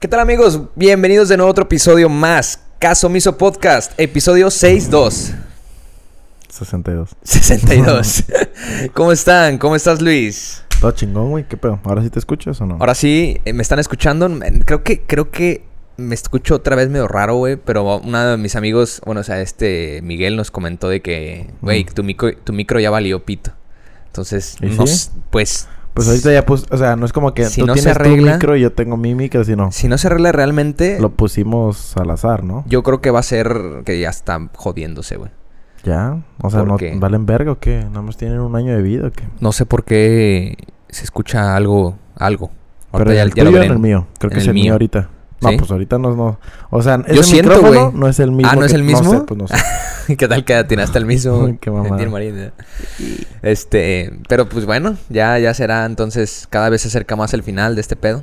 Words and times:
¿Qué 0.00 0.08
tal 0.08 0.20
amigos? 0.20 0.60
Bienvenidos 0.76 1.28
de 1.28 1.36
nuevo 1.36 1.48
a 1.48 1.52
otro 1.52 1.64
episodio 1.64 2.08
más. 2.08 2.60
Caso 2.78 3.08
Miso 3.10 3.36
Podcast, 3.36 3.92
episodio 3.98 4.50
62. 4.50 5.32
62. 6.48 7.10
62. 7.22 8.24
¿Cómo 8.94 9.12
están? 9.12 9.58
¿Cómo 9.58 9.76
estás 9.76 10.00
Luis? 10.00 10.62
Todo 10.80 10.92
chingón, 10.92 11.30
güey. 11.30 11.46
¿Qué 11.46 11.56
pedo? 11.58 11.78
¿Ahora 11.84 12.02
sí 12.02 12.08
te 12.08 12.18
escuchas 12.18 12.58
o 12.62 12.66
no? 12.66 12.76
Ahora 12.80 12.94
sí, 12.94 13.38
eh, 13.44 13.52
me 13.52 13.62
están 13.62 13.78
escuchando. 13.78 14.28
Creo 14.64 14.82
que, 14.82 15.02
creo 15.02 15.30
que 15.30 15.64
me 15.98 16.14
escucho 16.14 16.54
otra 16.54 16.74
vez 16.76 16.88
medio 16.88 17.06
raro, 17.06 17.36
güey. 17.36 17.56
Pero 17.56 17.98
uno 17.98 18.24
de 18.30 18.36
mis 18.38 18.56
amigos, 18.56 19.02
bueno, 19.04 19.20
o 19.20 19.24
sea, 19.24 19.42
este 19.42 20.00
Miguel 20.02 20.36
nos 20.36 20.50
comentó 20.50 20.88
de 20.88 21.02
que, 21.02 21.50
güey, 21.60 21.84
Mm. 21.84 21.94
tu, 21.94 22.02
micro, 22.04 22.34
tu 22.36 22.54
micro 22.54 22.80
ya 22.80 22.88
valió 22.88 23.22
pito. 23.26 23.52
Entonces, 24.06 24.56
pues, 25.30 25.68
Pues 25.94 26.08
ahorita 26.08 26.32
ya 26.32 26.46
pus... 26.46 26.66
O 26.70 26.76
sea, 26.76 26.96
no 26.96 27.04
es 27.06 27.12
como 27.12 27.34
que 27.34 27.44
Si 27.46 27.60
tú 27.60 27.66
no 27.66 27.74
se 27.74 27.80
tienes 27.82 27.96
arregla- 27.96 28.26
tu 28.32 28.34
micro 28.34 28.56
y 28.56 28.60
yo 28.60 28.72
tengo 28.72 28.96
mi 28.96 29.14
micro, 29.14 29.44
sino... 29.44 29.72
si 29.72 29.88
no 29.88 29.98
se 29.98 30.06
arregla 30.06 30.32
realmente, 30.32 30.98
Lo 31.00 31.10
pusimos 31.10 31.96
al 31.96 32.10
azar, 32.10 32.44
¿no? 32.44 32.64
yo 32.66 32.82
creo 32.82 33.00
que 33.00 33.10
va 33.10 33.20
a 33.20 33.24
ser 33.24 33.82
que 33.84 33.98
ya 34.00 34.08
está 34.10 34.38
jodiéndose, 34.54 35.16
güey. 35.16 35.30
Ya. 35.82 36.22
O 36.42 36.50
sea, 36.50 36.60
¿Por 36.60 36.68
¿no 36.68 36.76
qué? 36.76 36.94
valen 36.96 37.24
verga 37.26 37.52
o 37.52 37.58
qué? 37.58 37.84
¿Nada 37.84 38.02
más 38.02 38.16
tienen 38.16 38.38
un 38.40 38.54
año 38.54 38.74
de 38.76 38.82
vida 38.82 39.08
o 39.08 39.10
qué? 39.10 39.24
No 39.40 39.50
sé 39.52 39.64
por 39.66 39.84
qué 39.84 40.56
se 40.90 41.04
escucha 41.04 41.56
algo, 41.56 41.96
algo. 42.16 42.50
Pero 42.92 43.04
Ahorita 43.04 43.12
en 43.12 43.16
ya, 43.16 43.22
el 43.22 43.34
ya 43.34 43.44
lo 43.44 43.50
tuyo 43.50 43.60
o 43.62 43.64
en 43.64 43.72
el 43.72 43.78
mío. 43.78 44.06
Creo 44.18 44.30
que 44.30 44.38
es 44.38 44.46
el 44.46 44.54
mío. 44.54 44.72
ahorita. 44.72 45.08
No, 45.40 45.48
¿Sí? 45.48 45.56
pues 45.56 45.70
ahorita 45.70 45.98
no, 45.98 46.14
no. 46.14 46.38
O 46.70 46.82
sea, 46.82 46.98
Yo 47.06 47.20
ese 47.20 47.30
siento, 47.30 47.54
micrófono 47.54 47.90
güey. 47.90 48.00
no 48.00 48.08
es 48.08 48.20
el 48.20 48.30
mismo. 48.30 48.52
Ah, 48.52 48.56
¿no 48.56 48.64
es 48.64 48.74
el 48.74 48.82
mismo? 48.82 49.12
No 49.12 49.20
sé, 49.20 49.24
pues 49.26 49.38
no 49.38 49.48
sé. 49.48 50.16
¿Qué 50.16 50.28
tal 50.28 50.44
que 50.44 50.64
tiene 50.64 50.82
hasta 50.82 50.98
el 50.98 51.06
mismo? 51.06 51.56
Qué 51.60 51.70
mamada. 51.70 51.98
Este, 53.42 54.12
pero 54.28 54.48
pues 54.48 54.66
bueno, 54.66 54.96
ya, 55.08 55.38
ya 55.38 55.54
será 55.54 55.86
entonces, 55.86 56.46
cada 56.50 56.68
vez 56.68 56.82
se 56.82 56.88
acerca 56.88 57.16
más 57.16 57.32
el 57.32 57.42
final 57.42 57.74
de 57.74 57.80
este 57.80 57.96
pedo. 57.96 58.22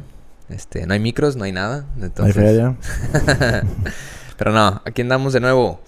Este, 0.50 0.86
no 0.86 0.94
hay 0.94 1.00
micros, 1.00 1.36
no 1.36 1.44
hay 1.44 1.52
nada. 1.52 1.86
No 1.96 2.04
hay 2.04 2.08
Entonces, 2.08 2.76
pero 4.38 4.52
no, 4.52 4.82
aquí 4.86 5.02
andamos 5.02 5.34
de 5.34 5.40
nuevo. 5.40 5.82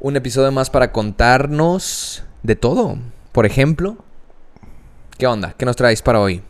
Un 0.00 0.16
episodio 0.16 0.52
más 0.52 0.70
para 0.70 0.92
contarnos 0.92 2.24
de 2.42 2.56
todo. 2.56 2.98
Por 3.32 3.46
ejemplo, 3.46 3.96
¿qué 5.18 5.26
onda? 5.26 5.54
¿Qué 5.56 5.66
nos 5.66 5.76
traéis 5.76 6.02
para 6.02 6.20
hoy? 6.20 6.42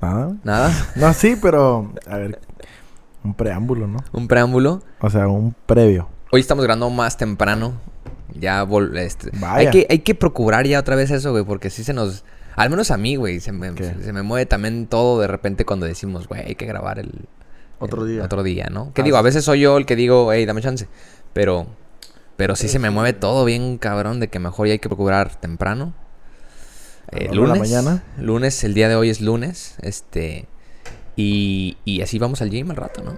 Nada. 0.00 0.36
¿Nada? 0.44 0.72
No, 0.96 1.12
sí, 1.12 1.36
pero... 1.40 1.92
A 2.06 2.16
ver... 2.18 2.40
Un 3.24 3.34
preámbulo, 3.34 3.86
¿no? 3.86 3.98
¿Un 4.12 4.28
preámbulo? 4.28 4.82
O 5.00 5.10
sea, 5.10 5.26
un 5.28 5.54
previo. 5.66 6.08
Hoy 6.30 6.40
estamos 6.40 6.64
grabando 6.64 6.88
más 6.90 7.16
temprano. 7.16 7.72
Ya 8.34 8.62
vol 8.62 8.96
este, 8.96 9.30
Vaya. 9.38 9.56
hay 9.56 9.70
que 9.70 9.86
hay 9.90 9.98
que 10.00 10.14
procurar 10.14 10.66
ya 10.66 10.78
otra 10.78 10.94
vez 10.96 11.10
eso, 11.10 11.32
güey, 11.32 11.44
porque 11.44 11.70
sí 11.70 11.82
se 11.82 11.92
nos 11.94 12.24
al 12.54 12.70
menos 12.70 12.90
a 12.90 12.96
mí, 12.96 13.16
güey, 13.16 13.40
se 13.40 13.52
me, 13.52 13.72
se, 13.76 14.02
se 14.02 14.12
me 14.12 14.22
mueve 14.22 14.46
también 14.46 14.86
todo 14.86 15.20
de 15.20 15.26
repente 15.26 15.64
cuando 15.64 15.86
decimos, 15.86 16.28
güey, 16.28 16.42
hay 16.42 16.54
que 16.54 16.66
grabar 16.66 16.98
el 16.98 17.26
Otro 17.80 18.02
el 18.04 18.12
día. 18.12 18.24
Otro 18.24 18.42
día, 18.42 18.68
¿no? 18.70 18.92
Que 18.92 19.00
Ah, 19.02 19.04
digo, 19.04 19.16
a 19.16 19.20
sí. 19.20 19.24
veces 19.24 19.44
soy 19.44 19.60
yo 19.60 19.76
el 19.78 19.86
que 19.86 19.96
digo, 19.96 20.32
hey, 20.32 20.44
dame 20.46 20.60
chance. 20.60 20.88
Pero 21.32 21.66
pero 22.36 22.54
sí 22.54 22.68
se 22.68 22.78
me 22.78 22.90
mueve 22.90 23.14
todo 23.14 23.44
bien 23.44 23.78
cabrón 23.78 24.20
de 24.20 24.28
que 24.28 24.38
mejor 24.38 24.68
ya 24.68 24.74
hay 24.74 24.78
que 24.78 24.88
procurar 24.88 25.34
temprano. 25.34 25.92
Eh, 27.12 27.28
¿A 27.30 27.34
la 27.34 27.40
hora 27.40 27.52
de 27.54 27.58
la 27.58 27.64
lunes, 27.64 27.70
mañana? 27.70 28.02
lunes, 28.18 28.64
el 28.64 28.74
día 28.74 28.88
de 28.88 28.96
hoy 28.96 29.10
es 29.10 29.20
lunes, 29.20 29.76
este 29.82 30.46
y, 31.16 31.76
y 31.84 32.02
así 32.02 32.18
vamos 32.18 32.42
al 32.42 32.50
gym 32.50 32.70
al 32.70 32.76
rato, 32.76 33.02
¿no? 33.02 33.12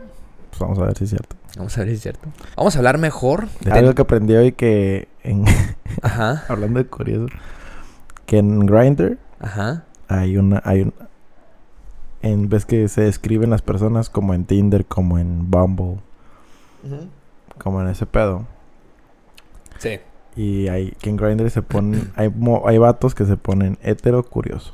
Pues 0.50 0.60
vamos 0.60 0.78
a 0.78 0.84
ver 0.86 0.96
si 0.96 1.04
es 1.04 1.10
cierto. 1.10 1.36
Vamos 1.56 1.76
a 1.76 1.80
ver 1.80 1.88
si 1.90 1.94
es 1.96 2.02
cierto. 2.02 2.28
Vamos 2.56 2.74
a 2.74 2.78
hablar 2.78 2.98
mejor 2.98 3.48
de 3.60 3.72
Algo 3.72 3.94
que 3.94 4.02
aprendí 4.02 4.34
hoy 4.34 4.52
que... 4.52 5.08
En... 5.22 5.44
Ajá, 6.02 6.44
Hablando 6.48 6.78
de 6.78 6.86
curioso. 6.86 7.34
Que 8.26 8.38
en 8.38 8.66
Grindr 8.66 9.18
ajá. 9.40 9.84
hay 10.08 10.36
una... 10.36 10.62
Hay 10.64 10.82
un... 10.82 10.94
En 12.22 12.48
vez 12.48 12.66
que 12.66 12.88
se 12.88 13.02
describen 13.02 13.50
las 13.50 13.62
personas 13.62 14.10
como 14.10 14.34
en 14.34 14.44
Tinder, 14.44 14.84
como 14.84 15.18
en 15.18 15.50
Bumble, 15.50 15.96
como 17.58 17.80
en 17.80 17.88
ese 17.88 18.04
pedo. 18.04 18.46
Sí. 19.78 19.98
Y 20.36 20.68
hay 20.68 20.92
que 20.92 21.10
en 21.10 21.16
Grindr 21.16 21.50
se 21.50 21.62
ponen... 21.62 22.12
hay, 22.16 22.28
mo- 22.28 22.62
hay 22.66 22.78
vatos 22.78 23.14
que 23.14 23.24
se 23.24 23.36
ponen 23.36 23.78
hetero 23.82 24.22
curioso. 24.22 24.72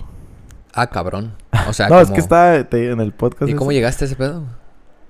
Ah, 0.75 0.89
cabrón. 0.89 1.35
O 1.69 1.73
sea, 1.73 1.89
no, 1.91 2.01
es 2.01 2.11
que 2.11 2.21
está 2.21 2.69
te- 2.69 2.91
en 2.91 3.01
el 3.01 3.13
podcast. 3.13 3.51
¿Y 3.51 3.55
cómo 3.55 3.73
llegaste 3.73 4.05
a 4.05 4.07
ese 4.07 4.17
pedo? 4.17 4.45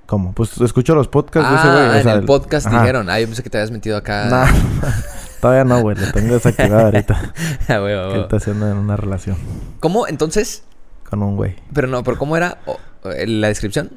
¿Cómo? 0.06 0.32
Pues 0.34 0.60
escucho 0.60 0.94
los 0.94 1.08
podcasts 1.08 1.50
de 1.50 1.56
ese 1.56 1.66
Ah, 1.68 1.72
güey. 1.74 1.88
o 1.88 1.94
en 1.94 2.02
sea, 2.04 2.14
el 2.14 2.24
podcast 2.24 2.68
dijeron. 2.70 3.10
Ah, 3.10 3.18
yo 3.18 3.26
pensé 3.26 3.42
que 3.42 3.50
te 3.50 3.58
habías 3.58 3.72
metido 3.72 3.96
acá. 3.96 4.26
Nah, 4.26 4.46
todavía 5.40 5.64
no, 5.64 5.80
güey. 5.82 5.96
Lo 5.96 6.12
tengo 6.12 6.34
desactivado 6.34 6.84
ahorita. 6.86 7.32
Ah, 7.68 7.78
güey, 7.78 7.96
güey, 7.96 8.12
Que 8.12 8.20
está 8.20 8.36
haciendo 8.36 8.70
en 8.70 8.76
una 8.76 8.96
relación 8.96 9.36
¿Cómo? 9.80 10.06
Entonces... 10.06 10.62
con 11.10 11.22
un 11.24 11.34
güey. 11.34 11.56
Pero 11.74 11.88
no, 11.88 12.04
pero 12.04 12.18
¿cómo 12.18 12.36
era 12.36 12.58
eh, 13.04 13.26
la 13.26 13.48
descripción? 13.48 13.90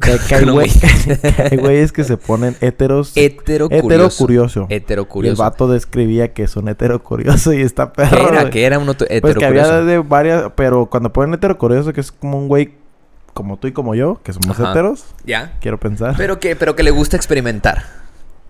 Que, 0.00 0.18
que 0.28 0.34
hay 0.34 0.44
un 0.44 0.54
güey- 0.56 1.48
que 1.50 1.56
güeyes 1.60 1.92
que 1.92 2.04
se 2.04 2.16
ponen 2.16 2.56
heteros. 2.60 3.12
Hetero 3.16 3.66
hetero 3.66 3.82
curioso. 3.82 4.18
curioso. 4.24 4.66
Hetero 4.68 5.02
Y 5.02 5.04
el 5.04 5.08
curioso. 5.08 5.42
vato 5.42 5.68
describía 5.68 6.32
que 6.32 6.48
son 6.48 6.68
hetero 6.68 7.02
curioso 7.02 7.52
y 7.52 7.60
está 7.62 7.92
¿Qué 7.92 8.02
perro. 8.02 8.28
era? 8.28 8.40
güey. 8.42 8.50
¿Qué 8.50 8.64
era 8.64 8.78
un 8.78 8.88
hetero 8.88 9.20
Pues 9.20 9.36
que 9.36 9.46
curioso? 9.46 9.72
había 9.72 9.84
de 9.84 9.98
varias, 9.98 10.44
pero 10.56 10.86
cuando 10.86 11.12
ponen 11.12 11.34
hetero 11.34 11.56
curioso, 11.58 11.92
que 11.92 12.00
es 12.00 12.10
como 12.12 12.38
un 12.38 12.48
güey 12.48 12.74
como 13.34 13.56
tú 13.56 13.66
y 13.66 13.72
como 13.72 13.94
yo, 13.96 14.20
que 14.22 14.32
somos 14.32 14.58
Ajá. 14.60 14.70
heteros, 14.70 15.06
Ya. 15.24 15.54
quiero 15.60 15.78
pensar. 15.80 16.14
Pero 16.16 16.38
que, 16.38 16.54
pero 16.54 16.76
que 16.76 16.82
le 16.84 16.92
gusta 16.92 17.16
experimentar. 17.16 17.82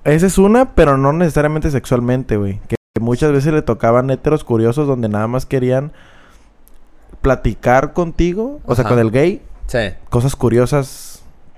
Esa 0.05 0.27
es 0.27 0.37
una, 0.37 0.75
pero 0.75 0.99
no 0.99 1.13
necesariamente 1.15 1.71
sexualmente, 1.71 2.37
güey. 2.37 2.61
Que 2.69 2.77
muchas 3.01 3.33
veces 3.33 3.55
le 3.55 3.63
tocaban 3.63 4.11
heteros 4.11 4.45
curiosos 4.45 4.87
donde 4.87 5.09
nada 5.09 5.27
más 5.27 5.47
querían 5.47 5.93
platicar 7.23 7.93
contigo, 7.93 8.61
o 8.67 8.75
sea, 8.75 8.85
con 8.85 8.99
el 8.99 9.11
gay, 9.11 9.41
Sí. 9.67 9.79
cosas 10.11 10.37
curiosas 10.37 11.14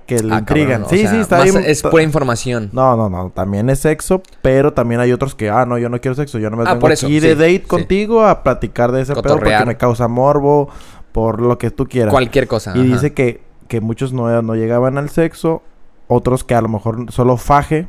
que 0.07 0.19
le 0.23 0.33
Ah, 0.33 0.39
intrigan. 0.39 0.81
cabrón, 0.83 0.89
sí, 0.89 1.01
sea, 1.03 1.11
sí, 1.11 1.17
está 1.17 1.43
bien. 1.43 1.57
Es 1.65 1.83
pura 1.83 2.01
información. 2.01 2.69
No, 2.71 2.95
no, 2.97 3.09
no, 3.09 3.29
también 3.29 3.69
es 3.69 3.79
sexo, 3.79 4.23
pero 4.41 4.73
también 4.73 5.01
hay 5.01 5.11
otros 5.11 5.35
que, 5.35 5.49
ah, 5.51 5.65
no, 5.67 5.77
yo 5.77 5.89
no 5.89 6.01
quiero 6.01 6.15
sexo, 6.15 6.39
yo 6.39 6.49
no 6.49 6.57
me 6.57 6.63
Ah, 6.67 6.77
eso, 6.91 7.05
aquí 7.05 7.19
de 7.19 7.29
sí, 7.33 7.35
date 7.35 7.53
sí. 7.53 7.59
contigo 7.59 8.25
a 8.25 8.41
platicar 8.41 8.91
de 8.91 9.01
ese 9.01 9.13
pedo 9.13 9.35
porque 9.37 9.65
me 9.65 9.77
causa 9.77 10.07
morbo, 10.07 10.69
por 11.11 11.41
lo 11.41 11.57
que 11.59 11.69
tú 11.69 11.85
quieras. 11.87 12.11
Cualquier 12.11 12.47
cosa. 12.47 12.71
Y 12.75 12.79
ajá. 12.79 12.93
dice 12.93 13.13
que, 13.13 13.43
que 13.67 13.81
muchos 13.81 14.13
no, 14.13 14.41
no 14.41 14.55
llegaban 14.55 14.97
al 14.97 15.09
sexo, 15.09 15.61
otros 16.07 16.43
que 16.43 16.55
a 16.55 16.61
lo 16.61 16.69
mejor 16.69 17.11
solo 17.11 17.35
faje 17.37 17.87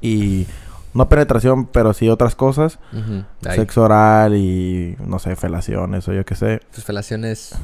y 0.00 0.46
no 0.94 1.08
penetración, 1.08 1.66
pero 1.66 1.92
sí 1.94 2.08
otras 2.08 2.34
cosas, 2.34 2.78
de 3.40 3.50
ahí. 3.50 3.56
sexo 3.56 3.82
oral 3.82 4.34
y 4.36 4.96
no 5.06 5.18
sé, 5.18 5.36
felaciones 5.36 6.06
o 6.08 6.12
yo 6.12 6.24
qué 6.24 6.34
sé. 6.34 6.60
Sus 6.70 6.84
felaciones... 6.84 7.54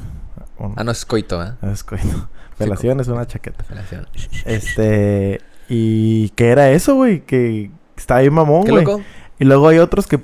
Un- 0.57 0.73
Ah, 0.75 0.83
no, 0.83 0.91
es 0.91 1.05
coito, 1.05 1.41
¿eh? 1.43 1.53
es 1.71 1.83
coito. 1.83 2.27
Felaciones, 2.65 3.07
una 3.07 3.25
chaqueta. 3.25 3.63
Felación. 3.63 4.07
Este, 4.45 5.41
y 5.67 6.29
que 6.29 6.49
era 6.49 6.69
eso, 6.71 6.95
güey, 6.95 7.21
que 7.21 7.71
está 7.97 8.17
ahí 8.17 8.29
mamón, 8.29 8.63
¿Qué 8.65 8.71
güey. 8.71 8.85
Y 9.39 9.45
luego 9.45 9.67
hay 9.69 9.79
otros 9.79 10.07
que 10.07 10.19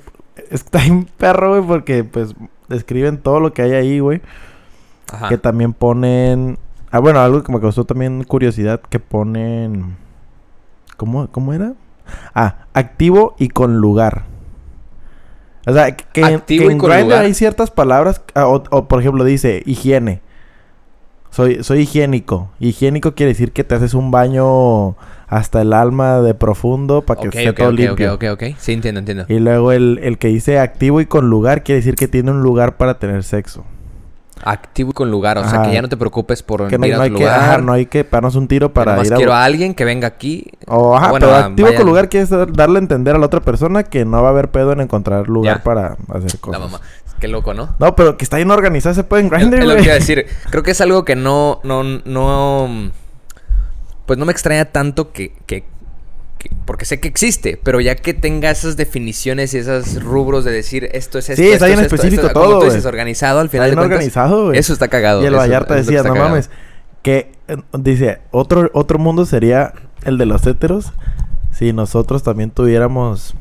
está 0.50 0.80
bien 0.80 1.04
perro, 1.16 1.50
güey, 1.50 1.62
porque 1.66 2.04
pues 2.04 2.34
describen 2.68 3.18
todo 3.18 3.40
lo 3.40 3.52
que 3.52 3.62
hay 3.62 3.72
ahí, 3.72 3.98
güey. 3.98 4.20
Ajá. 5.12 5.28
Que 5.28 5.38
también 5.38 5.72
ponen. 5.72 6.58
Ah, 6.90 6.98
bueno, 6.98 7.20
algo 7.20 7.42
que 7.42 7.52
me 7.52 7.60
causó 7.60 7.84
también 7.84 8.24
curiosidad, 8.24 8.80
que 8.80 8.98
ponen. 9.00 9.96
¿Cómo, 10.96 11.28
cómo 11.30 11.52
era? 11.52 11.74
Ah, 12.34 12.66
activo 12.74 13.34
y 13.38 13.48
con 13.48 13.78
lugar. 13.78 14.24
O 15.66 15.72
sea, 15.72 15.96
que, 15.96 16.20
en- 16.20 16.34
Activo 16.36 16.64
que 16.66 16.68
y 16.68 16.72
en 16.72 16.78
con 16.78 16.90
Grindr 16.90 17.14
hay 17.14 17.34
ciertas 17.34 17.70
palabras, 17.70 18.22
ah, 18.34 18.46
o, 18.46 18.62
o, 18.70 18.88
por 18.88 19.00
ejemplo 19.00 19.24
dice 19.24 19.62
higiene. 19.66 20.20
Soy, 21.36 21.62
soy 21.62 21.80
higiénico. 21.80 22.48
Higiénico 22.60 23.14
quiere 23.14 23.32
decir 23.32 23.52
que 23.52 23.62
te 23.62 23.74
haces 23.74 23.92
un 23.92 24.10
baño 24.10 24.96
hasta 25.28 25.60
el 25.60 25.74
alma 25.74 26.20
de 26.22 26.32
profundo 26.32 27.02
para 27.02 27.20
que 27.20 27.28
Ok, 27.28 27.34
esté 27.34 27.52
todo 27.52 27.72
limpio. 27.72 28.14
ok, 28.14 28.22
ok, 28.32 28.42
ok. 28.42 28.56
Sí, 28.58 28.72
entiendo, 28.72 29.00
entiendo. 29.00 29.26
Y 29.28 29.38
luego 29.38 29.72
el, 29.72 30.00
el 30.02 30.16
que 30.16 30.28
dice 30.28 30.58
activo 30.58 31.00
y 31.02 31.06
con 31.06 31.28
lugar 31.28 31.62
quiere 31.62 31.80
decir 31.80 31.94
que 31.94 32.08
tiene 32.08 32.30
un 32.30 32.42
lugar 32.42 32.78
para 32.78 32.98
tener 32.98 33.22
sexo. 33.22 33.64
Activo 34.44 34.90
y 34.90 34.92
con 34.94 35.10
lugar. 35.10 35.36
O 35.38 35.48
sea, 35.48 35.62
que 35.62 35.72
ya 35.72 35.82
no 35.82 35.88
te 35.88 35.96
preocupes 35.96 36.42
por 36.42 36.68
Que 36.68 36.78
no, 36.78 36.86
ir 36.86 36.94
no 36.94 37.00
a 37.00 37.04
hay 37.04 37.10
que, 37.10 37.26
ajá, 37.28 37.58
no 37.58 37.72
hay 37.72 37.86
que 37.86 38.04
pararnos 38.04 38.36
un 38.36 38.48
tiro 38.48 38.72
Para 38.72 39.02
ir 39.04 39.12
a... 39.12 39.16
quiero 39.16 39.32
a 39.34 39.44
alguien 39.44 39.74
que 39.74 39.84
venga 39.84 40.06
aquí. 40.08 40.46
O, 40.66 40.94
ajá, 40.96 41.10
Bueno, 41.10 41.26
pero 41.26 41.38
activo 41.38 41.66
vayan. 41.68 41.80
con 41.82 41.86
lugar 41.88 42.08
quiere 42.08 42.26
dar- 42.26 42.52
darle 42.52 42.76
a 42.78 42.82
entender 42.82 43.14
a 43.14 43.18
la 43.18 43.26
otra 43.26 43.40
persona 43.40 43.82
que 43.82 44.04
no 44.04 44.22
va 44.22 44.28
a 44.28 44.30
haber 44.32 44.50
pedo 44.50 44.72
en 44.72 44.80
encontrar 44.80 45.28
lugar 45.28 45.58
Ya. 45.58 45.62
para 45.62 45.96
hacer 46.08 46.32
La 46.34 46.40
cosas. 46.40 46.60
mamá. 46.60 46.80
Qué 47.20 47.28
loco, 47.28 47.54
¿no? 47.54 47.74
No, 47.78 47.96
pero 47.96 48.16
que 48.18 48.24
está 48.24 48.36
bien 48.36 48.50
organizado 48.50 48.92
ese 48.92 49.04
pedo 49.04 49.20
en 49.20 49.28
Grindr, 49.30 49.64
lo 49.64 49.76
que 49.76 49.82
iba 49.82 49.92
a 49.92 49.96
decir. 49.96 50.26
Creo 50.50 50.62
que 50.62 50.72
es 50.72 50.80
algo 50.80 51.04
que 51.04 51.16
no, 51.16 51.60
no, 51.64 51.82
no. 51.82 52.90
Pues 54.06 54.18
no 54.18 54.24
me 54.26 54.32
extraña 54.32 54.66
tanto 54.66 55.12
que, 55.12 55.32
que, 55.46 55.64
que- 56.38 56.50
Porque 56.66 56.84
sé 56.84 57.00
que 57.00 57.08
existe, 57.08 57.58
pero 57.62 57.80
ya 57.80 57.96
que 57.96 58.12
tenga 58.14 58.50
esas 58.50 58.76
definiciones 58.76 59.54
y 59.54 59.58
esos 59.58 60.02
rubros 60.02 60.44
de 60.44 60.52
decir 60.52 60.88
esto 60.92 61.18
es 61.18 61.30
esto. 61.30 61.42
Sí, 61.42 61.48
está 61.48 61.54
esto 61.54 61.66
bien 61.66 61.78
es 61.80 61.84
esto, 61.86 61.94
específico 61.96 62.26
esto, 62.26 62.32
como 62.34 62.44
todo, 62.46 62.54
tú 62.58 62.64
güey. 62.66 62.70
dices, 62.76 62.86
organizado 62.86 63.40
al 63.40 63.46
Está 63.46 63.52
final 63.52 63.70
de 63.70 63.76
bien 63.76 63.78
cuentas. 63.80 63.96
organizado, 63.96 64.44
güey. 64.46 64.58
Eso 64.58 64.72
está 64.74 64.88
cagado. 64.88 65.22
Y 65.22 65.26
el 65.26 65.34
Vallarta 65.34 65.74
decía, 65.74 65.98
está 65.98 66.08
no 66.08 66.14
cagado". 66.14 66.30
mames, 66.32 66.50
que 67.02 67.32
eh, 67.48 67.56
dice, 67.78 68.18
otro, 68.30 68.70
otro 68.74 68.98
mundo 68.98 69.24
sería 69.26 69.72
el 70.04 70.18
de 70.18 70.26
los 70.26 70.46
héteros 70.46 70.92
si 71.52 71.72
nosotros 71.72 72.22
también 72.22 72.50
tuviéramos 72.50 73.34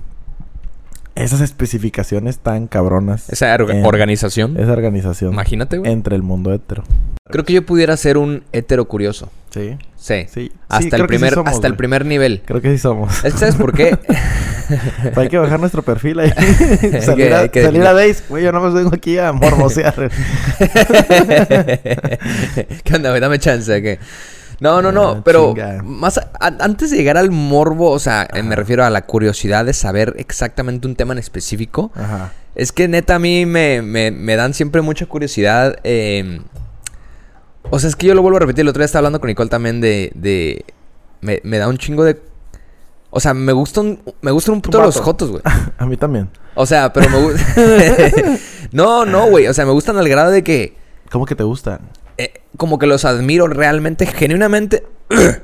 esas 1.16 1.42
especificaciones 1.42 2.40
tan 2.40 2.68
cabronas. 2.68 3.30
Esa 3.30 3.56
en 3.56 3.86
organización. 3.86 4.58
Esa 4.60 4.74
organización. 4.74 5.34
Imagínate, 5.34 5.78
güey. 5.78 5.92
Entre 5.92 6.16
el 6.16 6.22
mundo 6.24 6.54
hetero. 6.54 6.84
Creo 7.30 7.44
que 7.44 7.54
yo 7.54 7.66
pudiera 7.66 7.98
ser 7.98 8.18
un 8.18 8.44
hetero 8.52 8.86
curioso. 8.86 9.32
Sí. 9.50 9.78
Sí. 9.96 10.26
Sí. 10.32 10.52
Hasta 10.68 10.82
Sí, 10.82 10.86
el 10.88 10.92
que 10.92 10.98
sí 10.98 11.08
primer, 11.08 11.34
somos, 11.34 11.54
hasta 11.54 11.68
el 11.68 11.76
primer 11.76 12.06
nivel. 12.06 12.44
Creo 12.46 12.62
que 12.62 12.70
sí 12.72 12.78
somos. 12.78 13.24
Es 13.26 13.34
que, 13.34 13.40
¿Sabes 13.40 13.56
por 13.56 13.74
qué? 13.74 13.98
Hay 15.16 15.30
que 15.30 15.38
bajar 15.38 15.60
nuestro 15.60 15.82
perfil 15.84 16.20
ahí. 16.20 16.32
que- 16.82 17.02
salir 17.02 17.34
a, 17.34 17.48
que 17.48 17.64
salir 17.64 17.82
definir. 17.82 17.88
a 17.88 17.94
Days. 17.94 18.24
Güey, 18.30 18.44
yo 18.44 18.52
no 18.52 18.60
me 18.62 18.70
vengo 18.72 18.92
aquí 18.94 19.18
a 19.18 19.32
mormosear. 19.32 19.94
¿Qué 22.84 22.96
onda, 22.96 23.10
güey? 23.10 23.22
Dame 23.22 23.40
chance, 23.40 23.82
¿qué? 23.82 24.00
No, 24.60 24.82
no, 24.82 24.92
no, 24.92 25.10
Ah, 25.10 25.22
pero 25.24 25.50
chinga. 25.54 25.82
más 25.84 26.18
a- 26.18 26.30
a- 26.40 26.64
antes 26.64 26.92
de 26.92 26.98
llegar 26.98 27.18
al 27.18 27.32
morbo, 27.32 27.90
o 27.92 28.00
sea, 28.00 28.28
eh, 28.34 28.42
me 28.44 28.56
refiero 28.56 28.86
a 28.86 28.90
la 28.90 29.06
curiosidad 29.06 29.66
de 29.66 29.74
saber 29.74 30.14
exactamente 30.18 30.88
un 30.88 30.96
tema 30.96 31.14
en 31.14 31.20
específico, 31.20 31.92
Ajá. 31.96 32.32
es 32.56 32.72
que 32.72 32.88
neta 32.88 33.16
a 33.16 33.20
mí 33.20 33.46
me, 33.46 33.82
me- 33.82 34.12
me 34.12 34.36
dan 34.36 34.54
siempre 34.54 34.82
mucha 34.82 35.06
curiosidad. 35.08 35.78
eh, 35.84 36.42
o 37.70 37.80
sea, 37.80 37.90
es 37.90 37.96
que 37.96 38.06
yo 38.08 38.14
lo 38.14 38.22
vuelvo 38.22 38.38
a 38.38 38.42
repetir, 38.42 38.62
el 38.62 38.68
otro 38.70 38.80
día 38.82 38.86
estaba 38.86 39.00
hablando 39.00 39.20
con 39.20 39.28
Nicole 39.28 39.50
también 39.50 39.82
de... 39.82 40.12
de 40.14 40.64
me, 41.22 41.42
me 41.44 41.58
da 41.58 41.68
un 41.68 41.78
chingo 41.80 42.04
de... 42.04 42.22
O 43.10 43.20
sea, 43.20 43.34
me 43.34 43.54
gustan, 43.54 44.00
me 44.22 44.30
gustan 44.32 44.56
un 44.56 44.62
puto 44.62 44.80
los 44.82 45.00
jotos, 45.00 45.32
güey. 45.32 45.42
A 45.80 45.86
mí 45.88 45.98
también. 45.98 46.30
O 46.54 46.66
sea, 46.68 46.94
pero 46.94 47.10
me 47.10 47.20
gusta... 47.22 47.44
no, 48.72 49.06
no, 49.06 49.30
güey. 49.30 49.48
O 49.48 49.54
sea, 49.54 49.66
me 49.66 49.72
gustan 49.72 49.98
al 49.98 50.08
grado 50.08 50.30
de 50.32 50.44
que... 50.44 50.76
¿Cómo 51.12 51.26
que 51.26 51.34
te 51.36 51.44
gustan? 51.44 51.80
Eh, 52.18 52.42
como 52.58 52.80
que 52.80 52.88
los 52.88 53.06
admiro 53.06 53.48
realmente, 53.48 54.06
genuinamente. 54.06 54.84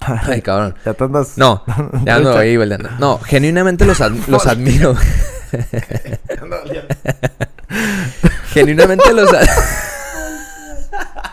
Ay, 0.00 0.42
cabrón. 0.42 0.74
Ya 0.84 0.94
te 0.94 1.04
andas... 1.04 1.38
No, 1.38 1.64
ya 2.04 2.16
ando 2.16 2.36
ahí 2.36 2.56
volteando. 2.56 2.90
No, 2.98 3.18
genuinamente 3.18 3.84
los, 3.84 4.00
ad- 4.00 4.12
los 4.28 4.46
admiro. 4.46 4.94
genuinamente 8.52 9.12
los 9.12 9.32
ad- 9.32 9.46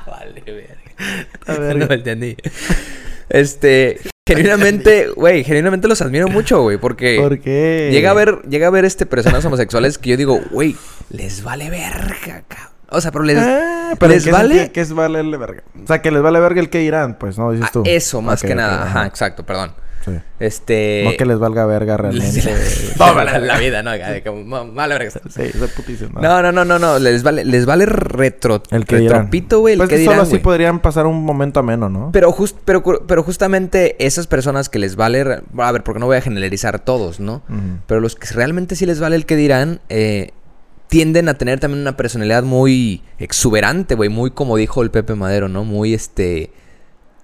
Vale, 0.08 0.42
verga. 0.46 1.28
A 1.48 1.54
ver. 1.54 1.78
No 1.78 1.94
entendí. 1.94 2.36
Este, 3.30 4.00
genuinamente, 4.28 5.08
güey, 5.10 5.44
genuinamente 5.44 5.88
los 5.88 6.02
admiro 6.02 6.28
mucho, 6.28 6.62
güey, 6.62 6.78
porque 6.78 7.18
¿Por 7.20 7.40
qué? 7.40 7.90
llega 7.92 8.12
a 8.12 8.14
ver, 8.14 8.42
llega 8.50 8.68
a 8.68 8.70
ver 8.70 8.86
este 8.86 9.06
personas 9.06 9.44
homosexuales 9.46 9.98
que 9.98 10.12
yo 10.12 10.18
digo, 10.18 10.40
güey, 10.52 10.76
les 11.10 11.44
vale 11.44 11.70
verga, 11.70 12.44
cabrón. 12.48 12.75
O 12.90 13.02
sea, 13.02 13.12
pero 13.12 13.24
les 13.24 13.38
Ah, 13.38 13.94
pero 14.00 14.14
¿les 14.14 14.24
¿en 14.24 14.26
qué 14.26 14.32
vale? 14.32 14.50
sentido? 14.56 14.74
¿Qué 14.74 14.82
es 14.82 14.94
valerle 14.94 15.38
verga? 15.38 15.64
O 15.84 15.88
sea, 15.88 16.02
que 16.02 16.12
les 16.12 16.22
vale 16.22 16.40
verga 16.40 16.60
el 16.62 16.70
que 16.70 16.82
irán, 16.84 17.18
pues, 17.20 17.38
¿no? 17.38 17.52
Dices 17.52 17.68
Ah, 17.70 17.74
tú. 17.74 17.84
eso, 17.86 18.22
más 18.22 18.42
que 18.42 18.56
nada. 18.56 18.84
Ajá, 18.84 19.06
exacto, 19.06 19.46
perdón. 19.46 19.72
Sí. 20.04 20.12
Este. 20.40 21.02
No 21.04 21.18
que 21.18 21.26
les 21.26 21.40
valga 21.40 21.66
verga 21.66 21.98
realmente. 21.98 22.44
Toda 22.98 23.24
la, 23.24 23.40
la 23.40 23.58
vida, 23.58 23.82
¿no? 23.82 23.90
De 23.92 24.22
que, 24.22 24.30
ma- 24.30 24.62
Vale, 24.64 24.94
verga. 25.00 25.10
Sí, 25.30 25.42
es 25.42 25.56
putísimo. 25.76 26.20
No, 26.22 26.44
no, 26.44 26.52
no, 26.52 26.64
no, 26.64 26.78
no. 26.78 27.00
Les 27.00 27.24
vale, 27.24 27.44
les 27.44 27.66
vale 27.66 27.88
retro. 27.88 28.62
El 28.70 28.86
que 28.86 28.98
retropito, 29.00 29.62
güey. 29.62 29.74
El 29.74 29.80
Pues 29.80 29.90
que 29.90 29.96
solo 29.98 30.12
dirán, 30.12 30.20
así 30.22 30.32
güey. 30.34 30.44
podrían 30.44 30.80
pasar 30.80 31.08
un 31.08 31.24
momento 31.24 31.60
ameno, 31.60 31.90
¿no? 31.90 32.12
Pero, 32.14 32.32
just, 32.32 32.56
pero, 32.66 32.84
pero 33.08 33.24
justamente 33.24 33.96
esas 34.06 34.28
personas 34.28 34.70
que 34.70 34.78
les 34.78 34.96
vale. 34.96 35.22
A 35.58 35.72
ver, 35.72 35.84
porque 35.84 36.00
no 36.00 36.06
voy 36.06 36.18
a 36.18 36.22
generalizar 36.22 36.78
todos, 36.78 37.20
¿no? 37.20 37.42
Pero 37.88 38.00
los 38.00 38.16
que 38.16 38.28
realmente 38.32 38.76
sí 38.76 38.86
les 38.86 39.00
vale 39.00 39.16
el 39.16 39.26
que 39.26 39.36
dirán. 39.36 39.80
eh, 39.90 40.32
tienden 40.88 41.30
a 41.30 41.34
tener 41.36 41.60
también 41.60 41.82
una 41.82 41.98
personalidad 41.98 42.44
muy 42.44 43.02
exuberante, 43.20 43.96
güey. 43.96 44.10
Muy 44.10 44.32
como 44.32 44.56
dijo 44.58 44.82
el 44.84 44.92
Pepe 44.92 45.16
Madero, 45.16 45.48
¿no? 45.50 45.64
Muy 45.64 45.94
este. 45.94 46.52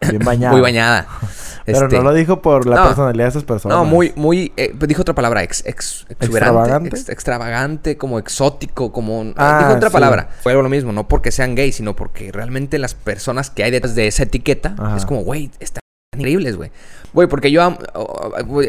Bien 0.02 0.19
bañado. 0.25 0.54
Muy 0.56 0.62
bañada. 0.62 1.06
Pero 1.66 1.84
Este, 1.84 1.98
no 1.98 2.04
lo 2.04 2.13
dijo 2.13 2.42
por 2.42 2.66
la 2.66 2.75
no. 2.78 2.84
personalidad 2.88 3.25
de 3.25 3.30
esas 3.30 3.44
personas. 3.44 3.78
No, 3.78 3.86
muy, 3.86 4.12
muy, 4.16 4.52
eh, 4.58 4.74
pues 4.75 4.90
dijo 4.90 5.04
otra 5.04 5.13
palabra, 5.13 5.44
ex, 5.44 5.63
ex- 5.63 6.08
exuberante, 6.10 6.25
¿Extravagante? 6.25 6.90
ex- 6.90 7.10
extravagante, 7.10 7.98
como 7.98 8.18
exótico, 8.18 8.92
como... 8.92 9.31
Ah, 9.38 9.60
dijo 9.60 9.75
otra 9.75 9.90
sí. 9.90 9.94
palabra. 9.94 10.30
Fue 10.42 10.54
lo 10.56 10.68
mismo, 10.69 10.92
no 10.92 11.08
porque 11.08 11.30
sean 11.31 11.54
gays, 11.54 11.75
sino 11.75 11.96
porque 11.96 12.31
realmente 12.31 12.80
las 12.80 12.96
personas 12.96 13.52
que 13.52 13.63
hay 13.63 13.69
detrás 13.69 13.94
de 13.94 14.08
esa 14.08 14.24
etiqueta 14.24 14.74
Ajá. 14.80 14.98
es 14.98 15.06
como, 15.06 15.22
güey, 15.22 15.52
están 15.60 15.81
increíbles, 16.16 16.56
güey. 16.58 16.72
Güey, 17.13 17.28
porque 17.28 17.52
yo 17.52 17.62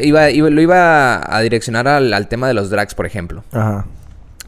iba, 0.03 0.29
iba- 0.29 0.49
lo 0.51 0.61
iba 0.61 1.35
a 1.35 1.41
direccionar 1.41 1.87
al, 1.87 2.13
al 2.13 2.27
tema 2.27 2.47
de 2.47 2.53
los 2.53 2.69
drags, 2.69 2.93
por 2.93 3.07
ejemplo. 3.07 3.43
Ajá. 3.51 3.87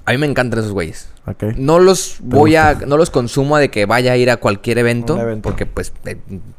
A 0.06 0.12
mí 0.12 0.18
me 0.18 0.28
encantan 0.28 0.60
esos 0.60 0.72
güeyes. 0.72 1.10
No 1.58 1.80
los 1.80 2.18
voy 2.22 2.56
a, 2.56 2.76
no 2.86 2.98
los 2.98 3.10
consumo 3.10 3.58
de 3.58 3.70
que 3.70 3.86
vaya 3.86 4.12
a 4.12 4.18
ir 4.18 4.30
a 4.30 4.38
cualquier 4.38 4.78
evento, 4.78 5.18
porque 5.42 5.66
pues 5.66 5.92
eh, 6.06 6.18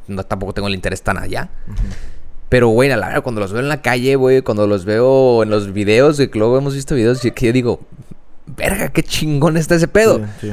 no 0.09 0.25
tampoco 0.25 0.53
tengo 0.53 0.67
el 0.69 0.75
interés 0.75 1.03
tan 1.03 1.17
allá. 1.17 1.51
Pero 2.49 2.69
güey, 2.69 2.91
a 2.91 2.97
la 2.97 3.09
verdad 3.09 3.23
cuando 3.23 3.41
los 3.41 3.53
veo 3.53 3.63
en 3.63 3.69
la 3.69 3.83
calle, 3.83 4.17
güey, 4.17 4.43
cuando 4.43 4.67
los 4.67 4.85
veo 4.85 5.43
en 5.43 5.51
los 5.51 5.73
videos, 5.73 6.17
de 6.17 6.31
que 6.31 6.39
luego 6.39 6.59
hemos 6.59 6.75
visto 6.75 6.95
videos 6.95 7.25
y 7.25 7.31
que 7.31 7.47
yo 7.47 7.53
digo, 7.53 7.81
verga, 8.47 8.89
qué 8.89 9.03
chingón 9.03 9.57
está 9.57 9.77
ese 9.77 9.89
pedo. 9.89 10.19
Sí, 10.41 10.49
sí. 10.49 10.53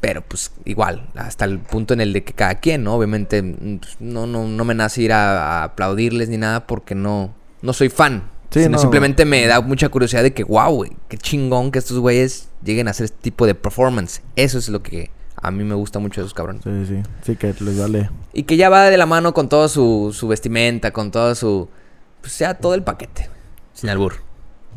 Pero 0.00 0.22
pues 0.22 0.52
igual, 0.64 1.08
hasta 1.16 1.44
el 1.46 1.58
punto 1.58 1.94
en 1.94 2.00
el 2.00 2.12
de 2.12 2.22
que 2.22 2.32
cada 2.32 2.56
quien, 2.56 2.84
¿no? 2.84 2.94
Obviamente 2.94 3.42
pues, 3.42 3.96
no, 3.98 4.26
no, 4.26 4.46
no 4.46 4.64
me 4.64 4.74
nace 4.74 5.02
ir 5.02 5.12
a, 5.12 5.60
a 5.60 5.64
aplaudirles 5.64 6.28
ni 6.28 6.36
nada 6.36 6.66
porque 6.66 6.94
no, 6.94 7.34
no 7.62 7.72
soy 7.72 7.88
fan. 7.88 8.22
Sí, 8.50 8.60
sino 8.62 8.72
no. 8.72 8.78
simplemente 8.78 9.24
me 9.24 9.46
da 9.46 9.60
mucha 9.60 9.88
curiosidad 9.88 10.22
de 10.22 10.32
que, 10.32 10.44
wow, 10.44 10.72
güey, 10.74 10.92
qué 11.08 11.18
chingón 11.18 11.70
que 11.72 11.78
estos 11.78 11.98
güeyes 11.98 12.48
lleguen 12.64 12.88
a 12.88 12.92
hacer 12.92 13.04
este 13.06 13.18
tipo 13.20 13.46
de 13.46 13.54
performance. 13.54 14.22
Eso 14.36 14.58
es 14.58 14.68
lo 14.68 14.82
que 14.82 15.10
a 15.40 15.50
mí 15.50 15.64
me 15.64 15.74
gusta 15.74 15.98
mucho 15.98 16.20
de 16.20 16.26
esos 16.26 16.34
cabrones. 16.34 16.62
Sí, 16.64 16.86
sí. 16.86 17.02
Sí, 17.22 17.36
que 17.36 17.54
les 17.60 17.78
vale. 17.78 18.10
Y 18.32 18.44
que 18.44 18.56
ya 18.56 18.68
va 18.68 18.84
de 18.90 18.96
la 18.96 19.06
mano 19.06 19.34
con 19.34 19.48
toda 19.48 19.68
su, 19.68 20.14
su 20.16 20.28
vestimenta, 20.28 20.92
con 20.92 21.10
todo 21.10 21.34
su... 21.34 21.68
Pues 22.20 22.38
ya 22.38 22.54
todo 22.54 22.74
el 22.74 22.82
paquete, 22.82 23.28
sin 23.74 23.90
albur. 23.90 24.14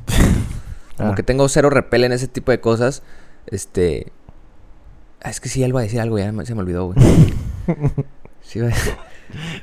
Como 0.98 1.12
Ah. 1.12 1.16
que 1.16 1.24
tengo 1.24 1.48
cero 1.48 1.70
repel 1.70 2.04
en 2.04 2.12
ese 2.12 2.28
tipo 2.28 2.52
de 2.52 2.60
cosas. 2.60 3.04
Este... 3.48 4.12
ah, 5.24 5.30
es 5.30 5.40
que 5.40 5.48
sí, 5.50 5.64
él 5.64 5.74
va 5.76 5.80
a 5.80 5.84
decir 5.84 6.02
algo, 6.02 6.18
ya 6.20 6.34
se 6.46 6.54
me 6.56 6.62
olvidó, 6.62 6.88
güey. 6.94 6.98
Sí, 8.42 8.60
güey. 8.60 8.74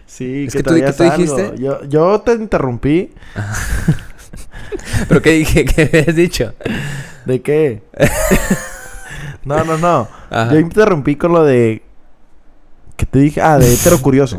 Sí, 0.07 0.45
Es 0.47 0.53
que, 0.53 0.59
que 0.59 0.63
tú- 0.65 0.71
traías 0.71 0.97
¿qué 0.97 1.05
tú 1.11 1.11
dijiste? 1.17 1.55
Yo, 1.59 1.85
yo 1.85 2.21
te 2.21 2.33
interrumpí. 2.33 3.13
¿Pero 5.09 5.23
qué 5.23 5.33
dije? 5.33 5.65
¿Qué 5.65 6.05
has 6.09 6.15
dicho? 6.15 6.55
¿De 7.25 7.41
qué? 7.43 7.83
no, 9.45 9.65
no, 9.65 9.77
no. 9.79 10.09
Ajá. 10.31 10.53
Yo 10.53 10.59
interrumpí 10.61 11.17
con 11.17 11.33
lo 11.33 11.45
de... 11.45 11.83
Que 12.97 13.07
te 13.07 13.19
dije... 13.19 13.41
Ah, 13.43 13.59
de 13.59 13.73
hetero 13.73 14.01
curioso. 14.01 14.39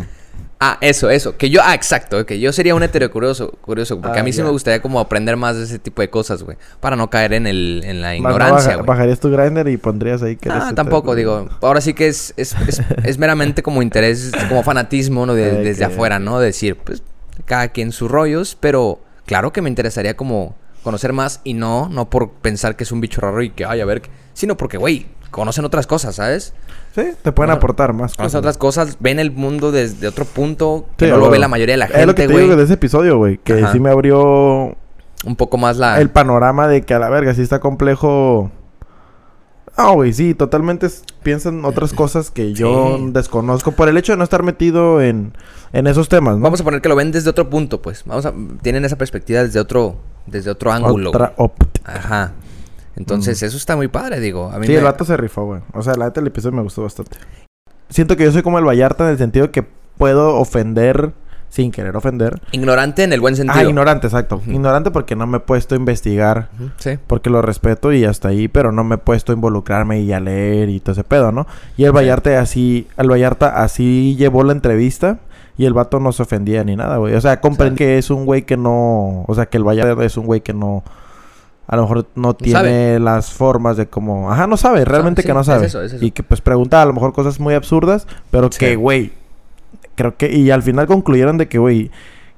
Ah, 0.60 0.78
eso, 0.82 1.10
eso. 1.12 1.38
Que 1.38 1.50
yo... 1.52 1.62
Ah, 1.64 1.76
exacto. 1.76 2.26
Que 2.26 2.40
yo 2.40 2.52
sería 2.52 2.74
un 2.74 2.82
hetero 2.82 3.12
curioso, 3.12 3.52
curioso 3.62 4.00
porque 4.02 4.18
Ah, 4.18 4.22
a 4.22 4.24
mí 4.24 4.34
sí 4.34 4.42
me 4.42 4.50
gustaría 4.50 4.82
como 4.82 5.00
aprender 5.00 5.38
más 5.38 5.56
de 5.56 5.64
ese 5.66 5.78
tipo 5.78 6.02
de 6.02 6.10
cosas, 6.10 6.42
güey. 6.42 6.58
Para 6.80 6.96
no 6.96 7.10
caer 7.12 7.34
en, 7.34 7.46
el, 7.46 7.82
en 7.86 8.02
la 8.02 8.16
ignorancia, 8.16 8.78
bajarías 8.78 9.20
tu 9.20 9.30
grinder 9.30 9.68
y 9.68 9.78
pondrías 9.78 10.24
ahí 10.24 10.36
que 10.36 10.50
Ah, 10.50 10.72
tampoco, 10.74 11.14
digo. 11.14 11.48
Ahora 11.62 11.80
sí 11.80 11.94
que 11.94 12.08
es, 12.08 12.34
es, 12.38 12.56
es, 12.68 12.82
es 13.04 13.18
meramente 13.20 13.62
como 13.62 13.82
interés, 13.84 14.32
como 14.50 14.64
fanatismo, 14.64 15.26
¿no? 15.28 15.36
De- 15.36 15.64
desde 15.64 15.86
afuera. 15.86 16.18
¿no? 16.18 16.40
Decir, 16.40 16.76
pues, 16.76 17.04
cada 17.46 17.68
quien 17.68 17.92
sus 17.92 18.10
rollos, 18.10 18.58
pero 18.60 19.00
claro 19.28 19.54
que 19.54 19.62
me 19.62 19.70
interesaría 19.70 20.18
como 20.18 20.56
conocer 20.82 21.14
más 21.14 21.42
y 21.44 21.54
no, 21.54 21.88
no 21.90 22.10
por 22.10 22.32
pensar 22.32 22.76
que 22.76 22.84
es 22.84 22.92
un 22.92 23.02
bicho 23.02 23.22
raro 23.22 23.42
y 23.44 23.50
que, 23.52 23.66
ay, 23.66 23.82
a 23.82 23.86
ver, 23.86 24.02
sino 24.34 24.58
porque, 24.58 24.78
güey, 24.78 25.06
conocen 25.32 25.66
otras 25.66 25.88
cosas, 25.88 26.16
¿sabes? 26.16 26.54
Sí, 26.96 27.04
te 27.22 27.32
pueden 27.32 27.52
aportar 27.52 27.94
más 27.94 28.16
Conocen 28.16 28.40
otras 28.40 28.58
cosas, 28.58 28.98
ven 29.00 29.20
el 29.20 29.32
mundo 29.32 29.72
desde 29.72 30.08
otro 30.08 30.26
punto 30.26 30.88
que 30.98 31.06
Sí, 31.06 31.12
no 31.12 31.18
lo 31.18 31.30
ve 31.30 31.38
la 31.40 31.48
mayoría 31.48 31.74
de 31.74 31.78
la 31.78 31.86
Es 31.86 32.06
lo 32.08 32.16
que 32.16 32.24
gente, 32.24 32.36
te 32.36 32.42
digo 32.42 32.56
de 32.56 32.64
ese 32.64 32.74
episodio, 32.74 33.18
güey. 33.18 33.38
Que 33.38 33.62
Ajá. 33.62 33.72
sí 33.72 33.80
me 33.80 33.90
abrió 33.90 34.76
Un 35.26 35.36
poco 35.36 35.58
más 35.58 35.78
la... 35.78 36.00
el 36.02 36.10
panorama 36.10 36.68
de 36.68 36.82
que 36.82 36.94
a 36.94 37.00
la 37.00 37.10
verga 37.10 37.34
sí 37.34 37.42
está 37.42 37.60
complejo. 37.60 38.52
Ah, 39.76 39.92
güey, 39.92 40.12
sí, 40.12 40.34
totalmente 40.34 40.88
piensan 41.22 41.64
otras 41.64 41.94
cosas 41.94 42.32
que 42.32 42.54
yo 42.54 42.98
Sí. 42.98 43.10
desconozco 43.12 43.74
por 43.74 43.90
el 43.90 43.98
hecho 43.98 44.14
de 44.14 44.18
no 44.18 44.24
estar 44.24 44.42
metido 44.42 45.02
en, 45.04 45.34
en 45.72 45.86
esos 45.86 46.10
temas, 46.10 46.38
¿no? 46.38 46.42
Vamos 46.42 46.62
a 46.62 46.64
poner 46.64 46.82
que 46.82 46.90
lo 46.90 46.96
ven 46.96 47.12
desde 47.12 47.30
otro 47.30 47.48
punto, 47.48 47.80
pues. 47.80 48.02
Vamos 48.08 48.26
a... 48.26 48.34
Tienen 48.64 48.86
esa 48.86 48.96
perspectiva 48.98 49.44
desde 49.44 49.60
otro... 49.60 49.98
Desde 50.26 50.50
otro 50.50 50.72
ángulo. 50.72 51.10
Otra 51.12 51.34
óptica. 51.38 51.94
Ajá. 51.94 52.34
Entonces, 52.98 53.42
eso 53.44 53.56
está 53.58 53.76
muy 53.76 53.88
padre, 53.88 54.20
digo. 54.20 54.52
A 54.52 54.60
mí 54.60 54.66
Sí, 54.68 54.74
me- 54.74 54.80
el 54.80 54.84
vato 54.84 55.06
se 55.06 55.16
rifó, 55.18 55.46
güey. 55.46 55.62
O 55.74 55.82
sea, 55.82 55.94
la 55.96 56.06
neta 56.06 56.20
el 56.20 56.28
episodio 56.28 56.56
me 56.58 56.64
gustó 56.64 56.84
bastante. 56.84 57.18
Siento 57.90 58.18
que 58.18 58.24
yo 58.26 58.32
soy 58.32 58.42
como 58.42 58.60
el 58.60 58.66
Vallarta 58.66 59.06
en 59.06 59.12
el 59.12 59.18
sentido 59.18 59.52
que 59.52 59.64
puedo 59.98 60.36
ofender 60.36 61.12
sin 61.50 61.72
querer 61.72 61.96
ofender. 61.96 62.42
Ignorante 62.52 63.04
en 63.04 63.14
el 63.14 63.22
buen 63.22 63.36
sentido. 63.38 63.58
Ah, 63.58 63.64
ignorante, 63.64 64.08
exacto. 64.08 64.42
Ignorante 64.46 64.92
porque 64.92 65.16
no 65.16 65.26
me 65.28 65.38
he 65.38 65.40
puesto 65.40 65.76
a 65.76 65.78
investigar. 65.78 66.50
Sí. 66.78 67.00
Porque 67.08 67.30
lo 67.30 67.42
respeto 67.42 67.94
y 67.94 68.04
hasta 68.04 68.28
ahí, 68.28 68.50
pero 68.50 68.74
no 68.74 68.84
me 68.84 68.96
he 68.96 68.98
puesto 68.98 69.32
a 69.32 69.36
involucrarme 69.36 70.02
y 70.02 70.12
a 70.12 70.20
leer 70.20 70.68
y 70.68 70.82
todo 70.82 70.92
ese 70.92 71.06
pedo, 71.06 71.32
¿no? 71.32 71.48
Y 71.78 71.86
el. 71.86 71.94
Vallarta 71.94 72.38
así, 72.42 72.88
el 72.98 73.10
Vallarta 73.10 73.64
así 73.64 74.16
llevó 74.18 74.44
la 74.44 74.52
entrevista 74.52 75.20
y 75.58 75.64
el 75.66 75.74
vato 75.74 76.02
no 76.02 76.12
se 76.12 76.24
ofendía 76.24 76.64
ni 76.66 76.76
nada, 76.76 76.98
güey. 76.98 77.16
O 77.16 77.22
sea, 77.22 77.40
comprendí 77.40 77.78
que 77.78 77.98
es 77.98 78.10
un 78.10 78.26
güey 78.26 78.42
que 78.42 78.58
no, 78.58 79.24
o 79.26 79.34
sea, 79.34 79.46
que 79.46 79.56
el 79.58 79.64
Vallarta 79.64 80.04
es 80.04 80.18
un 80.18 80.26
güey 80.26 80.42
que 80.42 80.54
no, 80.54 80.84
a 81.68 81.76
lo 81.76 81.82
mejor 81.84 82.08
no 82.16 82.34
tiene 82.36 82.54
sabe. 82.60 83.00
las 83.00 83.32
formas 83.34 83.78
de 83.78 83.88
como, 83.88 84.32
ajá, 84.32 84.48
no 84.48 84.56
sabe, 84.58 84.86
realmente 84.86 85.22
sí, 85.22 85.28
que 85.28 85.34
no 85.34 85.42
es 85.42 85.48
sabe. 85.48 85.66
eso, 85.68 85.82
es 85.82 85.94
eso. 85.94 86.06
Y 86.06 86.12
que 86.12 86.24
pues 86.24 86.42
pregunta 86.42 86.82
a 86.82 86.86
lo 86.86 86.94
mejor 86.94 87.14
cosas 87.14 87.40
muy 87.40 87.54
absurdas, 87.54 88.08
pero 88.32 88.50
Sí. 88.52 88.60
que, 88.60 88.76
güey, 88.78 89.12
creo 89.96 90.16
que, 90.18 90.32
y 90.34 90.50
al 90.52 90.64
final 90.64 90.88
concluyeron 90.88 91.38
de 91.38 91.48
que, 91.48 91.58
güey, 91.60 91.92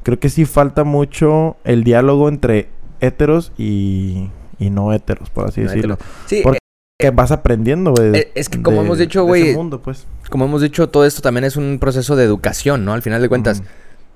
creo 0.03 0.19
que 0.19 0.29
sí 0.29 0.45
falta 0.45 0.83
mucho 0.83 1.57
el 1.63 1.83
diálogo 1.83 2.27
entre 2.29 2.69
heteros 3.01 3.51
y, 3.57 4.29
y 4.57 4.69
no 4.71 4.91
heteros, 4.93 5.29
por 5.29 5.47
así 5.47 5.61
No 5.61 5.67
decirlo. 5.69 5.97
Sí, 6.25 6.41
Porque 6.43 6.59
Que 6.99 7.11
vas 7.11 7.31
aprendiendo, 7.31 7.93
güey. 7.95 8.13
Eh, 8.17 8.31
es 8.35 8.49
que 8.49 8.61
como 8.61 8.79
de- 8.81 8.85
hemos 8.87 8.97
dicho, 8.97 9.23
güey, 9.23 9.55
pues. 9.83 10.05
como 10.29 10.45
hemos 10.45 10.61
dicho, 10.61 10.89
todo 10.89 11.05
esto 11.05 11.21
también 11.21 11.45
es 11.45 11.55
un 11.55 11.77
proceso 11.79 12.15
de 12.17 12.23
educación, 12.25 12.83
¿no? 12.83 12.93
Al 12.93 13.01
final 13.01 13.21
de 13.21 13.29
cuentas. 13.29 13.63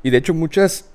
Y 0.04 0.10
de 0.10 0.18
hecho, 0.18 0.34
muchas. 0.34 0.90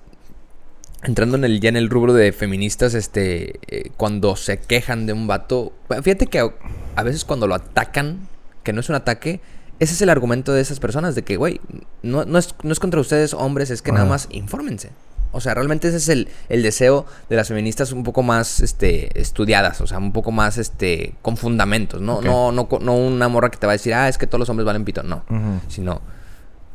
Entrando 1.02 1.36
en 1.36 1.44
el, 1.44 1.60
ya 1.60 1.68
en 1.68 1.76
el 1.76 1.90
rubro 1.90 2.12
de 2.12 2.32
feministas, 2.32 2.94
este. 2.94 3.60
eh, 3.68 3.90
cuando 3.96 4.34
se 4.36 4.58
quejan 4.58 5.06
de 5.06 5.12
un 5.12 5.26
vato. 5.26 5.72
Fíjate 6.02 6.26
que 6.26 6.40
a, 6.40 6.50
a 6.96 7.02
veces 7.02 7.24
cuando 7.24 7.46
lo 7.46 7.54
atacan, 7.54 8.28
que 8.64 8.72
no 8.72 8.80
es 8.80 8.88
un 8.88 8.96
ataque, 8.96 9.40
ese 9.78 9.94
es 9.94 10.02
el 10.02 10.10
argumento 10.10 10.52
de 10.52 10.60
esas 10.60 10.80
personas: 10.80 11.14
de 11.14 11.22
que, 11.22 11.36
güey, 11.36 11.60
no, 12.02 12.24
no, 12.24 12.38
es, 12.38 12.54
no 12.62 12.72
es 12.72 12.80
contra 12.80 13.00
ustedes, 13.00 13.32
hombres, 13.32 13.70
es 13.70 13.80
que 13.80 13.92
nada 13.92 14.06
más 14.06 14.28
infórmense. 14.32 14.90
O 15.30 15.40
sea, 15.42 15.52
realmente 15.52 15.88
ese 15.88 15.98
es 15.98 16.08
el, 16.08 16.28
el 16.48 16.62
deseo 16.62 17.04
de 17.28 17.36
las 17.36 17.48
feministas 17.48 17.92
un 17.92 18.02
poco 18.02 18.22
más 18.22 18.60
este, 18.60 19.20
estudiadas, 19.20 19.80
o 19.82 19.86
sea, 19.86 19.98
un 19.98 20.12
poco 20.12 20.32
más 20.32 20.56
este, 20.56 21.14
con 21.20 21.36
fundamentos, 21.36 22.00
¿no? 22.00 22.22
No, 22.22 22.50
no, 22.50 22.66
no 22.80 22.94
una 22.96 23.28
morra 23.28 23.50
que 23.50 23.58
te 23.58 23.66
va 23.66 23.72
a 23.72 23.76
decir, 23.76 23.92
ah, 23.92 24.08
es 24.08 24.16
que 24.16 24.26
todos 24.26 24.40
los 24.40 24.48
hombres 24.48 24.64
valen 24.64 24.84
pito. 24.86 25.02
No 25.02 25.22
sino 25.68 26.00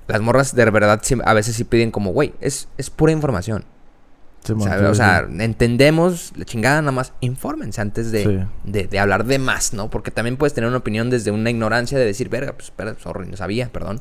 las 0.07 0.21
morras 0.21 0.53
de 0.55 0.65
verdad 0.65 1.01
a 1.25 1.33
veces 1.33 1.55
sí 1.55 1.63
piden 1.63 1.89
como, 1.89 2.11
güey, 2.11 2.33
es, 2.41 2.67
es 2.77 2.89
pura 2.89 3.11
información. 3.11 3.65
O 4.51 4.93
sí. 4.93 4.95
sea, 4.97 5.25
entendemos 5.39 6.33
la 6.35 6.43
chingada, 6.45 6.81
nada 6.81 6.91
más 6.91 7.13
infórmense 7.21 7.79
antes 7.79 8.11
de, 8.11 8.45
de, 8.63 8.87
de 8.87 8.99
hablar 8.99 9.25
de 9.25 9.39
más, 9.39 9.73
¿no? 9.73 9.89
Porque 9.89 10.11
también 10.11 10.35
puedes 10.37 10.53
tener 10.53 10.67
una 10.67 10.77
opinión 10.77 11.09
desde 11.09 11.31
una 11.31 11.49
ignorancia 11.49 11.97
de 11.97 12.05
decir, 12.05 12.29
verga, 12.29 12.53
pues 12.53 12.65
espera, 12.65 12.95
sorry, 13.01 13.27
no 13.27 13.37
sabía, 13.37 13.69
perdón. 13.69 13.99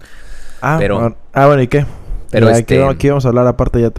Ah, 0.60 0.76
pero- 0.78 1.16
ah, 1.32 1.46
bueno, 1.46 1.62
¿y 1.62 1.68
qué? 1.68 1.86
pero 2.30 2.48
Ya, 2.50 2.58
este- 2.58 2.84
aquí, 2.84 3.08
vamos 3.08 3.24
a 3.24 3.28
hablar 3.28 3.46
aparte 3.46 3.80
ya 3.80 3.92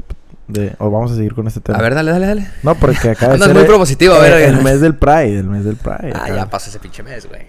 de... 0.48 0.76
O 0.80 0.90
vamos 0.92 1.12
a 1.12 1.16
seguir 1.16 1.34
con 1.34 1.48
este 1.48 1.62
tema. 1.62 1.78
A 1.78 1.82
ver, 1.82 1.96
dale, 1.96 2.12
dale, 2.12 2.28
dale. 2.28 2.48
No, 2.64 2.76
porque 2.76 3.12
acá 3.12 3.38
ser 3.38 3.54
muy 3.54 3.64
propositivo, 3.64 4.14
a 4.16 4.20
ver, 4.20 4.34
el, 4.42 4.62
mes 4.64 4.82
del 4.82 4.96
Pride, 4.96 5.40
el 5.40 5.48
mes 5.48 5.64
del 5.64 5.76
Pride. 5.78 6.12
Ah, 6.14 6.26
acá. 6.26 6.36
ya 6.36 6.50
pasó 6.50 6.70
ese 6.70 6.80
pinche 6.80 7.04
mes, 7.04 7.28
güey. 7.28 7.44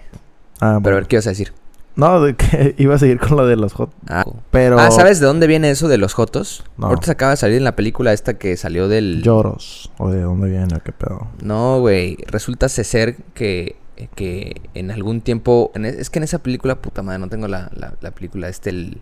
Ah, 0.61 0.79
Pero 0.81 0.95
a 0.95 0.99
ver, 0.99 1.07
¿qué 1.07 1.17
ibas 1.17 1.27
a 1.27 1.31
decir? 1.31 1.51
No, 1.95 2.21
de 2.21 2.35
que 2.35 2.75
iba 2.77 2.95
a 2.95 2.99
seguir 2.99 3.19
con 3.19 3.37
lo 3.37 3.45
de 3.47 3.55
los 3.55 3.73
hot. 3.73 3.91
Ah, 4.09 4.25
Pero... 4.51 4.77
ah, 4.79 4.91
¿sabes 4.91 5.19
de 5.19 5.25
dónde 5.25 5.47
viene 5.47 5.69
eso 5.69 5.87
de 5.87 5.97
los 5.97 6.13
jotos? 6.13 6.63
No. 6.77 6.87
Ahorita 6.87 7.05
se 7.05 7.11
acaba 7.13 7.31
de 7.31 7.37
salir 7.37 7.57
en 7.57 7.63
la 7.63 7.75
película 7.75 8.11
esta 8.13 8.33
que 8.35 8.57
salió 8.57 8.87
del... 8.87 9.21
Lloros. 9.21 9.91
¿O 9.97 10.09
de 10.11 10.21
dónde 10.21 10.49
viene? 10.49 10.79
¿Qué 10.83 10.91
pedo? 10.91 11.27
No, 11.41 11.79
güey. 11.79 12.17
Resulta 12.27 12.67
ser 12.69 13.15
que, 13.33 13.77
que 14.15 14.61
en 14.73 14.91
algún 14.91 15.21
tiempo. 15.21 15.71
en 15.73 15.85
e- 15.85 15.89
es 15.89 16.09
que 16.09 16.19
en 16.19 16.23
esa 16.23 16.39
película, 16.39 16.75
puta 16.81 17.01
madre, 17.01 17.19
no 17.19 17.29
tengo 17.29 17.47
la, 17.47 17.69
la, 17.73 17.93
la 18.01 18.11
película. 18.11 18.49
Este, 18.49 18.71
el. 18.71 18.97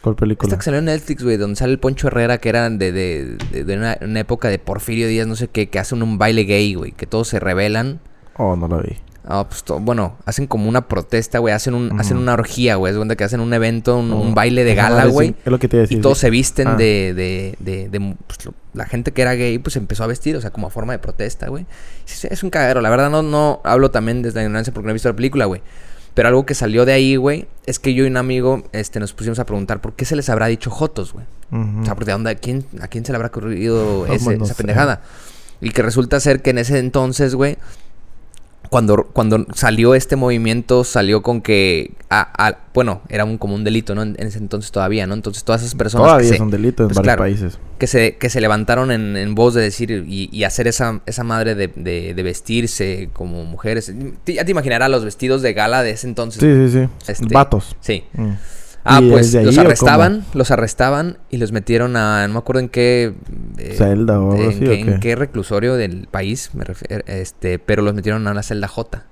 ¿Cuál 0.00 0.16
película? 0.16 0.46
Esta 0.48 0.56
que 0.58 0.64
salió 0.64 0.78
en 0.80 0.86
Netflix, 0.86 1.22
güey, 1.22 1.36
donde 1.36 1.54
sale 1.56 1.72
el 1.72 1.78
Poncho 1.78 2.08
Herrera, 2.08 2.38
que 2.38 2.48
era 2.48 2.68
de, 2.70 2.90
de, 2.92 3.36
de, 3.52 3.64
de 3.64 3.76
una, 3.76 3.96
una 4.00 4.20
época 4.20 4.48
de 4.48 4.58
Porfirio 4.58 5.06
Díaz, 5.06 5.26
no 5.28 5.36
sé 5.36 5.46
qué, 5.48 5.68
que 5.68 5.78
hacen 5.78 6.02
un 6.02 6.18
baile 6.18 6.42
gay, 6.44 6.74
güey, 6.74 6.90
que 6.92 7.06
todos 7.06 7.28
se 7.28 7.38
rebelan. 7.38 8.00
Oh, 8.36 8.56
no 8.56 8.66
la 8.66 8.78
vi. 8.78 8.96
Ah, 9.24 9.46
pues, 9.48 9.62
bueno, 9.80 10.16
hacen 10.26 10.48
como 10.48 10.68
una 10.68 10.88
protesta, 10.88 11.38
güey, 11.38 11.54
hacen, 11.54 11.74
un, 11.74 12.00
hacen 12.00 12.16
una 12.16 12.32
orgía, 12.34 12.74
güey, 12.74 12.90
es 12.92 12.98
donde 12.98 13.16
que 13.16 13.22
hacen 13.22 13.38
un 13.40 13.54
evento, 13.54 13.96
un, 13.98 14.12
un 14.12 14.32
Oh, 14.32 14.34
baile 14.34 14.64
de 14.64 14.72
esa 14.72 14.88
gala, 14.88 15.04
güey. 15.06 15.34
Es 15.44 15.50
lo 15.52 15.58
que 15.60 15.68
te 15.68 15.76
iba 15.76 15.82
a 15.82 15.84
decir. 15.84 15.98
Y 15.98 16.00
todos 16.00 16.18
se 16.18 16.28
visten 16.28 16.66
Ah. 16.68 16.74
de, 16.74 17.14
de, 17.14 17.54
de, 17.60 17.88
de, 17.88 18.16
pues, 18.26 18.44
lo- 18.44 18.54
la 18.74 18.84
gente 18.86 19.12
que 19.12 19.22
era 19.22 19.34
gay, 19.34 19.58
pues 19.58 19.76
empezó 19.76 20.02
a 20.02 20.08
vestir, 20.08 20.34
o 20.36 20.40
sea, 20.40 20.50
como 20.50 20.66
a 20.66 20.70
forma 20.70 20.92
de 20.92 20.98
protesta, 20.98 21.48
güey. 21.48 21.66
Es, 22.06 22.24
es 22.24 22.42
un 22.42 22.50
cagadero, 22.50 22.80
la 22.80 22.90
verdad 22.90 23.10
no, 23.10 23.22
no 23.22 23.60
hablo 23.64 23.90
también 23.92 24.22
desde 24.22 24.40
la 24.40 24.42
ignorancia 24.44 24.72
porque 24.72 24.86
no 24.86 24.90
he 24.90 24.94
visto 24.94 25.08
la 25.08 25.14
película, 25.16 25.44
güey. 25.44 25.62
Pero 26.14 26.28
algo 26.28 26.44
que 26.44 26.54
salió 26.54 26.84
de 26.84 26.92
ahí, 26.92 27.16
güey, 27.16 27.46
es 27.64 27.78
que 27.78 27.94
yo 27.94 28.04
y 28.04 28.08
un 28.08 28.16
amigo 28.16 28.64
este, 28.72 28.98
nos 29.00 29.12
pusimos 29.14 29.38
a 29.38 29.46
preguntar 29.46 29.80
por 29.80 29.94
qué 29.94 30.04
se 30.04 30.14
les 30.16 30.28
habrá 30.30 30.46
dicho 30.46 30.68
jotos, 30.70 31.12
güey. 31.12 31.24
Ujú. 31.52 31.82
O 31.82 31.84
sea, 31.84 31.94
¿de 31.94 32.12
dónde, 32.12 32.30
a, 32.30 32.34
quién, 32.34 32.66
¿a 32.80 32.88
quién 32.88 33.04
se 33.04 33.12
le 33.12 33.16
habrá 33.16 33.28
ocurrido 33.28 34.04
ese- 34.06 34.34
esa 34.34 34.54
pendejada? 34.54 35.00
Y 35.60 35.70
que 35.70 35.80
resulta 35.80 36.18
ser 36.18 36.42
que 36.42 36.50
en 36.50 36.58
ese 36.58 36.78
entonces, 36.80 37.34
güey, 37.34 37.56
cuando, 38.72 39.04
cuando 39.12 39.44
salió 39.54 39.94
este 39.94 40.16
movimiento, 40.16 40.82
salió 40.82 41.20
con 41.22 41.42
que, 41.42 41.92
ah, 42.08 42.56
bueno, 42.72 43.02
era 43.10 43.26
un, 43.26 43.36
como 43.36 43.54
un 43.54 43.64
delito, 43.64 43.94
¿no? 43.94 44.02
En, 44.02 44.16
en 44.18 44.26
ese 44.26 44.38
entonces 44.38 44.72
todavía, 44.72 45.06
¿no? 45.06 45.12
Entonces 45.12 45.44
todas 45.44 45.60
esas 45.60 45.74
personas 45.74 46.06
Todavía 46.06 46.26
que 46.28 46.32
es 46.32 46.36
se, 46.38 46.42
un 46.42 46.50
delito 46.50 46.84
en 46.84 46.88
pues, 46.88 46.96
varios 46.96 47.02
claro. 47.06 47.22
países. 47.22 47.58
que 47.78 47.86
se, 47.86 48.16
que 48.16 48.30
se 48.30 48.40
levantaron 48.40 48.90
en, 48.90 49.18
en 49.18 49.34
voz 49.34 49.52
de 49.52 49.60
decir 49.60 49.90
y, 50.08 50.30
y 50.32 50.44
hacer 50.44 50.68
esa, 50.68 51.02
esa 51.04 51.22
madre 51.22 51.54
de, 51.54 51.68
de- 51.68 52.14
de 52.14 52.22
vestirse 52.22 53.10
como 53.12 53.44
mujeres. 53.44 53.92
Ya 54.24 54.44
te 54.46 54.50
imaginarás 54.50 54.90
los 54.90 55.04
vestidos 55.04 55.42
de 55.42 55.52
gala 55.52 55.82
de 55.82 55.90
ese 55.90 56.06
entonces. 56.06 56.40
Sí, 56.40 56.68
sí, 56.72 56.88
sí. 57.04 57.10
Este- 57.12 57.34
Vatos. 57.34 57.76
Sí. 57.80 58.04
Mm. 58.14 58.30
Ah, 58.84 59.00
¿Y 59.00 59.10
pues 59.10 59.32
los 59.34 59.58
arrestaban, 59.58 60.24
los 60.34 60.50
arrestaban 60.50 61.18
y 61.30 61.36
los 61.36 61.52
metieron 61.52 61.96
a, 61.96 62.26
no 62.26 62.32
me 62.34 62.38
acuerdo 62.40 62.60
en 62.60 62.68
qué... 62.68 63.14
eh, 63.58 63.74
Celda 63.78 64.20
o 64.20 64.32
algo 64.32 64.42
en, 64.42 64.48
así, 64.50 64.58
qué, 64.60 64.68
¿o 64.70 64.72
en 64.72 65.00
qué? 65.00 65.14
reclusorio 65.16 65.74
del 65.74 66.08
país, 66.10 66.50
me 66.54 66.64
refiero, 66.64 67.04
este, 67.06 67.58
pero 67.60 67.82
los 67.82 67.94
metieron 67.94 68.26
a 68.26 68.34
la 68.34 68.42
celda 68.42 68.66
J. 68.68 69.04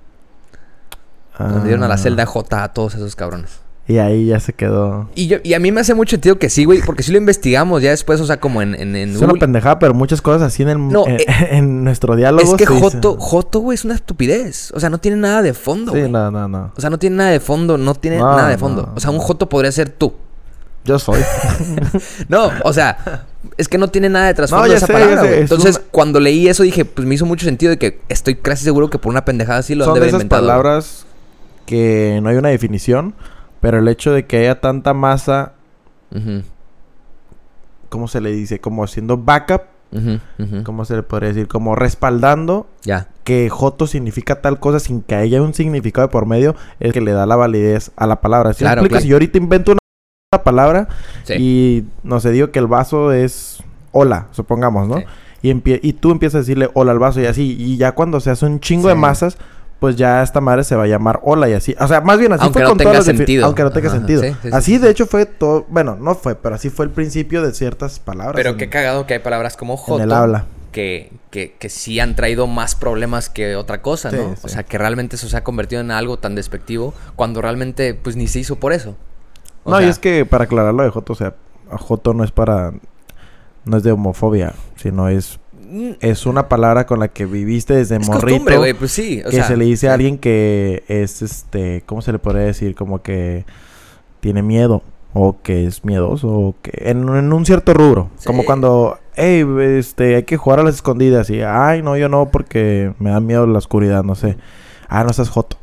Los 1.39 1.53
metieron 1.55 1.83
a 1.83 1.87
la 1.87 1.93
Ah, 1.93 1.97
celda 1.97 2.25
J 2.25 2.63
a 2.63 2.73
todos 2.73 2.95
esos 2.95 3.15
cabrones. 3.15 3.61
Y 3.91 3.97
ahí 3.97 4.25
ya 4.27 4.39
se 4.39 4.53
quedó. 4.53 5.09
Y, 5.15 5.27
yo, 5.27 5.37
y 5.43 5.53
a 5.53 5.59
mí 5.59 5.71
me 5.71 5.81
hace 5.81 5.93
mucho 5.93 6.11
sentido 6.11 6.37
que 6.39 6.49
sí, 6.49 6.63
güey, 6.65 6.81
porque 6.85 7.03
si 7.03 7.11
lo 7.11 7.17
investigamos 7.17 7.81
ya 7.81 7.89
después, 7.89 8.21
o 8.21 8.25
sea, 8.25 8.39
como 8.39 8.61
en, 8.61 8.73
en, 8.75 8.95
en 8.95 9.09
Es 9.15 9.21
una 9.21 9.33
pendejada, 9.33 9.79
pero 9.79 9.93
muchas 9.93 10.21
cosas 10.21 10.41
así 10.43 10.63
en, 10.63 10.69
el, 10.69 10.87
No, 10.87 11.05
en, 11.07 11.15
eh, 11.15 11.25
en 11.51 11.83
nuestro 11.83 12.15
diálogo. 12.15 12.43
Es 12.43 12.53
que 12.57 12.65
dice. 12.71 12.79
Joto, 12.79 13.17
Joto, 13.19 13.59
güey, 13.59 13.75
es 13.75 13.83
una 13.83 13.95
estupidez. 13.95 14.71
O 14.73 14.79
sea, 14.79 14.89
no 14.89 14.99
tiene 14.99 15.17
nada 15.17 15.41
de 15.41 15.53
fondo, 15.53 15.91
Sí, 15.91 15.99
güey. 15.99 16.11
no, 16.11 16.31
no, 16.31 16.47
no. 16.47 16.71
O 16.75 16.79
sea, 16.79 16.89
no 16.89 16.97
tiene 16.99 17.17
nada 17.17 17.31
de 17.31 17.39
fondo, 17.39 17.77
no 17.77 17.93
tiene 17.95 18.17
No, 18.19 18.35
nada 18.37 18.47
de 18.49 18.57
fondo. 18.57 18.83
no. 18.83 18.93
O 18.95 18.99
sea, 18.99 19.11
un 19.11 19.19
Joto 19.19 19.49
podría 19.49 19.71
ser 19.71 19.89
tú. 19.89 20.13
Yo 20.85 20.97
soy. 20.97 21.19
No, 22.29 22.49
o 22.63 22.73
sea, 22.73 23.25
es 23.57 23.67
que 23.67 23.77
no 23.77 23.89
tiene 23.89 24.09
nada 24.09 24.27
de 24.27 24.33
trasfondo 24.33 24.67
No, 24.67 24.73
esa 24.73 24.87
sé, 24.87 24.93
palabra, 24.93 25.21
sé, 25.21 25.35
es 25.35 25.41
Entonces, 25.41 25.75
una- 25.77 25.85
cuando 25.91 26.19
leí 26.19 26.47
eso, 26.47 26.63
dije, 26.63 26.85
pues 26.85 27.05
me 27.07 27.15
hizo 27.15 27.25
mucho 27.25 27.45
sentido 27.45 27.69
de 27.71 27.77
que 27.77 27.99
estoy 28.09 28.35
casi 28.35 28.63
seguro 28.63 28.89
que 28.89 28.97
por 28.97 29.09
una 29.11 29.25
pendejada 29.25 29.59
así 29.59 29.75
lo 29.75 29.83
han 29.83 29.87
Son 29.89 29.93
de 29.95 29.99
haber 29.99 30.07
esas 30.09 30.21
inventado. 30.21 30.41
palabras 30.47 31.05
que 31.65 32.19
no 32.23 32.29
hay 32.29 32.35
una 32.37 32.49
definición, 32.49 33.13
pero 33.61 33.77
el 33.79 33.87
hecho 33.87 34.11
de 34.11 34.25
que 34.25 34.37
haya 34.39 34.59
tanta 34.59 34.93
masa, 34.93 35.53
¿cómo 37.89 38.07
se 38.07 38.21
le 38.21 38.31
dice? 38.31 38.59
Como 38.59 38.83
haciendo 38.83 39.17
backup, 39.17 39.61
ujú. 39.91 40.63
¿cómo 40.63 40.85
se 40.85 40.95
le 40.95 41.03
podría 41.03 41.29
decir? 41.29 41.47
Como 41.47 41.75
respaldando 41.75 42.67
Ya. 42.83 43.07
que 43.23 43.49
Joto 43.49 43.87
significa 43.87 44.41
tal 44.41 44.59
cosa 44.59 44.79
sin 44.79 45.01
que 45.01 45.15
haya 45.15 45.41
un 45.41 45.53
significado 45.53 46.07
de 46.07 46.11
por 46.11 46.25
medio, 46.25 46.55
es 46.79 46.93
que 46.93 47.01
le 47.01 47.11
da 47.11 47.25
la 47.25 47.35
validez 47.35 47.91
a 47.95 48.07
la 48.07 48.21
palabra. 48.21 48.53
¿Sí 48.53 48.63
me 48.63 48.71
Claro. 48.73 48.99
Si 49.01 49.07
yo 49.07 49.15
ahorita 49.15 49.37
invento 49.37 49.71
una 50.33 50.43
palabra 50.43 50.87
Sí. 51.23 51.33
y 51.37 51.85
no 52.03 52.19
sé, 52.19 52.31
digo 52.31 52.51
que 52.51 52.59
el 52.59 52.67
vaso 52.67 53.11
es 53.11 53.63
hola, 53.91 54.27
supongamos, 54.31 54.87
¿no? 54.87 54.97
Sí. 54.99 55.03
Y, 55.43 55.87
y 55.87 55.93
tú 55.93 56.11
empiezas 56.11 56.35
a 56.35 56.39
decirle 56.39 56.69
hola 56.73 56.91
al 56.91 56.99
vaso 56.99 57.19
y 57.19 57.25
así, 57.25 57.55
y 57.59 57.75
ya 57.77 57.93
cuando 57.93 58.19
se 58.19 58.29
hace 58.29 58.45
un 58.45 58.59
chingo 58.59 58.87
de 58.87 58.95
masas, 58.95 59.37
pues 59.81 59.95
ya 59.95 60.21
esta 60.21 60.41
madre 60.41 60.63
se 60.63 60.75
va 60.75 60.83
a 60.83 60.87
llamar 60.87 61.19
hola 61.23 61.49
y 61.49 61.53
así. 61.53 61.75
O 61.79 61.87
sea, 61.87 62.01
más 62.01 62.19
bien 62.19 62.31
así 62.33 62.43
Aunque 62.43 62.59
fue 62.59 62.63
no 62.63 62.69
con 62.69 62.77
tenga 62.77 62.91
todas 62.91 63.07
las 63.07 63.17
sentido. 63.17 63.45
Aunque 63.47 63.63
no 63.63 63.71
tenga 63.71 63.87
Ajá, 63.89 63.97
sentido. 63.97 64.21
sí, 64.21 64.29
sí, 64.29 64.35
sí, 64.43 64.49
así 64.53 64.71
sí, 64.73 64.77
de 64.77 64.91
hecho 64.91 65.07
fue 65.07 65.25
todo, 65.25 65.65
bueno, 65.69 65.97
no 65.99 66.13
fue, 66.13 66.35
pero 66.35 66.53
así 66.53 66.69
fue 66.69 66.85
el 66.85 66.91
principio 66.91 67.41
de 67.41 67.51
ciertas 67.51 67.99
palabras. 67.99 68.35
Pero 68.35 68.51
en- 68.51 68.57
qué 68.57 68.69
cagado 68.69 69.07
que 69.07 69.15
hay 69.15 69.19
palabras 69.21 69.57
como 69.57 69.77
Joto. 69.77 69.97
en 69.97 70.03
el 70.03 70.11
habla. 70.13 70.45
que, 70.71 71.11
que, 71.31 71.55
que 71.59 71.67
sí 71.69 71.99
han 71.99 72.15
traído 72.15 72.45
más 72.45 72.75
problemas 72.75 73.29
que 73.29 73.55
otra 73.55 73.81
cosa, 73.81 74.11
¿no? 74.11 74.35
O 74.43 74.47
sea, 74.47 74.61
que 74.63 74.77
realmente 74.77 75.15
eso 75.15 75.27
se 75.27 75.35
ha 75.35 75.43
convertido 75.43 75.81
en 75.81 75.89
algo 75.89 76.17
tan 76.19 76.35
despectivo 76.35 76.93
cuando 77.15 77.41
realmente, 77.41 77.95
pues, 77.95 78.15
ni 78.15 78.27
se 78.27 78.37
hizo 78.39 78.57
por 78.57 78.73
eso. 78.73 78.95
O 79.63 79.71
no, 79.71 79.81
y 79.81 79.85
es 79.85 79.97
que 79.99 80.25
para 80.25 80.43
aclarar 80.43 80.73
lo 80.75 80.83
de 80.83 80.89
Joto, 80.91 81.13
o 81.13 81.15
sea, 81.15 81.33
Joto 81.71 82.13
no 82.13 82.23
es 82.23 82.31
para. 82.31 82.71
No 83.65 83.77
es 83.77 83.83
de 83.83 83.91
homofobia, 83.91 84.53
sino 84.75 85.09
es. 85.09 85.39
Es 85.99 86.25
una 86.25 86.49
palabra 86.49 86.85
con 86.85 86.99
la 86.99 87.07
que 87.07 87.25
viviste 87.25 87.73
desde 87.73 87.97
es 87.97 88.07
morrito. 88.07 88.45
pues 88.77 88.91
sí. 88.91 89.21
O 89.25 89.29
que 89.29 89.37
sea, 89.37 89.47
se 89.47 89.57
le 89.57 89.65
dice 89.65 89.89
a 89.89 89.93
alguien 89.93 90.17
que 90.17 90.83
es 90.87 91.21
este. 91.21 91.83
¿Cómo 91.85 92.01
se 92.01 92.11
le 92.11 92.19
podría 92.19 92.43
decir? 92.43 92.75
Como 92.75 93.01
que 93.01 93.45
tiene 94.19 94.41
miedo. 94.41 94.83
O 95.13 95.41
que 95.41 95.65
es 95.65 95.83
miedoso. 95.85 96.27
O 96.27 96.55
que. 96.61 96.71
En, 96.89 97.07
en 97.09 97.33
un 97.33 97.45
cierto 97.45 97.73
rubro. 97.73 98.09
Como 98.25 98.45
cuando. 98.45 98.99
Hey, 99.15 99.45
este, 99.61 100.15
hay 100.15 100.23
que 100.23 100.37
jugar 100.37 100.59
a 100.59 100.63
las 100.63 100.75
escondidas. 100.75 101.29
Y. 101.29 101.41
Ay, 101.41 101.81
no, 101.81 101.97
yo 101.97 102.09
no, 102.09 102.29
porque 102.29 102.93
me 102.99 103.11
da 103.11 103.19
miedo 103.19 103.47
la 103.47 103.57
oscuridad, 103.57 104.03
no 104.03 104.15
sé. 104.15 104.37
Ah, 104.87 105.03
no 105.03 105.13
seas 105.13 105.29
joto. 105.29 105.57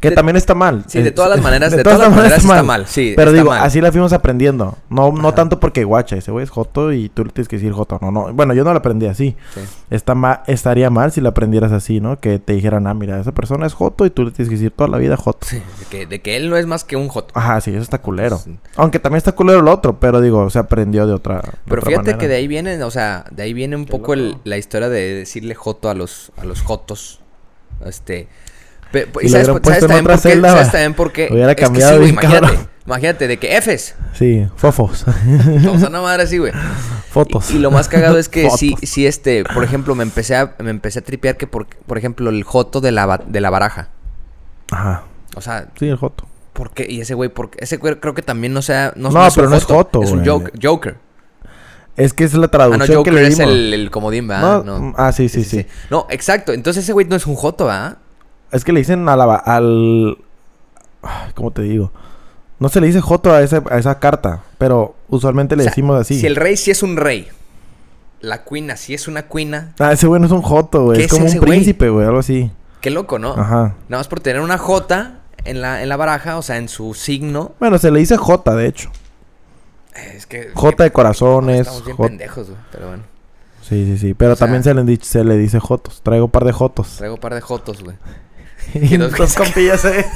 Que 0.00 0.10
De- 0.10 0.14
también 0.14 0.36
está 0.36 0.54
mal. 0.54 0.84
Sí, 0.86 1.02
de 1.02 1.10
todas 1.10 1.30
las 1.30 1.40
maneras, 1.42 1.72
de, 1.72 1.82
todas, 1.82 1.98
las 1.98 2.10
maneras 2.10 2.44
está 2.44 2.62
mal. 2.62 2.86
Sí, 2.86 3.14
Pero 3.16 3.30
está 3.30 3.40
digo, 3.42 3.50
mal. 3.50 3.62
así 3.64 3.80
la 3.80 3.90
fuimos 3.90 4.12
aprendiendo. 4.12 4.76
No, 4.88 5.10
no 5.12 5.28
Ajá. 5.28 5.34
tanto 5.36 5.58
porque 5.60 5.84
guacha, 5.84 6.16
ese 6.16 6.30
güey 6.30 6.44
es 6.44 6.50
joto 6.50 6.92
y 6.92 7.08
tú 7.08 7.24
le 7.24 7.30
tienes 7.30 7.48
que 7.48 7.56
decir 7.56 7.72
joto. 7.72 7.98
No, 8.02 8.10
no. 8.10 8.32
Bueno, 8.32 8.52
yo 8.54 8.62
no 8.64 8.72
la 8.72 8.78
aprendí 8.80 9.06
así. 9.06 9.36
Sí. 9.54 9.60
Está 9.90 10.14
ma- 10.14 10.42
estaría 10.46 10.90
mal 10.90 11.12
si 11.12 11.20
la 11.20 11.30
aprendieras 11.30 11.72
así, 11.72 12.00
¿no? 12.00 12.20
Que 12.20 12.38
te 12.38 12.52
dijeran, 12.52 12.86
ah, 12.86 12.94
mira, 12.94 13.18
esa 13.20 13.32
persona 13.32 13.66
es 13.66 13.72
joto 13.74 14.06
y 14.06 14.10
tú 14.10 14.24
le 14.24 14.30
tienes 14.30 14.48
que 14.48 14.56
decir 14.56 14.70
toda 14.70 14.88
la 14.88 14.98
vida 14.98 15.16
joto. 15.16 15.46
Sí, 15.46 15.56
de, 15.56 15.84
que, 15.90 16.06
de 16.06 16.20
que 16.20 16.36
él 16.36 16.50
no 16.50 16.56
es 16.56 16.66
más 16.66 16.84
que 16.84 16.96
un 16.96 17.08
joto. 17.08 17.32
Ajá, 17.36 17.60
sí, 17.60 17.70
eso 17.70 17.82
está 17.82 17.98
culero. 18.00 18.38
Sí. 18.38 18.58
Aunque 18.76 18.98
también 18.98 19.18
está 19.18 19.32
culero 19.32 19.62
lo 19.62 19.72
otro, 19.72 19.98
pero 19.98 20.20
digo, 20.20 20.48
se 20.50 20.58
aprendió 20.58 21.06
de 21.06 21.14
otra. 21.14 21.36
de 21.36 21.42
Pero 21.66 21.80
otra 21.80 21.90
fíjate 21.90 21.96
manera. 22.02 22.18
que 22.18 22.28
de 22.28 22.34
ahí 22.36 22.46
viene, 22.48 22.82
o 22.84 22.90
sea, 22.90 23.24
de 23.30 23.42
ahí 23.42 23.52
viene 23.54 23.76
un 23.76 23.84
Qué 23.86 23.90
poco 23.92 24.14
el- 24.14 24.36
la 24.44 24.56
historia 24.58 24.88
de 24.88 25.14
decirle 25.14 25.54
joto 25.54 25.88
a 25.88 25.94
los, 25.94 26.32
a 26.36 26.44
los 26.44 26.62
jotos. 26.62 27.20
Este. 27.84 28.28
Pe- 28.92 29.08
Y 29.22 29.26
¿Y 29.26 29.28
sabes, 29.28 29.46
¿sabes 29.46 29.80
también 29.86 30.04
por 30.04 30.20
qué? 30.20 30.40
¿Sabes 30.40 30.70
también 30.72 30.94
por 30.94 31.12
qué? 31.12 31.28
Hubiera 31.30 31.50
Es 31.52 31.56
que 31.56 31.62
cambiado 31.62 31.92
sí, 31.92 31.98
güey, 31.98 32.10
imagínate. 32.10 32.46
cabrón. 32.46 32.68
Imagínate, 32.86 33.28
de 33.28 33.36
que 33.38 33.56
Fs. 33.60 33.94
Sí, 34.14 34.48
fofos. 34.56 35.04
O 35.72 35.78
sea, 35.78 35.88
una 35.88 36.00
madre 36.00 36.24
así, 36.24 36.38
güey. 36.38 36.52
Fotos. 37.10 37.50
Y, 37.52 37.56
y 37.56 37.58
lo 37.60 37.70
más 37.70 37.86
cagado 37.88 38.18
es 38.18 38.28
que 38.28 38.50
sí, 38.50 38.74
sí, 38.82 39.06
este, 39.06 39.44
por 39.44 39.62
ejemplo, 39.62 39.94
me 39.94 40.02
empecé 40.02 40.34
a, 40.34 40.54
me 40.58 40.70
empecé 40.70 40.98
a 40.98 41.02
tripear 41.02 41.36
que, 41.36 41.46
por, 41.46 41.66
por 41.86 41.98
ejemplo, 41.98 42.30
el 42.30 42.42
joto 42.42 42.80
de 42.80 42.90
la, 42.90 43.20
de 43.24 43.40
la 43.40 43.50
baraja. 43.50 43.90
Ajá. 44.70 45.04
O 45.36 45.40
sea, 45.40 45.68
Sí, 45.78 45.88
el 45.88 45.96
Joto. 45.96 46.26
¿por 46.52 46.72
qué? 46.72 46.86
Y 46.88 47.00
ese 47.00 47.14
güey, 47.14 47.28
porque 47.30 47.58
ese 47.62 47.76
güey 47.76 47.94
creo 48.00 48.14
que 48.14 48.22
también 48.22 48.52
no 48.52 48.60
sea... 48.62 48.92
No, 48.96 49.10
No, 49.10 49.24
un 49.24 49.30
pero 49.34 49.48
no 49.48 49.56
es 49.56 49.64
joto, 49.64 50.02
Es 50.02 50.10
un 50.10 50.26
joker. 50.26 50.52
joker. 50.60 50.96
Es 51.96 52.12
que 52.12 52.24
es 52.24 52.34
la 52.34 52.46
Ah, 52.46 52.50
traducción 52.50 52.98
no, 52.98 53.02
que 53.02 53.10
le 53.12 53.26
es 53.26 53.36
dimos. 53.38 53.52
el, 53.52 53.74
el 53.74 53.90
comodín, 53.90 54.26
¿verdad? 54.26 54.64
No, 54.64 54.78
No. 54.80 54.94
Ah, 54.96 55.12
sí, 55.12 55.28
sí, 55.28 55.44
sí, 55.44 55.66
No, 55.90 56.06
exacto. 56.10 56.52
Entonces 56.52 56.82
ese 56.84 56.92
güey 56.92 57.06
no 57.06 57.14
es 57.16 57.26
un 57.26 57.34
joto, 57.36 57.66
¿verdad? 57.66 57.98
Es 58.52 58.64
que 58.64 58.72
le 58.72 58.80
dicen 58.80 59.08
a 59.08 59.16
la, 59.16 59.34
al... 59.34 60.18
¿Cómo 61.34 61.50
te 61.50 61.62
digo? 61.62 61.92
No 62.58 62.68
se 62.68 62.80
le 62.80 62.86
dice 62.88 63.00
Joto 63.00 63.32
a, 63.32 63.40
ese- 63.42 63.62
a 63.70 63.78
esa 63.78 63.98
carta, 63.98 64.42
pero 64.58 64.94
usualmente 65.08 65.56
le 65.56 65.62
O 65.62 65.64
sea, 65.64 65.70
decimos 65.70 65.98
así. 66.00 66.20
Si 66.20 66.26
el 66.26 66.36
rey 66.36 66.56
sí 66.56 66.70
es 66.70 66.82
un 66.82 66.96
rey, 66.96 67.28
la 68.20 68.42
cuina 68.44 68.76
sí 68.76 68.92
es 68.92 69.08
una 69.08 69.22
cuina, 69.28 69.72
Ah, 69.78 69.92
ese 69.92 70.06
güey 70.06 70.20
no 70.20 70.26
es 70.26 70.32
un 70.32 70.42
Joto, 70.42 70.84
güey. 70.84 70.98
¿Qué 70.98 71.04
Es 71.04 71.12
es 71.12 71.18
como 71.18 71.30
un 71.30 71.40
príncipe, 71.40 71.88
güey, 71.88 72.06
algo 72.06 72.18
así. 72.18 72.50
qué 72.82 72.90
loco, 72.90 73.18
¿no? 73.18 73.32
Ajá. 73.32 73.76
Nada 73.88 74.00
más 74.00 74.08
por 74.08 74.20
tener 74.20 74.42
una 74.42 74.58
jota 74.58 75.20
en 75.44 75.62
la, 75.62 75.82
en 75.82 75.88
la 75.88 75.96
baraja, 75.96 76.36
o 76.36 76.42
sea, 76.42 76.58
en 76.58 76.68
su 76.68 76.92
signo. 76.92 77.52
Bueno, 77.60 77.78
se 77.78 77.90
le 77.90 77.98
dice 78.00 78.18
Jota, 78.18 78.54
de 78.54 78.66
hecho. 78.66 78.90
Es 80.14 80.26
que... 80.26 80.50
Jota 80.54 80.84
de 80.84 80.92
corazones. 80.92 81.60
Estamos 81.60 81.84
bien 81.86 81.96
Jota- 81.96 82.08
pendejos, 82.08 82.46
güey, 82.50 82.60
pero 82.72 82.88
bueno. 82.88 83.02
Sí, 83.62 83.86
sí, 83.86 83.96
sí. 83.98 84.14
Pero 84.14 84.32
O 84.32 84.36
sea- 84.36 84.46
también 84.46 84.62
se 84.64 84.74
le, 84.74 84.96
se 85.02 85.24
le 85.24 85.38
dice 85.38 85.58
Jotos. 85.60 86.02
Traigo 86.02 86.26
un 86.26 86.30
par 86.30 86.44
de 86.44 86.52
Jotos. 86.52 86.96
Traigo 86.98 87.14
un 87.14 87.20
par 87.20 87.34
de 87.34 87.40
jotos, 87.40 87.82
güey. 87.82 87.96
y 88.74 88.96
dos- 88.96 89.12
dos 89.16 89.34
compillas, 89.34 89.84
eh. 89.84 90.04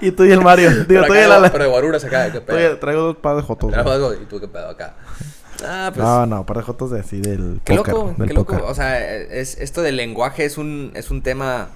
y 0.00 0.10
tú 0.12 0.24
y 0.24 0.32
el 0.32 0.40
Mario. 0.40 0.70
Digo, 0.70 0.84
Pero 0.88 1.06
tú 1.06 1.14
y 1.14 1.18
el 1.18 1.32
Ale. 1.32 1.50
Pero 1.50 1.64
de 1.64 1.70
guaruras 1.70 2.04
acá, 2.04 2.30
qué 2.32 2.40
Tú 2.40 2.46
pedo. 2.46 2.78
Traigo 2.78 3.02
dos 3.02 3.16
par 3.16 3.36
de 3.36 3.42
Jotos. 3.42 3.72
Algo, 3.74 4.14
¿Y 4.14 4.24
tú 4.26 4.40
qué 4.40 4.48
pedo 4.48 4.68
acá? 4.68 4.94
Ah, 5.64 5.90
pues... 5.92 6.04
No, 6.06 6.26
no, 6.26 6.46
par 6.46 6.58
de 6.58 6.62
Jotos 6.62 6.90
de 6.92 7.00
así 7.00 7.20
del 7.20 7.60
Qué 7.64 7.76
póker, 7.76 7.94
loco, 7.94 8.14
del 8.16 8.28
qué 8.28 8.34
loco. 8.34 8.52
póker. 8.54 8.70
O 8.70 8.74
sea, 8.74 8.98
es, 9.04 9.58
esto 9.58 9.82
del 9.82 9.96
lenguaje 9.96 10.44
es 10.44 10.56
un, 10.58 10.92
es 10.94 11.10
un 11.10 11.22
tema... 11.22 11.68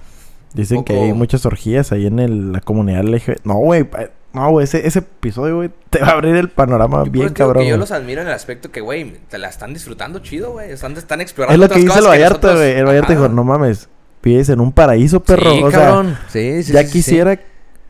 Dicen 0.53 0.83
que 0.83 0.93
hay 0.93 1.13
muchas 1.13 1.45
orgías 1.47 1.91
ahí 1.91 2.05
en 2.05 2.19
el- 2.19 2.51
la 2.53 2.61
comunidad 2.61 3.03
LGBT. 3.03 3.43
No, 3.43 3.55
güey. 3.55 3.89
No, 4.33 4.51
güey. 4.51 4.63
Ese, 4.65 4.85
ese 4.87 4.99
episodio, 4.99 5.55
güey, 5.57 5.71
te 5.89 5.99
va 5.99 6.09
a 6.09 6.11
abrir 6.11 6.35
el 6.35 6.49
panorama 6.49 7.03
Yo 7.05 7.11
bien 7.11 7.29
cabrón. 7.29 7.63
que 7.63 7.69
yo 7.69 7.77
los 7.77 7.91
admiro 7.91 8.21
en 8.21 8.27
el 8.27 8.33
aspecto 8.33 8.71
que, 8.71 8.79
güey, 8.79 9.17
te 9.29 9.39
la 9.39 9.49
están 9.49 9.73
disfrutando 9.73 10.19
chido, 10.19 10.51
güey. 10.51 10.71
Están, 10.71 10.95
están 10.95 11.21
explorando 11.21 11.55
Es 11.63 11.69
lo 11.69 11.73
que 11.75 11.81
dice 11.81 11.99
el 11.99 12.05
Vallarta, 12.05 12.53
güey. 12.53 12.71
El 12.73 12.85
Vallarta 12.85 13.13
dijo, 13.13 13.27
no 13.29 13.43
mames. 13.43 13.89
Vives 14.23 14.49
en 14.49 14.59
un 14.61 14.71
paraíso, 14.71 15.19
perro. 15.21 15.51
Sí, 15.51 15.61
o 15.63 15.69
sea, 15.69 15.79
cabrón. 15.79 16.17
sí, 16.29 16.63
sí, 16.63 16.73
ya 16.73 16.79
sí, 16.81 16.87
sí. 16.87 16.93
quisiera... 16.93 17.39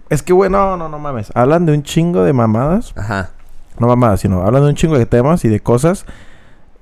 Es 0.10 0.22
que, 0.22 0.34
güey, 0.34 0.50
no, 0.50 0.76
no, 0.78 0.90
no 0.90 1.00
mames. 1.00 1.32
Hablan 1.36 1.66
de 1.66 1.74
un 1.74 1.84
chingo 1.84 2.24
de 2.24 2.34
mamadas. 2.34 2.92
Ajá. 2.98 3.32
No 3.80 3.88
mamadas, 3.88 4.20
sino 4.22 4.42
hablan 4.44 4.64
de 4.64 4.70
un 4.70 4.76
chingo 4.76 4.98
de 4.98 5.06
temas 5.06 5.46
y 5.46 5.50
de 5.50 5.60
cosas 5.60 6.06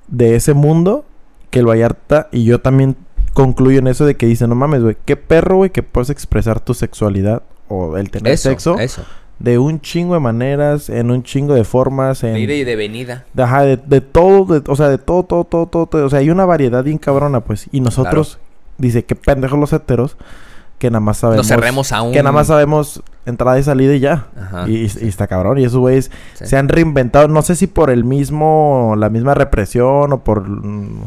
de 0.08 0.34
ese 0.36 0.52
mundo 0.54 1.04
que 1.50 1.60
el 1.60 1.66
Vallarta 1.68 2.28
y 2.32 2.44
yo 2.44 2.60
también 2.60 2.96
concluyo 3.34 3.78
en 3.78 3.86
eso 3.86 4.04
de 4.04 4.16
que 4.16 4.26
dicen, 4.26 4.48
no 4.50 4.54
mames, 4.54 4.82
güey, 4.82 4.96
qué 5.06 5.16
perro, 5.16 5.56
güey, 5.56 5.70
que 5.70 5.82
puedes 5.82 6.10
expresar 6.10 6.60
tu 6.60 6.74
sexualidad 6.74 7.42
o 7.68 7.96
el 7.96 8.10
tener 8.10 8.32
Eso, 8.34 8.50
sexo 8.50 8.78
eso. 8.78 9.04
de 9.38 9.58
un 9.58 9.80
chingo 9.80 10.12
de 10.14 10.20
maneras, 10.20 10.90
en 10.90 11.10
un 11.10 11.22
chingo 11.22 11.54
de 11.54 11.64
formas, 11.64 12.24
en... 12.24 12.34
De 12.34 12.40
ida 12.40 12.54
y 12.54 12.64
de 12.64 12.76
venida. 12.76 13.24
de- 13.32 13.42
Ajá, 13.42 13.62
de, 13.62 13.76
de 13.78 14.00
todo, 14.02 14.60
de- 14.60 14.70
o 14.70 14.76
sea, 14.76 14.88
de 14.90 14.98
todo, 14.98 15.22
todo, 15.24 15.44
todo, 15.44 15.66
todo, 15.66 15.86
todo. 15.86 16.04
O 16.06 16.10
sea, 16.10 16.18
hay 16.18 16.28
una 16.30 16.44
variedad 16.44 16.84
bien 16.84 16.98
cabrona, 16.98 17.40
pues. 17.40 17.68
Y 17.72 17.80
nosotros, 17.80 18.38
dice, 18.82 19.04
qué 19.04 19.14
pendejos 19.16 19.58
los 19.58 19.72
heteros, 19.72 20.16
que 20.78 20.90
nada 20.90 21.00
más 21.00 21.18
sabemos... 21.18 21.46
Nos 21.46 21.48
cerremos 21.48 21.92
a 21.92 22.02
un... 22.02 22.12
Que 22.12 22.18
nada 22.22 22.32
más 22.32 22.48
sabemos 22.48 23.02
entrada 23.24 23.58
y 23.58 23.62
salida 23.62 23.94
y 23.94 24.00
ya. 24.00 24.26
Ajá. 24.36 24.68
Y, 24.68 24.84
está 24.84 25.26
cabrón. 25.28 25.58
Y 25.58 25.64
esos 25.64 25.78
güeyes 25.78 26.10
Sí. 26.34 26.46
se 26.46 26.56
han 26.56 26.68
reinventado. 26.68 27.28
No 27.28 27.42
sé 27.42 27.54
si 27.56 27.66
por 27.68 27.90
el 27.90 28.04
mismo... 28.04 28.94
La 28.98 29.08
misma 29.08 29.34
represión 29.34 30.12
o 30.12 30.18
por... 30.24 30.48
mm, 30.48 31.04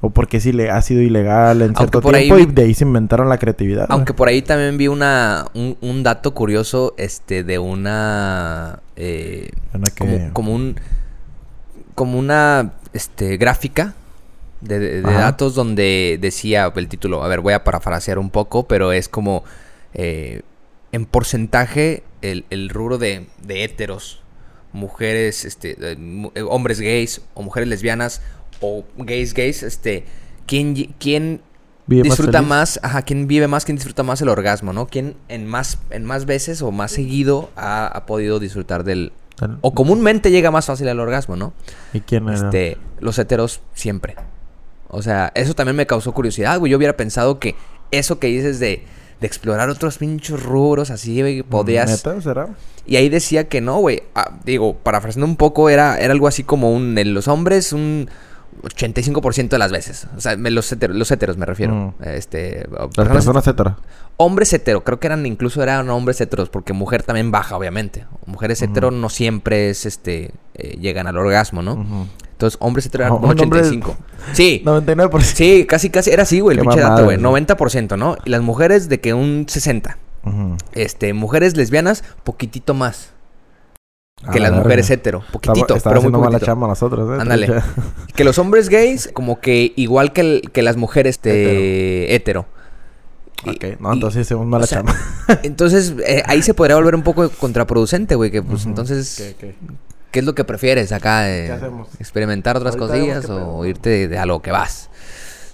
O 0.00 0.08
porque 0.08 0.40
sí 0.40 0.52
le 0.52 0.70
ha 0.70 0.80
sido 0.80 1.02
ilegal 1.02 1.60
en 1.60 1.74
Aunque 1.76 1.98
cierto 1.98 2.08
ahí 2.16 2.28
tiempo. 2.30 2.38
Y 2.38 2.46
de 2.46 2.62
ahí 2.62 2.72
se 2.72 2.84
inventaron 2.84 3.28
la 3.28 3.36
creatividad. 3.36 3.84
Aunque 3.90 4.14
por 4.14 4.28
ahí 4.28 4.40
también 4.40 4.78
vi 4.78 4.88
una 4.88 5.44
un, 5.52 5.76
un 5.82 6.02
dato 6.02 6.32
curioso 6.32 6.94
este 6.96 7.44
de 7.44 7.58
una 7.58 8.78
eh, 8.96 9.50
Una 9.74 9.84
que- 9.94 9.98
como, 10.06 10.32
como 10.32 10.54
un 10.54 10.76
como 11.94 12.18
una 12.18 12.70
este 12.94 13.36
gráfica 13.36 13.92
de, 14.60 15.02
datos 15.02 15.54
donde 15.54 16.18
decía 16.20 16.72
el 16.74 16.88
título, 16.88 17.22
a 17.22 17.28
ver, 17.28 17.40
voy 17.40 17.54
a 17.54 17.64
parafrasear 17.64 18.18
un 18.18 18.30
poco, 18.30 18.66
pero 18.66 18.92
es 18.92 19.08
como 19.08 19.44
eh, 19.94 20.42
en 20.92 21.06
porcentaje 21.06 22.02
el, 22.22 22.44
el 22.50 22.68
rubro 22.68 22.98
de, 22.98 23.26
de 23.42 23.64
héteros, 23.64 24.22
mujeres, 24.72 25.44
este, 25.44 25.76
eh, 25.80 26.42
hombres 26.48 26.80
gays 26.80 27.22
o 27.34 27.42
mujeres 27.42 27.68
lesbianas 27.68 28.22
o 28.60 28.84
gays 28.96 29.34
gays, 29.34 29.62
este, 29.62 30.04
¿quién, 30.46 30.74
quién 30.98 31.40
Vive 31.86 32.02
disfruta 32.04 32.40
más, 32.40 32.78
ajá, 32.84 33.02
quién 33.02 33.26
vive 33.26 33.48
más, 33.48 33.64
quién 33.64 33.76
disfruta 33.76 34.04
más 34.04 34.20
el 34.22 34.28
orgasmo, 34.28 34.72
¿no? 34.72 34.86
¿Quién 34.86 35.16
en 35.28 35.46
más, 35.46 35.78
en 35.90 36.04
más 36.04 36.24
veces 36.24 36.62
o 36.62 36.70
más 36.70 36.92
seguido 36.92 37.50
ha, 37.56 37.86
ha 37.86 38.06
podido 38.06 38.38
disfrutar 38.38 38.84
del... 38.84 39.12
O 39.62 39.74
comúnmente 39.74 40.30
llega 40.30 40.50
más 40.50 40.66
fácil 40.66 40.86
al 40.88 41.00
orgasmo, 41.00 41.34
¿no? 41.34 41.54
¿Y 41.94 42.00
quién 42.00 42.28
era? 42.28 42.34
Este, 42.34 42.76
los 43.00 43.18
heteros 43.18 43.62
siempre. 43.74 44.14
O 44.90 45.02
sea, 45.02 45.32
eso 45.34 45.54
también 45.54 45.76
me 45.76 45.86
causó 45.86 46.12
curiosidad, 46.12 46.58
güey. 46.58 46.70
Yo 46.72 46.76
hubiera 46.78 46.96
pensado 46.96 47.38
que 47.38 47.54
eso 47.90 48.18
que 48.18 48.26
dices 48.28 48.60
de, 48.60 48.84
de 49.20 49.26
explorar 49.26 49.68
otros 49.70 49.98
pinchos 49.98 50.42
rubros 50.42 50.90
así, 50.90 51.20
güey, 51.20 51.42
podías... 51.42 51.90
¿Neta? 51.90 52.20
¿Será? 52.20 52.48
Y 52.86 52.96
ahí 52.96 53.08
decía 53.08 53.48
que 53.48 53.60
no, 53.60 53.78
güey. 53.78 54.02
Ah, 54.14 54.32
digo, 54.44 54.74
parafraseando 54.76 55.26
un 55.26 55.36
poco, 55.36 55.68
era, 55.70 55.98
era 55.98 56.12
algo 56.12 56.26
así 56.26 56.42
como 56.44 56.72
un... 56.72 56.96
En 56.98 57.14
los 57.14 57.28
hombres, 57.28 57.72
un 57.72 58.08
85% 58.62 59.48
de 59.48 59.58
las 59.58 59.70
veces. 59.72 60.06
O 60.16 60.20
sea, 60.20 60.36
me- 60.36 60.50
los, 60.50 60.70
heteros, 60.72 60.96
los 60.96 61.10
heteros 61.10 61.36
me 61.36 61.46
refiero. 61.46 61.74
Mm. 61.74 61.94
Este... 62.04 62.66
Las 62.70 62.88
personas- 62.88 63.12
personas 63.12 63.46
hetero. 63.46 63.76
Hombres 64.16 64.52
hetero, 64.52 64.84
creo 64.84 65.00
que 65.00 65.06
eran 65.06 65.24
incluso 65.24 65.62
eran 65.62 65.88
hombres 65.88 66.20
heteros, 66.20 66.50
porque 66.50 66.72
mujer 66.74 67.02
también 67.04 67.30
baja, 67.30 67.56
obviamente. 67.56 68.04
Mujeres 68.26 68.60
Ujú. 68.60 68.70
hetero 68.70 68.90
no 68.90 69.08
siempre 69.08 69.70
es 69.70 69.86
este 69.86 70.32
eh, 70.54 70.76
llegan 70.78 71.06
al 71.06 71.16
orgasmo, 71.16 71.62
¿no? 71.62 72.06
Entonces, 72.40 72.56
hombres 72.62 72.86
hetero 72.86 73.04
eran 73.04 73.12
un 73.18 73.24
hombre- 73.24 73.60
85. 73.60 73.96
Sí. 74.32 74.62
99%. 74.64 75.20
Sí, 75.36 75.66
casi 75.68 75.90
casi 75.90 76.10
era 76.10 76.22
así, 76.22 76.40
güey, 76.40 76.56
el 76.56 76.62
Qué 76.62 76.68
pinche 76.68 76.80
dato, 76.80 77.04
güey. 77.04 77.18
güey. 77.18 77.44
90%, 77.44 77.98
¿no? 77.98 78.16
Y 78.24 78.30
las 78.30 78.40
mujeres 78.40 78.88
de 78.88 78.98
que 78.98 79.12
un 79.12 79.44
60. 79.46 79.98
Ujú. 80.24 80.56
Este, 80.72 81.12
mujeres 81.12 81.56
lesbianas, 81.58 82.02
poquitito 82.24 82.72
más 82.72 83.10
que 84.32 84.38
la 84.38 84.44
las 84.44 84.50
verga. 84.52 84.62
mujeres 84.64 84.90
hetero, 84.90 85.22
poquitito, 85.32 85.76
Estaba, 85.76 85.92
pero 85.94 85.94
muy 85.94 85.98
haciendo 86.08 86.18
mala 86.18 86.30
poquitito. 86.32 86.46
chamba 86.46 86.66
nosotros, 86.68 87.10
¿eh? 87.10 87.22
Ándale. 87.22 87.62
Que 88.14 88.24
los 88.24 88.38
hombres 88.38 88.68
gays 88.70 89.10
como 89.12 89.38
que 89.40 89.72
igual 89.76 90.12
que, 90.14 90.20
el- 90.22 90.50
que 90.52 90.62
las 90.62 90.76
mujeres 90.76 91.16
este, 91.16 92.14
hetero. 92.14 92.46
Y- 93.44 93.50
Ok, 93.50 93.80
no, 93.80 93.90
y- 93.90 93.94
entonces 93.94 94.22
hicimos 94.26 94.46
mala 94.46 94.64
o 94.64 94.66
sea, 94.66 94.78
chamba. 94.78 94.94
Entonces, 95.42 95.94
eh, 96.06 96.22
ahí 96.26 96.42
se 96.42 96.52
podría 96.52 96.76
volver 96.76 96.94
un 96.94 97.02
poco 97.02 97.30
contraproducente, 97.30 98.14
güey. 98.14 98.30
Que 98.30 98.42
pues 98.42 98.66
entonces, 98.66 99.14
¿Qué, 99.16 99.34
qué? 99.38 99.54
¿Qué 100.10 100.20
es 100.20 100.24
lo 100.24 100.34
que 100.34 100.44
prefieres 100.44 100.92
acá? 100.92 101.24
¿Qué 101.24 101.52
hacemos? 101.52 101.88
¿Experimentar 101.98 102.56
otras 102.56 102.76
Ahorita 102.76 102.94
cosillas 102.94 103.30
o 103.30 103.64
irte 103.64 103.90
de, 103.90 104.08
de 104.08 104.18
a 104.18 104.26
lo 104.26 104.40
que 104.40 104.50
vas? 104.50 104.90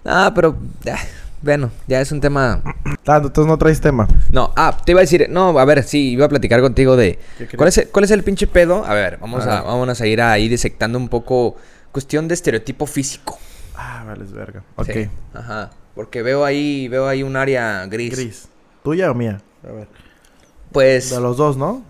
Ah, 0.05 0.33
pero, 0.35 0.57
ah, 0.90 0.99
bueno, 1.42 1.71
ya 1.87 2.01
es 2.01 2.12
un 2.12 2.21
tema. 2.21 2.62
Ah, 3.07 3.19
entonces 3.23 3.47
no 3.47 3.59
traes 3.59 3.81
tema. 3.81 4.09
No, 4.31 4.53
ah, 4.57 4.77
te 4.85 4.92
iba 4.92 5.01
a 5.01 5.03
decir, 5.03 5.27
no, 5.31 5.59
a 5.59 5.64
ver, 5.64 5.83
sí, 5.83 6.11
iba 6.11 6.27
a 6.27 6.29
platicar 6.29 6.61
contigo 6.61 6.97
de. 6.97 7.19
¿Cuál 7.57 7.69
es, 7.69 7.79
el, 7.79 7.88
¿Cuál 7.88 8.05
es 8.05 8.11
el 8.11 8.23
pinche 8.23 8.47
pedo? 8.47 8.85
A 8.85 8.95
ver, 8.95 9.19
vamos 9.19 9.47
A 9.47 9.59
a, 9.59 9.62
vámonos 9.62 10.01
a 10.01 10.07
ir 10.07 10.21
ahí 10.23 10.49
disectando 10.49 10.99
un 10.99 11.09
poco 11.09 11.57
cuestión 11.92 12.29
de 12.29 12.35
estereotipo 12.35 12.87
físico. 12.87 13.38
Ah, 13.75 14.05
vale, 14.07 14.25
es 14.25 14.33
verga. 14.33 14.62
Ok. 14.77 14.90
Sí, 14.92 15.09
Ajá. 15.35 15.71
Porque 15.95 16.23
veo 16.23 16.45
ahí, 16.45 16.88
veo 16.88 17.09
ahí 17.09 17.23
un 17.23 17.37
área 17.37 17.87
gris. 17.87 18.14
Gris. 18.14 18.49
¿Tuya 18.83 19.11
o 19.11 19.14
mía? 19.14 19.40
A 19.66 19.73
ver. 19.73 19.88
Pues. 20.73 21.11
De 21.11 21.21
los 21.21 21.37
dos, 21.37 21.57
¿no? 21.57 21.83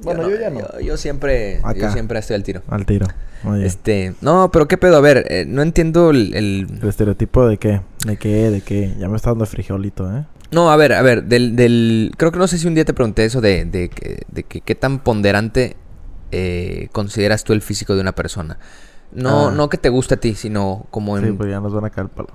Bueno, 0.00 0.22
no, 0.22 0.30
yo 0.30 0.38
ya 0.40 0.50
no. 0.50 0.60
Yo, 0.60 0.80
yo 0.80 0.96
siempre, 0.96 1.60
yo 1.76 1.90
siempre 1.90 2.18
estoy 2.18 2.36
al 2.36 2.42
tiro. 2.44 2.62
Al 2.68 2.86
tiro. 2.86 3.06
Bien. 3.44 3.62
Este, 3.62 4.14
no, 4.20 4.50
pero 4.52 4.66
qué 4.68 4.76
pedo, 4.78 4.96
a 4.96 5.00
ver, 5.00 5.24
eh, 5.28 5.44
no 5.46 5.62
entiendo 5.62 6.10
el, 6.10 6.34
el- 6.34 6.78
¿El 6.82 6.88
estereotipo 6.88 7.46
de 7.46 7.56
qué? 7.58 7.80
¿De 8.06 8.16
qué? 8.16 8.50
¿De 8.50 8.60
qué? 8.60 8.94
Ya 8.98 9.08
me 9.08 9.16
está 9.16 9.30
dando 9.30 9.46
frijolito, 9.46 10.10
¿eh? 10.16 10.24
No, 10.50 10.70
a 10.70 10.76
ver, 10.76 10.92
a 10.94 11.02
ver, 11.02 11.24
del, 11.24 11.56
del... 11.56 12.12
Creo 12.16 12.32
que 12.32 12.38
no 12.38 12.46
sé 12.48 12.58
si 12.58 12.66
un 12.66 12.74
día 12.74 12.84
te 12.84 12.94
pregunté 12.94 13.24
eso 13.24 13.40
de, 13.40 13.64
de, 13.64 13.90
que- 13.90 14.22
de 14.28 14.42
que 14.44 14.60
qué 14.60 14.74
tan 14.74 14.98
ponderante 15.00 15.76
eh, 16.32 16.88
consideras 16.92 17.44
tú 17.44 17.52
el 17.52 17.60
físico 17.62 17.94
de 17.94 18.00
una 18.00 18.12
persona. 18.14 18.58
No, 19.12 19.48
Ah. 19.48 19.52
no 19.54 19.68
que 19.68 19.78
te 19.78 19.88
guste 19.88 20.14
a 20.14 20.16
ti, 20.20 20.34
sino 20.34 20.86
como 20.90 21.16
en... 21.18 21.24
Sí, 21.26 21.32
pues 21.32 21.50
ya 21.50 21.60
nos 21.60 21.72
van 21.74 21.84
a 21.84 21.90
caer 21.90 22.06
el 22.06 22.10
palo. 22.10 22.28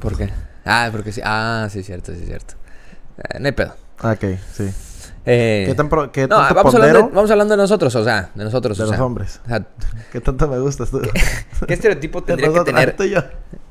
¿Por 0.00 0.16
qué? 0.16 0.30
Ah, 0.64 0.88
porque 0.92 1.12
sí. 1.12 1.20
Ah, 1.24 1.68
sí, 1.70 1.82
cierto, 1.82 2.12
sí, 2.14 2.24
cierto. 2.26 2.54
Eh, 3.18 3.38
no 3.40 3.46
hay 3.46 3.52
pedo. 3.52 3.74
Ah, 4.00 4.12
Ok, 4.12 4.24
sí. 4.52 4.64
Eh, 5.24 5.64
¿Qué 5.68 5.74
tan 5.74 5.88
pro- 5.88 6.10
qué 6.10 6.22
no, 6.22 6.36
tanto 6.36 6.54
vamos 6.54 6.74
hablando, 6.74 6.94
de, 6.94 7.00
pondero 7.02 7.14
vamos 7.16 7.30
hablando 7.30 7.52
de 7.56 7.62
nosotros, 7.62 7.94
o 7.94 8.02
sea, 8.04 8.30
de 8.34 8.44
nosotros. 8.44 8.76
de 8.76 8.82
o 8.84 8.86
los 8.86 8.96
sea, 8.96 9.04
hombres? 9.04 9.40
o 9.44 9.48
sea, 9.48 9.64
¿Qué 10.10 10.20
tanto 10.20 10.48
me 10.48 10.58
gustas 10.58 10.90
tú? 10.90 11.00
¿Qué 11.66 11.74
estereotipo 11.74 12.22
tendría 12.24 12.52
que 12.52 12.60
tener? 12.60 12.96
ah, 12.98 13.04
yo. 13.04 13.20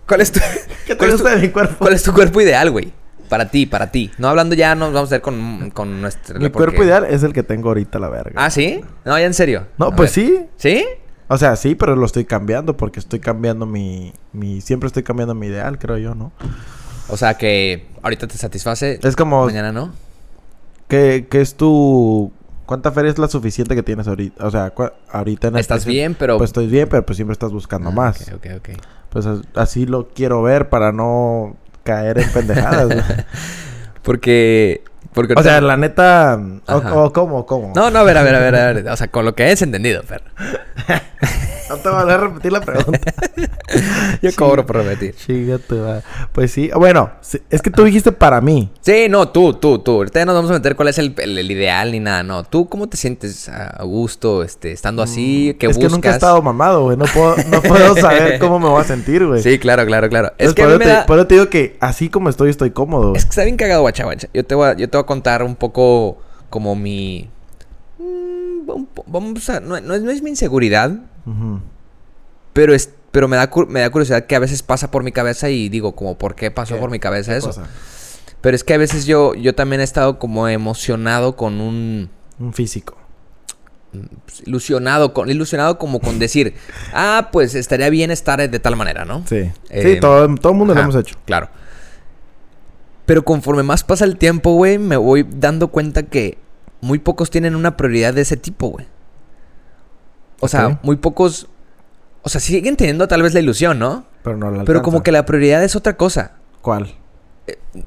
¿Cuál 0.08 0.22
es 0.22 0.32
tu, 0.32 0.40
¿Qué 0.88 0.96
te 0.96 1.06
es 1.06 1.12
tu- 1.12 1.18
gusta 1.18 1.36
de 1.36 1.42
mi 1.42 1.50
cuerpo? 1.50 1.76
cuál 1.80 1.94
es 1.94 2.04
tu 2.04 2.14
cuerpo 2.14 2.40
ideal, 2.42 2.72
güey? 2.72 2.94
Para 3.28 3.50
ti, 3.50 3.66
para 3.66 3.92
ti. 3.92 4.12
No 4.18 4.28
hablando 4.30 4.56
ya, 4.56 4.76
nos 4.76 4.92
vamos 4.94 5.10
a 5.10 5.16
ver 5.16 5.22
con, 5.22 5.72
con 5.72 6.02
nuestro... 6.02 6.36
Mi 6.40 6.50
porque- 6.50 6.66
cuerpo 6.68 6.84
ideal 6.84 7.06
es 7.10 7.24
el 7.24 7.32
que 7.34 7.44
tengo 7.44 7.70
ahorita, 7.70 7.98
la 8.00 8.10
verga. 8.10 8.34
Ah, 8.36 8.50
¿sí? 8.50 8.82
No, 9.06 9.18
ya 9.18 9.26
en 9.26 9.34
serio. 9.34 9.68
No, 9.78 9.88
A 9.88 9.96
pues 9.96 10.14
ver. 10.16 10.26
sí. 10.28 10.46
¿Sí? 10.58 10.86
O 11.30 11.38
sea, 11.38 11.56
sí, 11.56 11.76
pero 11.76 11.96
lo 11.96 12.06
estoy 12.06 12.26
cambiando 12.26 12.76
porque 12.76 13.00
estoy 13.00 13.20
cambiando 13.22 13.66
mi, 13.66 14.12
mi... 14.34 14.60
Siempre 14.60 14.88
estoy 14.88 15.04
cambiando 15.04 15.34
mi 15.34 15.48
ideal, 15.48 15.80
creo 15.80 15.98
yo, 15.98 16.14
¿no? 16.14 16.34
O 17.08 17.16
sea 17.16 17.36
que 17.38 17.88
ahorita 18.02 18.28
te 18.28 18.38
satisface, 18.38 19.00
Es 19.02 19.16
como... 19.16 19.46
mañana 19.46 19.72
no. 19.72 19.94
¿Qué, 20.92 21.26
qué 21.30 21.40
es 21.40 21.56
tu... 21.56 22.34
¿Cuánta 22.66 22.92
feria 22.92 23.12
es 23.12 23.18
la 23.18 23.30
suficiente 23.30 23.76
que 23.76 23.82
tienes 23.82 24.10
ahorita? 24.10 24.46
O 24.46 24.52
sea, 24.52 24.74
ahorita 25.10 25.48
en 25.48 25.56
Estás 25.56 25.86
bien, 25.86 26.16
pero... 26.20 26.38
Pues 26.38 26.50
estoy 26.50 26.68
bien, 26.68 26.90
pero 26.90 27.06
pues 27.06 27.16
siempre 27.16 27.32
estás 27.32 27.54
buscando 27.54 27.90
Ah, 27.90 27.94
más. 27.94 28.22
Ok, 28.34 28.36
ok, 28.36 28.48
ok. 28.58 28.70
Pues 29.10 29.26
as- 29.26 29.40
así 29.56 29.86
lo 29.86 30.10
quiero 30.10 30.42
ver 30.42 30.68
para 30.68 30.92
no 30.92 31.56
caer 31.84 32.20
en 32.20 32.30
pendejadas. 32.32 32.90
Porque... 34.04 34.84
porque 35.14 35.34
o 35.38 35.42
sea, 35.44 35.62
la 35.62 35.78
neta... 35.78 36.38
O, 36.68 36.76
o 36.76 37.14
¿Cómo? 37.14 37.46
¿Cómo? 37.46 37.72
No, 37.74 37.90
no, 37.90 38.00
a 38.00 38.04
ver, 38.04 38.18
a 38.18 38.24
ver, 38.24 38.36
a 38.36 38.40
ver, 38.40 38.56
a 38.56 38.74
ver. 38.74 38.88
O 38.90 38.98
sea, 38.98 39.08
con 39.08 39.24
lo 39.24 39.34
que 39.34 39.44
hayas 39.44 39.62
entendido, 39.62 40.04
perro. 40.04 40.26
No 41.72 41.78
te 41.78 41.90
voy 41.90 42.12
a 42.12 42.18
repetir 42.18 42.52
la 42.52 42.62
pregunta. 42.62 43.00
Yo 44.22 44.30
cobro 44.36 44.66
por 44.66 44.78
repetir. 44.78 45.16
Madre. 45.70 46.02
Pues 46.32 46.52
sí. 46.52 46.70
Bueno, 46.76 47.12
es 47.50 47.62
que 47.62 47.70
tú 47.70 47.84
dijiste 47.84 48.12
para 48.12 48.42
mí. 48.42 48.70
Sí, 48.82 49.08
no, 49.10 49.30
tú, 49.30 49.54
tú, 49.54 49.80
tú. 49.80 49.92
Ahorita 49.94 50.20
ya 50.20 50.26
nos 50.26 50.36
vamos 50.36 50.52
a 50.52 50.56
meter 50.56 50.76
cuál 50.76 50.90
es 50.90 50.98
el, 50.98 51.14
el- 51.18 51.38
el 51.38 51.50
ideal 51.52 51.92
ni 51.92 52.00
nada. 52.00 52.24
No, 52.24 52.44
tú 52.44 52.68
cómo 52.68 52.88
te 52.90 52.98
sientes 52.98 53.48
a 53.50 53.84
gusto, 53.84 54.44
este, 54.44 54.72
estando 54.72 55.02
así, 55.02 55.56
qué 55.60 55.68
Mm, 55.68 55.72
es 55.72 55.78
buscas. 55.78 55.90
que 55.92 55.96
nunca 55.96 56.10
he 56.10 56.14
estado 56.14 56.42
mamado, 56.42 56.84
güey. 56.84 56.98
No 56.98 57.06
puedo, 57.06 57.36
no 57.50 57.62
puedo 57.62 57.96
saber 58.02 58.40
cómo 58.40 58.60
me 58.60 58.68
voy 58.68 58.82
a 58.82 58.86
sentir, 58.86 59.26
güey. 59.26 59.42
Sí, 59.42 59.58
claro, 59.60 59.86
claro, 59.86 60.10
claro. 60.10 60.34
Es 60.38 60.54
que 60.54 60.64
por, 60.64 60.78
te, 60.80 60.86
da... 60.88 61.06
por 61.06 61.18
eso 61.18 61.28
te 61.28 61.36
digo 61.36 61.50
que 61.50 61.78
así 61.80 62.10
como 62.10 62.30
estoy, 62.30 62.50
estoy 62.50 62.72
cómodo. 62.72 63.14
Es 63.16 63.24
que 63.26 63.30
está 63.30 63.44
bien 63.44 63.58
cagado, 63.58 63.82
guacha, 63.82 64.04
guacha. 64.04 64.28
Yo 64.34 64.46
te 64.46 64.56
voy 64.56 64.68
a, 64.70 64.74
yo 64.76 64.90
te 64.90 64.98
voy 64.98 65.04
a 65.04 65.08
contar 65.08 65.44
un 65.44 65.56
poco 65.56 66.18
como 66.50 66.76
mi... 66.76 67.30
Vamos 69.08 69.50
a... 69.50 69.60
No, 69.60 69.80
no 69.82 69.94
es, 69.96 70.02
no 70.02 70.12
es 70.12 70.22
mi 70.22 70.30
inseguridad, 70.32 70.92
pero 72.54 72.74
es... 72.74 72.90
Pero 73.12 73.28
me 73.28 73.36
da, 73.36 73.50
cu- 73.50 73.66
me 73.68 73.82
da 73.82 73.90
curiosidad 73.90 74.26
que 74.26 74.36
a 74.36 74.40
veces 74.40 74.64
pasa 74.64 74.90
por 74.90 75.04
mi 75.04 75.12
cabeza 75.12 75.50
y 75.50 75.68
digo 75.68 75.94
como, 75.96 76.18
¿por 76.18 76.34
qué 76.36 76.50
pasó 76.50 76.76
¿Qué? 76.76 76.80
por 76.80 76.90
mi 76.92 77.00
cabeza 77.00 77.34
¿Qué 77.34 77.40
eso? 77.40 77.48
cosa? 77.48 77.66
Pero 78.40 78.56
es 78.56 78.64
que 78.64 78.74
a 78.74 78.78
veces 78.78 79.06
yo, 79.06 79.34
yo 79.36 79.54
también 79.54 79.82
he 79.82 79.84
estado 79.84 80.18
como 80.18 80.48
emocionado 80.48 81.36
con 81.36 81.60
un... 81.60 82.10
Un 82.40 82.54
físico. 82.54 82.96
ilusionado 84.46 85.14
con 85.14 85.30
ilusionado 85.30 85.78
como 85.78 86.00
con 86.00 86.18
decir 86.20 86.54
ah 86.94 87.30
pues 87.34 87.54
estaría 87.56 87.90
bien 87.90 88.10
estar 88.12 88.50
de 88.50 88.60
tal 88.60 88.78
manera 88.78 89.04
no 89.04 89.24
Sí. 89.28 89.52
Eh, 89.70 89.94
sí, 89.96 90.00
todo, 90.00 90.34
todo 90.36 90.54
el 90.54 90.58
mundo 90.58 90.74
lo 90.74 90.80
hemos 90.80 90.96
hecho. 90.96 91.18
claro 91.26 91.50
pero 93.06 93.24
conforme 93.26 93.64
más 93.64 93.84
pasa 93.84 94.06
el 94.06 94.16
tiempo 94.18 94.54
güey 94.54 94.78
me 94.78 94.96
voy 94.96 95.28
dando 95.30 95.68
cuenta 95.68 96.04
que 96.04 96.38
muy 96.82 97.00
pocos 97.00 97.30
tienen 97.30 97.56
una 97.56 97.78
prioridad 97.78 98.14
de 98.14 98.22
ese 98.22 98.38
tipo 98.38 98.68
güey 98.70 98.86
o 100.40 100.48
sea 100.48 100.80
muy 100.84 100.96
pocos 100.98 101.48
o 102.24 102.30
sea 102.30 102.42
siguen 102.42 102.76
teniendo 102.76 103.08
tal 103.08 103.22
vez 103.24 103.34
la 103.34 103.40
ilusión 103.40 103.80
no 103.80 104.06
Pero 104.24 104.38
no 104.38 104.52
la 104.52 104.64
pero 104.66 104.82
como 104.82 105.04
que 105.04 105.12
la 105.12 105.26
prioridad 105.26 105.64
es 105.64 105.76
otra 105.76 105.96
cosa 105.98 106.34
¿Cuál? 106.62 106.94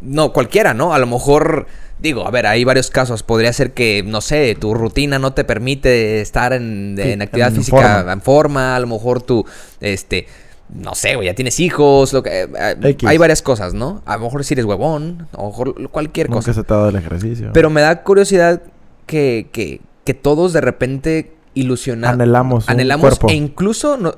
no, 0.01 0.33
cualquiera, 0.33 0.75
¿no? 0.75 0.95
A 0.95 0.99
lo 0.99 1.07
mejor, 1.07 1.67
digo, 1.99 2.27
a 2.27 2.31
ver, 2.31 2.47
hay 2.47 2.65
varios 2.65 2.91
casos. 2.91 3.23
Podría 3.23 3.53
ser 3.53 3.73
que, 3.73 4.03
no 4.05 4.21
sé, 4.21 4.57
tu 4.59 4.75
rutina 4.75 5.19
no 5.19 5.33
te 5.33 5.45
permite 5.45 6.21
estar 6.21 6.53
en, 6.53 6.97
Sí, 7.01 7.11
en 7.11 7.23
actividad 7.23 7.49
en 7.49 7.57
física 7.57 7.97
forma. 7.97 8.13
en 8.13 8.21
forma. 8.21 8.77
A 8.77 8.81
lo 8.81 8.87
mejor 8.87 9.23
tú, 9.23 9.45
este, 9.81 10.27
no 10.71 10.95
sé, 10.95 11.17
güey, 11.17 11.27
ya 11.27 11.35
tienes 11.35 11.61
hijos. 11.61 12.13
Lo 12.13 12.23
que, 12.23 12.43
eh, 12.43 12.77
X. 12.83 13.09
hay 13.09 13.19
varias 13.19 13.43
cosas, 13.43 13.75
¿no? 13.75 14.03
A 14.07 14.17
lo 14.17 14.25
mejor 14.25 14.45
si 14.45 14.55
eres 14.55 14.65
huevón, 14.65 15.29
a 15.33 15.43
lo 15.43 15.49
mejor 15.49 15.91
cualquier 15.91 16.29
Nunca 16.29 16.41
cosa. 16.41 16.55
se 16.55 16.65
te 16.65 16.73
ha 16.73 16.77
dado 16.77 16.89
el 16.89 16.97
ejercicio. 16.97 17.51
Pero 17.53 17.71
me 17.71 17.81
da 17.81 18.03
curiosidad 18.03 18.63
que, 19.07 19.49
que, 19.53 19.81
que 20.05 20.15
todos 20.15 20.53
de 20.53 20.61
repente 20.61 21.33
ilusionan. 21.55 22.15
Anhelamos 22.15 22.65
un 22.67 22.71
Anhelamos 22.71 23.01
cuerpo. 23.19 23.29
e 23.29 23.35
incluso 23.35 23.97
no, 23.97 24.15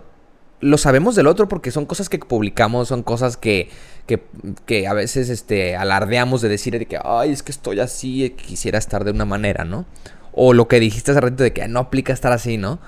lo 0.60 0.78
sabemos 0.78 1.14
del 1.16 1.26
otro 1.26 1.48
porque 1.48 1.70
son 1.70 1.84
cosas 1.86 2.08
que 2.08 2.18
publicamos, 2.18 2.88
son 2.88 3.02
cosas 3.02 3.36
que, 3.36 3.68
que, 4.06 4.22
que 4.64 4.86
a 4.88 4.94
veces 4.94 5.28
este, 5.28 5.76
alardeamos 5.76 6.40
de 6.40 6.48
decir 6.48 6.78
de 6.78 6.86
que, 6.86 6.98
ay, 7.04 7.30
es 7.32 7.42
que 7.42 7.52
estoy 7.52 7.80
así, 7.80 8.24
eh, 8.24 8.32
quisiera 8.34 8.78
estar 8.78 9.04
de 9.04 9.10
una 9.10 9.24
manera, 9.26 9.64
¿no? 9.64 9.84
O 10.32 10.52
lo 10.54 10.66
que 10.68 10.80
dijiste 10.80 11.10
hace 11.12 11.20
rato 11.20 11.42
de 11.42 11.52
que 11.52 11.66
no 11.68 11.80
aplica 11.80 12.12
estar 12.12 12.32
así, 12.32 12.56
¿no? 12.58 12.78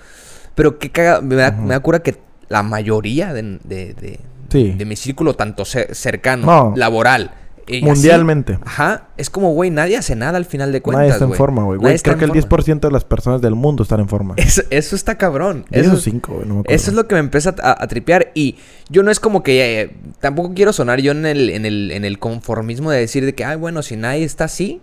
Pero 0.54 0.78
qué 0.78 0.90
caga, 0.90 1.20
me 1.20 1.34
da, 1.34 1.50
me 1.52 1.68
da 1.74 1.80
cura 1.80 2.00
que 2.02 2.16
la 2.48 2.62
mayoría 2.62 3.32
de, 3.32 3.42
de, 3.64 3.94
de- 3.94 4.20
Sí. 4.50 4.70
de 4.72 4.86
mi 4.86 4.96
círculo, 4.96 5.34
tanto 5.34 5.66
ce- 5.66 5.94
cercano, 5.94 6.46
No. 6.46 6.72
laboral, 6.74 7.32
así, 7.76 7.84
Mundialmente. 7.84 8.58
Ajá, 8.64 9.08
es 9.16 9.30
como, 9.30 9.52
güey, 9.52 9.70
nadie 9.70 9.96
hace 9.96 10.16
nada 10.16 10.38
al 10.38 10.44
final 10.44 10.72
de 10.72 10.80
cuentas, 10.82 11.00
Nadie 11.00 11.12
está 11.12 11.24
en 11.24 11.28
güey. 11.30 11.38
forma, 11.38 11.64
güey. 11.64 11.78
Creo 11.78 12.16
que 12.18 12.24
el 12.24 12.30
forma. 12.30 12.64
10% 12.64 12.80
de 12.80 12.90
las 12.90 13.04
personas 13.04 13.40
del 13.40 13.54
mundo 13.54 13.82
están 13.82 14.00
en 14.00 14.08
forma. 14.08 14.34
Eso, 14.36 14.62
eso 14.70 14.96
está 14.96 15.16
cabrón. 15.18 15.64
Eso 15.70 15.96
5, 15.96 16.32
güey. 16.34 16.46
No 16.48 16.54
me 16.56 16.62
eso 16.66 16.90
es 16.90 16.96
lo 16.96 17.06
que 17.06 17.14
me 17.14 17.20
empieza 17.20 17.54
a, 17.62 17.82
a 17.82 17.86
tripear. 17.88 18.30
Y 18.34 18.56
yo 18.88 19.02
no 19.02 19.10
es 19.10 19.20
como 19.20 19.42
que... 19.42 19.82
eh, 19.82 19.96
tampoco 20.20 20.52
quiero 20.54 20.72
sonar 20.72 21.00
yo 21.00 21.12
en 21.12 21.26
el, 21.26 21.50
en, 21.50 21.66
el, 21.66 21.90
en 21.92 22.04
el 22.04 22.18
conformismo 22.18 22.90
de 22.90 23.00
decir 23.00 23.24
de 23.24 23.34
que, 23.34 23.44
ay, 23.44 23.56
bueno, 23.56 23.82
si 23.82 23.96
nadie 23.96 24.24
está 24.24 24.44
así, 24.44 24.80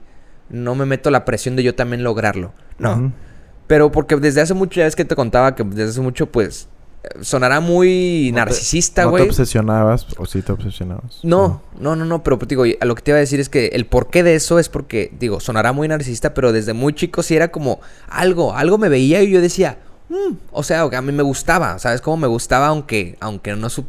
no 0.50 0.76
me 0.76 0.86
meto 0.86 1.10
la 1.12 1.26
presión 1.26 1.56
de 1.56 1.64
yo 1.64 1.76
también 1.76 2.04
lograrlo. 2.04 2.54
No. 2.78 3.12
Pero 3.68 3.92
porque 3.92 4.16
desde 4.18 4.42
hace 4.42 4.54
mucho, 4.54 4.80
ya 4.80 4.86
es 4.86 4.96
que 4.96 5.06
te 5.06 5.16
contaba 5.16 5.56
que 5.56 5.64
desde 5.64 5.90
hace 5.90 6.02
mucho, 6.02 6.28
pues, 6.32 6.70
sonará 7.22 7.60
muy 7.60 8.30
No 8.32 8.38
narcisista, 8.40 9.04
¿No 9.04 9.10
te 9.10 9.12
güey. 9.12 9.30
obsesionabas 9.30 10.06
o 10.18 10.26
sí 10.26 10.42
te 10.42 10.52
obsesionabas? 10.52 11.20
No, 11.24 11.62
no, 11.80 11.96
no, 11.96 12.06
no, 12.06 12.24
pero 12.24 12.38
pues, 12.40 12.50
digo, 12.50 12.64
a 12.80 12.86
lo 12.86 12.96
que 12.96 13.02
te 13.02 13.12
iba 13.12 13.18
a 13.18 13.20
decir 13.22 13.40
es 13.40 13.50
que 13.50 13.68
el 13.68 13.86
porqué 13.86 14.24
de 14.24 14.36
eso 14.36 14.60
es 14.60 14.70
porque, 14.70 15.12
digo, 15.20 15.40
sonará 15.40 15.72
muy 15.74 15.88
narcisista, 15.88 16.34
pero 16.34 16.52
desde 16.52 16.74
muy 16.74 16.94
chico 16.94 17.24
sí 17.24 17.36
era 17.36 17.50
como 17.52 17.80
algo, 18.08 18.56
algo 18.56 18.78
me 18.78 18.90
veía 18.90 19.22
y 19.24 19.30
yo 19.32 19.42
decía, 19.42 19.78
"Mm", 20.10 20.36
o 20.52 20.64
sea, 20.64 20.82
a 20.84 21.02
mí 21.02 21.12
me 21.12 21.24
gustaba, 21.24 21.80
¿sabes? 21.80 22.02
Como 22.02 22.18
me 22.18 22.28
gustaba, 22.28 22.68
aunque, 22.68 23.18
aunque 23.20 23.56
no 23.56 23.70
sup... 23.70 23.86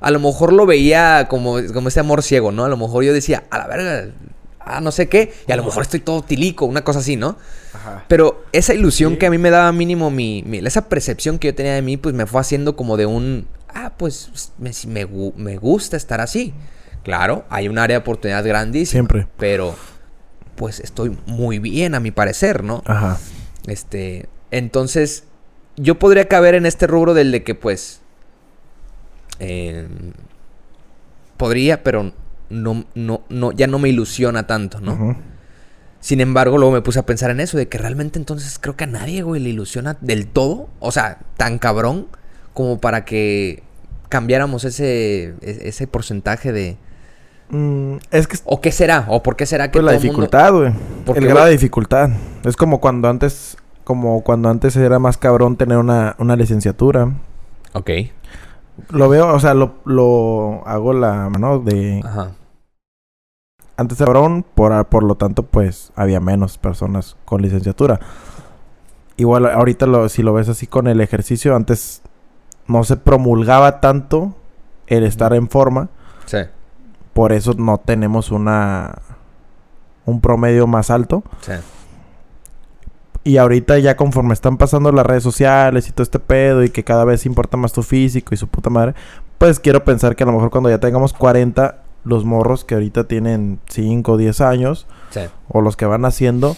A 0.00 0.12
lo 0.12 0.20
mejor 0.20 0.52
lo 0.52 0.64
veía 0.64 1.26
como, 1.28 1.56
como 1.74 1.88
ese 1.88 1.98
amor 2.00 2.22
ciego, 2.22 2.52
¿no? 2.52 2.64
A 2.64 2.68
lo 2.68 2.76
mejor 2.76 3.02
yo 3.02 3.12
decía, 3.12 3.42
a 3.50 3.58
la 3.58 3.66
verga, 3.66 4.12
ah, 4.76 4.80
no 4.80 4.92
sé 4.92 5.08
qué, 5.08 5.32
y 5.46 5.52
a 5.52 5.56
lo 5.56 5.64
mejor 5.64 5.82
estoy 5.82 6.00
todo 6.00 6.22
tilico, 6.22 6.64
una 6.66 6.82
cosa 6.84 6.98
así, 7.00 7.16
¿no? 7.16 7.36
Ajá. 7.72 8.04
Pero 8.08 8.44
esa 8.52 8.74
ilusión 8.74 9.12
Sí. 9.12 9.18
que 9.18 9.26
a 9.26 9.30
mí 9.30 9.38
me 9.38 9.50
daba 9.50 9.70
mínimo 9.72 10.10
mi, 10.10 10.42
mi- 10.46 10.58
Esa 10.58 10.88
percepción 10.88 11.38
que 11.38 11.48
yo 11.48 11.54
tenía 11.54 11.74
de 11.74 11.82
mí, 11.82 11.96
pues 11.96 12.14
me 12.14 12.26
fue 12.26 12.40
haciendo 12.40 12.76
como 12.76 12.96
de 12.96 13.06
un... 13.06 13.46
Ah, 13.68 13.92
pues 13.96 14.52
me, 14.58 14.70
me, 14.86 15.06
me 15.36 15.56
gusta 15.58 15.96
estar 15.96 16.20
así. 16.20 16.54
Claro, 17.04 17.44
hay 17.50 17.68
un 17.68 17.78
área 17.78 17.96
de 17.98 18.00
oportunidad 18.02 18.44
grandísima. 18.44 18.92
Siempre. 18.92 19.26
Pero, 19.38 19.74
pues 20.56 20.80
estoy 20.80 21.16
muy 21.26 21.58
bien 21.58 21.94
a 21.94 22.00
mi 22.00 22.10
parecer, 22.10 22.64
¿no? 22.64 22.82
Ajá. 22.86 23.18
Este... 23.66 24.28
Entonces, 24.50 25.24
yo 25.76 25.98
podría 25.98 26.26
caber 26.28 26.54
en 26.54 26.64
este 26.66 26.86
rubro 26.86 27.12
del 27.14 27.30
de 27.32 27.42
que, 27.44 27.54
pues... 27.54 28.00
eh, 29.40 29.86
podría, 31.36 31.82
pero 31.82 32.12
no, 32.50 32.84
no, 32.94 33.22
no, 33.28 33.52
ya 33.52 33.66
no 33.66 33.78
me 33.78 33.88
ilusiona 33.88 34.46
tanto, 34.46 34.80
¿no? 34.80 35.16
Sin 36.00 36.20
embargo, 36.20 36.58
luego 36.58 36.72
me 36.72 36.80
puse 36.80 37.00
a 37.00 37.06
pensar 37.06 37.30
en 37.30 37.40
eso, 37.40 37.56
de 37.58 37.68
que 37.68 37.76
realmente 37.76 38.18
entonces 38.18 38.58
creo 38.60 38.76
que 38.76 38.84
a 38.84 38.86
nadie, 38.86 39.22
güey, 39.22 39.42
le 39.42 39.48
ilusiona 39.50 39.96
del 40.00 40.28
todo. 40.28 40.68
O 40.78 40.92
sea, 40.92 41.18
tan 41.36 41.58
cabrón 41.58 42.06
como 42.54 42.78
para 42.80 43.04
que 43.04 43.62
cambiáramos 44.08 44.64
ese, 44.64 45.34
e- 45.40 45.60
ese 45.64 45.86
porcentaje 45.86 46.52
de... 46.52 46.76
Mm, 47.50 47.96
es 48.10 48.28
que 48.28 48.36
¿O 48.44 48.60
qué 48.60 48.70
será? 48.72 49.06
¿O 49.08 49.22
por 49.22 49.34
qué 49.34 49.44
será 49.46 49.70
que 49.70 49.80
pues 49.80 49.84
la 49.84 49.92
todo 49.92 50.02
dificultad, 50.02 50.52
güey. 50.52 50.72
El 51.16 51.26
grado 51.26 51.46
de 51.46 51.52
dificultad. 51.52 52.10
Es 52.44 52.56
como 52.56 52.80
cuando 52.80 53.08
antes, 53.08 53.56
como 53.84 54.22
cuando 54.22 54.50
antes 54.50 54.76
era 54.76 54.98
más 54.98 55.18
cabrón 55.18 55.56
tener 55.56 55.78
una, 55.78 56.14
una 56.18 56.36
licenciatura. 56.36 57.12
Ok. 57.72 57.90
Lo 58.90 59.08
veo, 59.08 59.34
o 59.34 59.40
sea, 59.40 59.54
lo, 59.54 59.74
lo 59.84 60.62
hago 60.66 60.92
la 60.92 61.28
mano 61.28 61.58
de 61.58 62.00
Ajá. 62.04 62.32
antes 63.76 64.00
era 64.00 64.06
cabrón, 64.12 64.44
por, 64.54 64.84
por 64.86 65.02
lo 65.02 65.14
tanto, 65.16 65.42
pues 65.42 65.92
había 65.96 66.20
menos 66.20 66.58
personas 66.58 67.16
con 67.24 67.42
licenciatura. 67.42 68.00
Igual 69.16 69.46
ahorita 69.46 69.86
lo, 69.86 70.08
si 70.08 70.22
lo 70.22 70.32
ves 70.32 70.48
así 70.48 70.66
con 70.66 70.86
el 70.86 71.00
ejercicio, 71.00 71.56
antes 71.56 72.02
no 72.66 72.84
se 72.84 72.96
promulgaba 72.96 73.80
tanto 73.80 74.34
el 74.86 75.04
estar 75.04 75.32
en 75.34 75.48
forma. 75.48 75.88
Sí, 76.26 76.38
Por 77.14 77.32
eso 77.32 77.54
no 77.54 77.78
tenemos 77.78 78.30
una 78.30 78.98
un 80.04 80.20
promedio 80.20 80.66
más 80.66 80.90
alto. 80.90 81.22
sí. 81.40 81.52
Y 83.28 83.36
ahorita 83.36 83.78
ya 83.78 83.94
conforme 83.94 84.32
están 84.32 84.56
pasando 84.56 84.90
las 84.90 85.04
redes 85.04 85.22
sociales 85.22 85.86
y 85.86 85.92
todo 85.92 86.02
este 86.02 86.18
pedo 86.18 86.64
y 86.64 86.70
que 86.70 86.82
cada 86.82 87.04
vez 87.04 87.26
importa 87.26 87.58
más 87.58 87.74
tu 87.74 87.82
físico 87.82 88.32
y 88.32 88.38
su 88.38 88.46
puta 88.48 88.70
madre, 88.70 88.94
pues 89.36 89.60
quiero 89.60 89.84
pensar 89.84 90.16
que 90.16 90.22
a 90.22 90.26
lo 90.26 90.32
mejor 90.32 90.48
cuando 90.48 90.70
ya 90.70 90.78
tengamos 90.80 91.12
40, 91.12 91.82
los 92.04 92.24
morros 92.24 92.64
que 92.64 92.74
ahorita 92.74 93.04
tienen 93.04 93.58
5 93.68 94.12
o 94.12 94.16
10 94.16 94.40
años 94.40 94.86
Sí. 95.10 95.20
o 95.48 95.60
los 95.60 95.76
que 95.76 95.84
van 95.84 96.06
haciendo, 96.06 96.56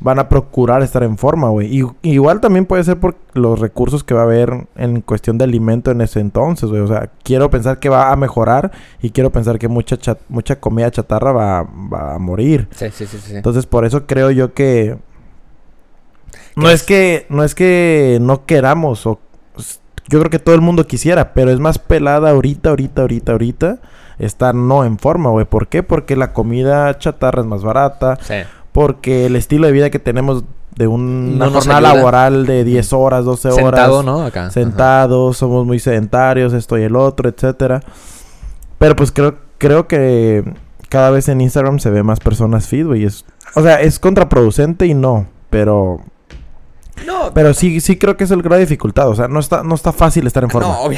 van 0.00 0.18
a 0.18 0.28
procurar 0.28 0.82
estar 0.82 1.02
en 1.04 1.16
forma, 1.16 1.48
güey. 1.48 1.74
Y, 1.74 1.86
igual 2.02 2.40
también 2.40 2.66
puede 2.66 2.84
ser 2.84 2.98
por 3.00 3.16
los 3.32 3.58
recursos 3.58 4.04
que 4.04 4.12
va 4.12 4.20
a 4.20 4.24
haber 4.24 4.66
en 4.76 5.00
cuestión 5.00 5.38
de 5.38 5.44
alimento 5.44 5.90
en 5.90 6.02
ese 6.02 6.20
entonces, 6.20 6.68
güey. 6.68 6.82
O 6.82 6.86
sea, 6.86 7.10
quiero 7.22 7.48
pensar 7.48 7.78
que 7.78 7.88
va 7.88 8.12
a 8.12 8.16
mejorar 8.16 8.72
y 9.00 9.08
quiero 9.08 9.30
pensar 9.30 9.58
que 9.58 9.68
mucha 9.68 9.96
mucha 10.28 10.60
comida 10.60 10.90
chatarra 10.90 11.32
va, 11.32 11.62
va 11.62 12.14
a 12.14 12.18
morir. 12.18 12.68
Sí, 12.72 12.86
sí, 12.92 13.06
sí, 13.06 13.18
sí. 13.24 13.36
Entonces, 13.36 13.64
por 13.64 13.86
eso 13.86 14.06
creo 14.06 14.30
yo 14.30 14.52
que 14.52 14.98
no 16.60 16.70
es 16.70 16.82
que 16.82 17.26
no 17.28 17.44
es 17.44 17.54
que 17.54 18.18
no 18.20 18.44
queramos 18.46 19.06
o 19.06 19.20
yo 20.08 20.18
creo 20.18 20.30
que 20.30 20.38
todo 20.40 20.54
el 20.54 20.60
mundo 20.60 20.86
quisiera, 20.86 21.32
pero 21.34 21.50
es 21.52 21.60
más 21.60 21.78
pelada 21.78 22.30
ahorita, 22.30 22.70
ahorita, 22.70 23.02
ahorita, 23.02 23.32
ahorita 23.32 23.78
estar 24.18 24.54
no 24.54 24.84
en 24.84 24.98
forma, 24.98 25.30
güey. 25.30 25.46
¿Por 25.46 25.68
qué? 25.68 25.82
Porque 25.82 26.16
la 26.16 26.32
comida 26.32 26.98
chatarra 26.98 27.42
es 27.42 27.46
más 27.46 27.62
barata. 27.62 28.18
Sí. 28.20 28.34
Porque 28.72 29.26
el 29.26 29.36
estilo 29.36 29.66
de 29.66 29.72
vida 29.72 29.90
que 29.90 29.98
tenemos 29.98 30.44
de 30.76 30.86
una 30.86 31.48
jornada 31.50 31.80
laboral 31.80 32.46
de 32.46 32.64
10 32.64 32.92
horas, 32.92 33.24
12 33.24 33.48
horas. 33.48 33.62
Sentado, 33.62 34.02
¿no? 34.02 34.22
Acá. 34.22 34.50
Sentados, 34.50 35.36
somos 35.36 35.66
muy 35.66 35.78
sedentarios, 35.78 36.52
esto 36.52 36.78
y 36.78 36.82
el 36.82 36.96
otro, 36.96 37.28
etcétera. 37.28 37.80
Pero 38.78 38.96
pues 38.96 39.12
creo, 39.12 39.36
creo 39.58 39.86
que 39.88 40.54
cada 40.88 41.10
vez 41.10 41.28
en 41.28 41.40
Instagram 41.40 41.78
se 41.78 41.90
ve 41.90 42.02
más 42.02 42.20
personas 42.20 42.66
fit, 42.66 42.86
güey. 42.86 43.04
Es, 43.04 43.24
o 43.54 43.62
sea, 43.62 43.80
es 43.80 43.98
contraproducente 43.98 44.86
y 44.86 44.94
no, 44.94 45.26
pero 45.50 46.00
no. 47.06 47.32
Pero 47.34 47.54
sí, 47.54 47.80
sí 47.80 47.96
creo 47.96 48.16
que 48.16 48.24
es 48.24 48.30
el 48.30 48.42
grado 48.42 48.56
de 48.56 48.66
dificultad. 48.66 49.08
O 49.08 49.14
sea, 49.14 49.28
no 49.28 49.40
está, 49.40 49.62
no 49.62 49.74
está 49.74 49.92
fácil 49.92 50.26
estar 50.26 50.42
en 50.42 50.50
forma. 50.50 50.68
No, 50.68 50.90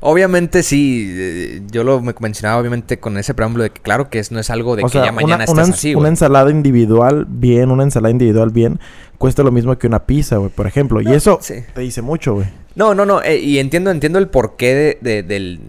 obviamente 0.00 0.62
sí. 0.62 1.06
Eh, 1.10 1.62
yo 1.70 1.84
lo 1.84 2.00
mencionaba 2.00 2.60
obviamente 2.60 2.98
con 2.98 3.18
ese 3.18 3.34
preámbulo 3.34 3.64
de 3.64 3.70
que 3.70 3.80
claro 3.80 4.10
que 4.10 4.22
no 4.30 4.40
es 4.40 4.50
algo 4.50 4.76
de 4.76 4.84
que 4.84 4.98
ya 4.98 5.12
mañana 5.12 5.44
una, 5.48 5.62
estés 5.62 5.76
así, 5.76 5.94
Una 5.94 6.08
ensalada 6.08 6.50
individual 6.50 7.26
bien, 7.28 7.70
una 7.70 7.82
ensalada 7.82 8.10
individual 8.10 8.50
bien, 8.50 8.80
cuesta 9.18 9.42
lo 9.42 9.50
mismo 9.52 9.76
que 9.78 9.86
una 9.86 10.06
pizza, 10.06 10.36
güey, 10.36 10.50
por 10.50 10.66
ejemplo. 10.66 11.00
y 11.00 11.12
eso 11.12 11.38
te 11.74 11.80
dice 11.80 12.02
mucho, 12.02 12.34
güey. 12.34 12.46
No, 12.74 12.94
no, 12.94 13.04
no. 13.04 13.22
Eh, 13.22 13.38
y 13.38 13.58
entiendo, 13.58 13.90
entiendo 13.90 14.18
el 14.18 14.28
porqué 14.28 14.98
de, 15.00 15.22
del 15.22 15.60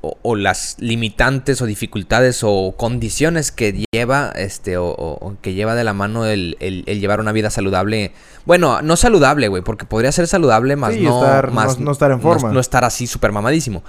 o, 0.00 0.36
las 0.36 0.76
limitantes 0.78 1.60
o 1.60 1.66
dificultades 1.66 2.40
o 2.44 2.74
condiciones 2.76 3.50
que 3.50 3.84
lleva 3.92 4.32
este 4.36 4.76
o, 4.78 5.36
que 5.42 5.54
lleva 5.54 5.74
de 5.74 5.84
la 5.84 5.92
mano 5.92 6.24
el, 6.24 6.56
llevar 6.86 7.20
una 7.20 7.32
vida 7.32 7.50
saludable. 7.50 8.12
Bueno 8.46 8.80
no 8.82 8.96
saludable 8.96 9.48
güey 9.48 9.62
porque 9.62 9.86
podría 9.86 10.12
ser 10.12 10.26
saludable 10.28 10.76
más 10.76 10.96
no 10.96 11.20
más 11.52 11.78
no, 11.78 11.92
estar 11.92 12.10
en 12.10 12.20
forma. 12.20 12.52
no, 12.52 12.60
estar 12.60 12.84
así 12.84 13.06
súper 13.06 13.32
mamadísimo. 13.32 13.82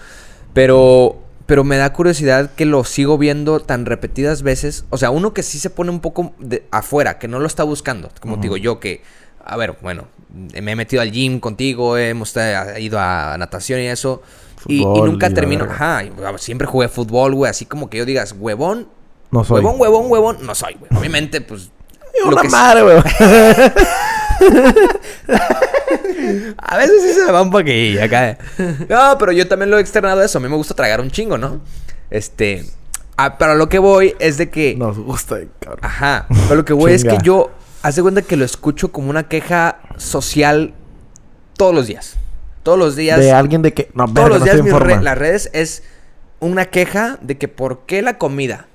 Pero 0.53 1.17
pero 1.45 1.63
me 1.63 1.77
da 1.77 1.93
curiosidad 1.93 2.51
que 2.55 2.65
lo 2.65 2.83
sigo 2.83 3.17
viendo 3.17 3.59
tan 3.59 3.85
repetidas 3.85 4.43
veces. 4.43 4.85
O 4.89 4.97
sea 4.97 5.09
uno 5.11 5.33
que 5.33 5.43
sí 5.43 5.59
se 5.59 5.69
pone 5.69 5.91
un 5.91 5.99
poco 5.99 6.33
de 6.39 6.65
afuera 6.71 7.19
que 7.19 7.27
no 7.27 7.39
lo 7.39 7.47
está 7.47 7.63
buscando 7.63 8.09
como 8.19 8.37
digo 8.37 8.57
yo 8.57 8.79
que 8.79 9.03
a 9.43 9.57
ver 9.57 9.77
bueno 9.81 10.07
me 10.29 10.71
he 10.71 10.75
metido 10.75 11.01
al 11.01 11.11
gym 11.11 11.39
contigo 11.39 11.97
hemos 11.97 12.35
eh, 12.37 12.55
ido 12.79 12.99
a 12.99 13.35
natación 13.37 13.79
y 13.81 13.87
eso 13.87 14.21
y, 14.67 14.83
nunca 14.85 15.29
termino. 15.29 15.65
Ajá, 15.65 16.03
siempre 16.37 16.67
jugué 16.67 16.87
fútbol, 16.89 17.33
güey. 17.35 17.49
Así 17.49 17.65
como 17.65 17.89
que 17.89 17.97
yo 17.97 18.05
digas, 18.05 18.35
huevón. 18.37 18.87
No 19.31 19.43
soy. 19.43 19.63
Huevón, 19.63 19.79
huevón, 19.79 20.11
huevón. 20.11 20.37
No 20.41 20.55
soy, 20.55 20.75
güey. 20.75 20.89
Obviamente, 20.99 21.41
pues. 21.41 21.69
Una 22.25 22.43
madre, 22.43 22.83
güey. 22.83 22.97
a 26.57 26.77
veces 26.77 27.01
sí 27.01 27.13
se 27.13 27.25
me 27.25 27.31
va 27.31 27.41
un 27.41 27.51
poquillo 27.51 28.03
acá. 28.03 28.37
No, 28.89 29.17
pero 29.17 29.31
yo 29.31 29.47
también 29.47 29.71
lo 29.71 29.77
he 29.77 29.81
externado 29.81 30.21
eso. 30.21 30.39
A 30.39 30.41
mí 30.41 30.49
me 30.49 30.55
gusta 30.55 30.73
tragar 30.73 30.99
un 30.99 31.11
chingo, 31.11 31.37
¿no? 31.37 31.61
Este. 32.09 32.65
Ah, 33.15 33.37
pero 33.37 33.55
lo 33.55 33.69
que 33.69 33.79
voy 33.79 34.15
es 34.19 34.37
de 34.37 34.49
que. 34.49 34.75
Nos 34.75 34.97
gusta, 34.97 35.37
cabrón. 35.59 35.79
Ajá. 35.83 36.25
Pero 36.29 36.55
lo 36.55 36.65
que 36.65 36.73
voy 36.73 36.91
es 36.91 37.03
que 37.03 37.17
yo. 37.23 37.51
Hace 37.81 38.01
cuenta 38.01 38.21
que 38.21 38.35
lo 38.35 38.45
escucho 38.45 38.91
como 38.91 39.09
una 39.09 39.27
queja 39.27 39.79
social 39.97 40.73
todos 41.55 41.73
los 41.73 41.87
días. 41.87 42.15
Todos 42.63 42.77
los 42.77 42.95
días. 42.95 43.19
De 43.19 43.31
alguien 43.31 43.61
de 43.61 43.73
que. 43.73 43.89
No, 43.93 44.11
todos 44.11 44.29
los 44.29 44.43
días 44.43 45.01
las 45.01 45.17
redes 45.17 45.49
es 45.53 45.83
una 46.39 46.65
queja 46.65 47.17
de 47.21 47.37
que 47.37 47.47
por 47.47 47.85
qué 47.85 48.01
la 48.01 48.17
comida. 48.17 48.67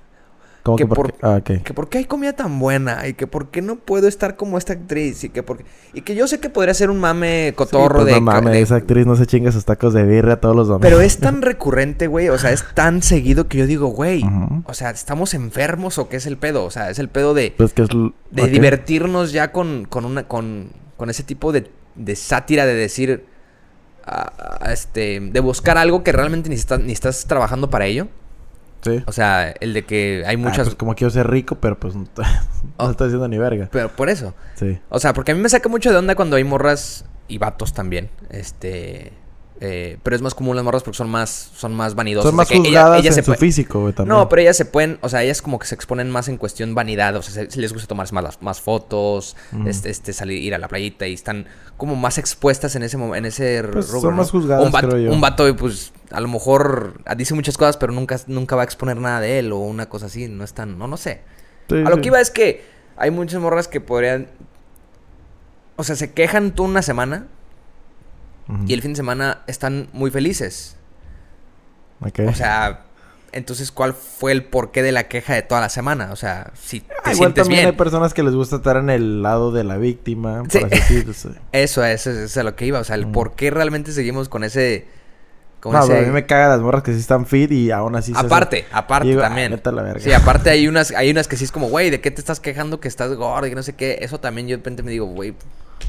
¿Cómo 0.64 0.78
que, 0.78 0.86
por, 0.86 1.14
ah, 1.20 1.42
que 1.44 1.74
por 1.74 1.90
qué 1.90 1.98
hay 1.98 2.06
comida 2.06 2.32
tan 2.32 2.58
buena 2.58 3.06
y 3.06 3.12
que 3.12 3.26
por 3.26 3.50
qué 3.50 3.60
no 3.60 3.76
puedo 3.76 4.08
estar 4.08 4.34
como 4.34 4.56
esta 4.56 4.72
actriz 4.72 5.22
y 5.22 5.28
que 5.28 5.42
por 5.42 5.58
y 5.92 6.00
que 6.00 6.14
yo 6.14 6.26
sé 6.26 6.40
que 6.40 6.48
podría 6.48 6.72
ser 6.72 6.88
un 6.88 7.00
mame 7.00 7.52
cotorro 7.54 7.96
pues 7.96 8.06
de 8.06 8.12
no 8.12 8.22
mames, 8.22 8.56
esa 8.56 8.76
actriz 8.76 9.04
no 9.04 9.14
se 9.14 9.26
chinga 9.26 9.52
sus 9.52 9.66
tacos 9.66 9.92
de 9.92 10.04
birria 10.04 10.40
todos 10.40 10.56
los 10.56 10.68
domingos. 10.68 10.88
Pero 10.90 11.02
es 11.02 11.18
tan 11.18 11.42
recurrente, 11.42 12.06
güey, 12.06 12.30
o 12.30 12.38
sea, 12.38 12.50
es 12.50 12.64
tan 12.72 13.02
seguido 13.02 13.46
que 13.46 13.58
yo 13.58 13.66
digo, 13.66 13.88
güey, 13.88 14.24
o 14.64 14.72
sea, 14.72 14.88
estamos 14.88 15.34
enfermos 15.34 15.98
o 15.98 16.08
qué 16.08 16.16
es 16.16 16.24
el 16.24 16.38
pedo, 16.38 16.64
o 16.64 16.70
sea, 16.70 16.88
es 16.88 16.98
el 16.98 17.10
pedo 17.10 17.34
de 17.34 17.52
pues 17.54 17.74
que 17.74 17.82
es 17.82 17.88
de 18.30 18.46
divertirnos 18.48 19.32
ya 19.32 19.52
con 19.52 19.84
con 19.84 20.06
una 20.06 20.26
con 20.28 20.70
con 20.96 21.10
ese 21.10 21.24
tipo 21.24 21.52
de 21.52 21.70
de 21.94 22.16
sátira 22.16 22.64
de 22.64 22.72
decir 22.72 23.26
este, 24.70 25.20
de 25.20 25.40
buscar 25.40 25.76
algo 25.76 26.02
que 26.02 26.12
realmente 26.12 26.48
ni, 26.48 26.56
ni 26.84 26.92
estás 26.92 27.26
trabajando 27.26 27.68
para 27.68 27.84
ello. 27.84 28.08
Sí. 28.84 29.02
O 29.06 29.12
sea, 29.12 29.50
el 29.50 29.72
de 29.72 29.84
que 29.84 30.24
hay 30.26 30.36
ah, 30.36 30.38
muchas... 30.38 30.68
pues 30.68 30.76
como 30.76 30.94
quiero 30.94 31.10
ser 31.10 31.28
rico, 31.28 31.56
pero 31.56 31.78
pues 31.78 31.94
no, 31.96 32.06
oh. 32.76 32.90
estoy 32.90 33.08
haciendo 33.08 33.28
ni 33.28 33.38
verga. 33.38 33.68
Pero 33.72 33.88
por 33.88 34.10
eso. 34.10 34.34
Sí. 34.54 34.78
O 34.90 35.00
sea, 35.00 35.14
porque 35.14 35.32
a 35.32 35.34
mí 35.34 35.40
me 35.40 35.48
saca 35.48 35.68
mucho 35.68 35.90
de 35.90 35.96
onda 35.96 36.14
cuando 36.14 36.36
hay 36.36 36.44
morras 36.44 37.04
y 37.28 37.38
vatos 37.38 37.72
también. 37.72 38.10
Este 38.30 39.12
eh, 39.60 39.98
pero 40.02 40.16
es 40.16 40.22
más 40.22 40.34
común 40.34 40.56
las 40.56 40.64
morras 40.64 40.82
porque 40.82 40.96
son 40.96 41.08
más, 41.08 41.50
son 41.54 41.74
más 41.74 41.94
vanidosas. 41.94 42.28
Son 42.28 42.36
más 42.36 42.50
juzgadas 42.50 43.04
en 43.04 43.24
su 43.24 43.34
físico, 43.34 43.82
güey, 43.82 43.92
también. 43.92 44.16
No, 44.16 44.28
pero 44.28 44.42
ellas 44.42 44.56
se 44.56 44.64
pueden, 44.64 44.98
o 45.00 45.08
sea, 45.08 45.22
ellas 45.22 45.42
como 45.42 45.60
que 45.60 45.66
se 45.66 45.76
exponen 45.76 46.10
más 46.10 46.28
en 46.28 46.38
cuestión 46.38 46.74
vanidad. 46.74 47.14
O 47.14 47.22
sea, 47.22 47.44
les 47.54 47.72
gusta 47.72 47.86
tomarse 47.86 48.14
más, 48.14 48.42
más 48.42 48.60
fotos, 48.60 49.36
este, 49.66 49.90
este, 49.90 50.12
salir, 50.12 50.42
ir 50.42 50.54
a 50.54 50.58
la 50.58 50.66
playita 50.66 51.06
y 51.06 51.14
están 51.14 51.46
como 51.76 51.94
más 51.94 52.18
expuestas 52.18 52.74
en 52.74 52.82
ese 52.82 52.96
en 52.96 53.24
ese 53.24 53.62
pues 53.72 53.86
Son 53.86 54.16
más 54.16 54.30
juzgadas, 54.30 54.66
un 54.66 54.72
vato, 54.72 54.88
creo 54.88 55.00
yo. 55.00 55.12
Un 55.12 55.20
vato, 55.20 55.56
pues, 55.56 55.92
a 56.10 56.20
lo 56.20 56.28
mejor 56.28 56.94
dice 57.16 57.34
muchas 57.34 57.56
cosas, 57.56 57.76
pero 57.76 57.92
nunca, 57.92 58.18
nunca 58.26 58.56
va 58.56 58.62
a 58.62 58.64
exponer 58.64 58.96
nada 58.96 59.20
de 59.20 59.38
él 59.38 59.52
o 59.52 59.58
una 59.58 59.88
cosa 59.88 60.06
así. 60.06 60.26
No 60.26 60.42
es 60.42 60.52
tan, 60.52 60.78
no, 60.78 60.88
no 60.88 60.96
sé. 60.96 61.20
a 61.70 61.90
lo 61.90 62.00
que 62.00 62.08
iba 62.08 62.20
es 62.20 62.30
que 62.30 62.64
hay 62.96 63.12
muchas 63.12 63.40
morras 63.40 63.68
que 63.68 63.80
podrían... 63.80 64.28
O 65.76 65.84
sea, 65.84 65.96
se 65.96 66.12
quejan 66.12 66.54
tú 66.54 66.64
una 66.64 66.82
semana 66.82 67.26
y 68.66 68.74
el 68.74 68.82
fin 68.82 68.92
de 68.92 68.96
semana 68.96 69.42
están 69.46 69.88
muy 69.92 70.10
felices. 70.10 70.76
O 72.00 72.34
sea, 72.34 72.84
entonces, 73.34 73.72
¿cuál 73.72 73.94
fue 73.94 74.30
el 74.30 74.44
porqué 74.44 74.82
de 74.82 74.92
la 74.92 75.08
queja 75.08 75.34
de 75.34 75.42
toda 75.42 75.60
la 75.60 75.68
semana? 75.68 76.12
O 76.12 76.16
sea, 76.16 76.52
si 76.54 76.80
te 76.80 76.94
ah, 77.04 77.12
igual 77.12 77.34
también 77.34 77.66
hay 77.66 77.72
personas 77.72 78.14
que 78.14 78.22
les 78.22 78.32
gusta 78.32 78.56
estar 78.56 78.76
en 78.76 78.90
el 78.90 79.22
lado 79.22 79.50
de 79.50 79.64
la 79.64 79.76
víctima, 79.76 80.44
por 80.44 80.72
así 80.72 81.04
eso, 81.52 81.84
eso, 81.84 82.10
es 82.10 82.36
a 82.36 82.42
lo 82.44 82.54
que 82.54 82.66
iba. 82.66 82.78
O 82.78 82.84
sea, 82.84 82.94
el 82.94 83.08
por 83.08 83.34
qué 83.34 83.50
realmente 83.50 83.90
seguimos 83.90 84.28
con 84.28 84.44
ese... 84.44 84.86
no, 85.64 85.78
a 85.78 85.86
mí 85.86 86.10
me 86.12 86.26
caga 86.26 86.48
las 86.48 86.60
morras 86.60 86.84
que 86.84 86.92
sí 86.92 87.00
están 87.00 87.26
fit 87.26 87.50
y 87.50 87.72
aún 87.72 87.96
así... 87.96 88.12
Aparte, 88.14 88.66
aparte 88.70 89.16
también. 89.16 89.60
Sí, 89.98 90.12
aparte 90.12 90.50
hay 90.50 90.68
unas, 90.68 90.92
hay 90.92 91.10
unas 91.10 91.26
que 91.26 91.36
sí 91.36 91.42
es 91.42 91.50
como, 91.50 91.68
güey, 91.68 91.90
¿de 91.90 92.00
qué 92.00 92.12
te 92.12 92.20
estás 92.20 92.38
quejando 92.38 92.78
que 92.78 92.86
estás 92.86 93.12
gordo 93.14 93.48
y 93.48 93.54
no 93.56 93.64
sé 93.64 93.72
qué? 93.72 93.98
Eso 94.00 94.20
también 94.20 94.46
yo 94.46 94.52
de 94.52 94.58
repente 94.58 94.84
me 94.84 94.92
digo, 94.92 95.06
güey, 95.06 95.34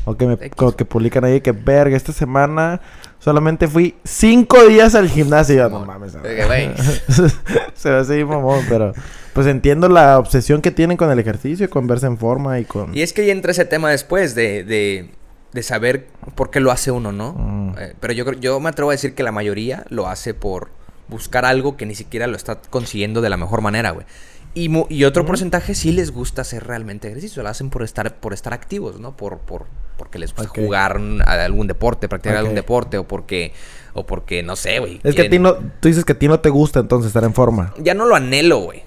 o 0.06 0.15
que, 0.15 0.28
me, 0.28 0.38
que 0.38 0.86
publican 0.86 1.24
ahí 1.24 1.41
que, 1.41 1.52
verga, 1.52 1.98
esta 1.98 2.13
semana 2.13 2.80
solamente 3.19 3.67
fui 3.67 3.95
cinco 4.04 4.63
días 4.65 4.95
al 4.95 5.10
gimnasio. 5.10 5.69
No, 5.69 5.86
mames. 5.86 6.13
Se 7.74 7.89
va 7.89 8.00
a 8.00 8.04
seguir 8.04 8.26
mamón, 8.26 8.65
pero... 8.69 8.93
Pues 9.34 9.48
entiendo 9.48 9.89
la 9.89 10.17
obsesión 10.17 10.62
que 10.62 10.71
tienen 10.71 10.95
con 10.95 11.12
el 11.12 11.19
ejercicio, 11.19 11.69
con 11.69 11.88
verse 11.88 12.06
en 12.06 12.17
forma 12.17 12.58
y 12.58 12.63
con... 12.63 12.95
Y 12.95 13.02
es 13.02 13.12
que 13.12 13.24
ahí 13.24 13.32
entra 13.32 13.52
ese 13.52 13.65
tema 13.65 13.89
después 13.91 14.34
de, 14.34 14.63
de, 14.63 15.10
de 15.52 15.62
saber 15.62 16.08
por 16.36 16.52
qué 16.52 16.62
lo 16.62 16.71
hace 16.71 16.89
uno, 16.89 17.12
¿no? 17.12 17.34
Mm. 17.34 17.76
Eh, 17.78 17.95
pero 18.00 18.13
yo, 18.13 18.32
yo 18.32 18.62
me 18.62 18.69
atrevo 18.69 18.91
a 18.91 18.93
decir 18.93 19.13
que 19.13 19.24
la 19.24 19.34
mayoría 19.34 19.86
lo 19.89 20.08
hace 20.08 20.34
por 20.34 20.69
buscar 21.10 21.43
algo 21.43 21.76
que 21.76 21.86
ni 21.86 21.95
siquiera 21.95 22.28
lo 22.28 22.38
está 22.38 22.62
consiguiendo 22.69 23.19
de 23.19 23.30
la 23.30 23.36
mejor 23.36 23.60
manera, 23.60 23.91
güey. 23.91 24.06
Y, 24.56 24.72
y 24.89 25.04
otro 25.04 25.26
porcentaje 25.26 25.76
sí 25.76 25.91
les 25.91 26.12
gusta 26.12 26.41
hacer 26.41 26.65
realmente 26.65 27.10
ejercicio, 27.10 27.44
lo 27.44 27.50
hacen 27.50 27.70
por 27.70 27.84
estar, 27.84 28.15
por 28.15 28.34
estar 28.34 28.54
activos, 28.54 29.02
¿no? 29.02 29.15
Por, 29.15 29.39
por, 29.39 29.65
porque 29.98 30.18
les 30.18 30.34
gusta 30.34 30.48
jugar 30.48 30.98
a 31.26 31.44
algún 31.44 31.68
deporte, 31.68 32.08
practicar 32.08 32.38
algún 32.38 32.56
deporte, 32.56 32.98
o 32.98 33.06
porque, 33.06 33.52
o 33.94 34.06
porque, 34.06 34.44
no 34.44 34.56
sé, 34.56 34.80
güey. 34.80 35.02
Es 35.04 35.13
que 35.13 35.24
a 35.24 35.30
ti 35.30 35.39
no, 35.39 35.56
tú 35.56 35.89
dices 35.89 36.06
que 36.06 36.13
a 36.13 36.18
ti 36.18 36.30
no 36.30 36.39
te 36.39 36.50
gusta 36.50 36.80
entonces 36.80 37.08
estar 37.08 37.26
en 37.26 37.34
forma. 37.34 37.74
Ya 37.80 37.94
no 37.94 38.06
lo 38.06 38.15
anhelo, 38.15 38.60
güey. 38.60 38.85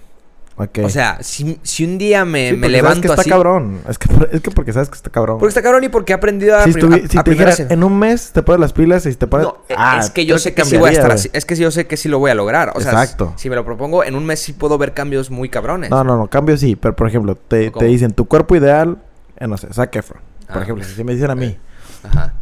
O 0.58 0.88
sea, 0.88 1.18
si, 1.22 1.58
si, 1.62 1.84
un 1.84 1.98
día 1.98 2.24
me, 2.24 2.52
me 2.52 2.68
levanto 2.68 3.02
que 3.02 3.08
está 3.08 3.24
cabrón. 3.24 3.80
Es 3.88 3.96
que, 3.98 4.08
es 4.32 4.40
que 4.40 4.50
porque 4.50 4.72
sabes 4.72 4.88
que 4.88 4.96
está 4.96 5.08
cabrón. 5.08 5.38
Porque 5.38 5.50
está 5.50 5.62
cabrón 5.62 5.84
y 5.84 5.88
porque 5.88 6.12
he 6.12 6.16
aprendido 6.16 6.56
a... 6.56 6.64
Si, 6.64 6.72
si 6.72 6.80
te 6.80 7.30
dijera, 7.30 7.54
en 7.58 7.84
un 7.84 7.98
mes 7.98 8.32
te 8.32 8.42
pones 8.42 8.60
las 8.60 8.72
pilas 8.72 9.06
y 9.06 9.14
te 9.14 9.26
pones... 9.28 9.46
No, 9.46 9.58
ah, 9.76 9.98
es 10.00 10.10
que 10.10 10.26
yo 10.26 10.38
sé 10.38 10.54
que, 10.54 10.64
sí 10.64 10.76
voy 10.76 10.90
a 10.90 10.92
estar 10.92 11.12
así. 11.12 11.30
Es 11.32 11.44
que 11.44 11.54
yo 11.54 11.70
sé 11.70 11.86
que 11.86 11.96
sí 11.96 12.08
lo 12.08 12.18
voy 12.18 12.32
a 12.32 12.34
lograr. 12.34 12.72
O 12.74 12.80
sea, 12.80 12.90
Exacto. 12.90 13.34
Si 13.36 13.48
me 13.48 13.56
lo 13.56 13.64
propongo, 13.64 14.02
en 14.02 14.16
un 14.16 14.26
mes 14.26 14.40
sí 14.40 14.52
puedo 14.52 14.78
ver 14.78 14.94
cambios 14.94 15.30
muy 15.30 15.48
cabrones. 15.48 15.90
No, 15.90 16.02
no, 16.02 16.16
no. 16.16 16.26
Cambios 16.26 16.60
sí. 16.60 16.74
Pero, 16.74 16.96
por 16.96 17.06
ejemplo, 17.06 17.36
te, 17.36 17.70
te 17.70 17.84
dicen 17.84 18.12
tu 18.12 18.26
cuerpo 18.26 18.56
ideal... 18.56 18.98
Eh, 19.38 19.46
no 19.46 19.56
sé, 19.56 19.72
Zac 19.72 19.94
Efron. 19.94 20.20
Por 20.48 20.58
ah, 20.58 20.62
ejemplo, 20.62 20.84
si 20.84 21.04
me 21.04 21.14
dicen 21.14 21.30
a 21.30 21.36
mí... 21.36 21.56
Ajá. 22.02 22.34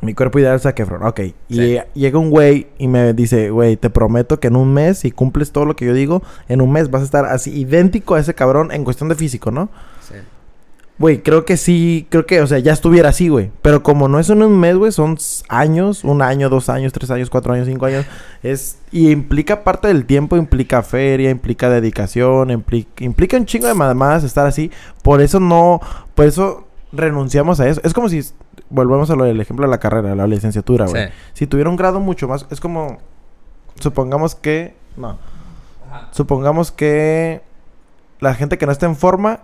Mi 0.00 0.14
cuerpo 0.14 0.38
ideal 0.38 0.56
es 0.56 0.62
Zac 0.62 0.78
Efron. 0.78 1.02
Ok. 1.04 1.20
Y 1.48 1.78
llega 1.94 2.18
un 2.18 2.30
güey 2.30 2.68
y 2.78 2.86
me 2.88 3.12
dice, 3.14 3.50
güey, 3.50 3.76
te 3.76 3.90
prometo 3.90 4.38
que 4.38 4.48
en 4.48 4.56
un 4.56 4.72
mes, 4.72 4.98
si 4.98 5.10
cumples 5.10 5.50
todo 5.50 5.64
lo 5.64 5.74
que 5.74 5.86
yo 5.86 5.94
digo, 5.94 6.22
en 6.48 6.60
un 6.60 6.70
mes 6.72 6.90
vas 6.90 7.02
a 7.02 7.04
estar 7.04 7.24
así 7.26 7.50
idéntico 7.50 8.14
a 8.14 8.20
ese 8.20 8.34
cabrón 8.34 8.70
en 8.72 8.84
cuestión 8.84 9.08
de 9.08 9.16
físico, 9.16 9.50
¿no? 9.50 9.68
Sí. 10.00 10.14
Güey, 10.98 11.22
creo 11.22 11.44
que 11.44 11.56
sí, 11.56 12.06
creo 12.10 12.26
que, 12.26 12.40
o 12.40 12.46
sea, 12.46 12.58
ya 12.58 12.72
estuviera 12.72 13.08
así, 13.08 13.28
güey. 13.28 13.50
Pero 13.62 13.82
como 13.82 14.08
no 14.08 14.20
es 14.20 14.30
en 14.30 14.42
un 14.42 14.58
mes, 14.58 14.76
güey, 14.76 14.92
son 14.92 15.16
años, 15.48 16.04
un 16.04 16.22
año, 16.22 16.48
dos 16.48 16.68
años, 16.68 16.92
tres 16.92 17.10
años, 17.10 17.30
cuatro 17.30 17.52
años, 17.52 17.66
cinco 17.66 17.86
años. 17.86 18.04
Es, 18.42 18.78
y 18.92 19.10
implica 19.10 19.64
parte 19.64 19.88
del 19.88 20.06
tiempo, 20.06 20.36
implica 20.36 20.82
feria, 20.82 21.30
implica 21.30 21.70
dedicación, 21.70 22.50
implica, 22.50 23.04
implica 23.04 23.36
un 23.36 23.46
chingo 23.46 23.66
de 23.66 23.74
mamadas 23.74 24.22
estar 24.22 24.46
así. 24.46 24.70
Por 25.02 25.20
eso 25.20 25.40
no, 25.40 25.80
por 26.14 26.26
eso 26.26 26.67
renunciamos 26.92 27.60
a 27.60 27.68
eso. 27.68 27.80
Es 27.84 27.94
como 27.94 28.08
si, 28.08 28.22
volvemos 28.70 29.10
a 29.10 29.16
lo 29.16 29.24
del 29.24 29.40
ejemplo 29.40 29.66
de 29.66 29.70
la 29.70 29.78
carrera, 29.78 30.14
la 30.14 30.26
licenciatura, 30.26 30.86
güey. 30.86 31.06
Sí. 31.06 31.12
Si 31.34 31.46
tuviera 31.46 31.70
un 31.70 31.76
grado 31.76 32.00
mucho 32.00 32.28
más, 32.28 32.46
es 32.50 32.60
como, 32.60 32.98
supongamos 33.80 34.34
que, 34.34 34.74
no, 34.96 35.18
supongamos 36.10 36.72
que 36.72 37.42
la 38.20 38.34
gente 38.34 38.58
que 38.58 38.66
no 38.66 38.72
está 38.72 38.86
en 38.86 38.96
forma 38.96 39.40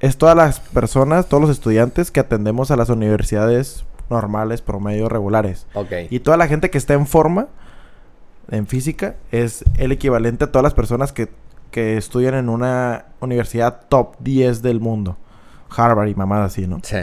es 0.00 0.18
todas 0.18 0.36
las 0.36 0.60
personas, 0.60 1.26
todos 1.26 1.40
los 1.40 1.50
estudiantes 1.50 2.10
que 2.10 2.20
atendemos 2.20 2.70
a 2.70 2.76
las 2.76 2.88
universidades 2.88 3.84
normales, 4.10 4.60
promedio, 4.60 5.08
regulares. 5.08 5.66
Ok. 5.74 5.92
Y 6.10 6.20
toda 6.20 6.36
la 6.36 6.48
gente 6.48 6.70
que 6.70 6.78
está 6.78 6.94
en 6.94 7.06
forma, 7.06 7.48
en 8.50 8.66
física, 8.66 9.16
es 9.30 9.64
el 9.78 9.92
equivalente 9.92 10.44
a 10.44 10.52
todas 10.52 10.64
las 10.64 10.74
personas 10.74 11.12
que, 11.12 11.28
que 11.70 11.96
estudian 11.96 12.34
en 12.34 12.48
una 12.48 13.06
universidad 13.20 13.82
top 13.88 14.16
10 14.18 14.62
del 14.62 14.80
mundo. 14.80 15.16
Harvard 15.76 16.08
y 16.08 16.14
mamadas 16.14 16.52
así, 16.52 16.66
¿no? 16.66 16.80
Sí. 16.82 16.96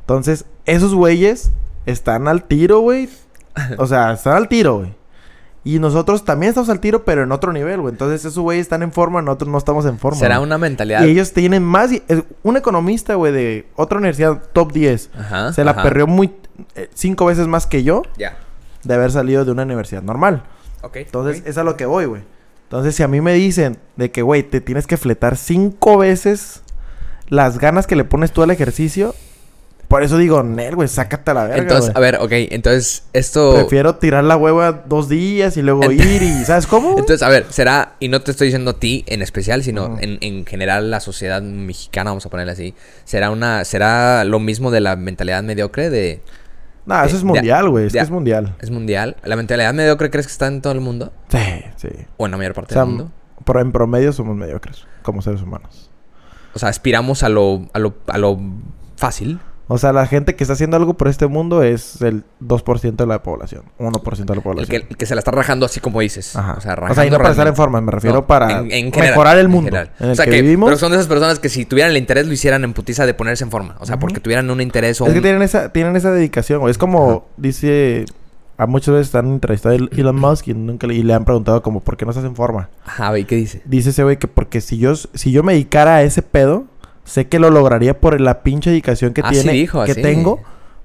Entonces, 0.00 0.44
esos 0.64 0.94
güeyes 0.94 1.50
están 1.86 2.28
al 2.28 2.44
tiro, 2.44 2.80
güey. 2.80 3.08
O 3.78 3.86
sea, 3.86 4.12
están 4.12 4.36
al 4.36 4.48
tiro, 4.48 4.78
güey. 4.78 4.94
Y 5.64 5.80
nosotros 5.80 6.24
también 6.24 6.50
estamos 6.50 6.68
al 6.68 6.78
tiro, 6.78 7.04
pero 7.04 7.24
en 7.24 7.32
otro 7.32 7.52
nivel, 7.52 7.80
güey. 7.80 7.92
Entonces, 7.92 8.20
esos 8.24 8.38
güeyes 8.38 8.62
están 8.62 8.82
en 8.84 8.92
forma, 8.92 9.20
nosotros 9.20 9.50
no 9.50 9.58
estamos 9.58 9.84
en 9.86 9.98
forma. 9.98 10.16
Será 10.18 10.36
güey. 10.36 10.46
una 10.46 10.58
mentalidad. 10.58 11.02
Y 11.04 11.10
ellos 11.10 11.32
tienen 11.32 11.64
más... 11.64 11.90
Un 12.44 12.56
economista, 12.56 13.16
güey, 13.16 13.32
de 13.32 13.66
otra 13.74 13.98
universidad 13.98 14.42
top 14.52 14.72
10. 14.72 15.10
Ajá. 15.18 15.52
se 15.52 15.64
la 15.64 15.72
ajá. 15.72 15.82
perreó 15.82 16.06
muy... 16.06 16.32
eh, 16.76 16.88
cinco 16.94 17.26
veces 17.26 17.48
más 17.48 17.66
que 17.66 17.82
yo 17.82 18.02
Ya. 18.16 18.36
de 18.84 18.94
haber 18.94 19.10
salido 19.10 19.44
de 19.44 19.50
una 19.50 19.64
universidad 19.64 20.02
normal. 20.02 20.44
Ok. 20.82 20.96
Entonces, 20.98 21.42
es 21.46 21.58
a 21.58 21.64
lo 21.64 21.76
que 21.76 21.86
voy, 21.86 22.04
güey. 22.04 22.22
Entonces, 22.64 22.94
si 22.94 23.02
a 23.02 23.08
mí 23.08 23.20
me 23.20 23.32
dicen 23.32 23.78
de 23.96 24.12
que, 24.12 24.22
güey, 24.22 24.44
te 24.44 24.60
tienes 24.60 24.86
que 24.86 24.96
fletar 24.96 25.36
cinco 25.36 25.98
veces 25.98 26.62
las 27.28 27.58
ganas 27.58 27.86
que 27.86 27.96
le 27.96 28.04
pones 28.04 28.32
tú 28.32 28.42
al 28.42 28.50
ejercicio, 28.50 29.14
por 29.88 30.02
eso 30.02 30.18
digo, 30.18 30.42
Nel, 30.42 30.74
güey, 30.74 30.88
sácate 30.88 31.30
a 31.30 31.34
la 31.34 31.44
verga, 31.44 31.62
Entonces, 31.62 31.94
a 31.94 32.00
ver, 32.00 32.16
ok. 32.16 32.32
Entonces, 32.32 33.04
esto. 33.12 33.54
Prefiero 33.54 33.96
tirar 33.96 34.24
la 34.24 34.36
hueva 34.36 34.72
dos 34.86 35.08
días 35.08 35.56
y 35.56 35.62
luego 35.62 35.82
Ent- 35.82 36.04
ir 36.04 36.22
y... 36.22 36.44
¿Sabes 36.44 36.66
cómo? 36.66 36.90
Entonces, 36.98 37.22
a 37.22 37.28
ver, 37.28 37.46
será, 37.50 37.94
y 38.00 38.08
no 38.08 38.20
te 38.20 38.32
estoy 38.32 38.48
diciendo 38.48 38.72
a 38.72 38.80
ti 38.80 39.04
en 39.06 39.22
especial, 39.22 39.62
sino 39.62 39.96
en, 40.00 40.18
en 40.22 40.44
general 40.44 40.90
la 40.90 40.98
sociedad 40.98 41.40
mexicana, 41.40 42.10
vamos 42.10 42.26
a 42.26 42.30
ponerle 42.30 42.52
así, 42.52 42.74
será 43.04 43.30
una, 43.30 43.64
será 43.64 44.24
lo 44.24 44.40
mismo 44.40 44.72
de 44.72 44.80
la 44.80 44.96
mentalidad 44.96 45.42
mediocre 45.44 45.88
de 45.88 46.20
no, 46.86 47.02
eso 47.02 47.16
es 47.16 47.24
mundial, 47.24 47.68
güey. 47.68 47.88
Es 47.92 48.10
mundial. 48.10 48.54
es 48.60 48.70
mundial. 48.70 49.16
¿La 49.24 49.34
mentalidad 49.34 49.74
mediocre 49.74 50.08
crees 50.08 50.26
que 50.26 50.32
está 50.32 50.46
en 50.46 50.62
todo 50.62 50.72
el 50.72 50.80
mundo? 50.80 51.12
Sí, 51.28 51.38
sí. 51.76 51.88
O 52.16 52.26
en 52.26 52.30
la 52.30 52.36
mayor 52.38 52.54
parte 52.54 52.74
O 52.74 52.76
sea, 52.76 52.82
del 52.82 52.90
mundo. 52.90 53.10
Pero 53.44 53.60
en 53.60 53.72
promedio 53.72 54.12
somos 54.12 54.36
mediocres, 54.36 54.84
como 55.02 55.20
seres 55.20 55.42
humanos. 55.42 55.90
O 56.56 56.58
sea, 56.58 56.68
aspiramos 56.70 57.22
a 57.22 57.28
lo, 57.28 57.68
a 57.72 57.78
lo, 57.78 57.94
a 58.08 58.18
lo 58.18 58.38
fácil. 58.96 59.38
O 59.68 59.78
sea, 59.78 59.92
la 59.92 60.06
gente 60.06 60.36
que 60.36 60.44
está 60.44 60.54
haciendo 60.54 60.76
algo 60.76 60.94
por 60.94 61.08
este 61.08 61.26
mundo 61.26 61.62
es 61.64 62.00
el 62.00 62.22
2% 62.40 62.94
de 62.96 63.06
la 63.06 63.22
población. 63.22 63.62
1% 63.80 64.16
de 64.16 64.24
la 64.26 64.34
El 64.34 64.40
población. 64.42 64.68
que, 64.68 64.76
el 64.88 64.96
que 64.96 65.06
se 65.06 65.14
la 65.16 65.18
está 65.18 65.32
rajando 65.32 65.66
así 65.66 65.80
como 65.80 66.00
dices. 66.00 66.36
Ajá. 66.36 66.54
O 66.56 66.60
sea, 66.60 66.72
y 66.72 66.76
rajando 66.76 67.10
no 67.10 67.18
para 67.18 67.30
estar 67.30 67.46
en 67.48 67.56
forma, 67.56 67.80
me 67.80 67.90
refiero 67.90 68.14
No, 68.16 68.26
para 68.28 68.60
en- 68.60 68.70
en 68.70 68.92
general, 68.92 69.10
mejorar 69.10 69.38
el 69.38 69.48
mundo 69.48 69.76
en 69.76 69.88
el 69.98 70.10
o 70.12 70.14
sea, 70.14 70.24
que, 70.24 70.30
que, 70.30 70.42
vivimos. 70.42 70.68
Pero 70.68 70.78
son 70.78 70.92
de 70.92 70.96
esas 70.98 71.08
personas 71.08 71.40
que 71.40 71.48
si 71.48 71.66
tuvieran 71.66 71.90
el 71.90 71.96
interés 71.98 72.26
lo 72.28 72.32
hicieran 72.32 72.62
en 72.64 72.74
putiza 72.74 73.06
de 73.06 73.14
ponerse 73.14 73.42
en 73.44 73.50
forma. 73.50 73.76
O 73.80 73.86
sea, 73.86 73.98
porque 73.98 74.20
tuvieran 74.20 74.48
un 74.50 74.60
interés 74.60 75.00
o 75.00 75.06
Es 75.08 75.12
que 75.14 75.20
tienen 75.20 75.42
esa, 75.42 75.70
tienen 75.72 75.96
esa 75.96 76.12
dedicación. 76.12 76.68
Es 76.70 76.78
como 76.78 77.26
dice... 77.36 78.04
A 78.58 78.66
muchas 78.66 78.94
veces 78.94 79.08
están 79.08 79.26
entrevistando 79.26 79.84
a 79.84 79.88
Elon 80.00 80.16
Musk 80.20 80.48
y, 80.48 80.54
nunca 80.54 80.86
le, 80.86 80.94
y 80.94 81.02
le 81.02 81.12
han 81.14 81.24
preguntado 81.24 81.62
como 81.62 81.80
¿por 81.80 81.96
qué 81.96 82.04
no 82.04 82.10
estás 82.10 82.24
en 82.24 82.34
forma? 82.36 82.70
Ajá, 82.84 83.18
¿y 83.18 83.24
qué 83.24 83.36
dice? 83.36 83.60
Dice 83.64 83.90
ese 83.90 84.02
güey 84.02 84.18
que 84.18 84.28
porque 84.28 84.60
si 84.60 84.78
yo, 84.78 84.94
si 84.96 85.30
yo 85.32 85.42
me 85.42 85.52
dedicara 85.52 85.96
a 85.96 86.02
ese 86.02 86.22
pedo, 86.22 86.64
sé 87.04 87.26
que 87.28 87.38
lo 87.38 87.50
lograría 87.50 88.00
por 88.00 88.20
la 88.20 88.42
pinche 88.42 88.70
dedicación 88.70 89.12
que 89.12 89.20
Ah, 89.24 89.28
sí 89.32 89.40
tiene, 89.40 89.52
dijo, 89.52 89.84
que 89.84 89.92
así. 89.92 90.02
tengo, 90.02 90.40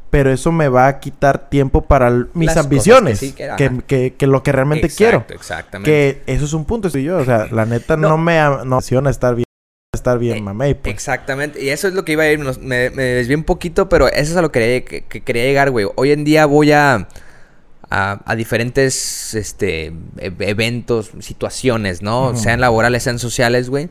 pero 0.09 0.29
eso 0.31 0.51
me 0.51 0.67
va 0.67 0.87
a 0.87 0.99
quitar 0.99 1.49
tiempo 1.49 1.83
para 1.83 2.09
mis 2.11 2.47
Las 2.47 2.55
cosas 2.55 2.55
que 2.55 2.59
ambiciones, 2.59 3.19
sí, 3.19 3.31
que- 3.31 3.49
que, 3.57 3.65
ajá. 3.65 3.77
que- 3.87 4.13
que 4.15 4.27
lo 4.27 4.43
que 4.43 4.51
realmente 4.51 4.87
Exacto, 4.87 5.25
quiero. 5.27 5.39
Exactamente. 5.39 5.89
Que 5.89 6.33
eso 6.33 6.43
es 6.45 6.51
un 6.53 6.65
punto, 6.65 6.87
estoy 6.89 7.03
yo. 7.03 7.17
O 7.17 7.25
sea, 7.25 7.47
la 7.51 7.65
neta 7.65 7.95
no, 7.95 8.09
No. 8.09 8.17
me 8.17 8.37
no 8.65 8.79
estar 9.09 9.35
bien, 9.35 9.45
estar 9.95 10.19
bien, 10.19 10.37
Eh, 10.39 10.41
mamey. 10.41 10.73
Pues. 10.73 10.93
Exactamente. 10.93 11.63
Y 11.63 11.69
eso 11.69 11.87
es 11.87 11.93
lo 11.93 12.03
que 12.03 12.11
iba 12.11 12.23
a 12.23 12.29
ir. 12.31 12.39
me, 12.39 12.89
me 12.89 13.03
desvié 13.03 13.37
un 13.37 13.43
poquito, 13.45 13.87
pero 13.87 14.09
eso 14.09 14.31
es 14.31 14.35
a 14.35 14.41
lo 14.41 14.51
que 14.51 14.59
quería, 14.59 14.83
que, 14.85 15.01
que 15.05 15.21
quería 15.21 15.43
llegar, 15.43 15.71
güey. 15.71 15.87
Hoy 15.95 16.11
en 16.11 16.25
día 16.25 16.45
voy 16.45 16.73
a, 16.73 17.07
a, 17.91 18.21
a 18.25 18.35
diferentes 18.35 19.33
este, 19.35 19.87
e- 20.17 20.33
eventos, 20.39 21.11
situaciones, 21.19 22.01
¿no? 22.01 22.35
Sean 22.35 22.59
laborales, 22.61 23.03
sean 23.03 23.19
sociales, 23.19 23.69
güey. 23.69 23.89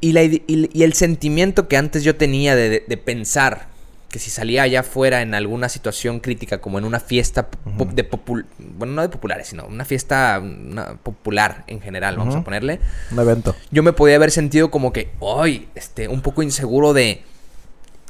Y, 0.00 0.12
la 0.12 0.22
y, 0.24 0.42
y 0.46 0.82
el 0.82 0.92
sentimiento 0.94 1.68
que 1.68 1.76
antes 1.76 2.02
yo 2.04 2.16
tenía 2.16 2.54
de, 2.56 2.68
de- 2.68 2.84
de 2.86 2.96
pensar 2.96 3.68
que 4.10 4.18
si 4.18 4.30
salía 4.30 4.62
allá 4.62 4.80
afuera 4.80 5.20
en 5.20 5.34
alguna 5.34 5.68
situación 5.68 6.20
crítica, 6.20 6.58
como 6.60 6.78
en 6.78 6.84
una 6.84 7.00
fiesta 7.00 7.48
Ujú. 7.66 7.90
de 7.92 8.04
popul 8.04 8.46
bueno, 8.58 8.94
no 8.94 9.02
de 9.02 9.08
populares, 9.08 9.48
sino 9.48 9.66
una 9.66 9.84
fiesta 9.84 10.40
una 10.42 10.94
popular 11.02 11.64
en 11.66 11.80
general, 11.80 12.16
vamos 12.16 12.36
a 12.36 12.44
ponerle 12.44 12.78
Un 13.10 13.18
evento. 13.18 13.54
yo 13.70 13.82
me 13.82 13.92
podía 13.92 14.16
haber 14.16 14.30
sentido 14.30 14.70
como 14.70 14.92
que, 14.92 15.10
ay, 15.38 15.68
este, 15.74 16.08
un 16.08 16.22
poco 16.22 16.42
inseguro 16.42 16.92
de... 16.94 17.10
"Eh, 17.10 17.22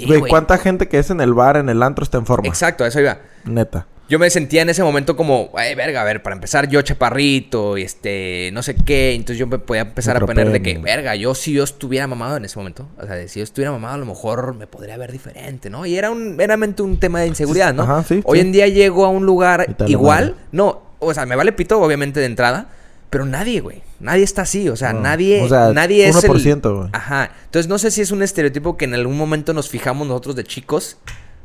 Güey, 0.06 0.20
güey". 0.20 0.30
¿cuánta 0.30 0.58
gente 0.58 0.86
que 0.88 0.98
es 0.98 1.10
en 1.10 1.20
el 1.20 1.32
bar, 1.34 1.56
en 1.56 1.68
el 1.70 1.82
antro, 1.82 2.04
está 2.04 2.18
en 2.18 2.26
forma? 2.26 2.46
Exacto, 2.46 2.84
a 2.84 2.88
eso 2.88 3.00
iba. 3.00 3.18
Neta. 3.44 3.86
Yo 4.08 4.20
me 4.20 4.30
sentía 4.30 4.62
en 4.62 4.68
ese 4.68 4.84
momento 4.84 5.16
como, 5.16 5.50
ay, 5.54 5.74
verga, 5.74 6.00
a 6.00 6.04
ver, 6.04 6.22
para 6.22 6.34
empezar 6.36 6.68
yo 6.68 6.80
chaparrito, 6.82 7.76
y 7.76 7.82
este, 7.82 8.50
no 8.52 8.62
sé 8.62 8.76
qué, 8.76 9.14
entonces 9.14 9.38
yo 9.38 9.48
me 9.48 9.58
podía 9.58 9.82
empezar 9.82 10.16
a 10.16 10.20
poner 10.20 10.50
de 10.52 10.62
que, 10.62 10.78
verga, 10.78 11.16
yo 11.16 11.34
si 11.34 11.52
yo 11.52 11.64
estuviera 11.64 12.06
mamado 12.06 12.36
en 12.36 12.44
ese 12.44 12.56
momento, 12.56 12.88
o 12.98 13.06
sea, 13.06 13.26
si 13.26 13.40
yo 13.40 13.44
estuviera 13.44 13.72
mamado 13.72 13.94
a 13.94 13.98
lo 13.98 14.06
mejor 14.06 14.54
me 14.54 14.68
podría 14.68 14.96
ver 14.96 15.10
diferente, 15.10 15.70
¿no? 15.70 15.86
Y 15.86 15.96
era 15.96 16.10
un, 16.12 16.36
meramente 16.36 16.82
un 16.82 16.98
tema 17.00 17.20
de 17.20 17.26
inseguridad, 17.26 17.74
¿no? 17.74 17.82
Ajá, 17.82 18.04
sí, 18.04 18.20
Hoy 18.24 18.38
sí. 18.38 18.46
en 18.46 18.52
día 18.52 18.68
llego 18.68 19.04
a 19.04 19.08
un 19.08 19.26
lugar 19.26 19.74
igual, 19.88 20.36
no, 20.52 20.82
o 21.00 21.12
sea, 21.12 21.26
me 21.26 21.34
vale 21.34 21.50
pito 21.52 21.80
obviamente 21.80 22.20
de 22.20 22.26
entrada, 22.26 22.68
pero 23.10 23.24
nadie, 23.24 23.60
güey, 23.60 23.82
nadie 23.98 24.22
está 24.22 24.42
así, 24.42 24.68
o 24.68 24.76
sea, 24.76 24.92
No. 24.92 25.00
nadie, 25.00 25.42
O 25.42 25.48
sea, 25.48 25.72
nadie 25.72 26.08
es 26.08 26.22
el... 26.22 26.30
1%, 26.30 26.76
güey. 26.76 26.88
Ajá. 26.92 27.30
Entonces 27.46 27.68
no 27.68 27.78
sé 27.78 27.90
si 27.90 28.02
es 28.02 28.12
un 28.12 28.22
estereotipo 28.22 28.76
que 28.76 28.84
en 28.84 28.94
algún 28.94 29.16
momento 29.16 29.52
nos 29.52 29.68
fijamos 29.68 30.06
nosotros 30.06 30.36
de 30.36 30.44
chicos. 30.44 30.98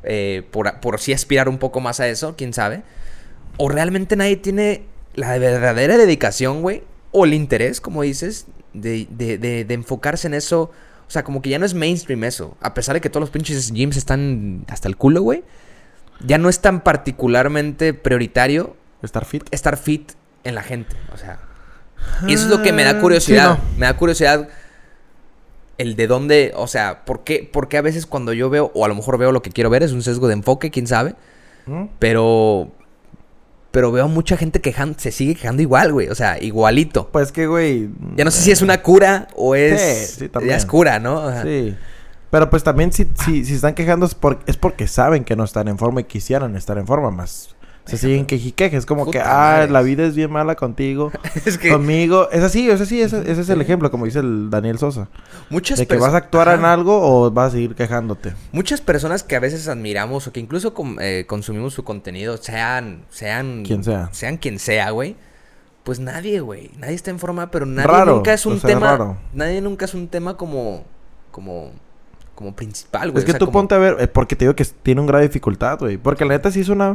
Eh, 0.04 0.44
por, 0.52 0.80
por 0.80 1.00
sí 1.00 1.14
aspirar 1.14 1.48
un 1.50 1.58
poco 1.58 1.80
más 1.80 2.00
a 2.00 2.08
eso, 2.08 2.36
quién 2.38 2.54
sabe. 2.54 2.84
O 3.58 3.70
realmente 3.70 4.16
nadie 4.16 4.38
tiene 4.38 4.84
la 5.14 5.38
verdadera 5.38 5.98
dedicación, 5.98 6.62
güey. 6.62 6.84
O 7.12 7.26
el 7.26 7.34
interés, 7.34 7.82
como 7.82 8.02
dices, 8.04 8.46
de, 8.74 9.08
de, 9.10 9.38
de, 9.38 9.66
de 9.66 9.74
enfocarse 9.74 10.28
en 10.28 10.34
eso. 10.34 10.72
O 11.08 11.12
sea, 11.12 11.24
como 11.24 11.42
que 11.42 11.50
ya 11.50 11.60
no 11.60 11.66
es 11.66 11.74
mainstream 11.74 12.24
eso. 12.24 12.56
A 12.62 12.74
pesar 12.74 12.94
de 12.94 13.02
que 13.02 13.10
todos 13.10 13.22
los 13.22 13.30
pinches 13.32 13.72
gyms 13.74 13.98
están 13.98 14.64
hasta 14.70 14.88
el 14.88 14.96
culo, 14.96 15.22
güey. 15.22 15.44
Ya 16.26 16.38
no 16.38 16.48
es 16.50 16.60
tan 16.62 16.82
particularmente 16.82 17.94
prioritario 17.94 18.76
Estar 19.04 19.26
fit. 19.26 19.44
estar 19.52 19.76
fit 19.78 20.12
en 20.44 20.56
la 20.56 20.64
gente. 20.64 20.96
O 21.14 21.18
sea. 21.18 21.40
Y 22.28 22.34
eso 22.34 22.46
es 22.46 22.50
lo 22.50 22.64
que 22.64 22.72
me 22.72 22.84
Ah, 22.84 22.94
da 22.94 23.02
curiosidad. 23.02 23.56
sí, 23.58 23.62
Me 23.80 23.86
da 23.88 23.98
curiosidad 23.98 24.48
el 25.82 25.96
de 25.96 26.08
dónde, 26.08 26.54
o 26.56 26.68
sea, 26.68 27.04
¿por 27.06 27.24
qué, 27.24 27.50
por 27.52 27.68
qué 27.68 27.78
a 27.78 27.82
veces 27.82 28.06
cuando 28.06 28.34
yo 28.34 28.50
veo, 28.50 28.72
o 28.74 28.86
a 28.86 28.88
lo 28.88 28.96
mejor 28.96 29.18
veo 29.18 29.32
lo 29.32 29.42
que 29.42 29.50
quiero 29.52 29.70
ver, 29.70 29.84
es 29.84 29.92
un 29.92 30.02
sesgo 30.04 30.28
de 30.28 30.34
enfoque, 30.34 30.72
quién 30.72 30.88
sabe, 30.88 31.16
¿Mm? 31.66 31.86
pero... 32.00 32.70
Pero 33.72 33.90
veo 33.94 34.10
mucha 34.10 34.36
gente 34.36 34.60
quejando, 34.60 35.00
se 35.00 35.14
sigue 35.14 35.34
quejando 35.34 35.62
igual, 35.62 35.94
güey, 35.94 36.10
o 36.10 36.16
sea, 36.16 36.38
igualito. 36.44 37.08
Pues 37.10 37.32
que, 37.32 37.48
güey. 37.48 37.88
Ya 38.18 38.26
no 38.26 38.32
sé 38.32 38.42
si 38.42 38.52
es 38.52 38.62
una 38.62 38.82
cura 38.82 39.30
o 39.34 39.56
es... 39.56 39.80
Sí, 39.82 40.16
sí, 40.24 40.28
también. 40.30 40.50
ya 40.52 40.58
es 40.58 40.66
cura, 40.66 41.00
¿no? 41.00 41.22
O 41.24 41.32
sea, 41.32 41.44
Sí. 41.44 41.74
Pero 42.32 42.50
pues 42.50 42.64
también 42.64 42.92
si, 42.92 43.08
si, 43.24 43.46
si 43.46 43.54
están 43.54 43.74
quejando 43.74 44.06
es, 44.06 44.14
por- 44.14 44.40
es 44.46 44.58
porque 44.58 44.88
saben 44.88 45.24
que 45.24 45.38
no 45.38 45.46
están 45.46 45.70
en 45.70 45.78
forma 45.78 46.02
y 46.02 46.04
quisieran 46.04 46.58
estar 46.58 46.78
en 46.78 46.86
forma, 46.86 47.12
más 47.12 47.56
se 47.92 48.08
siguen 48.08 48.26
quejiquejes. 48.26 48.80
Es 48.80 48.86
como 48.86 49.10
que, 49.12 49.20
ah, 49.20 49.26
madre. 49.58 49.72
la 49.72 49.82
vida 49.82 50.04
es 50.06 50.16
bien 50.16 50.32
mala 50.32 50.56
contigo. 50.56 51.12
es 51.46 51.58
que 51.58 51.70
Conmigo. 51.72 52.30
Es 52.32 52.44
así, 52.44 52.70
es 52.70 52.82
así, 52.82 53.02
ese, 53.02 53.22
ese 53.32 53.42
es 53.42 53.50
el 53.50 53.62
ejemplo, 53.62 53.92
como 53.92 54.06
dice 54.06 54.20
el 54.20 54.50
Daniel 54.50 54.78
Sosa. 54.80 55.08
muchas 55.50 55.80
De 55.80 55.88
que 55.88 55.98
vas 55.98 56.14
a 56.14 56.18
actuar 56.18 56.48
en 56.58 56.66
algo 56.66 57.00
o 57.02 57.30
vas 57.32 57.50
a 57.50 57.52
seguir 57.52 57.76
quejándote. 57.76 58.34
Muchas 58.52 58.82
personas 58.82 59.24
que 59.24 59.36
a 59.36 59.40
veces 59.40 59.68
admiramos 59.68 60.28
o 60.28 60.32
que 60.32 60.40
incluso 60.40 60.74
eh, 61.00 61.26
consumimos 61.28 61.74
su 61.74 61.84
contenido, 61.84 62.38
sean, 62.38 63.06
sean, 63.10 63.64
Quien 63.64 63.84
sea. 63.84 64.10
sean 64.12 64.38
quien 64.38 64.60
sea, 64.60 64.90
güey. 64.92 65.16
Pues 65.84 66.00
nadie, 66.00 66.42
güey. 66.42 66.70
Nadie 66.78 66.94
está 66.94 67.10
en 67.10 67.18
forma, 67.20 67.50
pero 67.50 67.66
nadie 67.66 67.88
Raro, 67.88 68.16
nunca 68.18 68.34
es 68.34 68.46
un 68.46 68.54
o 68.54 68.60
sea, 68.60 68.68
tema. 68.70 68.92
raro. 68.92 69.18
Nadie 69.34 69.62
nunca 69.62 69.86
es 69.86 69.94
un 69.96 70.08
tema 70.08 70.38
como, 70.38 70.84
como, 71.32 71.72
como 72.36 72.56
principal, 72.56 73.10
güey. 73.12 73.20
Es 73.22 73.26
que 73.26 73.32
O 73.32 73.34
sea, 73.34 73.40
tú 73.40 73.46
como- 73.48 73.60
ponte 73.62 73.74
a 73.76 73.80
ver, 73.80 73.98
eh, 74.00 74.08
porque 74.08 74.36
te 74.36 74.46
digo 74.46 74.56
que 74.56 74.64
tiene 74.64 75.02
un 75.02 75.08
grado 75.08 75.22
de 75.24 75.28
dificultad, 75.30 75.80
güey. 75.80 75.98
Porque 75.98 76.24
la 76.24 76.34
neta 76.36 76.52
sí 76.52 76.60
es 76.62 76.70
una... 76.70 76.94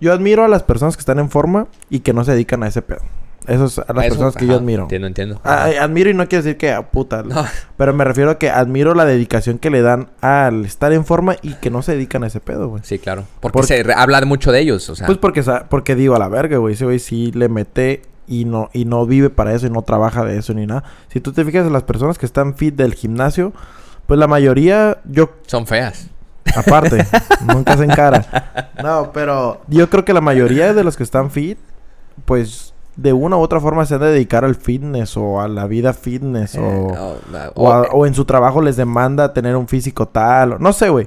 Yo 0.00 0.12
admiro 0.12 0.44
a 0.44 0.48
las 0.48 0.62
personas 0.62 0.96
que 0.96 1.00
están 1.00 1.18
en 1.18 1.30
forma 1.30 1.68
y 1.90 2.00
que 2.00 2.12
no 2.12 2.24
se 2.24 2.32
dedican 2.32 2.62
a 2.62 2.68
ese 2.68 2.82
pedo. 2.82 3.00
Esas 3.46 3.72
son 3.72 3.84
las 3.94 4.06
Eso, 4.06 4.14
personas 4.14 4.34
que 4.34 4.44
ajá, 4.44 4.52
yo 4.54 4.58
admiro. 4.58 4.82
Entiendo, 4.84 5.06
entiendo. 5.06 5.40
Ah, 5.44 5.68
admiro 5.80 6.10
y 6.10 6.14
no 6.14 6.26
quiero 6.28 6.42
decir 6.42 6.58
que 6.58 6.72
ah, 6.72 6.82
puta. 6.90 7.22
No. 7.22 7.46
Pero 7.76 7.94
me 7.94 8.04
refiero 8.04 8.30
a 8.30 8.38
que 8.38 8.50
admiro 8.50 8.94
la 8.94 9.04
dedicación 9.04 9.58
que 9.58 9.70
le 9.70 9.82
dan 9.82 10.08
al 10.20 10.64
estar 10.64 10.92
en 10.92 11.04
forma 11.04 11.36
y 11.42 11.54
que 11.54 11.70
no 11.70 11.82
se 11.82 11.92
dedican 11.92 12.24
a 12.24 12.26
ese 12.26 12.40
pedo, 12.40 12.68
güey. 12.68 12.82
Sí, 12.84 12.98
claro. 12.98 13.24
Porque 13.40 13.58
Porque- 13.58 13.84
se 13.84 13.92
habla 13.92 14.20
mucho 14.22 14.50
de 14.50 14.60
ellos, 14.60 14.88
o 14.90 14.96
sea. 14.96 15.06
Pues 15.06 15.18
porque, 15.18 15.44
porque 15.68 15.94
digo 15.94 16.16
a 16.16 16.18
la 16.18 16.28
verga, 16.28 16.56
güey. 16.58 16.74
Ese 16.74 16.84
güey 16.86 16.98
sí 16.98 17.30
le 17.32 17.48
mete 17.48 18.02
y 18.26 18.46
no, 18.46 18.68
y 18.72 18.84
no 18.84 19.06
vive 19.06 19.30
para 19.30 19.54
eso 19.54 19.66
y 19.66 19.70
no 19.70 19.82
trabaja 19.82 20.24
de 20.24 20.38
eso 20.38 20.52
ni 20.52 20.66
nada. 20.66 20.82
Si 21.08 21.20
tú 21.20 21.32
te 21.32 21.44
fijas 21.44 21.66
en 21.66 21.72
las 21.72 21.84
personas 21.84 22.18
que 22.18 22.26
están 22.26 22.56
fit 22.56 22.74
del 22.74 22.94
gimnasio, 22.94 23.52
pues 24.08 24.18
la 24.18 24.26
mayoría, 24.26 24.98
yo 25.04 25.30
son 25.46 25.68
feas. 25.68 26.08
Aparte, 26.56 27.04
nunca 27.46 27.74
hacen 27.74 27.90
cara. 27.90 28.72
No, 28.82 29.10
pero 29.12 29.60
yo 29.68 29.88
creo 29.90 30.04
que 30.04 30.12
la 30.12 30.20
mayoría 30.20 30.72
de 30.74 30.84
los 30.84 30.96
que 30.96 31.02
están 31.02 31.30
fit, 31.30 31.58
pues 32.24 32.72
de 32.96 33.12
una 33.12 33.36
u 33.36 33.40
otra 33.40 33.60
forma 33.60 33.84
se 33.84 33.94
han 33.94 34.00
de 34.00 34.06
dedicar 34.10 34.44
al 34.44 34.54
fitness 34.54 35.16
o 35.16 35.40
a 35.40 35.48
la 35.48 35.66
vida 35.66 35.92
fitness 35.92 36.54
Eh, 36.54 36.60
o... 36.60 36.86
o- 36.92 37.16
O, 37.54 37.72
a- 37.72 37.82
o- 37.82 37.98
o 37.98 38.06
en 38.06 38.14
su 38.14 38.24
trabajo 38.24 38.62
les 38.62 38.76
demanda 38.76 39.32
tener 39.34 39.54
un 39.56 39.68
físico 39.68 40.06
tal. 40.08 40.54
o- 40.54 40.58
no 40.58 40.72
sé, 40.72 40.88
güey. 40.88 41.06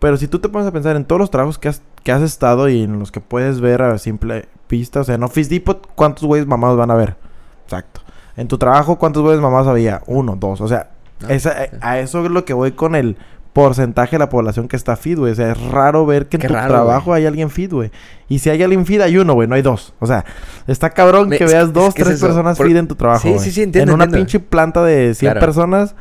Pero 0.00 0.16
si 0.16 0.28
tú 0.28 0.38
te 0.38 0.48
pones 0.48 0.66
a 0.68 0.72
pensar 0.72 0.96
en 0.96 1.04
todos 1.04 1.20
los 1.20 1.30
trabajos 1.30 1.58
que 1.58 1.68
has, 1.68 1.82
que 2.04 2.12
has 2.12 2.22
estado 2.22 2.68
y 2.68 2.82
en 2.82 2.98
los 2.98 3.10
que 3.12 3.20
puedes 3.20 3.60
ver 3.60 3.82
a 3.82 3.98
simple 3.98 4.48
vista, 4.68 5.00
o 5.00 5.04
sea, 5.04 5.14
en 5.16 5.22
Office 5.24 5.50
Depot, 5.50 5.88
¿cuántos 5.94 6.24
güeyes 6.24 6.46
mamados 6.46 6.76
van 6.78 6.90
a 6.90 6.94
ver? 6.94 7.16
Exacto. 7.64 8.00
En 8.36 8.46
tu 8.48 8.58
trabajo, 8.58 8.96
¿cuántos 8.98 9.22
güeyes 9.22 9.40
mamados 9.40 9.66
había? 9.66 10.02
Uno, 10.06 10.36
dos. 10.38 10.60
O 10.60 10.68
sea, 10.68 10.90
Ah, 11.22 11.32
esa- 11.32 11.56
a 11.80 11.98
eso 11.98 12.24
es 12.24 12.30
lo 12.30 12.44
que 12.44 12.52
voy 12.54 12.70
con 12.72 12.94
el 12.94 13.16
porcentaje 13.62 14.12
de 14.12 14.18
la 14.20 14.28
población 14.28 14.68
que 14.68 14.76
está 14.76 14.96
fit, 14.96 15.18
güey. 15.18 15.32
O 15.32 15.34
sea, 15.34 15.52
es 15.52 15.60
raro 15.60 16.06
ver 16.06 16.26
que 16.28 16.36
en 16.36 16.40
Qué 16.42 16.48
tu 16.48 16.54
raro, 16.54 16.68
trabajo 16.74 17.12
hay 17.14 17.26
alguien 17.26 17.50
fit, 17.50 17.72
güey. 17.72 17.90
Y 18.28 18.38
si 18.40 18.50
hay 18.50 18.62
alguien 18.62 18.84
fit, 18.86 19.00
hay 19.00 19.16
uno, 19.18 19.34
güey. 19.34 19.48
No 19.48 19.54
hay 19.54 19.62
dos. 19.62 19.94
O 20.00 20.06
sea, 20.06 20.24
está 20.66 20.90
cabrón 20.90 21.28
Me- 21.28 21.38
que 21.38 21.44
veas 21.44 21.64
es 21.68 21.72
dos, 21.72 21.94
que 21.94 22.04
tres 22.04 22.20
personas 22.20 22.56
Por- 22.56 22.66
fit 22.66 22.76
en 22.76 22.88
tu 22.88 22.94
trabajo, 22.94 23.22
Sí, 23.22 23.38
sí, 23.38 23.50
sí, 23.50 23.62
entiendo, 23.62 23.92
En 23.92 23.94
una 23.94 24.04
entiendo. 24.04 24.26
pinche 24.26 24.40
planta 24.40 24.82
de 24.84 25.14
100 25.14 25.32
Claro. 25.32 25.46
personas... 25.46 25.94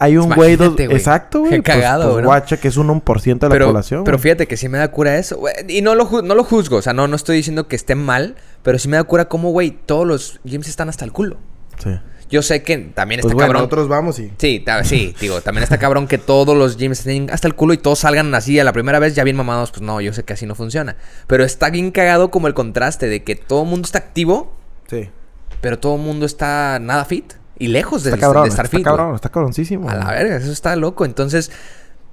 Hay 0.00 0.16
un 0.16 0.30
güey... 0.32 0.54
dos-. 0.54 0.78
Exacto, 0.78 1.40
güey. 1.40 1.50
Qué 1.50 1.62
Pues- 1.62 1.76
cagado, 1.76 2.02
pues, 2.04 2.12
güey, 2.12 2.22
¿no? 2.22 2.28
guacha, 2.28 2.56
que 2.56 2.68
es 2.68 2.76
un 2.76 2.86
1% 2.88 3.46
de 3.48 3.48
la 3.48 3.52
pero, 3.52 3.66
población. 3.66 4.04
pero 4.04 4.16
fíjate 4.20 4.46
que 4.46 4.56
sí 4.56 4.68
me 4.68 4.78
da 4.78 4.92
cura 4.92 5.18
eso. 5.18 5.38
güey. 5.38 5.54
Y 5.66 5.82
no 5.82 5.96
lo, 5.96 6.06
ju- 6.08 6.22
no 6.22 6.36
lo 6.36 6.44
juzgo. 6.44 6.76
O 6.76 6.82
sea, 6.82 6.92
no, 6.92 7.08
no 7.08 7.16
estoy 7.16 7.36
diciendo 7.36 7.66
que 7.66 7.74
esté 7.74 7.96
mal. 7.96 8.36
Pero 8.62 8.78
sí 8.78 8.86
me 8.88 8.96
da 8.96 9.02
cura 9.02 9.24
como, 9.28 9.50
güey, 9.50 9.72
todos 9.72 10.06
los 10.06 10.40
gyms 10.44 10.68
están 10.68 10.88
hasta 10.88 11.04
el 11.04 11.10
culo. 11.10 11.36
Sí. 11.82 11.90
Yo 12.30 12.42
sé 12.42 12.62
que 12.62 12.76
también 12.76 13.20
Pues 13.22 13.30
está 13.30 13.34
bueno, 13.34 13.46
cabrón. 13.48 13.62
nosotros 13.62 13.88
vamos 13.88 14.18
y... 14.18 14.30
Sí, 14.36 14.62
sí, 14.84 15.14
digo, 15.18 15.40
también 15.40 15.62
está 15.62 15.78
cabrón 15.78 16.06
que 16.06 16.18
todos 16.18 16.54
los 16.56 16.76
gyms 16.76 16.98
estén 16.98 17.30
hasta 17.30 17.48
el 17.48 17.54
culo 17.54 17.72
y 17.72 17.78
todos 17.78 18.00
salgan 18.00 18.34
así 18.34 18.58
a 18.60 18.64
la 18.64 18.72
primera 18.74 18.98
vez 18.98 19.14
ya 19.14 19.24
bien 19.24 19.36
mamados. 19.36 19.70
Pues 19.70 19.80
no, 19.82 20.00
yo 20.02 20.12
sé 20.12 20.24
que 20.24 20.34
así 20.34 20.44
no 20.44 20.54
funciona. 20.54 20.96
Pero 21.26 21.42
está 21.44 21.70
bien 21.70 21.90
cagado 21.90 22.30
como 22.30 22.46
el 22.46 22.52
contraste 22.54 23.06
de 23.08 23.24
que 23.24 23.34
todo 23.34 23.62
el 23.62 23.68
mundo 23.70 23.86
está 23.86 23.98
activo, 23.98 24.52
Sí. 24.88 25.08
pero 25.62 25.78
todo 25.78 25.96
el 25.96 26.02
mundo 26.02 26.26
está 26.26 26.78
nada 26.80 27.04
fit. 27.06 27.32
Y 27.58 27.68
lejos 27.68 28.04
de, 28.04 28.10
Está 28.10 28.20
cabrón, 28.20 28.42
de 28.44 28.50
estar 28.50 28.66
está 28.66 28.76
fit. 28.76 28.84
cabrón, 28.84 29.06
güey. 29.06 29.16
está 29.16 29.30
cabroncísimo. 29.30 29.88
A 29.88 29.94
la 29.94 30.10
verga, 30.10 30.36
eso 30.36 30.52
está 30.52 30.76
loco. 30.76 31.04
Entonces, 31.06 31.50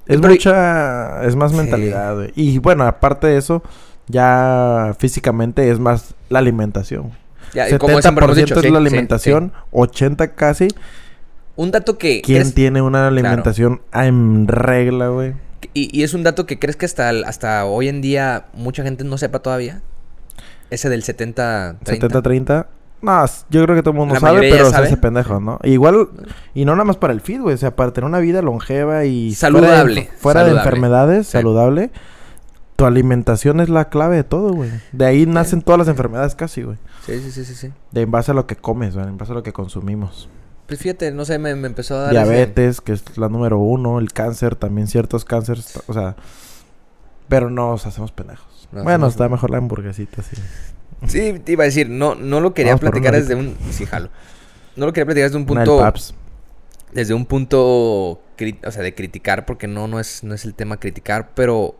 Es 0.07 0.17
pero- 0.21 0.29
mucha... 0.29 1.23
Es 1.25 1.35
más 1.35 1.51
Sí. 1.51 1.57
mentalidad, 1.57 2.15
güey. 2.15 2.31
Y 2.35 2.57
bueno, 2.59 2.85
aparte 2.85 3.27
de 3.27 3.37
eso, 3.37 3.61
ya 4.07 4.95
físicamente 4.97 5.69
es 5.71 5.79
más 5.79 6.15
la 6.29 6.39
alimentación. 6.39 7.11
Ya, 7.55 7.67
70% 7.69 7.77
como 7.79 8.01
siempre 8.01 8.25
hemos 8.25 8.35
dicho, 8.37 8.53
es 8.55 8.61
sí, 8.61 8.69
la 8.69 8.79
sí, 8.79 8.85
alimentación, 8.85 9.53
80 9.71 10.35
casi. 10.35 10.69
sí. 10.69 10.75
Un 11.57 11.71
dato 11.71 11.97
que... 11.97 12.21
¿Quién 12.21 12.41
crees- 12.41 12.53
tiene 12.53 12.81
una 12.81 13.07
alimentación 13.07 13.81
en 13.93 14.45
regla, 14.47 15.07
güey? 15.07 15.33
Y, 15.73 15.89
y 15.97 16.03
es 16.03 16.13
un 16.13 16.21
dato 16.23 16.45
que 16.45 16.59
crees 16.59 16.75
que 16.75 16.85
hasta, 16.85 17.09
hasta 17.09 17.63
hoy 17.65 17.87
en 17.87 18.01
día 18.01 18.47
mucha 18.53 18.83
gente 18.83 19.05
no 19.05 19.17
sepa 19.17 19.39
todavía. 19.39 19.81
Ese 20.69 20.89
del 20.89 21.03
70-30. 21.03 21.77
70-30. 21.85 22.65
No, 23.01 23.25
yo 23.49 23.63
creo 23.63 23.75
que 23.75 23.81
todo 23.83 23.91
el 23.91 23.97
mundo 23.99 24.15
La 24.15 24.19
sabe, 24.19 24.49
pero 24.49 24.69
sabe. 24.69 24.87
hace 24.87 24.97
pendejo, 24.97 25.39
¿no? 25.39 25.59
Igual, 25.63 26.09
y 26.53 26.65
no 26.65 26.73
nada 26.73 26.83
más 26.85 26.97
para 26.97 27.13
el 27.13 27.21
fit, 27.21 27.39
güey. 27.39 27.53
O 27.55 27.57
sea, 27.57 27.75
para 27.75 27.93
tener 27.93 28.09
una 28.09 28.19
vida 28.19 28.41
longeva 28.41 29.05
y... 29.05 29.33
Saludable, 29.33 30.01
Fuera 30.03 30.11
de, 30.11 30.17
fuera 30.17 30.43
de 30.43 30.51
enfermedades, 30.51 31.27
Sí. 31.27 31.31
saludable. 31.33 31.91
Tu 32.75 32.85
alimentación 32.85 33.61
es 33.61 33.69
la 33.69 33.87
clave 33.89 34.17
de 34.17 34.23
todo, 34.25 34.51
güey. 34.53 34.71
De 34.91 35.05
ahí 35.05 35.25
nacen 35.25 35.61
todas 35.61 35.79
las 35.79 35.87
enfermedades 35.87 36.35
casi, 36.35 36.63
güey. 36.63 36.77
Sí, 37.05 37.19
sí, 37.19 37.31
sí, 37.31 37.45
sí, 37.45 37.53
sí. 37.55 37.71
De 37.91 38.01
en 38.01 38.11
base 38.11 38.31
a 38.31 38.33
lo 38.33 38.47
que 38.47 38.55
comes, 38.55 38.95
güey. 38.95 39.07
En 39.07 39.17
base 39.17 39.31
a 39.31 39.35
lo 39.35 39.43
que 39.43 39.53
consumimos. 39.53 40.27
Pues 40.67 40.79
fíjate, 40.79 41.11
no 41.11 41.25
sé, 41.25 41.37
me, 41.37 41.53
me 41.55 41.67
empezó 41.67 41.95
a 41.95 41.99
dar 42.01 42.15
ese- 42.15 42.23
Diabetes, 42.23 42.81
que 42.81 42.93
es 42.93 43.17
la 43.17 43.29
número 43.29 43.59
uno. 43.59 43.99
El 43.99 44.11
cáncer, 44.11 44.55
también 44.55 44.87
ciertos 44.87 45.25
cánceres. 45.25 45.79
O 45.87 45.93
sea... 45.93 46.15
Pero 47.27 47.49
no 47.49 47.71
nos 47.71 47.85
hacemos 47.85 48.11
pendejos. 48.11 48.67
Nos 48.71 48.83
bueno, 48.83 49.07
hacemos 49.07 49.13
está 49.13 49.29
mejor 49.29 49.49
la 49.51 49.57
hamburguesita, 49.57 50.21
sí. 50.21 50.35
Sí, 51.07 51.39
te 51.43 51.51
iba 51.51 51.63
a 51.63 51.65
decir, 51.65 51.89
no, 51.89 52.15
no 52.15 52.39
lo 52.39 52.53
quería 52.53 52.73
Vamos 52.73 52.81
platicar 52.81 53.13
desde 53.13 53.35
un... 53.35 53.55
Sí, 53.71 53.85
jalo. 53.85 54.09
No 54.75 54.85
lo 54.85 54.93
quería 54.93 55.05
platicar 55.05 55.29
desde 55.29 55.37
un 55.37 55.45
punto... 55.45 55.93
Desde 56.93 57.13
un 57.13 57.25
punto... 57.25 58.21
O 58.65 58.71
sea, 58.71 58.81
de 58.83 58.95
criticar, 58.95 59.45
porque 59.45 59.67
no, 59.67 59.87
no 59.87 59.99
es, 59.99 60.23
no 60.23 60.33
es 60.33 60.45
el 60.45 60.53
tema 60.55 60.77
criticar, 60.77 61.31
pero... 61.35 61.75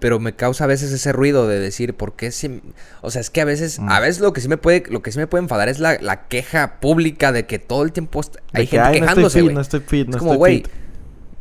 Pero 0.00 0.18
me 0.18 0.34
causa 0.34 0.64
a 0.64 0.66
veces 0.66 0.90
ese 0.92 1.12
ruido 1.12 1.46
de 1.46 1.60
decir, 1.60 1.94
¿por 1.94 2.14
qué 2.16 2.32
si... 2.32 2.60
O 3.02 3.10
sea, 3.10 3.20
es 3.20 3.30
que 3.30 3.40
a 3.42 3.44
veces... 3.44 3.78
Mm. 3.78 3.88
A 3.90 4.00
veces 4.00 4.20
lo 4.20 4.32
que 4.32 4.40
sí 4.40 4.48
me 4.48 4.56
puede... 4.56 4.82
Lo 4.88 5.02
que 5.02 5.12
sí 5.12 5.18
me 5.18 5.26
puede 5.28 5.42
enfadar 5.44 5.68
es 5.68 5.78
la, 5.78 5.98
la 6.00 6.26
queja 6.26 6.80
pública 6.80 7.30
de 7.32 7.46
que 7.46 7.58
todo 7.58 7.82
el 7.84 7.92
tiempo 7.92 8.22
hay 8.52 8.66
que, 8.66 8.70
gente 8.78 8.88
"Ay, 8.88 9.00
quejándose, 9.00 9.40
No 9.40 9.40
estoy 9.40 9.40
fit, 9.40 9.44
güey. 9.44 9.54
no 9.54 9.60
estoy 9.60 9.80
fit, 9.80 10.08
no 10.08 10.16
es 10.16 10.18
como, 10.18 10.32
estoy 10.32 10.38
güey, 10.38 10.56
fit". 10.56 10.68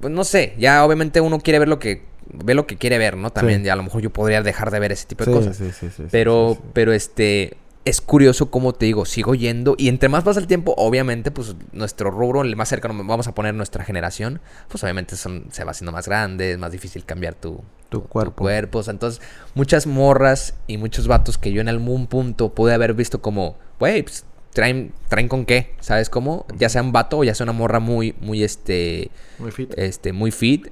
pues 0.02 0.14
no 0.14 0.24
sé, 0.24 0.54
ya 0.60 0.84
obviamente 0.86 1.20
uno 1.22 1.40
quiere 1.40 1.60
ver 1.60 1.68
lo 1.70 1.80
que 1.80 2.04
ve 2.32 2.54
lo 2.54 2.68
que 2.68 2.78
quiere 2.78 2.98
ver, 3.00 3.18
¿no? 3.18 3.32
También 3.32 3.62
Sí. 3.62 3.66
ya 3.66 3.74
a 3.74 3.76
lo 3.76 3.82
mejor 3.84 4.02
yo 4.02 4.12
podría 4.12 4.44
dejar 4.44 4.70
de 4.72 4.80
ver 4.80 4.92
ese 4.92 5.08
tipo 5.08 5.26
de 5.26 5.32
Sí, 5.32 5.38
cosas. 5.38 5.58
sí, 5.58 5.72
sí, 5.72 5.88
sí, 5.88 5.90
sí, 5.98 6.04
pero 6.12 6.56
sí. 6.56 6.70
pero 6.74 6.94
este 6.94 7.58
es 7.86 8.02
curioso 8.02 8.52
como 8.52 8.74
te 8.74 8.86
digo, 8.86 9.06
sigo 9.06 9.36
yendo 9.36 9.76
y 9.78 9.88
entre 9.88 10.10
más 10.10 10.24
pasa 10.24 10.40
el 10.40 10.48
tiempo, 10.48 10.74
obviamente 10.78 11.32
pues 11.32 11.56
nuestro 11.72 12.12
rubro, 12.12 12.42
el 12.42 12.56
más 12.56 12.70
cercano 12.70 12.94
vamos 13.06 13.28
a 13.28 13.34
poner 13.34 13.54
nuestra 13.56 13.84
generación, 13.84 14.42
pues 14.68 14.84
obviamente 14.84 15.16
son, 15.16 15.46
se 15.52 15.64
va 15.64 15.72
haciendo 15.72 15.92
más 15.92 16.08
grande, 16.08 16.52
es 16.52 16.58
más 16.58 16.72
difícil 16.72 17.06
cambiar 17.06 17.36
tu 17.36 17.62
Tu 17.90 18.04
cuerpo. 18.04 18.44
cuerpo. 18.44 18.80
O 18.80 18.84
sea, 18.84 18.92
entonces, 18.92 19.22
muchas 19.56 19.88
morras 19.88 20.54
y 20.68 20.78
muchos 20.78 21.08
vatos 21.08 21.38
que 21.38 21.52
yo 21.52 21.62
en 21.62 21.70
algún 21.70 22.08
punto 22.08 22.54
pude 22.54 22.74
haber 22.74 22.94
visto 22.94 23.22
como, 23.22 23.58
güey, 23.80 24.04
pues, 24.04 24.26
traen, 24.54 24.94
traen 25.08 25.28
con 25.28 25.46
qué, 25.46 25.74
¿sabes 25.80 26.10
cómo? 26.10 26.46
Ya 26.58 26.70
sea 26.70 26.82
un 26.84 26.92
vato 26.92 27.18
o 27.20 27.24
ya 27.24 27.34
sea 27.34 27.46
una 27.46 27.54
morra 27.54 27.80
muy, 27.80 28.14
muy, 28.20 28.44
este, 28.44 29.10
Muy 29.40 29.52
fit. 29.52 29.74
este, 29.78 30.12
muy 30.14 30.32
fit, 30.32 30.68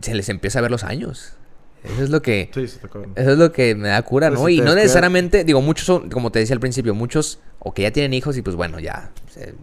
se 0.00 0.14
les 0.14 0.28
empieza 0.30 0.58
a 0.58 0.62
ver 0.62 0.70
los 0.70 0.82
años. 0.82 1.34
Eso 1.84 2.02
es 2.04 2.10
lo 2.10 2.20
que, 2.22 2.50
Sí, 2.54 2.66
sí, 2.68 2.76
está 2.76 2.88
cabrón. 2.88 3.12
eso 3.16 3.32
es 3.32 3.38
lo 3.38 3.52
que 3.52 3.74
me 3.74 3.88
da 3.88 4.02
cura, 4.02 4.30
¿no? 4.30 4.46
si 4.46 4.54
y 4.56 4.60
no 4.60 4.74
necesariamente, 4.74 5.44
digo, 5.44 5.60
muchos 5.62 5.86
son, 5.86 6.10
como 6.10 6.30
te 6.30 6.38
decía 6.38 6.54
al 6.54 6.60
principio, 6.60 6.94
muchos 6.94 7.40
o 7.58 7.72
que 7.72 7.82
ya 7.82 7.90
tienen 7.90 8.12
hijos 8.14 8.36
y 8.36 8.42
pues 8.42 8.56
bueno, 8.56 8.78
ya. 8.80 9.10
se- 9.32 9.54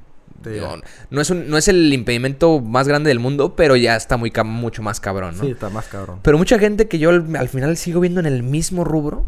digo, 0.44 0.78
no, 1.10 1.22
es 1.22 1.30
un- 1.30 1.50
no 1.50 1.58
es 1.58 1.68
el 1.68 1.92
impedimento 1.94 2.60
más 2.62 2.88
grande 2.88 3.10
del 3.10 3.20
mundo, 3.20 3.56
pero 3.56 3.76
ya 3.76 3.96
está 3.96 4.18
muy, 4.18 4.32
mucho 4.46 4.82
más 4.82 5.00
cabrón, 5.00 5.36
¿no? 5.38 5.44
Sí, 5.44 5.52
está 5.52 5.70
más 5.70 5.88
cabrón. 5.88 6.20
Pero 6.24 6.38
mucha 6.38 6.58
gente 6.60 6.88
que 6.88 7.00
yo 7.00 7.10
al, 7.10 7.36
al 7.36 7.50
final 7.50 7.76
sigo 7.76 8.00
viendo 8.00 8.20
en 8.20 8.26
el 8.28 8.44
mismo 8.44 8.84
rubro, 8.84 9.26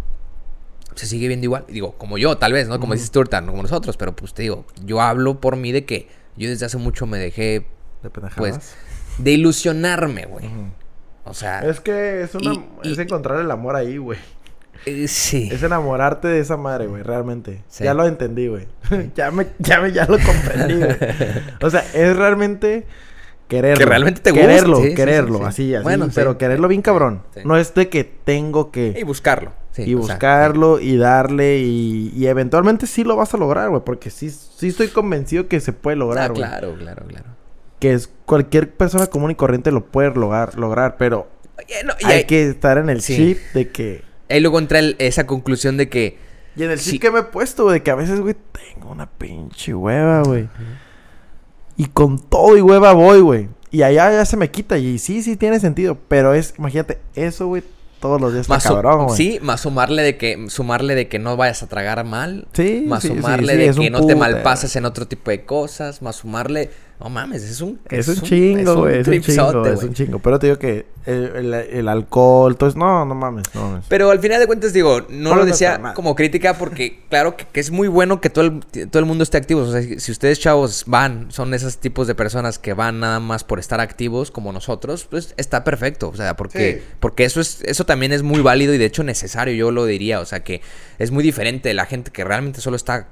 se 0.96 1.08
sigue 1.08 1.28
viendo 1.28 1.46
igual. 1.46 1.66
Digo, 1.68 1.94
como 1.98 2.18
yo, 2.18 2.38
tal 2.38 2.54
vez, 2.54 2.68
¿no? 2.68 2.80
Como 2.80 2.94
dices 2.94 3.12
tú 3.12 3.24
no 3.24 3.48
como 3.48 3.64
nosotros, 3.64 3.98
pero 3.98 4.16
pues 4.16 4.34
te 4.34 4.44
digo, 4.44 4.66
yo 4.86 5.02
hablo 5.02 5.40
por 5.40 5.56
mí 5.56 5.72
de 5.72 5.86
que 5.86 6.08
yo 6.38 6.50
desde 6.50 6.66
hace 6.66 6.78
mucho 6.78 7.06
me 7.06 7.18
dejé 7.18 7.66
De 8.04 8.10
pues, 8.10 8.76
de 9.18 9.32
ilusionarme, 9.32 10.26
güey. 10.26 10.46
O 11.26 11.34
sea, 11.34 11.60
Es 11.62 11.80
que 11.80 12.22
es 12.24 12.34
una... 12.36 12.54
Y- 12.54 12.66
y- 12.84 12.92
Es 12.94 13.00
encontrar 13.00 13.40
el 13.40 13.52
amor 13.52 13.76
ahí, 13.76 13.98
güey. 13.98 14.20
eh, 14.86 15.08
sí. 15.08 15.50
Es 15.52 15.62
enamorarte 15.64 16.28
de 16.28 16.40
esa 16.40 16.58
madre, 16.58 16.88
güey, 16.88 17.04
realmente. 17.04 17.62
Sí. 17.68 17.84
Ya 17.84 17.94
lo 17.94 18.06
entendí, 18.06 18.48
güey. 18.48 18.68
ya 19.16 19.30
me, 19.32 19.48
ya 19.60 19.80
me, 19.82 19.92
ya 19.92 20.06
lo 20.06 20.18
comprendí, 20.20 20.76
güey. 20.76 20.98
O 21.62 21.70
sea, 21.70 21.84
es 21.94 22.16
realmente 22.16 22.86
quererlo. 23.48 23.80
Que 23.80 23.86
realmente 23.86 24.22
te 24.22 24.32
guste, 24.32 24.46
Quererlo, 24.46 24.82
sí, 24.82 24.94
quererlo, 24.96 25.38
sí, 25.38 25.44
sí. 25.44 25.48
así, 25.48 25.76
así. 25.76 25.84
Bueno, 25.84 26.08
pero 26.16 26.38
quererlo 26.38 26.68
bien 26.68 26.82
cabrón. 26.82 27.24
No 27.44 27.58
es 27.58 27.74
de 27.74 27.90
que 27.90 28.04
tengo 28.04 28.72
que... 28.72 28.96
Y 28.98 29.04
buscarlo. 29.04 29.52
y 29.78 29.84
sea, 29.86 29.96
buscarlo 29.98 30.80
y 30.80 30.98
darle 30.98 31.58
y, 31.60 32.12
y 32.16 32.28
eventualmente 32.28 32.88
sí 32.88 33.04
lo 33.04 33.16
vas 33.16 33.34
a 33.34 33.38
lograr, 33.38 33.70
güey. 33.70 33.82
Porque 33.84 34.10
sí, 34.10 34.30
sí 34.30 34.68
estoy 34.70 34.88
convencido 34.90 35.48
que 35.48 35.60
se 35.60 35.74
puede 35.74 35.96
ah, 35.96 36.00
lograr, 36.00 36.30
güey. 36.32 36.42
claro, 36.42 36.76
claro, 36.78 37.06
claro. 37.08 37.26
Que 37.80 37.94
es 37.94 38.10
cualquier 38.26 38.72
persona 38.74 39.08
común 39.08 39.32
y 39.32 39.36
corriente 39.36 39.72
lo 39.72 39.86
puede 39.86 40.12
lograr, 40.14 40.56
lograr 40.58 40.98
pero 40.98 41.30
no, 41.86 41.94
hay 42.04 42.18
ahí, 42.20 42.24
que 42.26 42.48
estar 42.50 42.78
en 42.78 42.90
el 42.90 43.02
Sí. 43.02 43.16
chip 43.16 43.38
de 43.54 43.70
que... 43.70 44.04
ahí 44.30 44.40
luego 44.42 44.60
entra 44.60 44.80
el- 44.80 44.96
esa 45.00 45.26
conclusión 45.26 45.78
de 45.78 45.90
que 45.90 46.18
Y 46.56 46.64
en 46.64 46.72
el 46.72 46.80
chip 46.80 46.92
Sí. 46.92 47.00
que 47.00 47.12
me 47.12 47.20
he 47.20 47.24
puesto, 47.24 47.64
güey, 47.64 47.76
de 47.76 47.84
que 47.84 47.92
a 47.92 47.96
veces, 47.96 48.20
güey, 48.20 48.36
tengo 48.74 48.92
una 48.92 49.10
pinche 49.10 49.74
hueva, 49.74 50.24
güey. 50.24 50.50
Y 51.78 51.86
con 51.86 52.20
todo 52.20 52.58
y 52.58 52.62
hueva 52.62 52.92
voy, 52.94 53.22
güey. 53.22 53.48
Y 53.72 53.84
allá 53.84 54.12
ya 54.12 54.26
se 54.26 54.36
me 54.36 54.50
quita. 54.52 54.78
Y 54.78 55.00
sí, 55.00 55.22
sí 55.22 55.38
tiene 55.38 55.60
sentido. 55.60 55.98
Pero 56.10 56.34
es, 56.34 56.54
imagínate, 56.58 56.98
eso, 57.16 57.48
güey, 57.48 57.64
todos 58.02 58.20
los 58.20 58.34
días 58.34 58.42
está 58.42 58.56
más 58.56 58.64
su- 58.64 58.70
cabrón, 58.74 59.06
güey. 59.06 59.16
sí, 59.18 59.40
más 59.42 59.62
sumarle 59.62 60.02
de 60.04 60.18
que 60.18 60.50
sumarle 60.50 60.96
de 60.96 61.08
que 61.08 61.20
no 61.20 61.38
vayas 61.38 61.64
a 61.64 61.68
tragar 61.68 62.04
mal, 62.06 62.48
Sí, 62.54 62.84
más 62.88 63.04
sí, 63.04 63.10
sí, 63.10 63.16
sumarle 63.16 63.54
sí, 63.54 63.60
de 63.60 63.66
es 63.68 63.78
que 63.78 63.90
no 63.90 64.06
te 64.06 64.16
malpases 64.16 64.76
en 64.76 64.86
otro 64.86 65.08
tipo 65.08 65.32
de 65.32 65.46
cosas, 65.46 66.02
más 66.02 66.16
sumarle 66.18 66.70
No 67.00 67.10
mames, 67.10 67.44
es 67.44 67.62
un... 67.62 67.80
Es, 67.90 68.10
un 68.10 68.22
chingo, 68.22 68.76
güey. 68.76 69.00
Es, 69.00 69.08
un 69.08 69.22
chingo, 69.22 69.66
es 69.66 69.84
un 69.84 69.94
chingo. 69.94 70.20
Pero 70.20 70.38
te 70.38 70.48
digo 70.48 70.60
que 70.60 70.86
el, 71.06 71.54
el, 71.54 71.88
alcohol, 71.88 72.58
todo 72.58 72.70
eso... 72.70 72.78
No, 72.78 73.06
no 73.06 73.16
mames, 73.16 73.46
no 73.54 73.70
mames. 73.70 73.86
Pero 73.88 74.12
al 74.12 74.20
final 74.20 74.38
de 74.42 74.48
cuentas, 74.48 74.74
digo, 74.74 75.06
no, 75.10 75.34
lo 75.34 75.46
decía 75.46 75.94
como 75.96 76.14
crítica 76.14 76.58
porque, 76.58 77.00
claro, 77.10 77.38
que, 77.38 77.48
es 77.58 77.72
muy 77.72 77.88
bueno 77.88 78.20
que 78.20 78.30
todo 78.30 78.44
el, 78.44 78.90
todo 78.90 79.00
el 79.00 79.06
mundo 79.06 79.24
esté 79.24 79.38
activo. 79.38 79.62
O 79.62 79.72
sea, 79.72 79.82
si, 79.82 80.12
ustedes, 80.12 80.42
chavos, 80.42 80.84
van, 80.88 81.32
son 81.32 81.54
esos 81.54 81.78
tipos 81.78 82.06
de 82.06 82.16
personas 82.16 82.60
que 82.60 82.74
van 82.74 83.00
nada 83.00 83.22
más 83.22 83.46
por 83.46 83.60
estar 83.60 83.80
activos 83.80 84.30
como 84.30 84.52
nosotros, 84.52 85.08
pues 85.10 85.34
está 85.38 85.64
perfecto. 85.64 86.10
O 86.10 86.16
sea, 86.18 86.36
porque, 86.36 86.84
porque 87.00 87.24
eso, 87.24 87.40
es, 87.40 87.62
eso 87.64 87.86
también 87.86 88.12
es 88.12 88.24
muy 88.24 88.42
válido 88.42 88.74
y 88.74 88.78
de 88.78 88.86
hecho 88.86 89.06
necesario, 89.06 89.54
yo 89.54 89.72
lo 89.72 89.86
diría. 89.86 90.20
O 90.20 90.26
sea, 90.26 90.42
que 90.42 90.62
es 90.98 91.12
muy 91.12 91.24
diferente 91.24 91.70
de 91.70 91.76
la 91.76 91.86
gente 91.86 92.12
que 92.12 92.26
realmente 92.26 92.60
solo 92.60 92.76
está, 92.76 93.08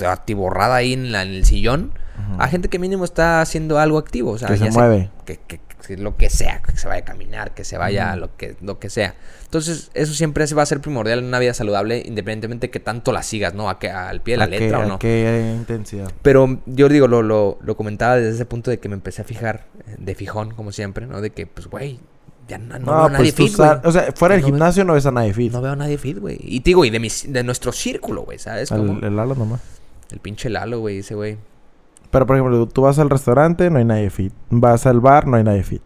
atiborrada 0.00 0.76
ahí 0.76 0.92
en, 0.92 1.06
en 1.06 1.14
el 1.14 1.44
sillón 1.44 1.92
a 2.38 2.48
gente 2.48 2.68
que 2.68 2.78
mínimo 2.78 3.04
está 3.04 3.40
haciendo 3.40 3.78
algo 3.78 3.98
activo. 3.98 4.32
O 4.32 4.38
sea, 4.38 4.48
que 4.48 4.58
se 4.58 4.70
mueve. 4.70 5.10
que, 5.24 5.38
que, 5.38 5.60
lo 5.96 6.16
que 6.16 6.30
sea, 6.30 6.62
que 6.62 6.76
se 6.76 6.88
vaya 6.88 7.02
a 7.02 7.04
caminar, 7.04 7.54
que 7.54 7.62
se 7.62 7.78
vaya 7.78 8.12
a 8.12 8.16
lo 8.16 8.36
que, 8.36 8.56
lo 8.60 8.78
que 8.80 8.90
sea. 8.90 9.14
Entonces, 9.44 9.90
eso 9.94 10.14
siempre 10.14 10.44
va 10.54 10.62
a 10.62 10.66
ser 10.66 10.80
primordial 10.80 11.20
en 11.20 11.26
una 11.26 11.38
vida 11.38 11.54
saludable, 11.54 12.02
independientemente 12.04 12.70
que 12.70 12.80
tanto 12.80 13.12
la 13.12 13.22
sigas, 13.22 13.54
¿no? 13.54 13.70
A 13.70 13.78
que, 13.78 13.88
al 13.90 14.20
pie 14.20 14.34
de 14.34 14.38
la 14.38 14.46
letra 14.46 14.80
o 14.80 14.86
no. 14.86 14.94
A 14.94 14.98
qué 14.98 15.54
intensidad. 15.56 16.10
Pero 16.22 16.58
yo 16.66 16.88
digo, 16.88 17.06
lo, 17.06 17.22
lo, 17.22 17.58
lo 17.62 17.76
comentaba 17.76 18.16
desde 18.16 18.30
ese 18.30 18.46
punto 18.46 18.70
de 18.70 18.78
que 18.78 18.88
me 18.88 18.94
empecé 18.94 19.22
a 19.22 19.24
fijar 19.24 19.66
de 19.96 20.14
fijón, 20.16 20.52
como 20.54 20.72
siempre, 20.72 21.06
¿no? 21.06 21.20
De 21.20 21.30
que, 21.30 21.46
pues, 21.46 21.68
güey, 21.68 22.00
ya 22.48 22.58
no, 22.58 22.78
no, 22.80 22.86
veo 22.86 23.04
a 23.04 23.10
nadie 23.10 23.32
pues, 23.32 23.50
fit, 23.50 23.56
güey. 23.56 23.70
O 23.84 23.92
sea, 23.92 24.12
fuera 24.12 24.34
del 24.34 24.44
gimnasio 24.44 24.84
no 24.84 24.94
ves 24.94 25.06
a 25.06 25.12
nadie 25.12 25.32
fit. 25.32 25.52
No 25.52 25.62
veo 25.62 25.72
a 25.72 25.76
nadie 25.76 25.98
fit, 25.98 26.18
güey. 26.18 26.38
Y 26.40 26.58
digo, 26.60 26.84
y 26.84 26.90
de, 26.90 26.98
mi, 26.98 27.08
de 27.28 27.44
nuestro 27.44 27.70
círculo, 27.70 28.22
güey, 28.22 28.40
¿sabes? 28.40 28.72
El, 28.72 29.04
el 29.04 29.14
Lalo 29.14 29.36
nomás. 29.36 29.60
El 30.10 30.20
pinche 30.20 30.50
Lalo, 30.50 30.80
güey, 30.80 30.98
ese 30.98 31.14
güey. 31.14 31.38
Pero, 32.10 32.26
por 32.26 32.36
ejemplo, 32.36 32.66
tú 32.68 32.82
vas 32.82 32.98
al 32.98 33.10
restaurante, 33.10 33.68
no 33.70 33.78
hay 33.78 33.84
nadie 33.84 34.10
fit. 34.10 34.32
Vas 34.50 34.86
al 34.86 35.00
bar, 35.00 35.26
no 35.26 35.36
hay 35.36 35.44
nadie 35.44 35.62
fit. 35.62 35.82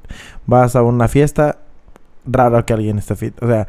Vas 0.46 0.76
a 0.76 0.82
una 0.82 1.08
fiesta, 1.08 1.58
raro 2.24 2.64
que 2.64 2.72
alguien 2.72 2.98
esté 2.98 3.16
fit. 3.16 3.42
O 3.42 3.46
sea... 3.46 3.66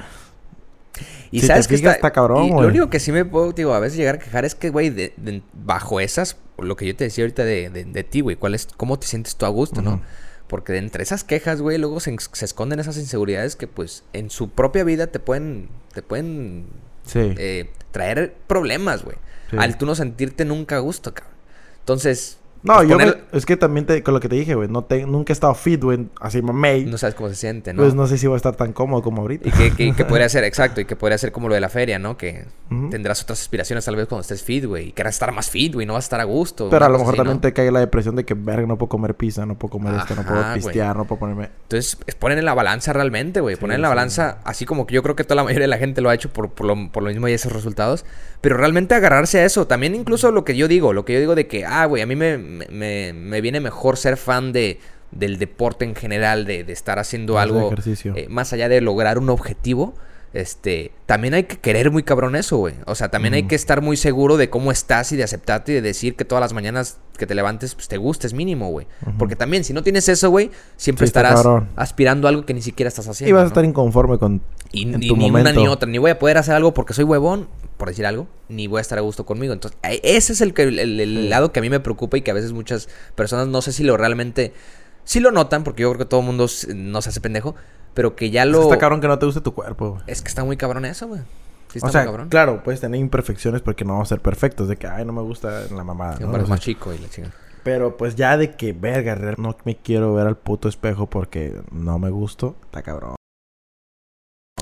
Y 1.32 1.39
sabes 1.39 1.68
que 1.70 1.76
está, 1.76 2.12
cabrón, 2.12 2.49
Lo 2.49 2.68
único 2.68 2.89
que 2.89 2.99
sí 2.99 3.14
me 3.14 3.24
puedo, 3.24 3.54
digo, 3.54 3.74
a 3.74 3.80
veces 3.80 3.97
llegar 3.97 4.16
a 4.16 4.20
quejar 4.20 4.43
es 4.43 4.54
que, 4.54 4.70
güey, 4.70 5.14
bajo 5.54 6.02
esas, 6.02 6.38
lo 6.58 6.76
que 6.76 6.86
yo 6.86 6.95
te 6.95 7.06
decía 7.06 7.24
ahorita 7.24 7.45
de, 7.45 7.70
de, 7.70 8.04
ti, 8.04 8.20
güey, 8.20 8.36
¿cuál 8.36 8.54
es, 8.54 8.68
cómo 8.76 8.99
te 8.99 9.08
sientes 9.08 9.38
tú 9.38 9.45
a 9.45 9.49
gusto, 9.49 9.82
no? 9.82 10.02
Porque 10.47 10.74
de 10.74 10.80
entre 10.80 11.04
esas 11.04 11.24
quejas, 11.24 11.62
güey, 11.62 11.78
luego 11.78 12.02
se, 12.02 12.14
esconden 12.41 12.82
esas 12.82 12.97
inseguridades 12.97 13.56
que, 13.56 13.68
pues, 13.68 14.04
en 14.12 14.30
su 14.30 14.49
propia 14.49 14.84
vida 14.84 15.08
te 15.08 15.20
pueden, 15.20 15.70
te 15.93 16.02
pueden 16.02 16.66
eh, 17.16 17.70
traer 17.91 18.36
problemas, 18.47 19.06
güey. 19.06 19.16
Al 19.58 19.78
tú 19.78 19.86
no 19.86 19.95
sentirte 19.95 20.45
nunca 20.45 20.78
a 20.78 20.80
gusto, 20.80 21.14
cabrón. 21.14 21.36
Entonces, 21.80 22.38
no, 22.64 22.76
pues 22.76 22.89
yo 22.89 22.97
es 23.32 23.45
que 23.45 23.57
también 23.57 23.86
te, 23.86 24.03
con 24.03 24.14
lo 24.14 24.20
que 24.20 24.30
te 24.30 24.36
dije, 24.36 24.53
güey, 24.53 24.70
no 24.70 24.84
te, 24.84 25.05
nunca 25.05 25.32
he 25.32 25.34
estado 25.34 25.55
fit, 25.55 25.84
güey, 25.84 26.07
así 26.20 26.41
mamey. 26.41 26.86
No 26.86 26.97
sabes 26.97 27.16
cómo 27.16 27.30
se 27.30 27.36
siente, 27.36 27.74
¿no? 27.74 27.82
Pues 27.82 27.95
no 27.95 28.05
sé 28.05 28.18
si 28.18 28.28
voy 28.28 28.36
a 28.36 28.38
estar 28.38 28.55
tan 28.55 28.72
cómodo 28.72 29.01
como 29.01 29.24
ahorita. 29.24 29.49
Y 29.49 29.51
que, 29.51 29.93
que, 29.93 30.05
podría 30.05 30.30
ser, 30.30 30.43
exacto, 30.43 30.80
y 30.80 30.86
que 30.86 30.95
podría 30.95 31.18
ser 31.18 31.32
como 31.32 31.47
lo 31.47 31.55
de 31.55 31.62
la 31.62 31.70
feria, 31.70 31.97
¿no? 31.97 32.18
Que 32.18 32.45
tendrás 32.89 33.22
otras 33.24 33.41
aspiraciones 33.41 33.84
tal 33.84 33.95
vez 33.95 34.07
cuando 34.07 34.22
estés 34.22 34.43
fit, 34.43 34.66
güey, 34.66 34.89
y 34.89 34.91
querrás 34.91 35.16
estar 35.16 35.32
más 35.32 35.49
fit, 35.49 35.74
güey, 35.74 35.86
no 35.86 35.93
vas 35.93 36.05
a 36.05 36.07
estar 36.07 36.22
a 36.22 36.24
gusto. 36.24 36.70
Pero 36.70 36.86
a 36.86 36.89
lo 36.89 36.99
mejor 36.99 37.16
también 37.16 37.41
te 37.41 37.51
cae 37.51 37.72
la 37.72 37.80
depresión 37.80 38.16
de 38.16 38.26
que, 38.26 38.34
verga, 38.34 38.68
no 38.68 38.78
puedo 38.78 38.89
comer 38.89 39.16
pizza, 39.16 39.45
no 39.45 39.55
puedo 39.57 39.72
comer 39.72 39.95
esto, 39.95 40.16
no 40.16 40.24
puedo 40.24 40.53
pistear, 40.53 40.95
no 40.95 41.05
puedo 41.05 41.20
ponerme... 41.20 41.49
Entonces, 41.64 41.97
es 42.05 42.16
poner 42.16 42.38
en 42.38 42.45
la 42.45 42.53
balanza 42.53 42.93
realmente, 42.93 43.41
güey, 43.41 43.55
poner 43.55 43.76
en 43.76 43.82
la 43.82 43.89
balanza, 43.89 44.39
así 44.43 44.66
como 44.66 44.86
que 44.86 44.93
yo 44.93 45.03
creo 45.03 45.16
que 45.16 45.24
toda 45.24 45.36
la 45.38 45.43
mayoría 45.43 45.64
de 45.64 45.70
la 45.70 45.78
gente 45.78 46.01
lo 46.01 46.09
ha 46.09 46.16
hecho 46.16 46.32
por, 46.32 46.51
por, 46.51 46.68
lo, 46.68 46.91
por 46.91 47.03
lo 47.03 47.09
mismo 47.09 47.28
y 47.28 47.34
esos 47.34 47.51
resultados, 47.51 48.05
pero 48.41 48.57
realmente 48.57 48.95
agarrarse 48.95 49.39
a 49.39 49.45
eso, 49.45 49.68
también 49.68 49.95
incluso 49.95 50.32
lo 50.32 50.45
que 50.45 50.55
yo 50.55 50.68
digo, 50.68 50.93
lo 50.93 51.05
que 51.05 51.14
yo 51.14 51.20
digo 51.20 51.36
de 51.36 51.47
que, 51.47 51.66
ah, 51.66 51.86
güey, 51.86 52.01
a 52.01 52.05
mí 52.05 52.16
me, 52.16 52.38
me, 52.70 53.14
me 53.14 53.41
viene 53.41 53.60
mejor 53.60 53.97
ser 53.97 54.18
fan 54.18 54.52
de, 54.52 54.80
del 55.12 55.38
deporte 55.38 55.86
en 55.86 55.95
general, 55.95 56.45
de, 56.45 56.64
de 56.64 56.74
estar 56.74 56.99
haciendo 56.99 57.38
algo 57.38 57.74
eh, 58.16 58.28
más 58.30 58.54
allá 58.54 58.70
de 58.70 58.82
lograr 58.82 59.18
un 59.18 59.30
objetivo. 59.30 59.93
Este, 60.34 60.93
también 61.08 61.34
hay 61.34 61.43
que 61.43 61.58
querer 61.58 61.91
muy 61.91 62.04
cabrón 62.04 62.38
eso, 62.38 62.56
güey. 62.56 62.76
O 62.86 62.95
sea, 62.95 63.10
también 63.10 63.34
hay 63.34 63.43
que 63.43 63.56
estar 63.56 63.82
muy 63.82 63.97
seguro 63.97 64.38
de 64.38 64.49
cómo 64.49 64.72
estás 64.72 65.12
y 65.12 65.18
de 65.18 65.26
aceptarte 65.26 65.74
y 65.74 65.76
de 65.76 65.82
decir 65.82 66.16
que 66.16 66.24
todas 66.24 66.41
las 66.41 66.54
mañanas 66.54 66.99
que 67.18 67.28
te 67.28 67.36
levantes, 67.36 67.76
pues 67.76 67.89
te 67.89 67.97
gustes 67.97 68.34
mínimo, 68.34 68.70
güey. 68.70 68.88
Porque 69.18 69.36
también, 69.36 69.66
si 69.66 69.74
no 69.74 69.84
tienes 69.84 70.08
eso, 70.08 70.30
güey, 70.30 70.49
siempre 70.78 71.06
estarás 71.06 71.45
aspirando 71.76 72.28
a 72.28 72.30
algo 72.30 72.45
que 72.45 72.54
ni 72.54 72.62
siquiera 72.62 72.88
estás 72.88 73.10
haciendo. 73.10 73.30
Y 73.30 73.34
vas 73.34 73.43
a 73.43 73.47
estar 73.47 73.66
inconforme 73.66 74.18
con. 74.18 74.41
Y, 74.72 74.86
ni 74.86 75.30
una 75.30 75.52
ni 75.52 75.68
otra. 75.68 75.89
Ni 75.89 75.97
voy 75.97 76.12
a 76.12 76.18
poder 76.18 76.38
hacer 76.38 76.56
algo 76.56 76.74
porque 76.74 76.93
soy 76.93 77.04
huevón, 77.04 77.49
por 77.82 77.89
decir 77.89 78.05
algo, 78.05 78.27
ni 78.47 78.67
voy 78.67 78.77
a 78.77 78.82
estar 78.82 78.99
a 78.99 79.01
gusto 79.01 79.25
conmigo. 79.25 79.53
Entonces, 79.53 79.79
ese 79.82 80.34
es 80.34 80.41
el, 80.41 80.53
el, 80.59 81.29
lado 81.32 81.51
que 81.51 81.57
a 81.57 81.63
mí 81.63 81.69
me 81.71 81.79
preocupa 81.79 82.15
y 82.15 82.21
que 82.21 82.29
a 82.29 82.36
veces 82.36 82.51
muchas 82.53 82.88
personas 83.15 83.47
no 83.47 83.63
sé 83.63 83.71
si 83.71 83.84
lo 83.84 83.97
realmente. 83.97 84.53
Sí 85.03 85.19
lo 85.19 85.32
notan, 85.32 85.63
porque 85.63 85.82
yo 85.82 85.89
creo 85.89 85.97
que 85.97 86.05
todo 86.05 86.19
el 86.19 86.27
mundo 86.27 86.45
no 86.75 87.01
se 87.01 87.09
hace 87.09 87.21
pendejo 87.21 87.55
pero 87.93 88.15
que 88.15 88.29
ya 88.29 88.45
lo... 88.45 88.61
Está 88.61 88.77
cabrón 88.77 89.01
que 89.01 89.07
no 89.07 89.19
te 89.19 89.25
guste 89.25 89.41
tu 89.41 89.53
cuerpo, 89.53 89.91
güey. 89.91 90.03
Es 90.07 90.21
que 90.21 90.29
está 90.29 90.43
muy 90.43 90.57
cabrón 90.57 90.86
eso, 90.86 91.07
güey. 91.07 91.21
Sí 91.71 91.79
está 91.79 91.88
o 91.88 91.91
sea, 91.91 92.01
muy 92.01 92.07
cabrón. 92.07 92.29
claro, 92.29 92.63
puedes 92.63 92.82
tener 92.82 92.99
imperfecciones 92.99 93.61
porque 93.61 93.86
no 93.86 93.93
vamos 93.93 94.07
a 94.09 94.15
ser 94.15 94.21
perfectos. 94.21 94.67
De 94.67 94.77
que, 94.77 94.88
ay, 94.88 95.05
no 95.05 95.13
me 95.13 95.21
gusta 95.21 95.63
la 95.73 95.84
mamada. 95.84 96.17
¿no? 96.19 96.27
más 96.47 96.59
chico 96.59 96.93
y 96.93 96.99
la 96.99 97.09
chingada. 97.09 97.34
Pero 97.63 97.97
pues 97.97 98.15
ya 98.15 98.38
de 98.38 98.55
que, 98.55 98.73
verga, 98.73 99.15
no 99.38 99.55
me 99.65 99.75
quiero 99.77 100.13
ver 100.13 100.27
al 100.27 100.38
puto 100.38 100.67
espejo 100.67 101.07
porque 101.07 101.61
no 101.71 101.99
me 101.99 102.09
gusto, 102.09 102.55
está 102.65 102.82
cabrón. 102.82 103.15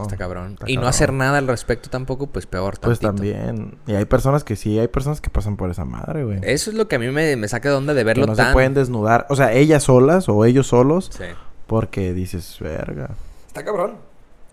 Está 0.03 0.17
cabrón. 0.17 0.57
y 0.67 0.77
no 0.77 0.87
hacer 0.87 1.13
nada 1.13 1.37
al 1.37 1.47
respecto 1.47 1.89
tampoco, 1.89 2.27
pues 2.27 2.45
peor 2.45 2.79
Pues 2.79 2.99
también. 2.99 3.77
Y 3.87 3.93
hay 3.93 4.05
personas 4.05 4.43
que 4.43 4.55
sí, 4.55 4.79
hay 4.79 4.87
personas 4.87 5.21
que 5.21 5.29
pasan 5.29 5.57
por 5.57 5.69
esa 5.69 5.85
madre, 5.85 6.23
güey. 6.23 6.39
Eso 6.43 6.69
es 6.69 6.75
lo 6.75 6.87
que 6.87 6.95
a 6.95 6.99
mí 6.99 7.09
me, 7.09 7.35
me 7.35 7.47
saca 7.47 7.69
de 7.69 7.75
onda 7.75 7.93
de 7.93 8.03
verlo 8.03 8.25
que 8.25 8.31
no 8.31 8.35
se 8.35 8.53
pueden 8.53 8.73
desnudar. 8.73 9.25
O 9.29 9.35
sea, 9.35 9.53
ellas 9.53 9.83
solas 9.83 10.29
o 10.29 10.45
ellos 10.45 10.67
solos. 10.67 11.11
Sí. 11.15 11.25
Porque 11.67 12.13
dices, 12.13 12.57
verga. 12.59 13.11
Está 13.47 13.63
cabrón. 13.63 13.95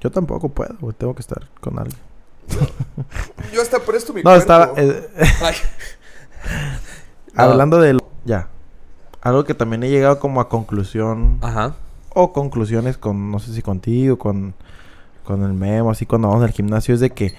Yo 0.01 0.11
tampoco 0.11 0.51
puedo, 0.51 0.75
güey. 0.81 0.95
Tengo 0.97 1.15
que 1.15 1.23
estar 1.23 1.49
con 1.61 1.79
alguien. 1.79 1.99
Yo 3.53 3.63
hasta 3.63 3.81
presto 3.81 4.13
mi 4.13 4.23
No, 4.23 4.35
estaba... 4.35 4.73
Eh, 4.77 5.09
hablando 7.35 7.81
de... 7.81 7.99
Ya. 8.25 8.49
Algo 9.23 9.45
que 9.45 9.55
también 9.55 9.83
he 9.83 9.91
llegado 9.91 10.21
como 10.21 10.41
a 10.41 10.49
conclusión. 10.49 11.39
Ajá. 11.41 11.75
O 12.11 12.33
conclusiones 12.33 12.99
con... 12.99 13.31
No 13.31 13.39
sé 13.39 13.55
si 13.55 13.63
contigo, 13.63 14.19
con... 14.19 14.55
Con 15.27 15.43
el 15.43 15.53
memo, 15.53 15.91
así 15.91 16.07
cuando 16.07 16.29
vamos 16.29 16.45
al 16.45 16.53
gimnasio. 16.53 16.95
Es 16.95 17.01
de 17.01 17.11
que... 17.11 17.35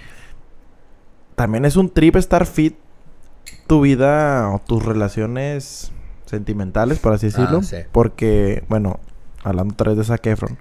También 1.36 1.66
es 1.66 1.76
un 1.76 1.90
trip 1.90 2.16
estar 2.16 2.46
fit. 2.46 2.76
Tu 3.68 3.82
vida 3.82 4.50
o 4.50 4.60
tus 4.60 4.84
relaciones 4.84 5.92
sentimentales, 6.26 7.00
por 7.00 7.14
así 7.14 7.28
decirlo. 7.28 7.62
Ah, 7.64 7.78
Porque, 7.92 8.64
bueno, 8.68 9.00
hablando 9.44 9.74
otra 9.74 9.90
vez 9.90 9.98
de 10.00 10.04
Zac 10.04 10.26
Efron, 10.28 10.58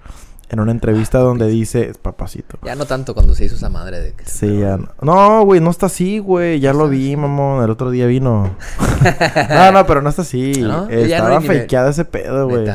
en 0.49 0.61
una 0.61 0.71
entrevista 0.71 1.19
donde 1.19 1.49
dice, 1.49 1.93
papacito. 2.01 2.59
Ya 2.63 2.77
no 2.77 2.85
tanto 2.85 3.15
cuando 3.15 3.35
se 3.35 3.47
hizo 3.47 3.57
esa 3.57 3.69
madre 3.69 4.01
de 4.01 4.13
que... 4.13 4.25
Sí, 4.25 4.61
ya 4.61 4.79
no. 5.01 5.45
güey, 5.45 5.61
no 5.61 5.71
está 5.71 5.87
así, 5.87 6.19
güey. 6.19 6.61
Ya 6.61 6.73
lo 6.73 6.89
vi, 6.89 7.17
mamón. 7.17 7.65
El 7.65 7.71
otro 7.71 7.91
día 7.91 8.07
vino. 8.07 8.55
no, 9.51 9.73
no, 9.73 9.87
pero 9.87 10.03
no 10.03 10.09
está 10.09 10.23
así. 10.23 10.53
Estaba 10.91 11.41
fakeada 11.41 11.91
ese 11.91 12.05
pedo, 12.05 12.49
güey. 12.49 12.69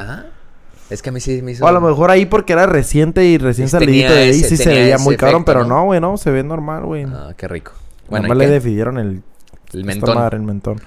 Es 0.92 1.02
que 1.02 1.10
a 1.10 1.14
mí 1.14 1.22
sí 1.22 1.42
me 1.42 1.54
hizo... 1.54 1.64
O 1.64 1.68
a 1.70 1.72
lo 1.72 1.80
mejor 1.80 2.12
ahí 2.12 2.26
porque 2.26 2.52
era 2.52 2.66
reciente 2.66 3.24
y 3.24 3.38
recién 3.38 3.70
salidito 3.70 4.12
de 4.12 4.24
ahí 4.24 4.34
sí 4.34 4.58
se 4.58 4.68
veía 4.68 4.98
muy 4.98 5.16
cabrón. 5.16 5.46
Pero 5.46 5.64
no, 5.64 5.86
güey, 5.86 6.02
no. 6.02 6.18
Se 6.18 6.32
ve 6.32 6.44
normal, 6.44 6.86
güey. 6.86 7.06
Ah, 7.06 7.34
qué 7.38 7.48
rico. 7.48 7.72
Bueno, 8.10 8.34
le 8.34 8.48
decidieron 8.48 8.98
el... 8.98 9.24
El 9.72 9.86
mentón. 9.86 10.34
el 10.34 10.42
mentón. 10.42 10.82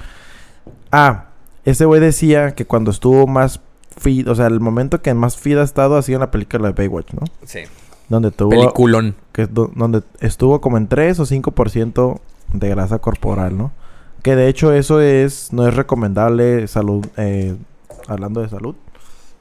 Ah, 0.93 1.29
ese 1.65 1.87
güey 1.87 2.03
decía 2.03 2.55
que 2.55 2.67
cuando 2.67 2.91
estuvo 2.91 3.27
más 3.27 3.61
feed, 3.97 4.29
o 4.31 4.35
sea, 4.35 4.47
el 4.47 4.61
momento 4.61 5.01
que 5.01 5.15
más 5.15 5.39
feed 5.39 5.57
ha 5.57 5.63
estado 5.63 5.97
ha 5.97 6.03
sido 6.03 6.17
en 6.17 6.21
la 6.21 6.31
película 6.31 6.69
de 6.69 6.75
Baywatch, 6.75 7.15
¿no? 7.15 7.23
Sí. 7.47 7.61
Donde 8.11 8.31
tuvo... 8.31 8.51
Peliculón. 8.51 9.15
Que, 9.33 9.47
donde 9.47 10.03
estuvo 10.21 10.61
como 10.61 10.77
en 10.77 10.87
3 10.87 11.19
o 11.21 11.25
5% 11.25 12.21
de 12.53 12.69
grasa 12.69 12.99
corporal, 12.99 13.57
¿no? 13.57 13.73
Que 14.23 14.37
de 14.37 14.49
hecho 14.49 14.75
eso 14.75 15.01
es... 15.01 15.51
No 15.55 15.67
es 15.67 15.75
recomendable 15.75 16.69
salud... 16.69 17.07
Eh, 17.17 17.57
hablando 18.07 18.43
de 18.43 18.51
salud. 18.51 18.75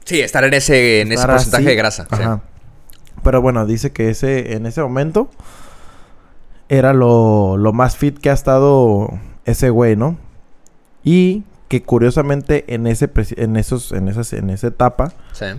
Sí, 0.04 0.20
estar 0.20 0.44
en 0.44 0.54
ese, 0.54 1.00
en 1.00 1.12
ese 1.12 1.26
porcentaje 1.26 1.64
de 1.64 1.74
grasa. 1.76 2.06
Ajá. 2.10 2.42
Pero 3.22 3.42
bueno, 3.42 3.66
dice 3.66 3.92
que 3.92 4.10
ese... 4.10 4.54
En 4.54 4.66
ese 4.66 4.82
momento... 4.82 5.30
Era 6.70 6.94
lo, 6.94 7.58
lo 7.58 7.74
más 7.74 7.96
fit 7.98 8.18
que 8.18 8.30
ha 8.30 8.32
estado 8.32 9.10
ese 9.44 9.68
güey, 9.68 9.96
¿no? 9.96 10.16
Y 11.04 11.44
que 11.68 11.82
curiosamente 11.82 12.64
en 12.74 12.86
ese 12.86 13.10
en 13.36 13.56
esos 13.56 13.92
en 13.92 14.08
esas 14.08 14.32
en 14.32 14.48
esa 14.48 14.68
etapa 14.68 15.12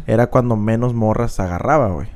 era 0.08 0.28
cuando 0.28 0.56
menos 0.56 0.96
morras 0.96 1.40
agarraba, 1.40 1.90
güey. 1.90 2.08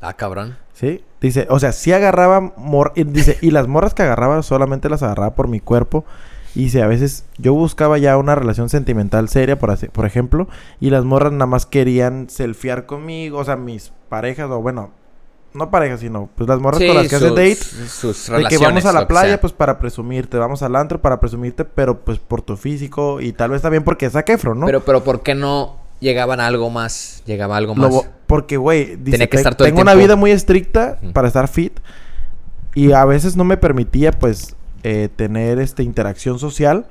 Ah, 0.00 0.14
cabrón. 0.14 0.56
Sí, 0.74 1.04
dice, 1.20 1.46
o 1.50 1.60
sea, 1.60 1.70
sí 1.70 1.92
agarraba 1.92 2.40
mor 2.56 2.92
dice, 2.96 3.38
y 3.40 3.52
las 3.52 3.68
morras 3.68 3.94
que 3.94 4.02
agarraba 4.02 4.42
solamente 4.42 4.88
las 4.88 5.04
agarraba 5.04 5.36
por 5.36 5.46
mi 5.46 5.60
cuerpo. 5.60 6.04
Y 6.54 6.64
dice, 6.64 6.82
a 6.82 6.86
veces 6.86 7.24
yo 7.38 7.54
buscaba 7.54 7.96
ya 7.98 8.16
una 8.18 8.34
relación 8.34 8.68
sentimental 8.68 9.28
seria, 9.28 9.58
por, 9.58 9.70
así, 9.70 9.86
por 9.88 10.04
ejemplo, 10.06 10.48
y 10.80 10.90
las 10.90 11.04
morras 11.04 11.32
nada 11.32 11.46
más 11.46 11.64
querían 11.66 12.28
selfiear 12.28 12.84
conmigo, 12.86 13.38
o 13.38 13.44
sea, 13.44 13.56
mis 13.56 13.92
parejas, 14.10 14.50
o 14.50 14.60
bueno, 14.60 14.90
no 15.54 15.70
parejas, 15.70 16.00
sino 16.00 16.28
pues 16.34 16.48
las 16.48 16.60
morras 16.60 16.80
Sí, 16.80 16.86
con 16.86 16.96
las 16.96 17.08
que 17.08 17.16
haces 17.16 17.28
sus- 17.28 17.36
date. 17.36 17.88
sus 17.88 18.30
De 18.30 18.44
que 18.48 18.58
vamos 18.58 18.84
a 18.86 18.92
la 18.92 19.08
playa, 19.08 19.40
pues 19.40 19.52
para 19.52 19.78
presumirte, 19.78 20.36
vamos 20.38 20.62
al 20.62 20.76
antro 20.76 21.00
para 21.00 21.20
presumirte, 21.20 21.64
pero 21.64 22.00
pues 22.04 22.18
por 22.18 22.42
tu 22.42 22.56
físico 22.56 23.20
y 23.20 23.32
tal 23.32 23.50
vez 23.50 23.62
también 23.62 23.82
porque 23.84 24.06
es 24.06 24.12
Zac 24.12 24.28
Efron, 24.30 24.60
¿no? 24.60 24.66
Pero, 24.66 24.80
pero 24.84 25.02
¿por 25.04 25.22
qué 25.22 25.34
no 25.34 25.76
llegaban 26.00 26.40
a 26.40 26.46
algo 26.46 26.68
más? 26.70 27.22
Llegaba 27.26 27.54
a 27.54 27.58
algo 27.58 27.74
más. 27.74 27.92
porque, 28.26 28.56
güey, 28.56 28.96
Tenía 28.96 29.26
que 29.26 29.28
"Te- 29.28 29.36
estar 29.38 29.54
todo 29.54 29.66
el 29.66 29.72
tengo 29.72 29.82
una 29.82 29.92
tiempo". 29.92 30.06
vida 30.06 30.16
muy 30.16 30.30
estricta 30.30 30.98
para 31.12 31.28
estar 31.28 31.48
fit 31.48 31.80
y 32.74 32.92
a 32.92 33.04
veces 33.04 33.36
no 33.36 33.44
me 33.44 33.56
permitía, 33.58 34.12
pues, 34.12 34.56
eh, 34.82 35.08
tener 35.14 35.58
esta 35.58 35.82
interacción 35.82 36.38
social. 36.38 36.86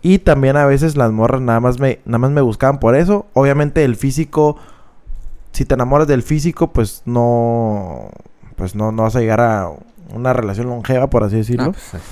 Y 0.00 0.18
también 0.20 0.56
a 0.56 0.66
veces 0.66 0.96
las 0.96 1.10
morras 1.10 1.40
nada 1.40 1.60
más 1.60 1.80
me, 1.80 2.00
nada 2.04 2.18
más 2.18 2.30
me 2.30 2.40
buscaban 2.40 2.78
por 2.78 2.94
eso. 2.94 3.26
Obviamente 3.34 3.84
el 3.84 3.96
físico, 3.96 4.56
si 5.52 5.64
te 5.64 5.74
enamoras 5.74 6.06
del 6.06 6.22
físico, 6.22 6.72
pues 6.72 7.02
no, 7.04 8.10
pues 8.56 8.74
no, 8.74 8.92
no 8.92 9.02
vas 9.02 9.16
a 9.16 9.20
llegar 9.20 9.40
a 9.40 9.70
una 10.14 10.32
relación 10.32 10.68
longeva, 10.68 11.10
por 11.10 11.24
así 11.24 11.36
decirlo. 11.36 11.70
Ah, 11.70 11.72
pues, 11.90 12.02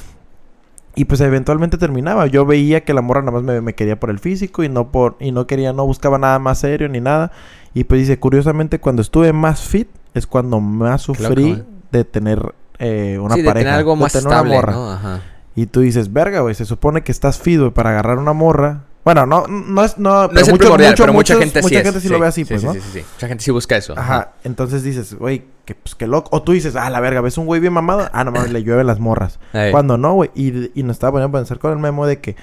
Y 0.97 1.05
pues 1.05 1.21
eventualmente 1.21 1.79
terminaba. 1.79 2.27
Yo 2.27 2.45
veía 2.45 2.85
que 2.85 2.93
la 2.93 3.03
morra 3.03 3.21
nada 3.21 3.33
más 3.33 3.43
me, 3.45 3.61
me 3.61 3.75
quería 3.75 4.01
por 4.01 4.11
el 4.11 4.19
físico 4.19 4.65
y 4.65 4.69
no 4.69 4.91
por 4.91 5.17
y 5.21 5.31
no 5.31 5.47
quería, 5.47 5.73
no 5.73 5.87
buscaba 5.87 6.19
nada 6.19 6.39
más 6.41 6.59
serio 6.59 6.89
ni 6.89 7.01
nada. 7.01 7.31
Y 7.73 7.85
pues 7.85 8.01
dice, 8.01 8.19
curiosamente, 8.19 8.81
cuando 8.81 9.03
estuve 9.03 9.33
más 9.33 9.61
fit 9.61 9.89
es 10.15 10.27
cuando 10.27 10.61
más 10.61 11.03
sufrí 11.03 11.63
de 11.93 12.05
tener 12.05 12.55
eh, 12.79 13.19
una 13.21 13.35
sí, 13.35 13.43
de 13.43 13.47
pareja. 13.47 13.65
tener 13.65 13.79
algo 13.79 13.95
de 13.95 14.01
más 14.03 14.13
tener 14.13 14.27
una 14.29 14.43
morra. 14.43 14.73
¿no? 14.73 14.91
Ajá. 14.93 15.21
Y 15.55 15.67
tú 15.67 15.81
dices, 15.81 16.13
verga, 16.13 16.41
güey, 16.41 16.55
se 16.55 16.65
supone 16.67 17.03
que 17.03 17.13
estás 17.13 17.39
fit, 17.39 17.59
güey, 17.59 17.71
para 17.71 17.91
agarrar 17.91 18.19
una 18.19 18.33
morra. 18.35 18.83
Bueno, 19.05 19.25
no, 19.25 19.47
no 19.47 19.85
es, 19.85 19.97
no, 19.99 20.23
No 20.25 20.29
pero 20.29 20.41
es 20.41 20.51
mucho- 20.51 20.65
mucho- 20.71 20.77
pero 20.77 21.13
mucha 21.13 21.35
muchos- 21.35 21.39
gente 21.39 21.61
sí 21.61 21.63
mucha 21.65 21.79
es. 21.79 21.85
gente 21.85 22.01
sí, 22.01 22.09
lo 22.09 22.19
ve 22.19 22.27
así, 22.27 22.45
pues, 22.45 22.61
sí, 22.61 22.67
¿no? 22.67 22.73
Sí, 22.75 22.81
sí, 22.81 22.89
sí. 22.95 23.05
Mucha 23.15 23.29
gente 23.29 23.45
sí 23.45 23.51
busca 23.53 23.77
eso. 23.77 23.95
Ajá. 23.97 24.33
Entonces 24.43 24.83
dices, 24.83 25.15
güey, 25.15 25.45
que 25.65 25.77
pues 25.77 25.95
que 25.95 26.07
loco. 26.09 26.29
O 26.33 26.43
tú 26.43 26.53
dices, 26.53 26.75
ah, 26.77 26.91
la 26.91 26.99
verga, 27.01 27.21
ves 27.21 27.39
un 27.39 27.47
güey 27.47 27.61
bien 27.61 27.73
mamado. 27.73 28.09
Ah, 28.13 28.25
no 28.25 28.33
mames, 28.33 28.51
le 28.53 28.63
llueven 28.65 28.87
las 28.87 28.99
morras. 28.99 29.39
Cuando 29.71 29.97
no, 29.97 30.13
güey. 30.15 30.31
Y, 30.35 30.71
y 30.79 30.83
nos 30.83 30.97
estaba 30.97 31.13
poniendo 31.13 31.39
a 31.39 31.41
pensar 31.41 31.59
con 31.61 31.73
el 31.73 31.79
memo 31.79 32.05
de 32.07 32.21
que, 32.21 32.35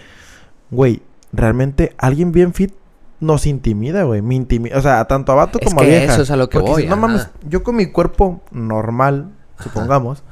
güey, 0.71 1.01
realmente 1.33 1.93
alguien 1.97 2.31
bien 2.31 2.53
fit 2.53 2.73
nos 3.19 3.45
intimida, 3.45 4.03
güey. 4.03 4.21
Me 4.21 4.35
intimida. 4.35 4.77
O 4.77 4.81
sea, 4.81 5.03
tanto 5.05 5.33
a 5.33 5.35
vato 5.35 5.59
Es 5.61 5.67
como 5.67 5.81
que 5.81 5.85
a 5.85 5.89
vieja. 5.89 6.13
eso 6.13 6.21
es 6.23 6.31
a 6.31 6.37
lo 6.37 6.49
que 6.49 6.57
Porque 6.59 6.71
voy, 6.71 6.81
dices, 6.83 6.95
no 6.95 7.01
mames, 7.01 7.29
yo 7.47 7.61
con 7.63 7.75
mi 7.75 7.87
cuerpo 7.87 8.41
normal, 8.51 9.27
supongamos, 9.61 10.23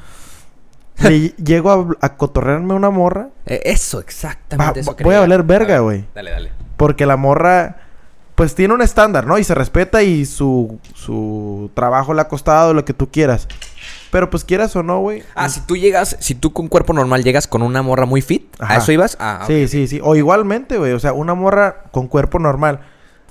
le 1.00 1.30
llego 1.44 1.72
a, 2.02 2.06
a 2.06 2.18
cotorrearme 2.18 2.74
una 2.74 2.90
morra. 2.90 3.30
Eh, 3.46 3.62
eso, 3.66 3.98
va- 3.98 4.04
exactamente. 4.04 4.80
eso 4.82 4.96
voy 5.04 5.16
a 5.16 5.20
valer 5.22 5.44
verga, 5.44 5.76
ver, 5.76 5.82
güey. 5.82 6.06
Dale, 6.16 6.32
dale. 6.32 6.52
Porque 6.78 7.06
la 7.06 7.18
morra, 7.18 7.78
pues 8.36 8.56
tiene 8.56 8.74
un 8.74 8.82
estándar, 8.82 9.26
¿no? 9.28 9.38
Y 9.38 9.44
se 9.44 9.54
respeta 9.56 10.04
y 10.04 10.26
su, 10.26 10.80
su 10.96 11.70
trabajo 11.74 12.14
le 12.14 12.22
ha 12.22 12.28
costado, 12.28 12.74
lo 12.74 12.86
que 12.86 12.94
tú 12.94 13.10
quieras. 13.10 13.48
Pero 14.12 14.30
pues 14.30 14.44
quieras 14.44 14.76
o 14.76 14.84
no, 14.84 15.00
güey. 15.00 15.24
Ah, 15.36 15.48
si 15.48 15.62
tú 15.62 15.78
llegas, 15.78 16.18
si 16.20 16.36
tú 16.36 16.52
con 16.52 16.68
cuerpo 16.68 16.92
normal 16.92 17.24
llegas 17.24 17.48
con 17.48 17.62
una 17.62 17.82
morra 17.82 18.06
muy 18.06 18.22
fit, 18.22 18.54
Ajá. 18.60 18.74
¿a 18.74 18.78
eso 18.78 18.92
ibas? 18.92 19.16
Ah, 19.22 19.46
Sí, 19.48 19.68
sí, 19.70 19.88
sí. 19.88 20.02
O 20.04 20.16
igualmente, 20.16 20.78
güey. 20.78 20.92
O 20.92 21.00
sea, 21.00 21.14
una 21.14 21.34
morra 21.34 21.84
con 21.92 22.08
cuerpo 22.08 22.38
normal. 22.38 22.82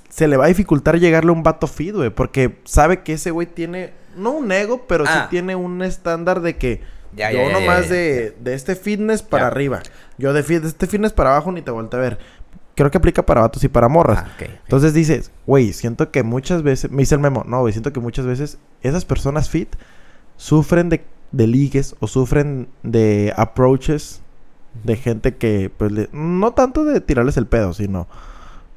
Se 0.09 0.27
le 0.27 0.37
va 0.39 0.47
a 0.47 0.49
dificultar 0.49 0.99
llegarle 0.99 1.31
a 1.31 1.35
un 1.35 1.43
vato 1.43 1.67
fit, 1.67 1.95
güey. 1.95 2.09
Porque 2.11 2.61
sabe 2.65 3.03
que 3.03 3.13
ese 3.13 3.31
güey 3.31 3.47
tiene, 3.47 3.93
no 4.17 4.33
un 4.33 4.51
ego, 4.53 4.87
pero 4.87 5.05
Ah. 5.07 5.23
sí 5.25 5.31
tiene 5.31 5.55
un 5.57 5.83
estándar 5.83 6.41
de 6.41 6.57
que 6.57 6.81
Ya, 7.17 7.33
yo 7.33 7.39
ya, 7.49 7.53
nomás 7.53 7.89
ya, 7.89 7.95
de, 7.95 8.37
de 8.41 8.55
este 8.55 8.77
fitness 8.77 9.23
para 9.23 9.47
arriba. 9.49 9.81
Yo 10.19 10.33
de, 10.33 10.43
de 10.43 10.67
este 10.69 10.87
fitness 10.87 11.13
para 11.13 11.31
abajo 11.31 11.51
ni 11.53 11.63
te 11.63 11.71
volteo 11.71 11.99
a 12.01 12.03
ver. 12.03 12.19
Creo 12.77 12.91
que 12.91 12.99
aplica 12.99 13.27
para 13.27 13.43
vatos 13.43 13.63
y 13.65 13.69
para 13.69 13.89
morras. 13.89 14.25
Ah. 14.27 14.31
Entonces 14.63 14.95
dices, 14.95 15.31
güey, 15.47 15.73
siento 15.73 16.11
que 16.11 16.23
muchas 16.23 16.63
veces, 16.63 16.91
me 16.91 16.99
dice 17.03 17.15
el 17.15 17.21
memo, 17.21 17.45
no, 17.47 17.61
güey, 17.61 17.73
siento 17.73 17.93
que 17.93 18.01
muchas 18.01 18.25
veces 18.27 18.59
esas 18.83 19.05
personas 19.05 19.51
fit 19.51 19.75
sufren 20.37 20.89
de, 20.89 21.05
de 21.33 21.47
ligues 21.47 21.95
o 22.01 22.07
sufren 22.07 22.69
de 22.83 23.33
approaches 23.37 24.23
de 24.85 24.97
gente 24.97 25.35
que, 25.37 25.71
pues, 25.77 25.91
le- 25.93 26.09
no 26.13 26.53
tanto 26.53 26.85
de 26.85 27.01
tirarles 27.01 27.37
el 27.37 27.47
pedo, 27.47 27.75
sino, 27.75 28.07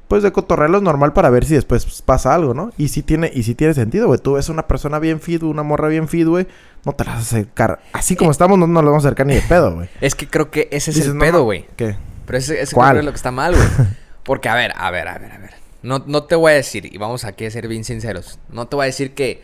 pues, 0.08 0.22
de 0.22 0.32
cotorrearlos 0.32 0.82
normal 0.82 1.12
para 1.12 1.30
ver 1.30 1.44
si 1.44 1.54
después 1.54 2.02
pasa 2.02 2.34
algo, 2.34 2.54
¿no? 2.54 2.72
Y 2.76 2.88
sí 2.88 3.02
tiene, 3.02 3.30
y 3.32 3.42
sí 3.42 3.54
tiene 3.54 3.74
sentido, 3.74 4.06
güey. 4.06 4.20
Tú 4.20 4.34
ves 4.34 4.48
una 4.48 4.66
persona 4.66 4.98
bien 4.98 5.20
fit, 5.20 5.42
una 5.42 5.62
morra 5.62 5.88
bien 5.88 6.08
fit, 6.08 6.26
güey, 6.26 6.46
no 6.84 6.92
te 6.92 7.04
la 7.04 7.12
vas 7.12 7.20
a 7.20 7.36
acercar. 7.36 7.80
Así 7.92 8.16
como 8.16 8.30
estamos, 8.30 8.58
no 8.58 8.66
nos 8.66 8.84
la 8.84 8.90
vamos 8.90 9.04
a 9.04 9.08
acercar 9.08 9.26
ni 9.26 9.34
de 9.34 9.42
pedo, 9.42 9.74
güey. 9.74 9.88
Es 10.00 10.14
que 10.14 10.28
creo 10.28 10.50
que 10.50 10.68
ese 10.70 10.90
es 10.90 10.96
Dices, 10.96 11.12
el 11.12 11.18
pedo, 11.18 11.38
no, 11.38 11.44
güey. 11.44 11.66
¿Qué? 11.76 11.96
Pero 12.26 12.38
ese, 12.38 12.60
ese 12.60 12.74
¿Cuál? 12.74 12.98
es 12.98 13.04
lo 13.04 13.10
que 13.10 13.16
está 13.16 13.30
mal, 13.30 13.54
güey. 13.54 13.68
Porque, 14.24 14.48
a 14.48 14.54
ver, 14.54 14.72
a 14.76 14.90
ver, 14.90 15.08
a 15.08 15.18
ver, 15.18 15.32
a 15.32 15.38
ver. 15.38 15.50
No, 15.82 16.02
no 16.06 16.24
te 16.24 16.34
voy 16.34 16.52
a 16.52 16.54
decir, 16.54 16.86
y 16.92 16.96
vamos 16.96 17.24
aquí 17.24 17.44
a 17.44 17.50
ser 17.50 17.68
bien 17.68 17.84
sinceros. 17.84 18.38
No 18.48 18.66
te 18.66 18.76
voy 18.76 18.84
a 18.84 18.86
decir 18.86 19.14
que. 19.14 19.42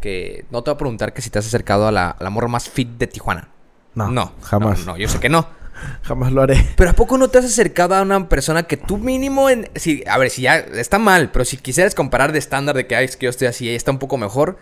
que 0.00 0.44
no 0.50 0.62
te 0.62 0.70
voy 0.70 0.76
a 0.76 0.78
preguntar 0.78 1.12
que 1.12 1.22
si 1.22 1.30
te 1.30 1.38
has 1.38 1.46
acercado 1.46 1.88
a 1.88 1.92
la, 1.92 2.10
a 2.10 2.22
la 2.22 2.30
morra 2.30 2.48
más 2.48 2.68
fit 2.68 2.88
de 2.98 3.06
Tijuana. 3.06 3.48
No, 3.94 4.08
no 4.08 4.32
jamás. 4.42 4.80
No, 4.80 4.92
no, 4.92 4.98
yo 4.98 5.08
sé 5.08 5.18
que 5.20 5.28
no. 5.28 5.46
Jamás 6.02 6.32
lo 6.32 6.42
haré. 6.42 6.66
Pero 6.76 6.90
¿a 6.90 6.92
poco 6.92 7.18
no 7.18 7.28
te 7.28 7.38
has 7.38 7.44
acercado 7.44 7.94
a 7.94 8.02
una 8.02 8.28
persona 8.28 8.64
que 8.64 8.76
tú 8.76 8.98
mínimo 8.98 9.50
en... 9.50 9.68
Si, 9.74 10.02
a 10.06 10.18
ver, 10.18 10.30
si 10.30 10.42
ya 10.42 10.56
está 10.58 10.98
mal, 10.98 11.30
pero 11.30 11.44
si 11.44 11.56
quisieras 11.56 11.94
comparar 11.94 12.32
de 12.32 12.38
estándar 12.38 12.76
de 12.76 12.86
que, 12.86 12.96
ay, 12.96 13.04
es 13.04 13.16
que 13.16 13.24
yo 13.24 13.30
estoy 13.30 13.48
así, 13.48 13.68
ella 13.68 13.76
está 13.76 13.90
un 13.90 13.98
poco 13.98 14.16
mejor. 14.16 14.58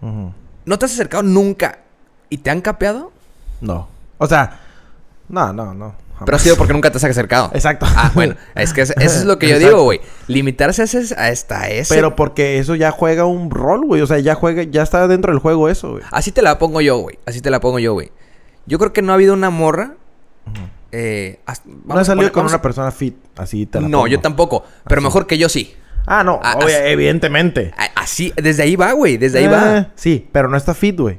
¿no 0.00 0.78
te 0.78 0.84
has 0.84 0.92
acercado 0.92 1.22
nunca 1.22 1.80
y 2.30 2.38
te 2.38 2.50
han 2.50 2.60
capeado? 2.60 3.10
No. 3.60 3.88
O 4.18 4.26
sea, 4.26 4.60
no, 5.28 5.52
no, 5.52 5.74
no. 5.74 5.94
jamás. 6.12 6.24
Pero 6.24 6.36
ha 6.36 6.40
sido 6.40 6.56
porque 6.56 6.72
nunca 6.72 6.90
te 6.90 6.98
has 6.98 7.04
acercado. 7.04 7.50
Exacto. 7.54 7.86
Ah, 7.88 8.10
bueno, 8.14 8.36
es 8.54 8.72
que 8.72 8.82
eso 8.82 8.94
es 8.96 9.24
lo 9.24 9.38
que 9.38 9.48
yo 9.48 9.58
digo, 9.58 9.82
güey. 9.82 10.00
Limitarse 10.26 10.82
a 10.82 10.84
ese, 10.84 11.14
a 11.16 11.30
esta 11.30 11.68
ese. 11.68 11.94
Pero 11.94 12.16
porque 12.16 12.58
eso 12.58 12.74
ya 12.74 12.90
juega 12.90 13.24
un 13.24 13.50
rol, 13.50 13.84
güey. 13.86 14.02
O 14.02 14.06
sea, 14.06 14.18
ya 14.18 14.34
juega, 14.34 14.62
ya 14.62 14.82
está 14.82 15.08
dentro 15.08 15.32
del 15.32 15.40
juego 15.40 15.68
eso, 15.68 15.92
güey. 15.92 16.04
Así 16.10 16.32
te 16.32 16.42
la 16.42 16.58
pongo 16.58 16.80
yo, 16.80 16.98
güey. 16.98 17.18
Así 17.26 17.40
te 17.40 17.50
la 17.50 17.60
pongo 17.60 17.78
yo, 17.78 17.92
güey. 17.92 18.12
Yo 18.66 18.78
creo 18.78 18.92
que 18.92 19.02
no 19.02 19.12
ha 19.12 19.14
habido 19.14 19.34
una 19.34 19.50
morra. 19.50 19.94
Eh, 20.92 21.40
hasta- 21.46 21.68
No 21.84 22.00
he 22.00 22.04
salido 22.04 22.22
poner- 22.28 22.32
con 22.32 22.40
vamos 22.40 22.52
una 22.52 22.62
persona 22.62 22.90
fit. 22.90 23.16
Así 23.36 23.66
te 23.66 23.80
la 23.80 23.88
No, 23.88 23.98
pongo. 23.98 24.08
yo 24.08 24.20
tampoco. 24.20 24.64
Pero 24.86 25.00
mejor 25.00 25.26
que 25.26 25.38
yo 25.38 25.48
sí. 25.48 25.74
Ah, 26.06 26.24
no. 26.24 26.36
Obvia- 26.36 26.78
así- 26.78 26.90
evidentemente. 26.92 27.72
Así, 27.94 28.32
desde 28.36 28.62
ahí 28.62 28.76
va, 28.76 28.92
güey. 28.92 29.16
Desde 29.18 29.38
ahí 29.40 29.44
Eh, 29.44 29.48
va. 29.48 29.88
Sí, 29.94 30.26
pero 30.32 30.48
no 30.48 30.56
está 30.56 30.72
fit, 30.74 30.98
güey. 30.98 31.18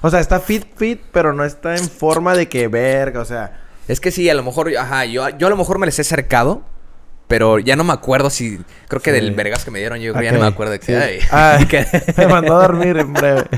O 0.00 0.10
sea, 0.10 0.20
está 0.20 0.40
fit, 0.40 0.64
fit, 0.76 1.00
pero 1.12 1.32
no 1.32 1.44
está 1.44 1.76
en 1.76 1.88
forma 1.88 2.34
de 2.34 2.48
que 2.48 2.66
verga, 2.68 3.20
o 3.20 3.24
sea. 3.24 3.60
Es 3.88 4.00
que 4.00 4.10
sí, 4.10 4.28
a 4.30 4.34
lo 4.34 4.42
mejor, 4.42 4.74
ajá, 4.76 5.04
yo, 5.04 5.28
yo 5.30 5.46
a 5.46 5.50
lo 5.50 5.56
mejor 5.56 5.78
me 5.78 5.86
les 5.86 5.98
he 5.98 6.02
acercado, 6.02 6.62
pero 7.28 7.58
ya 7.58 7.76
no 7.76 7.84
me 7.84 7.92
acuerdo 7.92 8.28
si, 8.30 8.58
creo 8.88 9.00
que 9.00 9.10
Sí. 9.10 9.14
del 9.20 9.32
vergas 9.34 9.64
que 9.64 9.70
me 9.70 9.78
dieron, 9.78 9.98
yo 10.00 10.12
ya 10.20 10.32
no 10.32 10.40
me 10.40 10.46
acuerdo 10.46 10.72
de 10.72 10.80
que, 10.80 10.86
sí. 10.86 10.94
ay, 10.94 11.18
Ah, 11.30 11.58
que- 11.68 11.86
me 12.16 12.26
mandó 12.26 12.58
a 12.58 12.62
dormir 12.66 12.96
en 12.98 13.12
breve. 13.12 13.44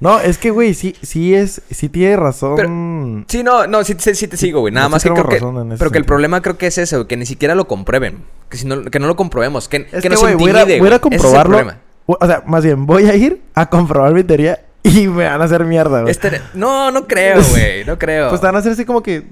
No, 0.00 0.20
es 0.20 0.38
que, 0.38 0.50
güey, 0.52 0.74
sí, 0.74 0.94
sí 1.02 1.34
es, 1.34 1.60
sí 1.72 1.88
tiene 1.88 2.14
razón. 2.16 3.24
Sí, 3.28 3.42
no, 3.42 3.66
no, 3.66 3.82
sí, 3.82 3.96
te 3.96 4.14
sigo, 4.14 4.60
güey. 4.60 4.72
Nada 4.72 4.88
más 4.88 5.02
que 5.02 5.10
creo 5.10 5.28
que, 5.28 5.38
ese 5.38 5.76
pero 5.76 5.90
que 5.90 5.98
el 5.98 6.04
problema 6.04 6.40
creo 6.40 6.56
que 6.56 6.68
es 6.68 6.78
eso, 6.78 7.08
que 7.08 7.16
ni 7.16 7.26
siquiera 7.26 7.56
lo 7.56 7.66
comprueben, 7.66 8.22
que 8.48 8.56
si 8.58 8.64
no, 8.64 8.84
que 8.84 9.00
no 9.00 9.08
lo 9.08 9.16
comprobemos, 9.16 9.68
que, 9.68 9.88
es 9.90 10.00
que 10.00 10.08
nos 10.08 10.20
güey, 10.20 10.34
voy, 10.36 10.50
a 10.52 10.60
intimide, 10.62 10.78
voy 10.78 10.88
a. 10.88 10.90
Ese 10.90 10.94
es 10.94 11.00
comprobarlo. 11.00 11.72
O 12.06 12.26
sea, 12.28 12.44
más 12.46 12.62
bien, 12.62 12.86
voy 12.86 13.06
a 13.06 13.16
ir 13.16 13.42
a 13.54 13.68
comprobar 13.68 14.14
mi 14.14 14.22
teoría 14.22 14.60
y 14.84 15.08
me 15.08 15.24
van 15.26 15.42
a 15.42 15.46
hacer 15.46 15.64
mierda, 15.64 16.02
güey. 16.02 16.12
Este- 16.12 16.40
no, 16.54 16.92
no 16.92 17.08
creo, 17.08 17.42
güey, 17.50 17.84
no 17.84 17.98
creo. 17.98 18.28
Pues 18.28 18.40
te 18.40 18.46
van 18.46 18.54
a 18.54 18.60
hacer 18.60 18.70
así 18.72 18.84
como 18.84 19.02
que. 19.02 19.24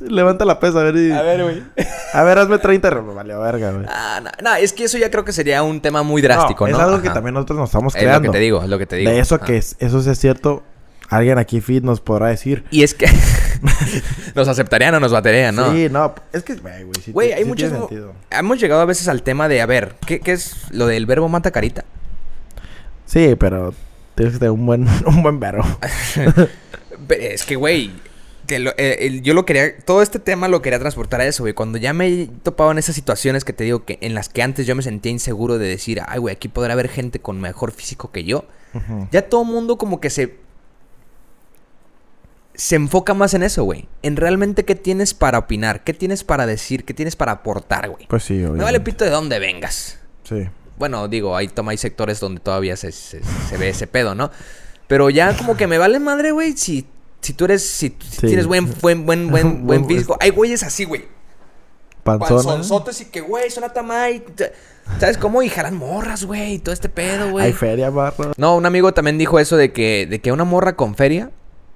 Levanta 0.00 0.44
la 0.44 0.60
pesa, 0.60 0.80
a 0.80 0.82
ver. 0.84 0.96
y- 0.96 1.12
A 1.12 1.22
ver, 1.22 1.42
güey. 1.42 1.62
A 2.12 2.22
ver, 2.22 2.38
hazme 2.38 2.58
30. 2.58 2.90
Me 3.02 3.14
valió 3.14 3.40
verga, 3.40 3.70
güey. 3.72 3.86
Ah, 3.88 4.20
no, 4.22 4.30
no, 4.42 4.54
es 4.56 4.72
que 4.72 4.84
eso 4.84 4.98
ya 4.98 5.10
creo 5.10 5.24
que 5.24 5.32
sería 5.32 5.62
un 5.62 5.80
tema 5.80 6.02
muy 6.02 6.20
drástico, 6.22 6.68
¿no? 6.68 6.76
Es 6.76 6.82
algo 6.82 7.00
que 7.00 7.08
también 7.10 7.34
nosotros 7.34 7.58
nos 7.58 7.68
estamos 7.70 7.94
Es 7.94 8.02
creando. 8.02 8.26
lo 8.26 8.32
que 8.32 8.38
te 8.38 8.42
digo, 8.44 8.62
es 8.62 8.68
lo 8.68 8.78
que 8.78 8.86
te 8.86 8.96
digo. 8.96 9.10
De 9.10 9.18
eso 9.20 9.36
Ajá. 9.36 9.44
que 9.46 9.56
es, 9.56 9.76
eso 9.78 10.02
sí 10.02 10.10
es 10.10 10.18
cierto. 10.18 10.62
Alguien 11.08 11.38
aquí 11.38 11.60
fit 11.60 11.84
nos 11.84 12.00
podrá 12.00 12.26
decir. 12.26 12.64
Y 12.70 12.82
es 12.82 12.92
que 12.92 13.06
nos 14.34 14.48
aceptarían 14.48 14.94
o 14.96 15.00
nos 15.00 15.12
baterían, 15.12 15.54
¿no? 15.54 15.72
Sí, 15.72 15.88
no. 15.90 16.14
Es 16.32 16.42
que, 16.42 16.56
güey, 16.56 16.82
güey. 16.82 16.94
sí 17.02 17.12
Güey, 17.12 17.32
hay 17.32 17.44
sí 17.44 17.48
muchos. 17.48 17.72
Hemos 18.30 18.60
llegado 18.60 18.80
a 18.80 18.84
veces 18.86 19.06
al 19.08 19.22
tema 19.22 19.48
de, 19.48 19.60
a 19.62 19.66
ver, 19.66 19.94
¿qué, 20.04 20.20
qué 20.20 20.32
es 20.32 20.56
lo 20.72 20.86
del 20.88 21.06
verbo 21.06 21.28
mata 21.28 21.52
carita? 21.52 21.84
Sí, 23.04 23.36
pero 23.38 23.72
tienes 24.16 24.34
que 24.34 24.40
tener 24.40 24.50
un 24.50 24.66
buen, 24.66 24.86
un 25.06 25.22
buen 25.22 25.38
verbo. 25.40 25.64
Pero 27.08 27.22
es 27.22 27.44
que, 27.44 27.54
güey, 27.56 27.92
te 28.46 28.58
lo- 28.58 28.72
eh, 28.78 29.20
yo 29.22 29.34
lo 29.34 29.44
quería. 29.44 29.76
Todo 29.78 30.02
este 30.02 30.18
tema 30.18 30.48
lo 30.48 30.62
quería 30.62 30.78
transportar 30.78 31.20
a 31.20 31.26
eso, 31.26 31.42
güey. 31.42 31.54
Cuando 31.54 31.78
ya 31.78 31.92
me 31.92 32.08
he 32.08 32.26
topado 32.42 32.70
en 32.72 32.78
esas 32.78 32.94
situaciones 32.94 33.44
que 33.44 33.52
te 33.52 33.64
digo 33.64 33.84
que 33.84 33.98
en 34.00 34.14
las 34.14 34.28
que 34.28 34.42
antes 34.42 34.66
yo 34.66 34.74
me 34.74 34.82
sentía 34.82 35.12
inseguro 35.12 35.58
de 35.58 35.68
decir, 35.68 36.00
ay, 36.06 36.18
güey, 36.18 36.34
aquí 36.34 36.48
podrá 36.48 36.72
haber 36.72 36.88
gente 36.88 37.20
con 37.20 37.40
mejor 37.40 37.72
físico 37.72 38.10
que 38.12 38.24
yo. 38.24 38.44
Ya 39.10 39.28
todo 39.28 39.44
mundo 39.44 39.78
como 39.78 40.00
que 40.00 40.10
se. 40.10 40.36
Se 42.54 42.74
enfoca 42.76 43.12
más 43.12 43.34
en 43.34 43.42
eso, 43.42 43.64
güey. 43.64 43.86
En 44.02 44.16
realmente 44.16 44.64
qué 44.64 44.74
tienes 44.74 45.12
para 45.12 45.38
opinar, 45.38 45.84
qué 45.84 45.92
tienes 45.92 46.24
para 46.24 46.46
decir, 46.46 46.84
qué 46.84 46.94
tienes 46.94 47.14
para 47.14 47.32
aportar, 47.32 47.90
güey. 47.90 48.06
Pues 48.06 48.22
sí, 48.24 48.34
Me 48.34 48.44
vale 48.48 48.54
obviamente. 48.62 48.80
pito 48.80 49.04
de 49.04 49.10
dónde 49.10 49.38
vengas. 49.38 49.98
Sí. 50.24 50.48
Bueno, 50.78 51.06
digo, 51.08 51.36
hay, 51.36 51.48
toma, 51.48 51.72
hay 51.72 51.76
sectores 51.78 52.18
donde 52.18 52.40
todavía 52.40 52.76
se, 52.76 52.92
se- 52.92 53.20
se 53.22 53.56
ve 53.58 53.68
ese 53.70 53.86
pedo, 53.86 54.14
¿no? 54.14 54.30
Pero 54.88 55.10
ya 55.10 55.36
como 55.36 55.56
que 55.56 55.66
me 55.66 55.76
vale 55.78 55.98
madre, 56.00 56.30
güey, 56.30 56.56
si, 56.56 56.86
si 57.26 57.32
tú 57.34 57.44
eres, 57.46 57.62
si, 57.68 57.96
si 58.00 58.20
Sí. 58.20 58.26
tienes 58.28 58.46
buen, 58.46 58.72
buen, 58.80 59.04
buen, 59.06 59.28
buen, 59.30 59.66
buen 59.66 59.86
físico. 59.86 60.16
Hay 60.20 60.30
güeyes 60.30 60.62
así, 60.62 60.84
güey. 60.84 61.04
Panzonas. 62.02 62.46
panzonzotes 62.46 63.00
y 63.00 63.04
que, 63.06 63.20
güey, 63.20 63.50
son 63.50 63.64
atamay. 63.64 64.22
¿Sabes 65.00 65.18
cómo? 65.18 65.42
Y 65.42 65.48
jalan 65.48 65.74
morras, 65.76 66.24
güey, 66.24 66.54
y 66.54 66.58
todo 66.60 66.72
este 66.72 66.88
pedo, 66.88 67.32
güey. 67.32 67.46
Hay 67.46 67.52
feria, 67.52 67.90
barro. 67.90 68.32
No, 68.36 68.56
un 68.56 68.64
amigo 68.64 68.94
también 68.94 69.18
dijo 69.18 69.40
eso 69.40 69.56
de 69.56 69.72
que, 69.72 70.06
de 70.08 70.20
que 70.20 70.30
una 70.30 70.44
morra 70.44 70.76
con 70.76 70.94
feria 70.94 71.32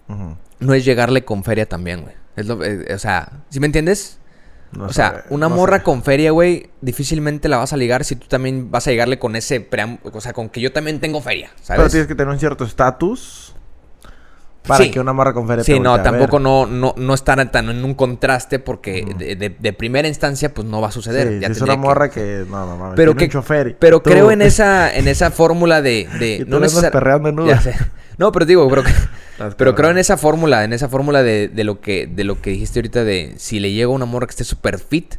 Ujú. 0.09 0.37
no 0.61 0.75
es 0.75 0.85
llegarle 0.85 1.25
con 1.25 1.43
feria 1.43 1.69
también, 1.69 2.03
güey. 2.03 2.15
Es 2.37 2.47
lo, 2.47 2.63
eh, 2.65 2.95
o 2.95 2.99
sea, 3.01 3.43
¿sí 3.51 3.59
me 3.59 3.67
entiendes? 3.67 4.19
No 4.71 4.85
o 4.85 4.93
sea, 4.93 5.25
sé, 5.29 5.35
una 5.35 5.49
no 5.49 5.57
morra 5.57 5.79
sé. 5.79 5.83
con 5.83 6.05
feria, 6.05 6.31
güey, 6.31 6.71
difícilmente 6.81 7.49
la 7.49 7.57
vas 7.57 7.73
a 7.73 7.77
ligar 7.77 8.05
si 8.05 8.15
tú 8.15 8.29
también 8.29 8.71
vas 8.71 8.87
a 8.87 8.91
llegarle 8.93 9.19
con 9.19 9.35
ese 9.35 9.61
preámbulo. 9.61 10.17
O 10.17 10.21
sea, 10.21 10.33
con 10.33 10.49
que 10.49 10.61
yo 10.61 10.73
también 10.73 11.01
tengo 11.01 11.21
feria, 11.21 11.51
Pero 11.57 11.65
¿sabes? 11.67 11.91
tienes 11.91 12.07
que 12.07 12.15
tener 12.15 12.33
un 12.33 12.39
cierto 12.39 12.63
estatus 12.65 13.50
para 14.67 14.85
Sí. 14.85 14.91
que 14.91 15.01
una 15.01 15.13
morra 15.13 15.33
con 15.33 15.47
Sí, 15.65 15.81
no, 15.81 15.95
ver. 15.95 16.03
tampoco 16.03 16.39
no, 16.39 16.67
no, 16.67 16.95
no 16.97 17.15
estar 17.15 17.51
tan 17.51 17.71
en 17.71 17.85
un 17.85 17.95
contraste 17.95 18.59
porque 18.59 19.07
de, 19.17 19.35
de- 19.37 19.57
de 19.59 19.73
primera 19.73 20.07
instancia, 20.07 20.53
pues 20.53 20.67
no 20.69 20.81
va 20.81 20.89
a 20.89 20.93
suceder. 20.93 21.29
Sí, 21.29 21.39
Ya 21.41 21.47
si 21.49 21.53
es 21.53 21.61
una 21.63 21.77
morra 21.77 22.11
que... 22.11 22.45
No, 22.49 22.67
no 22.67 22.77
mames. 22.77 22.97
Pero 22.97 23.17
que, 23.17 23.25
un 23.25 23.31
chofer 23.31 23.77
pero 23.79 24.01
tú- 24.01 24.11
creo 24.11 24.31
en 24.31 24.43
esa, 24.43 24.95
en 24.95 25.09
esa 25.09 25.31
fórmula 25.31 25.81
de, 25.83 26.09
de 26.19 26.35
Y 26.41 26.45
tú 26.45 26.57
andas 26.57 26.75
necesar-. 26.75 27.91
No, 28.19 28.33
pero 28.33 28.45
digo, 28.45 28.69
pero, 28.69 28.83
Estás 29.33 29.55
pero 29.55 29.75
creo 29.75 29.91
en 29.91 29.97
esa 29.99 30.19
fórmula, 30.19 30.63
en 30.65 30.75
esa 30.75 30.89
fórmula 30.91 31.23
de, 31.23 31.49
de 31.49 31.65
lo 31.65 31.81
que, 31.81 32.07
de 32.07 32.25
lo 32.25 32.41
que 32.43 32.51
dijiste 32.51 32.81
ahorita 32.81 33.03
de 33.05 33.33
si 33.39 33.61
le 33.61 33.73
llega 33.73 33.89
una 33.89 34.05
morra 34.05 34.27
que 34.27 34.33
esté 34.33 34.45
súper 34.45 34.79
fit, 34.79 35.15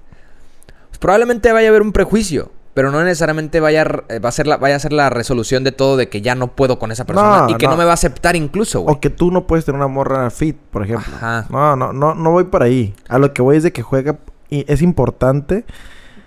pues 0.90 1.00
probablemente 1.00 1.52
vaya 1.52 1.68
a 1.68 1.72
haber 1.72 1.82
un 1.82 1.94
prejuicio. 1.94 2.52
Pero 2.74 2.90
no 2.92 3.04
necesariamente 3.04 3.60
vaya, 3.60 3.82
a- 3.82 4.04
eh, 4.14 4.20
va 4.20 4.30
a 4.30 4.32
ser 4.32 4.48
la, 4.48 4.56
vaya 4.58 4.78
a 4.78 4.80
ser 4.80 4.94
la 4.94 5.10
resolución 5.10 5.64
de 5.66 5.72
todo 5.74 5.98
de 5.98 6.08
que 6.10 6.22
ya 6.22 6.36
no 6.36 6.56
puedo 6.56 6.80
con 6.80 6.92
esa 6.92 7.06
persona 7.06 7.40
No, 7.42 7.50
y 7.50 7.56
que 7.56 7.66
no. 7.66 7.72
no. 7.74 7.78
me 7.78 7.84
va 7.86 7.92
a 7.92 7.96
aceptar 7.96 8.36
incluso, 8.38 8.82
güey. 8.82 8.96
O 8.96 9.00
que 9.02 9.10
tú 9.10 9.30
no 9.32 9.46
puedes 9.46 9.66
tener 9.66 9.78
una 9.78 9.88
morra 9.90 10.30
fit, 10.30 10.56
por 10.56 10.84
ejemplo. 10.84 11.14
Ajá. 11.16 11.46
No, 11.50 11.76
no, 11.76 11.92
no, 11.92 12.16
no 12.16 12.32
voy 12.32 12.46
por 12.46 12.64
ahí. 12.64 12.94
A 13.10 13.18
lo 13.20 13.34
que 13.34 13.42
voy 13.42 13.58
es 13.58 13.64
de 13.64 13.74
que 13.74 13.82
juega 13.82 14.18
y 14.50 14.66
es 14.72 14.82
importante 14.82 15.66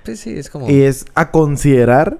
Pues 0.05 0.21
sí, 0.21 0.37
es 0.39 0.51
como 0.51 0.69
y 0.69 0.83
es 0.83 1.07
a 1.15 1.31
considerar 1.31 2.19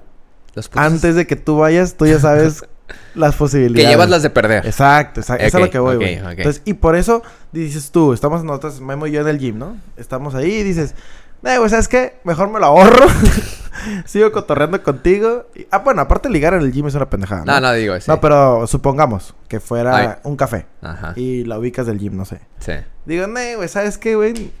los 0.55 0.69
antes 0.75 1.15
de 1.15 1.27
que 1.27 1.35
tú 1.35 1.57
vayas, 1.59 1.95
tú 1.95 2.05
ya 2.07 2.19
sabes 2.19 2.63
las 3.13 3.33
que 3.33 3.37
posibilidades. 3.39 3.89
llevas 3.91 4.09
las 4.09 4.23
de 4.23 4.29
perder. 4.31 4.65
Exacto, 4.65 5.19
exacto. 5.19 5.43
Eso 5.45 5.57
es 5.57 5.61
a 5.63 5.65
lo 5.65 5.69
que 5.71 5.77
voy, 5.79 5.97
güey. 5.97 6.19
ok. 6.19 6.29
Entonces, 6.37 6.61
y 6.65 6.73
por 6.73 6.95
eso 6.95 7.21
dices 7.51 7.91
tú, 7.91 8.13
estamos 8.13 8.43
nosotros, 8.43 8.81
Memo 8.81 9.05
y 9.05 9.11
yo 9.11 9.21
en 9.21 9.27
el 9.27 9.37
gym, 9.37 9.59
¿no? 9.59 9.77
Estamos 9.97 10.33
ahí 10.33 10.51
y 10.51 10.63
dices, 10.63 10.95
eh, 11.43 11.57
güey, 11.59 11.69
¿sabes 11.69 11.87
qué? 11.87 12.17
Mejor 12.23 12.49
me 12.49 12.59
lo 12.59 12.65
ahorro. 12.67 13.05
Sigo 14.05 14.31
cotorreando 14.31 14.81
contigo. 14.83 15.47
Y- 15.55 15.67
ah, 15.71 15.79
bueno, 15.79 16.01
aparte 16.01 16.29
ligar 16.29 16.53
en 16.53 16.61
el 16.61 16.71
gym 16.71 16.87
es 16.87 16.95
una 16.95 17.09
pendejada. 17.09 17.43
No, 17.45 17.59
no 17.59 17.73
digo 17.73 17.95
eso. 17.95 18.11
No, 18.11 18.19
pero 18.21 18.67
supongamos 18.67 19.33
que 19.47 19.59
fuera 19.59 19.95
Ay. 19.95 20.09
un 20.23 20.35
café 20.35 20.65
Ajá. 20.81 21.13
y 21.15 21.43
la 21.45 21.57
ubicas 21.59 21.85
del 21.87 21.99
gym, 21.99 22.15
no 22.17 22.25
sé. 22.25 22.39
Sí. 22.59 22.73
Digo, 23.05 23.27
no, 23.27 23.39
güey, 23.57 23.67
¿sabes 23.69 23.97
qué, 23.97 24.15
güey? 24.15 24.51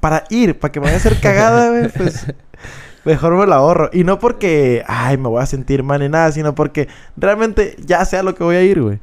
Para 0.00 0.24
ir, 0.30 0.58
para 0.58 0.72
que 0.72 0.80
me 0.80 0.84
vaya 0.86 0.96
a 0.96 1.00
hacer 1.00 1.20
cagada, 1.20 1.70
güey, 1.70 1.88
pues 1.96 2.26
mejor 3.04 3.34
me 3.36 3.46
la 3.46 3.56
ahorro. 3.56 3.88
Y 3.92 4.02
no 4.04 4.18
porque, 4.18 4.82
ay, 4.86 5.16
me 5.16 5.28
voy 5.28 5.42
a 5.42 5.46
sentir 5.46 5.82
mal 5.82 6.00
ni 6.00 6.08
nada, 6.08 6.32
sino 6.32 6.54
porque 6.54 6.88
realmente 7.16 7.76
ya 7.84 8.04
sé 8.04 8.16
a 8.16 8.22
lo 8.22 8.34
que 8.34 8.42
voy 8.44 8.56
a 8.56 8.62
ir, 8.62 8.82
güey. 8.82 8.98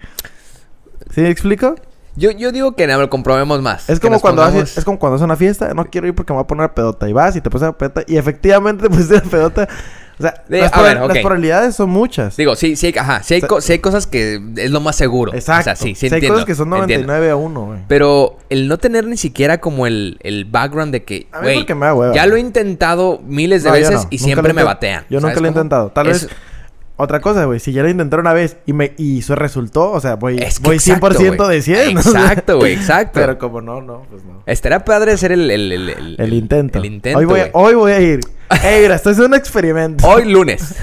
¿Sí 1.11 1.22
me 1.22 1.30
explico? 1.30 1.76
Yo, 2.16 2.30
yo 2.32 2.51
digo 2.51 2.76
que 2.76 2.86
no, 2.86 2.99
lo 2.99 3.09
comprobemos 3.09 3.61
más. 3.61 3.89
Es 3.89 3.99
como 3.99 4.20
cuando 4.20 4.43
pongamos- 4.43 4.64
haces, 4.64 4.78
es 4.78 4.86
como 4.86 4.99
cuando 4.99 5.16
haces 5.16 5.26
una 5.26 5.36
fiesta, 5.36 5.74
no 5.74 5.86
quiero 5.86 6.07
ir 6.07 6.14
porque 6.14 6.32
me 6.32 6.36
voy 6.38 6.43
a 6.43 6.47
poner 6.47 6.66
a 6.66 6.76
pedota. 6.76 7.09
Y 7.09 7.14
vas 7.14 7.36
y 7.36 7.41
te 7.41 7.49
pones 7.49 7.68
a 7.68 7.72
pedota 7.78 8.03
y 8.07 8.18
efectivamente 8.18 8.84
te 8.88 8.89
pusiste 8.89 9.18
a 9.18 9.22
pedota. 9.22 9.68
O 10.20 10.22
sea, 10.22 10.43
De- 10.47 10.59
las, 10.61 10.72
a 10.74 10.82
ver, 10.84 10.97
las 11.01 11.18
probabilidades 11.18 11.76
son 11.76 11.89
muchas. 11.89 12.38
Digo, 12.38 12.55
sí, 12.55 12.76
sí 12.76 12.93
ajá, 12.95 13.24
sí 13.24 13.34
hay, 13.34 13.39
O 13.39 13.41
sea- 13.41 13.47
co- 13.49 13.61
sí 13.61 13.72
hay 13.72 13.80
cosas 13.80 14.05
que 14.05 14.39
es 14.57 14.70
lo 14.70 14.80
más 14.80 14.95
seguro. 14.95 15.34
Exacto. 15.34 15.61
O 15.61 15.64
sea, 15.64 15.76
sí, 15.76 15.95
sí 15.95 16.05
O 16.05 16.09
sea, 16.09 16.16
hay 16.18 16.20
entiendo, 16.20 16.36
cosas 16.36 16.45
que 16.45 16.53
son 16.55 16.68
entiendo. 16.72 17.07
99 17.07 17.32
a 17.32 17.36
1, 17.36 17.66
güey. 17.66 17.80
Pero 17.88 18.38
el 18.51 18.68
no 18.68 18.78
tener 18.78 19.07
ni 19.07 19.18
siquiera 19.18 19.57
como 19.59 19.88
el, 19.88 20.20
el 20.22 20.45
background 20.45 20.91
de 20.93 21.03
que, 21.03 21.26
güey, 21.41 21.66
ya 22.14 22.28
lo 22.28 22.36
he 22.36 22.39
intentado 22.39 23.22
miles 23.26 23.64
de 23.64 23.70
No, 23.70 23.74
veces 23.74 23.91
no. 24.03 24.07
y 24.11 24.18
Nunca 24.18 24.24
siempre 24.26 24.53
me 24.53 24.61
batean. 24.64 25.03
Yo 25.09 25.20
nunca 25.20 25.30
¿sabes 25.34 25.41
lo 25.41 25.47
he 25.47 25.49
cómo? 25.49 25.59
intentado. 25.61 25.89
Tal 25.89 26.07
Es- 26.09 26.28
vez 26.28 26.36
otra 26.95 27.19
cosa, 27.21 27.45
güey. 27.45 27.59
Si 27.59 27.71
ya 27.71 27.81
lo 27.83 27.89
intenté 27.89 28.15
una 28.17 28.33
vez 28.33 28.57
y 28.65 28.73
me 28.73 28.93
y 28.97 29.19
eso 29.19 29.35
resultó, 29.35 29.91
o 29.91 29.99
sea, 29.99 30.15
voy, 30.15 30.37
Es 30.37 30.59
que 30.59 30.65
voy 30.67 30.75
exacto, 30.75 31.09
100% 31.09 31.37
güey. 31.37 31.49
de 31.55 31.61
100. 31.61 31.93
¿no? 31.95 31.99
O 31.99 32.03
sea, 32.03 32.21
Exacto, 32.21 32.57
güey, 32.57 32.73
exacto. 32.75 33.19
Pero 33.19 33.37
como 33.37 33.61
no, 33.61 33.81
no, 33.81 34.05
pues 34.09 34.23
no. 34.23 34.43
Estará 34.45 34.85
padre 34.85 35.11
hacer 35.13 35.31
el, 35.31 35.49
el, 35.49 35.71
el, 35.71 35.89
el- 35.89 36.15
El 36.19 36.33
intento. 36.33 36.77
El 36.79 36.85
intento, 36.85 37.19
Hoy 37.19 37.25
voy, 37.25 37.39
a, 37.41 37.49
hoy 37.53 37.73
voy 37.75 37.91
a 37.91 37.99
ir. 37.99 38.19
Ey, 38.63 38.81
mira, 38.83 38.95
estoy 38.95 39.13
haciendo 39.13 39.35
un 39.35 39.39
experimento. 39.39 40.07
Hoy 40.07 40.25
lunes. 40.31 40.61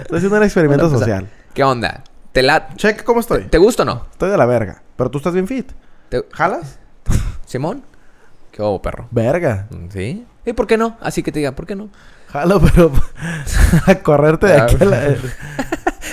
Estoy 0.00 0.16
haciendo 0.18 0.36
un 0.38 0.42
experimento 0.42 0.84
Bueno, 0.88 0.98
pues, 0.98 1.08
social. 1.08 1.28
¿Qué 1.54 1.62
onda? 1.62 2.02
¿Te, 2.32 2.42
la... 2.42 2.74
Check 2.74 3.04
cómo 3.04 3.20
estoy. 3.20 3.44
¿Te 3.44 3.58
gusta 3.58 3.84
o 3.84 3.86
no? 3.86 4.04
Estoy 4.10 4.30
de 4.30 4.36
la 4.36 4.44
verga. 4.46 4.82
Pero 4.96 5.10
tú 5.10 5.18
estás 5.18 5.32
bien 5.32 5.46
fit. 5.46 5.70
¿Te- 6.08 6.24
¿Jalas? 6.32 6.80
¿Simón? 7.46 7.84
¿Qué 8.50 8.62
hubo, 8.62 8.82
perro? 8.82 9.06
Verga. 9.12 9.68
¿Sí? 9.90 10.26
¿Y 10.44 10.52
por 10.54 10.66
qué 10.66 10.76
no? 10.76 10.96
Así 11.00 11.22
que 11.22 11.30
te 11.30 11.38
diga, 11.38 11.52
¿por 11.52 11.66
qué 11.66 11.76
no? 11.76 11.88
Jalo, 12.28 12.60
pero 12.74 12.92
a 13.86 13.94
correrte 13.96 14.46
de 14.46 14.54
Ah, 14.54 14.64
aquí 14.64 14.76
a 14.80 14.84
la... 14.84 14.96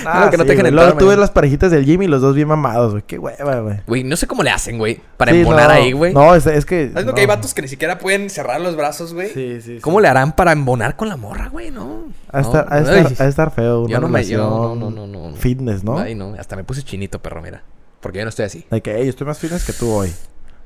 Ah, 0.06 0.24
No, 0.24 0.30
que 0.30 0.36
no 0.36 0.42
sí, 0.44 0.48
te 0.50 0.56
dejen 0.56 0.74
Luego 0.74 0.98
tuve 0.98 1.16
las 1.16 1.30
parejitas 1.30 1.70
del 1.70 1.86
gym 1.86 2.02
y 2.02 2.06
los 2.08 2.20
dos 2.20 2.34
bien 2.34 2.46
mamados, 2.48 2.90
güey. 2.92 3.04
Qué 3.06 3.18
hueva, 3.18 3.60
güey. 3.60 3.80
Güey, 3.86 4.04
no 4.04 4.16
sé 4.16 4.26
cómo 4.26 4.42
le 4.42 4.50
hacen, 4.50 4.76
güey, 4.76 5.00
para 5.16 5.32
Sí, 5.32 5.38
embonar 5.40 5.68
no. 5.68 5.74
ahí, 5.74 5.92
güey. 5.92 6.12
No, 6.12 6.34
es, 6.34 6.46
es 6.46 6.66
que... 6.66 6.88
¿Sabes 6.90 7.06
lo 7.06 7.12
no. 7.12 7.14
que 7.14 7.22
hay 7.22 7.26
vatos 7.26 7.54
que 7.54 7.62
ni 7.62 7.68
siquiera 7.68 7.98
pueden 7.98 8.28
cerrar 8.28 8.60
los 8.60 8.76
brazos, 8.76 9.14
güey? 9.14 9.30
Sí, 9.30 9.60
sí, 9.62 9.78
¿Cómo 9.80 9.98
sí. 9.98 10.02
le 10.02 10.08
harán 10.08 10.32
para 10.36 10.52
embonar 10.52 10.96
con 10.96 11.08
la 11.08 11.16
morra, 11.16 11.48
güey? 11.48 11.70
No. 11.70 12.08
No, 12.32 12.38
estar, 12.40 12.68
de 12.68 12.76
ay. 12.90 13.04
estar, 13.06 13.16
de 13.24 13.28
estar 13.30 13.50
feo 13.50 13.82
una 13.82 13.90
Yo 13.92 14.00
no 14.00 14.08
me- 14.08 14.24
yo- 14.24 14.38
no, 14.38 14.74
no, 14.74 14.90
no, 14.90 15.06
no. 15.06 15.36
fitness, 15.36 15.84
¿no? 15.84 15.98
Ay, 15.98 16.14
no. 16.14 16.34
Hasta 16.38 16.54
me 16.56 16.64
puse 16.64 16.82
chinito, 16.82 17.20
perro, 17.22 17.40
mira. 17.40 17.62
Porque 18.00 18.18
yo 18.18 18.24
no 18.24 18.28
estoy 18.28 18.44
así. 18.44 18.66
De 18.70 18.82
que, 18.82 18.96
hey, 18.98 19.08
estoy 19.08 19.26
más 19.26 19.38
fitness 19.38 19.64
que 19.64 19.72
tú 19.72 19.90
hoy. 19.90 20.12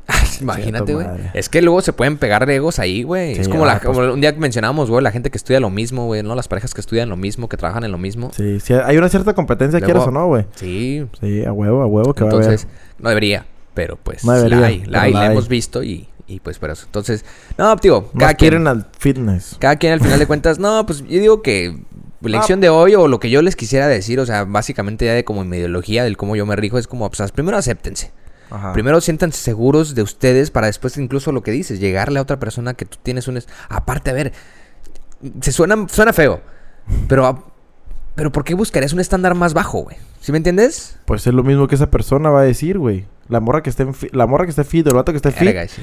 Imagínate, 0.40 0.94
güey. 0.94 1.06
Es 1.34 1.48
que 1.48 1.60
luego 1.62 1.80
se 1.82 1.92
pueden 1.92 2.16
pegar 2.16 2.48
egos 2.50 2.78
ahí, 2.78 3.02
güey. 3.02 3.34
Sí, 3.34 3.40
es 3.42 3.48
como, 3.48 3.66
la, 3.66 3.74
ah, 3.74 3.80
pues- 3.82 3.96
como 3.96 4.12
un 4.12 4.20
día 4.20 4.32
que 4.32 4.40
mencionábamos, 4.40 4.88
güey, 4.90 5.02
la 5.02 5.10
gente 5.10 5.30
que 5.30 5.36
estudia 5.38 5.60
lo 5.60 5.70
mismo, 5.70 6.06
güey, 6.06 6.22
¿no? 6.22 6.34
Las 6.34 6.48
parejas 6.48 6.72
que 6.74 6.80
estudian 6.80 7.08
lo 7.08 7.16
mismo, 7.16 7.48
que 7.48 7.56
trabajan 7.56 7.84
en 7.84 7.92
lo 7.92 7.98
mismo. 7.98 8.30
Sí, 8.34 8.58
sí, 8.60 8.72
hay 8.74 8.96
una 8.96 9.08
cierta 9.08 9.34
competencia, 9.34 9.78
Luego- 9.80 9.92
quieres 9.92 10.08
o 10.08 10.10
no, 10.10 10.26
güey. 10.26 10.46
Sí. 10.54 11.04
Sí, 11.20 11.44
a 11.44 11.52
huevo, 11.52 11.82
a 11.82 11.86
huevo 11.86 12.14
que 12.14 12.24
Entonces, 12.24 12.64
va 12.66 12.70
a 12.70 12.74
haber. 12.74 13.02
no 13.02 13.08
debería. 13.10 13.46
Pero 13.74 13.96
pues 13.96 14.24
No 14.24 14.32
debería, 14.32 14.60
la 14.60 14.66
hay, 14.66 14.84
la 14.86 15.02
hay, 15.02 15.12
la 15.12 15.20
la 15.20 15.26
hay. 15.26 15.32
hemos 15.32 15.46
visto 15.48 15.82
y, 15.84 16.08
y 16.26 16.40
pues 16.40 16.58
por 16.58 16.70
eso. 16.70 16.84
Entonces, 16.86 17.24
no, 17.56 17.66
Más 17.66 17.78
cada 17.80 18.00
quien, 18.34 18.36
quieren 18.36 18.66
al 18.66 18.86
fitness. 18.98 19.56
cada 19.60 19.76
quien 19.76 19.92
al 19.92 20.00
final 20.00 20.18
de 20.18 20.26
cuentas, 20.26 20.58
no, 20.58 20.84
pues 20.84 21.00
yo 21.02 21.20
digo 21.20 21.42
que 21.42 21.78
lección 22.22 22.60
de 22.60 22.70
hoy 22.70 22.96
o 22.96 23.06
lo 23.06 23.20
que 23.20 23.30
yo 23.30 23.40
les 23.42 23.54
quisiera 23.54 23.86
decir, 23.86 24.18
o 24.18 24.26
sea, 24.26 24.44
básicamente 24.44 25.04
ya 25.04 25.12
de 25.12 25.24
como 25.24 25.44
mi 25.44 25.58
ideología 25.58 26.02
del 26.02 26.16
cómo 26.16 26.34
yo 26.34 26.44
me 26.44 26.56
rijo 26.56 26.78
es 26.78 26.88
como, 26.88 27.08
pues 27.08 27.30
primero 27.30 27.56
acéptense. 27.56 28.10
Ajá. 28.50 28.72
Primero 28.72 29.00
siéntanse 29.00 29.38
seguros 29.40 29.94
de 29.94 30.02
ustedes 30.02 30.50
para 30.50 30.66
después 30.68 30.96
incluso 30.96 31.32
lo 31.32 31.42
que 31.42 31.50
dices, 31.50 31.80
llegarle 31.80 32.18
a 32.18 32.22
otra 32.22 32.38
persona 32.38 32.74
que 32.74 32.84
tú 32.86 32.98
tienes 33.02 33.28
un... 33.28 33.36
es- 33.36 33.48
Aparte, 33.68 34.10
a 34.10 34.14
ver, 34.14 34.32
se 35.40 35.52
suena, 35.52 35.86
suena 35.88 36.12
feo, 36.12 36.40
pero, 37.08 37.44
pero 38.14 38.32
¿por 38.32 38.44
qué 38.44 38.54
buscarías 38.54 38.92
un 38.92 39.00
estándar 39.00 39.34
más 39.34 39.52
bajo, 39.54 39.80
güey? 39.82 39.96
¿Sí 40.20 40.32
me 40.32 40.38
entiendes? 40.38 40.96
Pues 41.04 41.26
es 41.26 41.34
lo 41.34 41.42
mismo 41.42 41.68
que 41.68 41.74
esa 41.74 41.90
persona 41.90 42.30
va 42.30 42.40
a 42.40 42.44
decir, 42.44 42.78
güey. 42.78 43.06
La 43.28 43.40
morra 43.40 43.62
que 43.62 43.70
esté 43.70 43.82
en 43.82 43.94
la 44.12 44.26
morra 44.26 44.44
que 44.44 44.50
esté 44.50 44.64
fit 44.64 44.86
el 44.86 44.94
vato 44.94 45.12
que 45.12 45.16
esté 45.16 45.30
fit, 45.32 45.54
sí. 45.68 45.82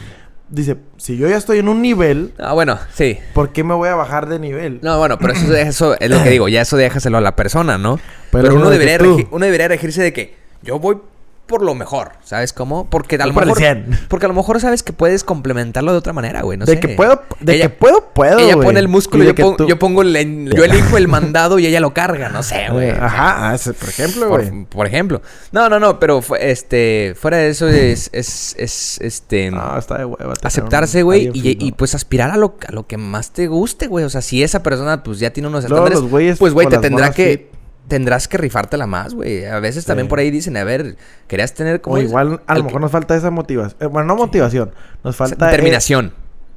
dice, 0.50 0.78
si 0.98 1.16
yo 1.18 1.28
ya 1.30 1.38
estoy 1.38 1.60
en 1.60 1.68
un 1.70 1.82
nivel, 1.82 2.34
Ah, 2.40 2.54
bueno, 2.54 2.80
sí. 2.94 3.20
¿por 3.34 3.52
qué 3.52 3.64
me 3.64 3.74
voy 3.76 3.90
a 3.90 3.96
bajar 3.96 4.28
de 4.28 4.40
nivel? 4.40 4.80
No, 4.82 4.98
bueno, 4.98 5.18
pero 5.20 5.34
eso, 5.34 5.54
eso 5.56 5.96
es 6.00 6.10
lo 6.10 6.24
que 6.24 6.30
digo, 6.32 6.48
ya 6.50 6.62
eso 6.62 6.76
déjaselo 6.78 7.18
a 7.18 7.22
la 7.22 7.36
persona, 7.36 7.78
¿no? 7.78 7.98
Pero 8.32 8.44
Pero, 8.46 8.54
no 8.56 8.62
uno, 8.62 8.70
debería 8.72 8.98
tú. 8.98 9.18
regi- 9.18 9.28
uno 9.32 9.46
debería 9.46 9.68
regirse 9.68 10.02
de 10.02 10.12
que 10.14 10.36
yo 10.64 10.80
voy 10.80 10.98
por 11.46 11.62
lo 11.62 11.76
mejor, 11.76 12.14
¿sabes 12.24 12.54
cómo? 12.54 12.90
Porque 12.90 13.16
a 13.18 13.26
lo 13.26 13.34
mejor 13.34 13.58
100. 13.58 14.06
porque 14.08 14.26
a 14.26 14.30
lo 14.30 14.34
mejor 14.34 14.60
sabes 14.60 14.82
que 14.82 14.94
puedes 14.94 15.24
complementarlo 15.24 15.92
de 15.92 15.98
otra 16.00 16.12
manera, 16.12 16.42
güey, 16.42 16.58
no 16.58 16.66
de 16.66 16.74
sé. 16.74 16.80
que 16.80 16.90
puedo, 16.90 17.22
de 17.40 17.54
Ella- 17.56 17.64
que 17.66 17.70
puedo, 17.70 18.10
puedo, 18.14 18.40
Ella 18.40 18.56
güey. 18.56 18.66
pone 18.66 18.80
el 18.80 18.88
músculo 18.88 19.24
Y 19.24 19.28
yo, 19.28 19.56
tú- 19.56 19.68
yo 19.68 19.78
pongo 19.78 20.02
el, 20.02 20.50
yo 20.56 20.64
elijo 20.64 20.98
el 20.98 21.08
mandado 21.08 21.60
y 21.60 21.68
ella 21.68 21.80
lo 21.80 21.94
carga, 21.94 22.30
no 22.30 22.42
sé, 22.42 22.66
güey. 22.72 22.90
Ajá, 22.90 23.54
ah, 23.54 23.58
por 23.80 23.90
ejemplo, 23.90 24.30
güey. 24.30 24.66
Por, 24.66 24.88
ejemplo. 24.88 25.22
No, 25.52 25.70
no, 25.70 25.80
no, 25.80 26.00
pero 26.00 26.22
fue- 26.22 26.50
este, 26.52 27.14
fuera 27.20 27.38
de 27.38 27.50
eso 27.50 27.68
es, 27.68 28.10
es, 28.12 28.56
es 28.58 29.00
este, 29.02 29.52
No, 29.52 29.78
está 29.78 30.00
de 30.00 30.06
hueva. 30.06 30.34
aceptarse, 30.42 31.04
güey, 31.04 31.30
y, 31.34 31.72
pues 31.74 31.94
aspirar 31.96 32.32
a 32.32 32.38
lo, 32.38 32.56
a 32.68 32.72
lo 32.72 32.88
que 32.88 32.98
más 32.98 33.32
te 33.32 33.48
guste, 33.48 33.88
güey. 33.88 34.04
O 34.06 34.10
sea, 34.10 34.22
si 34.22 34.42
esa 34.44 34.64
persona 34.64 35.04
pues 35.04 35.20
ya 35.20 35.32
tiene 35.32 35.48
unos 35.50 35.64
estándares, 35.64 36.00
pues 36.40 36.54
güey, 36.54 36.68
te 36.68 36.80
tendrá 36.80 37.12
que 37.12 37.50
fit. 37.52 37.55
Tendrás 37.88 38.28
que 38.28 38.38
rifártela 38.38 38.88
más, 38.88 39.14
güey. 39.14 39.46
A 39.46 39.60
veces 39.60 39.86
también 39.86 40.08
por 40.08 40.20
ahí 40.20 40.32
dicen, 40.32 40.58
a 40.58 40.64
ver, 40.64 40.98
querías 41.28 41.54
tener 41.54 41.82
como 41.82 41.96
O 41.98 42.00
igual 42.00 42.42
a 42.48 42.54
lo 42.56 42.62
que- 42.62 42.66
mejor 42.68 42.82
nos 42.82 42.92
falta 42.92 43.16
esa 43.16 43.32
motivación. 43.32 43.78
Eh, 43.80 43.86
bueno, 43.86 44.08
no 44.08 44.16
motivación. 44.16 44.72
Nos 45.04 45.16
falta... 45.16 45.48
eh, 45.48 45.52
determinación. 45.52 46.14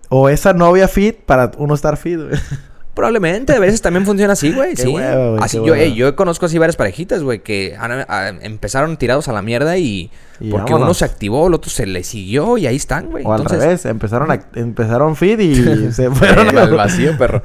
o 0.09 0.29
esa 0.29 0.53
novia 0.55 0.89
fit 0.89 1.17
para 1.19 1.51
uno 1.59 1.75
estar 1.75 1.97
fit, 1.97 2.17
güey. 2.19 2.31
Probablemente, 2.95 3.53
a 3.53 3.61
veces 3.61 3.81
también 3.81 4.05
funciona 4.05 4.33
así, 4.33 4.53
güey. 4.53 4.75
Sí. 4.77 4.91
güey, 4.91 5.05
así, 5.41 5.59
yo, 5.65 5.75
ey, 5.77 5.95
yo 5.95 6.17
conozco 6.17 6.47
así 6.47 6.59
varias 6.59 6.75
parejitas, 6.75 7.23
güey, 7.23 7.41
que 7.45 7.77
han- 7.79 8.41
empezaron 8.43 8.97
tirados 8.97 9.29
a 9.29 9.33
la 9.33 9.41
mierda 9.41 9.77
y, 9.79 10.11
Y 10.41 10.51
porque 10.51 10.73
vámonos. 10.73 10.87
uno 10.89 10.95
se 10.95 11.05
activó, 11.05 11.47
el 11.47 11.55
otro 11.55 11.71
se 11.71 11.87
le 11.87 12.03
siguió 12.03 12.59
y 12.59 12.67
ahí 12.67 12.75
están, 12.75 13.11
güey. 13.11 13.25
O 13.25 13.33
al 13.33 13.43
Entonces, 13.43 13.63
revés, 13.65 13.85
empezaron, 13.87 14.31
a- 14.33 14.49
empezaron 14.55 15.15
fit 15.15 15.39
y 15.41 15.55
se 15.93 16.11
fueron 16.11 16.57
eh, 16.57 16.59
al 16.59 16.75
vacío, 16.75 17.17
perro. 17.17 17.43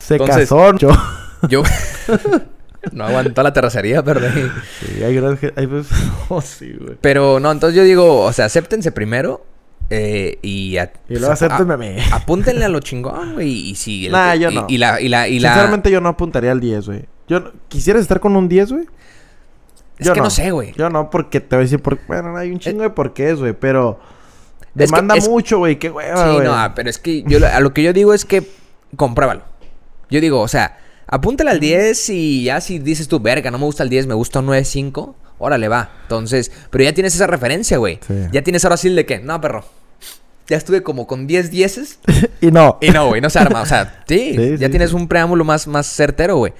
Se 0.00 0.14
Entonces- 0.16 0.48
casó. 0.50 0.76
Yo... 0.76 0.90
Yo 1.48 1.62
no 2.92 3.04
aguantó 3.04 3.42
la 3.42 3.52
terracería, 3.52 4.02
perdón. 4.02 4.32
Sí, 4.80 5.02
hay 5.02 5.14
que- 5.38 5.52
hay 5.56 5.68
Oh, 6.28 6.40
sí, 6.40 6.72
güey. 6.78 6.96
Pero 7.00 7.40
no, 7.40 7.50
entonces 7.52 7.76
yo 7.76 7.82
digo, 7.84 8.20
o 8.22 8.32
sea, 8.32 8.46
acéptense 8.46 8.92
primero 8.92 9.44
Eh, 9.90 10.38
y, 10.42 10.78
a- 10.78 10.92
Y 11.10 11.16
meme. 11.66 12.02
apúntenle 12.10 12.64
a 12.64 12.68
lo 12.70 12.80
chingón, 12.80 13.34
güey. 13.34 13.50
Y 13.70 13.74
si... 13.74 14.06
el- 14.06 14.12
Nah, 14.12 14.34
yo 14.34 14.50
y- 14.50 14.54
no. 14.54 14.66
Y 14.68 14.78
la... 14.78 15.00
Y 15.00 15.08
la, 15.08 15.28
y 15.28 15.38
la- 15.38 15.50
Sinceramente 15.50 15.90
yo 15.90 16.00
no 16.00 16.08
apuntaría 16.08 16.52
al 16.52 16.60
10, 16.60 16.86
güey. 16.86 17.04
Yo 17.28 17.40
no- 17.40 17.52
¿Quisieras 17.68 18.00
estar 18.02 18.18
con 18.20 18.34
un 18.34 18.48
10, 18.48 18.72
güey? 18.72 18.86
Es 19.98 20.06
yo 20.06 20.12
que 20.14 20.20
no, 20.20 20.24
no. 20.24 20.30
sé, 20.30 20.50
güey. 20.52 20.72
Yo 20.76 20.88
no, 20.90 21.10
porque 21.10 21.40
te 21.40 21.54
voy 21.56 21.62
a 21.62 21.64
decir... 21.64 21.80
Por... 21.82 21.98
Bueno, 22.06 22.34
hay 22.36 22.50
un 22.50 22.58
chingo 22.58 22.82
de 22.82 22.90
porqués, 22.90 23.38
güey. 23.38 23.52
Pero... 23.52 24.00
Es 24.60 24.66
que 24.66 24.84
Demanda 24.86 25.16
es- 25.16 25.28
mucho, 25.28 25.58
güey. 25.58 25.78
Qué 25.78 25.90
hueva, 25.90 26.32
Sí, 26.32 26.38
no, 26.42 26.74
pero 26.74 26.88
es 26.90 26.98
que 26.98 27.22
yo 27.24 27.38
a 27.46 27.60
lo 27.60 27.72
que 27.74 27.82
yo 27.82 27.92
digo 27.92 28.12
es 28.14 28.24
que 28.24 28.42
compruébalo. 28.96 29.42
Yo 30.10 30.20
digo, 30.20 30.40
o 30.40 30.48
sea, 30.48 30.78
apúntale 31.06 31.50
al 31.50 31.60
10 31.60 32.10
y 32.10 32.44
ya 32.44 32.60
si 32.60 32.78
dices 32.78 33.08
tú, 33.08 33.20
verga, 33.20 33.50
no 33.50 33.58
me 33.58 33.64
gusta 33.64 33.82
el 33.82 33.88
10, 33.88 34.06
me 34.06 34.14
gusta 34.14 34.40
un 34.40 34.46
9.5, 34.46 35.14
órale, 35.38 35.68
va. 35.68 35.90
Entonces, 36.02 36.50
pero 36.70 36.84
ya 36.84 36.92
tienes 36.92 37.14
esa 37.14 37.26
referencia, 37.26 37.78
güey. 37.78 37.98
Sí. 38.06 38.14
Ya 38.32 38.42
tienes 38.42 38.64
ahora 38.64 38.76
sí 38.76 38.88
el 38.88 38.96
de 38.96 39.06
que, 39.06 39.18
no, 39.20 39.40
perro. 39.40 39.64
Ya 40.46 40.56
estuve 40.58 40.82
como 40.82 41.06
con 41.06 41.26
10 41.26 41.50
dieces 41.50 41.98
y 42.40 42.50
no. 42.50 42.78
y 42.80 42.90
no, 42.90 43.08
güey, 43.08 43.20
no 43.20 43.30
se 43.30 43.38
arma. 43.38 43.62
O 43.62 43.66
sea, 43.66 44.02
sí, 44.08 44.34
Sí, 44.36 44.56
ya 44.58 44.66
sí, 44.66 44.70
tienes 44.70 44.92
un 44.92 45.08
preámbulo 45.08 45.44
más, 45.44 45.66
más 45.66 45.86
certero, 45.86 46.36
güey. 46.36 46.52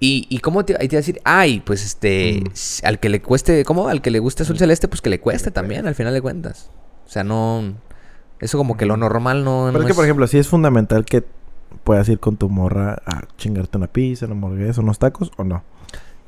Y, 0.00 0.26
y 0.30 0.38
cómo 0.40 0.64
te, 0.64 0.72
ahí 0.80 0.88
te 0.88 0.96
iba 0.96 0.98
a 0.98 1.02
decir, 1.02 1.20
ay, 1.24 1.60
pues 1.64 1.84
este, 1.84 2.40
Mm. 2.42 2.86
al 2.86 2.98
que 2.98 3.08
le 3.08 3.22
cueste, 3.22 3.64
¿cómo? 3.64 3.88
Al 3.88 4.02
que 4.02 4.10
le 4.10 4.18
guste 4.18 4.42
azul 4.42 4.58
celeste, 4.58 4.88
pues 4.88 5.00
que 5.00 5.10
le 5.10 5.20
cueste 5.20 5.50
también, 5.52 5.86
al 5.86 5.94
final 5.94 6.12
de 6.12 6.20
cuentas. 6.20 6.70
O 7.06 7.08
sea, 7.08 7.22
no, 7.22 7.74
eso 8.40 8.58
como 8.58 8.76
que 8.76 8.84
lo 8.86 8.96
normal 8.96 9.44
no, 9.44 9.64
Pero 9.66 9.78
no 9.78 9.84
es 9.84 9.86
que, 9.86 9.94
por 9.94 10.04
ejemplo, 10.04 10.26
sí 10.26 10.38
es 10.38 10.48
fundamental 10.48 11.04
que 11.04 11.22
puedas 11.84 12.08
ir 12.08 12.18
con 12.18 12.36
tu 12.36 12.48
morra 12.48 13.02
a 13.06 13.22
chingarte 13.36 13.76
una 13.78 13.86
pizza, 13.88 14.26
una 14.26 14.34
hamburguesa, 14.34 14.80
unos 14.80 14.98
tacos, 14.98 15.30
¿o 15.36 15.44
no? 15.44 15.62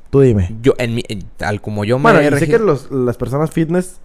Tú 0.09 0.21
dime. 0.21 0.55
Yo, 0.61 0.73
en 0.77 0.95
mi, 0.95 1.03
en- 1.07 1.23
al 1.39 1.61
como 1.61 1.83
yo 1.85 1.97
me 1.99 2.11
Bueno, 2.13 2.37
sé 2.37 2.47
que 2.47 2.59
los- 2.59 2.89
las 2.91 3.17
personas 3.17 3.51
fitness 3.51 3.97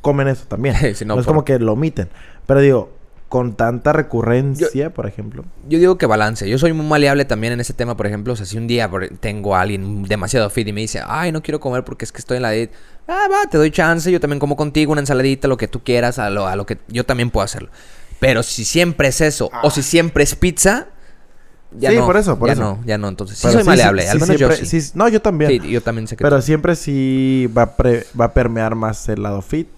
comen 0.00 0.28
eso 0.28 0.44
también. 0.46 0.74
Sí, 0.94 1.04
no, 1.04 1.14
no, 1.14 1.20
es 1.20 1.26
por- 1.26 1.34
como 1.34 1.44
que 1.44 1.58
lo 1.58 1.72
omiten. 1.72 2.08
Pero 2.46 2.60
digo, 2.60 2.92
con 3.28 3.54
tanta 3.54 3.92
recurrencia, 3.92 4.90
por 4.90 5.06
ejemplo. 5.06 5.44
Yo 5.68 5.78
digo 5.78 5.96
que 5.98 6.06
balance. 6.06 6.48
Yo 6.48 6.58
soy 6.58 6.72
muy 6.72 6.86
maleable 6.86 7.24
también 7.24 7.52
en 7.54 7.60
ese 7.60 7.72
tema, 7.72 7.96
por 7.96 8.06
ejemplo. 8.06 8.32
O 8.34 8.36
sea, 8.36 8.46
si 8.46 8.56
un 8.58 8.66
día 8.66 8.88
tengo 9.20 9.56
a 9.56 9.62
alguien 9.62 10.04
demasiado 10.04 10.48
fit 10.50 10.68
y 10.68 10.72
me 10.72 10.82
dice, 10.82 11.00
ay, 11.04 11.32
no 11.32 11.42
quiero 11.42 11.58
comer 11.58 11.84
porque 11.84 12.04
es 12.04 12.12
que 12.12 12.18
estoy 12.18 12.36
en 12.36 12.42
la 12.42 12.50
diet. 12.50 12.70
Ah, 13.08 13.26
va, 13.30 13.48
te 13.50 13.58
doy 13.58 13.70
chance. 13.70 14.10
Yo 14.12 14.20
también 14.20 14.38
como 14.38 14.54
contigo 14.56 14.92
una 14.92 15.00
ensaladita, 15.00 15.48
lo 15.48 15.56
que 15.56 15.66
tú 15.68 15.82
quieras, 15.82 16.18
a 16.18 16.30
lo, 16.30 16.46
a 16.46 16.54
lo 16.54 16.64
que 16.66 16.78
yo 16.88 17.04
también 17.04 17.30
puedo 17.30 17.44
hacerlo. 17.44 17.70
Pero 18.20 18.42
si 18.44 18.64
siempre 18.64 19.08
es 19.08 19.20
eso, 19.20 19.50
o 19.62 19.70
si 19.70 19.82
siempre 19.82 20.22
es 20.22 20.36
pizza, 20.36 20.86
ya 21.78 21.90
Sí, 21.90 21.96
no. 21.96 22.06
por 22.06 22.16
eso, 22.16 22.38
por 22.38 22.48
ya 22.48 22.52
eso. 22.54 22.62
no, 22.62 22.78
ya 22.84 22.98
no. 22.98 23.08
Entonces, 23.08 23.38
sí 23.38 23.46
Pero 23.46 23.58
soy 23.60 23.64
maleable. 23.64 24.02
sí, 24.02 24.08
al 24.08 24.14
menos 24.20 24.36
siempre- 24.36 24.58
yo 24.58 24.64
sí. 24.66 24.80
sí, 24.80 24.90
No, 24.94 25.08
yo 25.08 25.20
también. 25.22 25.50
Sí, 25.50 25.70
yo 25.70 25.80
también 25.82 26.06
sé 26.06 26.16
que 26.16 26.22
Pero 26.24 26.36
tú- 26.36 26.42
siempre 26.42 26.76
sí 26.76 27.50
va 27.56 27.62
a, 27.62 27.76
pre- 27.76 28.06
va 28.18 28.26
a 28.26 28.32
permear 28.32 28.74
más 28.74 29.08
el 29.08 29.22
lado 29.22 29.42
fit. 29.42 29.68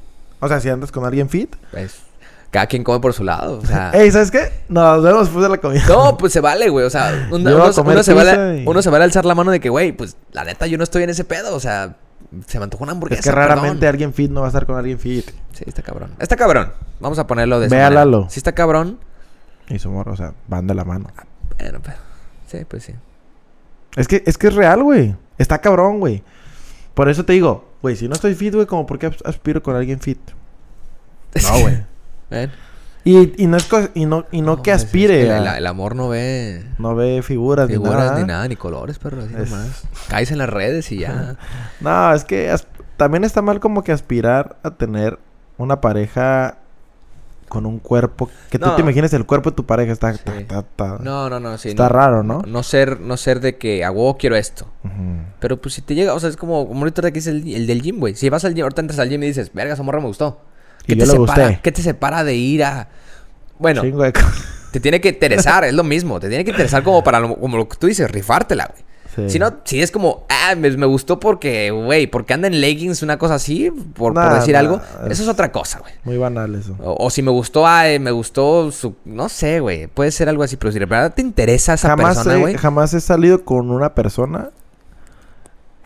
O 0.40 0.48
sea, 0.48 0.60
si 0.60 0.68
andas 0.68 0.92
con 0.92 1.04
alguien 1.04 1.28
fit. 1.28 1.54
pues, 1.70 1.96
cada 2.50 2.66
quien 2.68 2.84
come 2.84 3.00
por 3.00 3.12
su 3.12 3.24
lado. 3.24 3.58
O 3.58 3.66
sea, 3.66 3.90
Ey, 3.94 4.10
¿sabes 4.10 4.30
qué? 4.30 4.50
Nos 4.68 5.02
vemos 5.02 5.22
después 5.22 5.42
de 5.42 5.48
la 5.48 5.58
comida. 5.58 5.82
No, 5.88 6.16
pues 6.16 6.32
se 6.32 6.40
vale, 6.40 6.68
güey. 6.68 6.86
O 6.86 6.90
sea, 6.90 7.28
uno, 7.30 7.72
se 8.02 8.12
vale, 8.14 8.62
y- 8.62 8.66
uno 8.66 8.82
se 8.82 8.90
vale 8.90 9.04
alzar 9.04 9.24
la 9.24 9.34
mano 9.34 9.50
de 9.50 9.60
que, 9.60 9.68
güey, 9.68 9.92
pues 9.92 10.16
la 10.32 10.44
neta 10.44 10.66
yo 10.66 10.78
no 10.78 10.84
estoy 10.84 11.02
en 11.02 11.10
ese 11.10 11.24
pedo. 11.24 11.54
O 11.54 11.60
sea, 11.60 11.96
se 12.46 12.58
me 12.58 12.64
antojó 12.64 12.84
una 12.84 12.92
hamburguesa. 12.92 13.20
es 13.20 13.24
que 13.26 13.32
raramente 13.32 13.76
perdón. 13.80 13.88
alguien 13.88 14.14
fit 14.14 14.30
no 14.30 14.40
va 14.40 14.46
a 14.46 14.50
estar 14.50 14.66
con 14.66 14.76
alguien 14.76 14.98
fit. 14.98 15.26
Sí, 15.52 15.64
está 15.66 15.82
cabrón. 15.82 16.10
Está 16.18 16.36
cabrón. 16.36 16.72
Vamos 17.00 17.18
a 17.18 17.26
ponerlo 17.26 17.60
de 17.60 17.68
Ve 17.68 17.80
a. 17.82 17.90
Lalo. 17.90 18.26
Sí 18.30 18.38
está 18.40 18.52
cabrón. 18.52 18.98
Y 19.68 19.78
su 19.78 19.90
morra, 19.90 20.12
o 20.12 20.16
sea, 20.16 20.32
van 20.48 20.66
de 20.66 20.74
la 20.74 20.84
mano. 20.84 21.08
Bueno, 21.58 21.80
pero... 21.82 21.96
Sí, 22.46 22.58
pues 22.68 22.84
sí. 22.84 22.94
Es 23.96 24.08
que, 24.08 24.22
es 24.26 24.38
que 24.38 24.48
es 24.48 24.54
real, 24.54 24.82
güey. 24.82 25.14
Está 25.38 25.60
cabrón, 25.60 26.00
güey. 26.00 26.22
Por 26.94 27.08
eso 27.08 27.24
te 27.24 27.32
digo, 27.32 27.68
güey, 27.82 27.96
si 27.96 28.08
no 28.08 28.14
estoy 28.14 28.34
fit, 28.34 28.54
güey, 28.54 28.66
como 28.66 28.86
por 28.86 28.98
qué 28.98 29.06
as- 29.06 29.22
aspiro 29.24 29.62
con 29.62 29.74
alguien 29.76 30.00
fit. 30.00 30.18
No, 31.42 31.58
güey. 31.60 31.84
Ven. 32.30 32.50
Y, 33.04 33.40
y 33.42 33.46
no 33.46 33.56
es 33.56 33.68
y 33.94 34.04
no, 34.04 34.26
y 34.32 34.42
no, 34.42 34.62
que 34.62 34.72
es 34.72 34.82
aspire. 34.84 35.24
que 35.24 35.30
a- 35.32 35.38
el, 35.38 35.58
el 35.58 35.66
amor 35.66 35.94
no 35.94 36.08
ve 36.08 36.64
no 36.78 36.94
ve 36.96 37.22
figuras, 37.22 37.68
figuras 37.68 37.94
ni 37.94 38.00
nada. 38.08 38.18
ni 38.20 38.26
nada, 38.26 38.48
ni 38.48 38.56
colores, 38.56 38.98
perro. 38.98 39.22
Así 39.22 39.34
Es- 39.38 39.50
nomás. 39.50 39.82
Caes 40.08 40.30
en 40.32 40.38
las 40.38 40.48
redes 40.50 40.90
y 40.92 40.98
ya. 40.98 41.36
No, 41.80 42.12
es 42.12 42.24
que 42.24 42.52
también 42.96 43.22
está 43.24 43.42
mal 43.42 43.60
como 43.60 43.84
que 43.84 43.92
aspirar 43.92 44.56
a 44.62 44.72
tener 44.72 45.18
una 45.58 45.80
pareja 45.80 46.58
con 47.56 47.66
un 47.66 47.78
cuerpo 47.78 48.30
que 48.50 48.58
tú 48.58 48.68
te 48.76 48.82
imagines 48.82 49.12
el 49.12 49.26
cuerpo 49.26 49.50
de 49.50 49.56
tu 49.56 49.64
pareja 49.66 49.92
está, 49.92 50.12
Sí. 50.14 50.20
está- 50.26 50.98
No, 51.00 51.28
no, 51.30 51.40
no. 51.40 51.58
Sí, 51.58 51.70
está 51.70 51.84
no, 51.84 51.88
raro, 51.88 52.22
¿no? 52.22 52.42
No 52.46 52.62
ser, 52.62 53.00
no 53.00 53.16
ser 53.16 53.40
de 53.40 53.56
que 53.56 53.84
a 53.84 53.90
huevo 53.90 54.16
quiero 54.16 54.36
esto. 54.36 54.66
Pero 55.40 55.60
pues 55.60 55.74
si 55.74 55.82
te 55.82 55.94
llega, 55.94 56.14
o 56.14 56.20
sea, 56.20 56.28
es 56.30 56.36
como, 56.36 56.66
como 56.68 56.80
ahorita 56.80 57.10
que 57.12 57.18
es 57.18 57.26
el, 57.26 57.46
el 57.52 57.66
del 57.66 57.82
gym, 57.82 57.98
güey. 57.98 58.14
Si 58.14 58.28
vas 58.28 58.44
al 58.44 58.54
gym, 58.54 58.62
ahorita 58.62 58.80
entras 58.80 58.98
al 59.00 59.08
gym 59.08 59.22
y 59.22 59.26
dices, 59.28 59.50
verga, 59.52 59.74
esa 59.74 59.82
morra 59.82 60.00
me 60.00 60.06
gustó. 60.06 60.40
¿Qué 60.86 60.94
te 60.96 61.04
separa? 61.06 61.18
gusté. 61.18 61.60
¿Qué 61.62 61.72
te 61.72 61.82
separa 61.82 62.22
de 62.24 62.34
ir 62.36 62.62
a...? 62.64 62.88
Bueno, 63.58 63.80
Chingo 63.82 64.02
de 64.02 64.12
co- 64.12 64.20
te 64.70 64.80
tiene 64.80 65.00
que 65.00 65.08
interesar, 65.08 65.64
es 65.64 65.72
lo 65.72 65.82
mismo. 65.84 66.20
Te 66.20 66.28
tiene 66.28 66.44
que 66.44 66.50
interesar 66.50 66.82
como 66.82 67.02
para 67.02 67.18
lo, 67.20 67.36
como 67.36 67.56
lo 67.56 67.68
que 67.68 67.76
tú 67.76 67.86
dices, 67.86 68.10
rifártela, 68.10 68.66
güey. 68.72 68.84
Sí. 69.16 69.30
Si 69.30 69.38
no, 69.38 69.54
si 69.64 69.80
es 69.82 69.90
como, 69.90 70.24
ah, 70.28 70.54
me, 70.56 70.70
me 70.76 70.86
gustó 70.86 71.18
porque, 71.18 71.70
güey, 71.70 72.06
porque 72.06 72.34
anda 72.34 72.46
en 72.48 72.60
leggings, 72.60 73.02
una 73.02 73.18
cosa 73.18 73.34
así, 73.34 73.70
por, 73.70 74.12
decir 74.14 74.52
nah, 74.54 74.60
algo, 74.60 74.80
es- 75.06 75.12
eso 75.12 75.22
es 75.24 75.28
otra 75.28 75.50
cosa, 75.50 75.78
güey. 75.80 75.92
Muy 76.04 76.18
banal 76.18 76.54
eso. 76.54 76.76
O, 76.82 77.06
o 77.06 77.10
si 77.10 77.22
me 77.22 77.30
gustó, 77.30 77.66
ay, 77.66 77.98
me 77.98 78.10
gustó 78.10 78.70
su... 78.70 78.94
No 79.04 79.28
sé, 79.28 79.60
güey. 79.60 79.86
Puede 79.86 80.10
ser 80.12 80.28
algo 80.28 80.42
así, 80.42 80.56
pero 80.56 80.70
si 80.70 80.78
de 80.78 80.86
verdad 80.86 81.14
te 81.14 81.22
interesa 81.22 81.74
esa 81.74 81.88
jamás, 81.88 82.16
persona, 82.16 82.36
güey... 82.36 82.56
jamás 82.56 82.92
he 82.94 83.00
salido 83.00 83.44
con 83.44 83.70
una 83.70 83.94
persona 83.94 84.50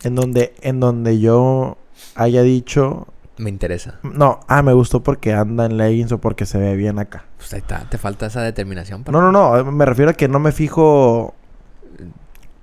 en 0.03 0.15
donde, 0.15 0.53
en 0.61 0.79
donde 0.79 1.19
yo 1.19 1.77
haya 2.15 2.41
dicho, 2.41 3.07
Me 3.37 3.49
interesa. 3.49 3.99
no, 4.03 4.39
ah, 4.47 4.61
me 4.63 4.73
gustó 4.73 5.03
porque 5.03 5.33
anda 5.33 5.65
en 5.65 5.77
leggings 5.77 6.11
o 6.11 6.17
porque 6.19 6.45
se 6.45 6.57
ve 6.57 6.75
bien 6.75 6.99
acá. 6.99 7.25
Pues 7.37 7.53
ahí 7.53 7.59
está, 7.59 7.85
te 7.89 7.97
falta 7.97 8.25
esa 8.25 8.41
determinación. 8.41 9.03
para 9.03 9.17
No, 9.17 9.31
no, 9.31 9.63
no, 9.63 9.71
me 9.71 9.85
refiero 9.85 10.11
a 10.11 10.13
que 10.13 10.27
no 10.27 10.39
me 10.39 10.51
fijo 10.51 11.33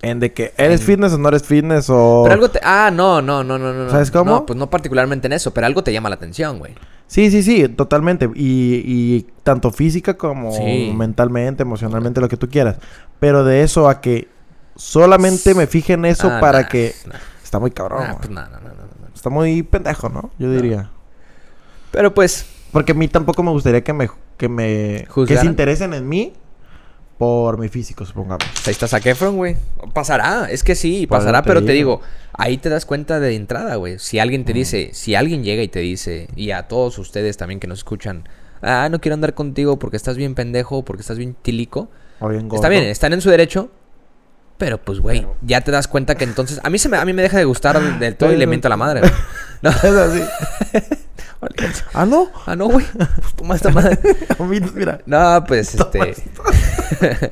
en 0.03 0.21
de 0.21 0.33
que 0.33 0.53
eres 0.57 0.81
En- 0.81 0.87
fitness 0.87 1.13
o 1.15 1.19
no 1.19 1.29
eres 1.29 1.43
fitness 1.43 1.89
o... 1.91 2.21
Pero 2.25 2.35
algo 2.35 2.51
te... 2.51 2.61
Ah, 2.63 2.91
no, 2.93 3.21
no, 3.21 3.43
no, 3.43 3.59
no, 3.59 3.73
no. 3.73 3.91
¿Sabes 3.91 4.11
cómo? 4.11 4.31
No, 4.31 4.47
pues 4.47 4.57
no 4.59 4.71
particularmente 4.71 5.27
en 5.27 5.33
eso, 5.33 5.53
pero 5.53 5.67
algo 5.67 5.83
te 5.83 5.93
llama 5.93 6.09
la 6.09 6.15
atención, 6.17 6.59
güey. 6.59 6.75
Sí, 7.09 7.31
sí, 7.31 7.43
sí, 7.43 7.69
totalmente. 7.69 8.29
Y, 8.35 8.83
y 8.85 9.27
tanto 9.43 9.71
física 9.73 10.17
como 10.17 10.53
Sí. 10.53 10.93
mentalmente, 10.97 11.63
emocionalmente, 11.63 12.21
lo 12.21 12.29
que 12.29 12.37
tú 12.37 12.49
quieras. 12.49 12.77
Pero 13.19 13.45
de 13.45 13.63
eso 13.63 13.89
a 13.89 14.01
que 14.01 14.29
solamente 14.77 15.55
me 15.55 15.67
fije 15.67 15.95
en 15.95 16.05
eso 16.05 16.29
Ah, 16.31 16.39
para 16.41 16.63
nah, 16.63 16.69
que... 16.69 16.95
nah. 17.07 17.15
Está 17.43 17.59
muy 17.59 17.71
cabrón. 17.71 18.01
Ah, 18.03 18.07
güey. 18.09 18.19
pues 18.19 18.31
nada, 18.31 18.61
no, 18.63 18.69
no, 18.69 18.75
no, 18.75 18.83
no. 19.09 19.15
Está 19.15 19.31
muy 19.31 19.63
pendejo, 19.63 20.09
¿no? 20.11 20.31
Yo 20.39 20.51
diría. 20.53 20.91
Pero 21.91 22.13
pues, 22.15 22.47
Porque 22.73 22.93
a 22.93 22.95
mí 22.95 23.09
tampoco 23.09 23.43
me 23.43 23.51
gustaría 23.51 23.83
que 23.83 23.93
me... 23.95 24.11
Que 24.37 24.49
me... 24.49 25.09
Que 25.27 25.37
se 25.39 25.47
interesen 25.47 25.95
en 25.95 26.07
mí 26.09 26.35
por 27.19 27.59
mi 27.59 27.69
físico, 27.69 28.07
supongamos. 28.07 28.47
ahí 28.65 28.71
está 28.71 28.87
Zac 28.87 29.05
Efron, 29.07 29.37
güey. 29.37 29.57
Pasará, 29.93 30.49
es 30.51 30.63
que 30.63 30.75
sí, 30.77 31.07
Por 31.07 31.19
pasará, 31.19 31.43
pero 31.43 31.65
te 31.65 31.73
digo. 31.73 32.01
ahí 32.33 32.59
te 32.59 32.69
das 32.69 32.87
cuenta 32.87 33.19
de 33.19 33.35
entrada, 33.35 33.75
güey. 33.75 33.99
Si 33.99 34.19
alguien 34.21 34.45
te 34.45 34.53
dice, 34.53 34.91
si 34.93 35.17
alguien 35.17 35.43
llega 35.43 35.63
y 35.63 35.69
te 35.69 35.81
dice, 35.81 36.29
y 36.37 36.53
a 36.53 36.69
todos 36.69 36.97
ustedes 36.99 37.37
también 37.37 37.59
que 37.59 37.67
nos 37.67 37.79
escuchan, 37.79 38.29
ah, 38.63 38.89
no 38.89 39.01
quiero 39.01 39.15
andar 39.15 39.35
contigo 39.35 39.79
porque 39.79 39.97
estás 39.97 40.17
bien 40.17 40.35
pendejo, 40.37 40.85
porque 40.85 41.01
estás 41.01 41.19
bien 41.19 41.35
tilico. 41.43 41.89
O 42.21 42.29
bien 42.29 42.49
Está 42.53 42.69
bien, 42.69 42.85
están 42.85 43.13
en 43.13 43.21
su 43.21 43.31
derecho. 43.31 43.71
Pero 44.57 44.79
pues, 44.79 44.99
güey, 44.99 45.25
ya 45.43 45.61
te 45.61 45.71
das 45.71 45.87
cuenta 45.87 46.17
que 46.17 46.25
entonces. 46.25 46.61
A 46.65 46.71
mí 46.71 46.79
se 46.79 46.89
me, 46.89 46.97
a 46.97 47.05
mí 47.05 47.13
me 47.13 47.23
deja 47.23 47.39
de 47.39 47.45
gustar 47.45 47.81
del 48.01 48.17
todo 48.17 48.33
y 48.33 48.37
le 48.37 48.47
miento 48.47 48.69
a 48.69 48.71
la 48.71 48.77
madre. 48.77 49.01
güey. 49.01 49.13
No. 49.61 49.71
Es 49.71 49.85
así. 49.85 50.23
ah, 51.95 52.07
no. 52.07 52.29
Ah, 52.47 52.57
no, 52.57 52.67
güey. 52.69 52.85
Pues 52.97 53.35
toma 53.37 53.55
esta 53.57 53.71
madre. 53.71 53.99
A 54.39 54.43
mí, 54.45 54.61
mira. 54.75 55.01
No, 55.07 55.45
pues 55.47 55.75
este. 55.75 56.15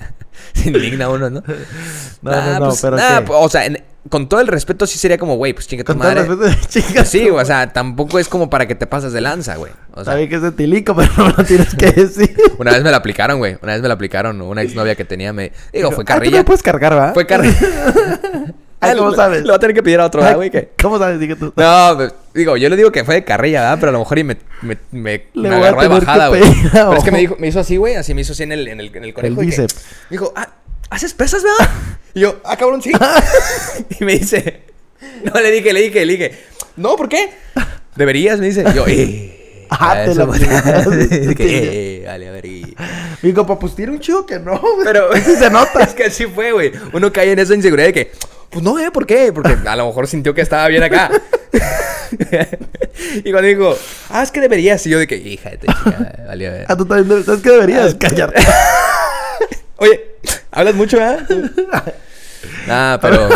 Se 0.55 0.69
indigna 0.69 1.09
uno, 1.09 1.29
¿no? 1.31 1.43
No, 2.23 2.31
Nah, 2.31 2.47
no, 2.55 2.59
no, 2.61 2.67
pues, 2.69 2.81
pero 2.83 2.97
nah, 2.97 3.21
¿qué? 3.21 3.33
o 3.33 3.49
sea, 3.49 3.67
en- 3.67 3.83
con 4.09 4.29
todo 4.29 4.41
el 4.41 4.47
respeto 4.47 4.87
sí 4.87 4.99
sería 4.99 5.19
como, 5.19 5.35
güey, 5.37 5.53
pues 5.53 5.67
chinga 5.67 5.83
tu 5.85 5.93
Con 5.93 6.01
todo 6.01 6.11
el 6.13 6.17
respeto. 6.29 6.93
Pues 6.95 7.09
sí, 7.09 7.29
o 7.29 7.45
sea, 7.45 7.73
tampoco 7.73 8.19
es 8.21 8.29
como 8.29 8.49
para 8.49 8.67
que 8.69 8.75
te 8.77 8.87
pases 8.87 9.13
de 9.13 9.21
lanza, 9.21 9.57
güey. 9.57 9.73
O 9.95 10.05
sea, 10.05 10.13
Sabía 10.13 10.29
que 10.29 10.37
es 10.37 10.43
de 10.43 10.53
tilico, 10.53 10.95
pero 10.95 11.11
no 11.17 11.29
lo 11.37 11.45
tienes 11.45 11.75
que 11.75 11.91
decir. 11.91 12.37
una 12.59 12.71
vez 12.73 12.85
me 12.85 12.91
la 12.93 12.99
aplicaron, 12.99 13.39
güey. 13.39 13.59
Una 13.63 13.73
vez 13.73 13.83
me 13.83 13.89
la 13.89 13.95
aplicaron. 13.95 14.41
Una 14.41 14.63
exnovia 14.63 14.95
que 14.95 15.05
tenía 15.05 15.33
me. 15.33 15.51
Digo, 15.73 15.91
fue 15.91 16.03
Ah, 16.05 16.07
tú 16.07 16.13
carrilla. 16.13 16.39
no 16.39 16.45
puedes 16.45 16.63
cargar, 16.63 16.97
¿va? 16.97 17.13
Fue 17.15 17.27
carrilla. 17.27 17.59
¿cómo 18.97 19.13
sabes? 19.15 19.43
Lo 19.43 19.49
va 19.51 19.57
a 19.57 19.59
tener 19.59 19.75
que 19.75 19.83
pedir 19.83 19.99
a 19.99 20.07
otro, 20.07 20.21
¿verdad, 20.23 20.37
güey? 20.37 20.53
¿Cómo 20.81 20.99
sabes? 20.99 21.19
Dije 21.19 21.35
tú. 21.35 21.53
No, 21.57 21.93
pues, 21.97 22.15
digo, 22.37 22.57
yo 22.57 22.69
le 22.69 22.77
digo 22.77 22.93
que 22.93 23.05
fue 23.05 23.17
de 23.17 23.25
carrilla, 23.25 23.63
¿verdad? 23.63 23.79
Pero 23.81 23.91
a 23.91 23.93
lo 23.93 23.99
mejor 24.01 24.19
y 24.19 24.25
me, 24.25 24.37
me, 24.63 24.79
me, 24.93 25.23
agarró 25.55 25.83
de 25.83 25.89
bajada, 25.89 26.29
güey. 26.29 26.43
Pero 26.73 26.95
es 26.95 27.05
que 27.05 27.11
me 27.11 27.19
dijo, 27.19 27.37
me 27.39 27.49
hizo 27.49 27.61
así, 27.61 27.77
güey, 27.77 27.97
así 27.97 28.15
me 28.15 28.21
hizo 28.21 28.33
así 28.33 28.43
en 28.43 28.53
el, 28.53 28.69
en 28.69 28.81
el, 28.81 28.95
en 28.95 29.05
el 29.05 29.15
conejo. 29.15 29.41
El 29.41 29.47
bíceps. 29.47 29.75
Me 30.11 30.19
dijo, 30.19 30.33
ah, 30.37 30.49
¿haces 30.91 31.15
pesas, 31.15 31.43
verdad? 31.43 31.71
Y 32.15 32.21
yo, 32.21 32.41
ah, 32.45 32.57
cabrón, 32.57 32.83
sí. 32.83 32.93
y 34.01 34.05
me 34.05 34.19
dice, 34.19 34.63
no, 35.25 35.41
le 35.41 35.51
dije, 35.51 35.73
le 35.73 35.81
dije, 35.83 36.07
le 36.07 36.13
dije, 36.13 36.39
no, 36.77 36.97
¿por 36.97 37.09
qué? 37.09 37.31
Deberías, 37.97 38.39
me 38.39 38.47
dice. 38.47 38.65
Y 38.71 38.75
yo, 38.75 38.87
eh. 38.87 39.37
Ah, 39.71 40.05
te 40.05 40.13
eh, 40.13 42.05
vale, 42.07 42.29
a 42.29 42.31
ver. 42.31 42.47
y- 42.47 42.77
Digo, 43.23 43.47
pa, 43.47 43.59
pues 43.59 43.75
tiene 43.75 43.93
un 43.93 44.01
chido 44.01 44.25
que 44.25 44.39
no. 44.39 44.59
güey. 44.59 44.85
Pero 44.85 45.13
Sí 45.17 45.35
se 45.37 45.51
nota. 45.51 45.83
es 45.83 45.95
que 45.95 46.05
así 46.05 46.27
fue, 46.27 46.53
güey. 46.53 46.73
Uno 46.93 47.13
cae 47.13 47.33
en 47.33 47.39
esa 47.39 47.55
inseguridad 47.55 47.89
de 47.89 47.93
que, 47.93 48.13
pues 48.51 48.63
no, 48.63 48.79
¿eh? 48.79 48.91
¿Por 48.91 49.07
qué? 49.07 49.33
Porque 49.33 49.57
a 49.67 49.77
lo 49.77 49.87
mejor 49.87 50.07
sintió 50.07 50.35
que 50.35 50.43
estaba 50.43 50.69
bien 50.69 50.83
acá. 50.83 51.11
y 53.25 53.31
cuando 53.33 53.49
dijo, 53.49 53.79
ah, 54.11 54.23
es 54.23 54.31
que 54.31 54.41
deberías. 54.41 54.87
Y 54.87 54.91
yo 54.91 54.99
de 54.99 55.07
que, 55.07 55.17
hija 55.17 55.51
de 55.51 55.59
chica, 55.59 56.25
valió. 56.27 56.51
ver. 56.51 56.67
Ah, 56.69 56.77
tú 56.77 56.85
también 56.85 57.25
¿Sabes 57.25 57.43
qué 57.43 57.51
deberías? 57.51 57.95
Callarte. 57.95 58.41
Oye, 59.77 60.17
hablas 60.51 60.75
mucho, 60.75 60.99
¿eh? 60.99 61.19
Ah, 62.69 62.99
pero. 63.01 63.29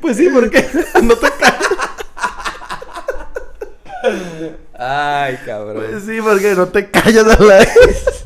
Pues 0.00 0.16
sí, 0.16 0.28
¿por 0.28 0.50
qué? 0.50 0.66
No 1.02 1.16
te 1.16 1.30
callas. 1.30 1.68
Ay, 4.76 5.38
cabrón. 5.46 5.86
Pues 5.90 6.04
sí, 6.04 6.20
porque 6.20 6.54
no 6.54 6.68
te 6.68 6.90
callas 6.90 7.24
a 7.26 7.42
la 7.42 7.58
vez. 7.58 8.23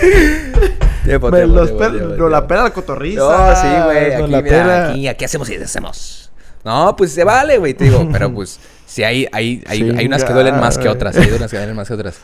Tiempo, 1.04 1.30
Me 1.30 1.38
tiempo, 1.38 1.54
los 1.56 1.76
tiempo, 1.76 1.98
nos 2.16 2.30
la 2.30 2.46
pela 2.46 2.64
la 2.64 2.70
cotorriza. 2.70 3.20
No, 3.20 3.56
sí, 3.56 3.66
güey. 3.84 4.14
Aquí, 4.14 4.30
la 4.30 4.42
mira, 4.42 4.62
pela. 4.62 4.88
aquí, 4.90 5.08
aquí 5.08 5.24
hacemos 5.24 5.48
y 5.48 5.56
deshacemos. 5.56 6.30
No, 6.64 6.94
pues 6.96 7.12
se 7.12 7.24
vale, 7.24 7.56
güey, 7.56 7.72
te 7.72 7.84
digo. 7.84 8.06
Pero 8.12 8.32
pues, 8.34 8.60
sí 8.84 9.04
hay, 9.04 9.26
hay, 9.32 9.64
hay, 9.66 9.94
hay 9.96 10.06
unas 10.06 10.22
que 10.24 10.32
duelen 10.34 10.60
más 10.60 10.76
que 10.76 10.88
otras. 10.88 11.16
Hay 11.16 11.30
unas 11.30 11.50
que 11.50 11.56
duelen 11.56 11.74
más 11.76 11.88
que 11.88 11.94
otras. 11.94 12.18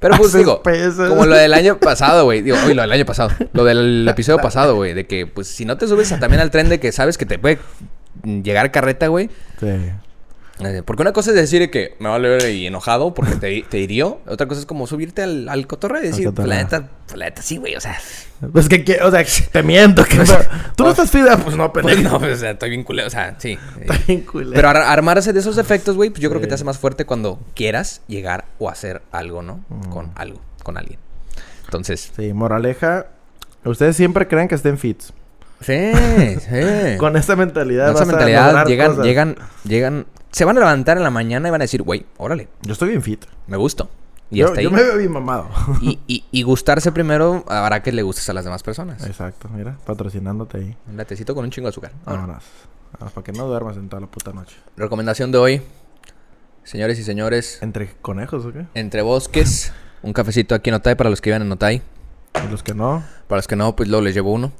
Pero 0.00 0.16
pues 0.16 0.32
digo, 0.32 0.62
pesas. 0.62 1.08
como 1.10 1.26
lo 1.26 1.34
del 1.36 1.52
año 1.52 1.76
pasado, 1.80 2.24
güey. 2.24 2.40
Digo, 2.42 2.56
uy, 2.66 2.72
lo 2.74 2.82
del 2.82 2.92
año 2.92 3.04
pasado. 3.04 3.30
Lo 3.52 3.64
del 3.64 4.06
episodio 4.08 4.38
pasado, 4.38 4.76
güey. 4.76 4.94
De 4.94 5.06
que, 5.06 5.26
pues, 5.26 5.48
si 5.48 5.64
no 5.66 5.76
te 5.76 5.86
subes 5.86 6.10
a- 6.12 6.18
también 6.18 6.40
al 6.40 6.50
tren 6.50 6.68
de 6.70 6.80
que 6.80 6.92
sabes 6.92 7.18
que 7.18 7.26
te 7.26 7.38
puede 7.38 7.58
llegar 8.24 8.70
carreta, 8.70 9.08
güey. 9.08 9.28
Sí. 9.60 9.66
Porque 10.86 11.02
una 11.02 11.12
cosa 11.12 11.30
es 11.30 11.36
decir 11.36 11.70
que 11.70 11.96
me 11.98 12.08
vale 12.08 12.28
ver 12.28 12.50
y 12.50 12.66
enojado 12.66 13.12
porque 13.12 13.36
te, 13.36 13.62
te 13.68 13.78
hirió. 13.78 14.20
Otra 14.26 14.48
cosa 14.48 14.60
es 14.60 14.66
como 14.66 14.86
subirte 14.86 15.22
al, 15.22 15.48
al 15.48 15.66
cotorreo 15.66 16.02
y 16.02 16.06
decir, 16.06 16.32
pues, 16.32 16.48
la 16.48 16.56
neta, 16.56 16.88
la 17.14 17.26
neta 17.26 17.42
sí, 17.42 17.58
güey. 17.58 17.76
O 17.76 17.80
sea, 17.80 17.98
Pues 18.52 18.68
que, 18.68 18.82
que- 18.84 19.00
o 19.02 19.10
sea, 19.10 19.22
te 19.52 19.62
miento. 19.62 20.02
Que, 20.04 20.16
Tú 20.76 20.84
no 20.84 20.90
estás 20.90 21.10
fida. 21.10 21.36
Pues 21.36 21.56
no, 21.56 21.72
pues 21.74 21.84
pendejo. 21.84 22.10
no, 22.14 22.18
pues, 22.20 22.38
o 22.38 22.40
sea, 22.40 22.50
estoy 22.52 22.70
bien 22.70 22.84
culero. 22.84 23.06
O 23.06 23.10
sea, 23.10 23.34
sí. 23.38 23.58
Está 23.80 23.98
bien 24.06 24.22
culero. 24.22 24.52
Pero 24.54 24.68
ar- 24.70 24.76
armarse 24.78 25.32
de 25.34 25.40
esos 25.40 25.58
efectos, 25.58 25.94
güey, 25.96 26.08
pues 26.10 26.20
yo 26.22 26.30
creo 26.30 26.40
que 26.40 26.46
te 26.46 26.54
hace 26.54 26.64
más 26.64 26.78
fuerte 26.78 27.04
cuando 27.04 27.38
quieras 27.54 28.00
llegar 28.08 28.46
o 28.58 28.70
hacer 28.70 29.02
algo, 29.12 29.42
¿no? 29.42 29.64
Mm. 29.68 29.90
Con 29.90 30.12
algo, 30.14 30.40
con 30.62 30.78
alguien. 30.78 30.98
Entonces, 31.66 32.12
Sí, 32.16 32.32
moraleja. 32.32 33.08
Ustedes 33.64 33.96
siempre 33.96 34.26
creen 34.28 34.48
que 34.48 34.54
estén 34.54 34.78
fits. 34.78 35.12
Sí, 35.60 35.92
sí. 36.40 36.96
Con 36.98 37.16
esa 37.16 37.36
mentalidad. 37.36 37.86
Con 37.86 37.96
esa 37.96 38.04
vas 38.04 38.08
mentalidad 38.08 38.66
llegan, 38.66 38.88
cosas. 38.90 39.04
llegan, 39.04 39.36
llegan, 39.64 40.06
se 40.30 40.44
van 40.44 40.56
a 40.56 40.60
levantar 40.60 40.96
en 40.96 41.02
la 41.02 41.10
mañana 41.10 41.48
y 41.48 41.50
van 41.50 41.60
a 41.60 41.64
decir, 41.64 41.82
güey, 41.82 42.06
órale, 42.18 42.48
Yo 42.62 42.72
estoy 42.72 42.90
bien 42.90 43.02
fit. 43.02 43.24
me 43.46 43.56
gusto. 43.56 43.88
Y 44.30 44.38
yo, 44.38 44.46
hasta 44.46 44.58
ahí. 44.58 44.64
yo 44.64 44.70
me 44.72 44.82
veo 44.82 44.96
bien 44.98 45.12
mamado. 45.12 45.48
Y, 45.80 46.00
y, 46.08 46.24
y 46.32 46.42
gustarse 46.42 46.90
primero 46.90 47.44
hará 47.48 47.82
que 47.82 47.92
le 47.92 48.02
gustes 48.02 48.28
a 48.28 48.32
las 48.32 48.44
demás 48.44 48.62
personas. 48.62 49.04
Exacto, 49.06 49.48
mira, 49.54 49.78
patrocinándote 49.86 50.58
ahí. 50.58 50.76
Un 50.88 50.96
latecito 50.96 51.34
con 51.34 51.44
un 51.44 51.50
chingo 51.50 51.66
de 51.66 51.70
azúcar. 51.70 51.92
Vámonos. 52.04 52.42
Vámonos. 52.92 53.12
Para 53.12 53.24
que 53.24 53.32
no 53.32 53.46
duermas 53.46 53.76
en 53.76 53.88
toda 53.88 54.00
la 54.00 54.08
puta 54.08 54.32
noche. 54.32 54.56
Recomendación 54.76 55.30
de 55.30 55.38
hoy, 55.38 55.62
señores 56.64 56.98
y 56.98 57.04
señores, 57.04 57.58
¿Entre 57.62 57.92
conejos 58.02 58.44
o 58.46 58.52
qué? 58.52 58.66
entre 58.74 59.02
bosques, 59.02 59.72
un 60.02 60.12
cafecito 60.12 60.54
aquí 60.56 60.70
en 60.70 60.74
Otay 60.76 60.96
para 60.96 61.08
los 61.10 61.20
que 61.20 61.30
vivan 61.30 61.42
en 61.42 61.52
Otay. 61.52 61.82
Y 62.44 62.50
los 62.50 62.62
que 62.64 62.74
no. 62.74 63.04
Para 63.28 63.38
los 63.38 63.46
que 63.46 63.54
no, 63.56 63.76
pues 63.76 63.88
luego 63.88 64.04
les 64.04 64.14
llevo 64.14 64.32
uno. 64.32 64.50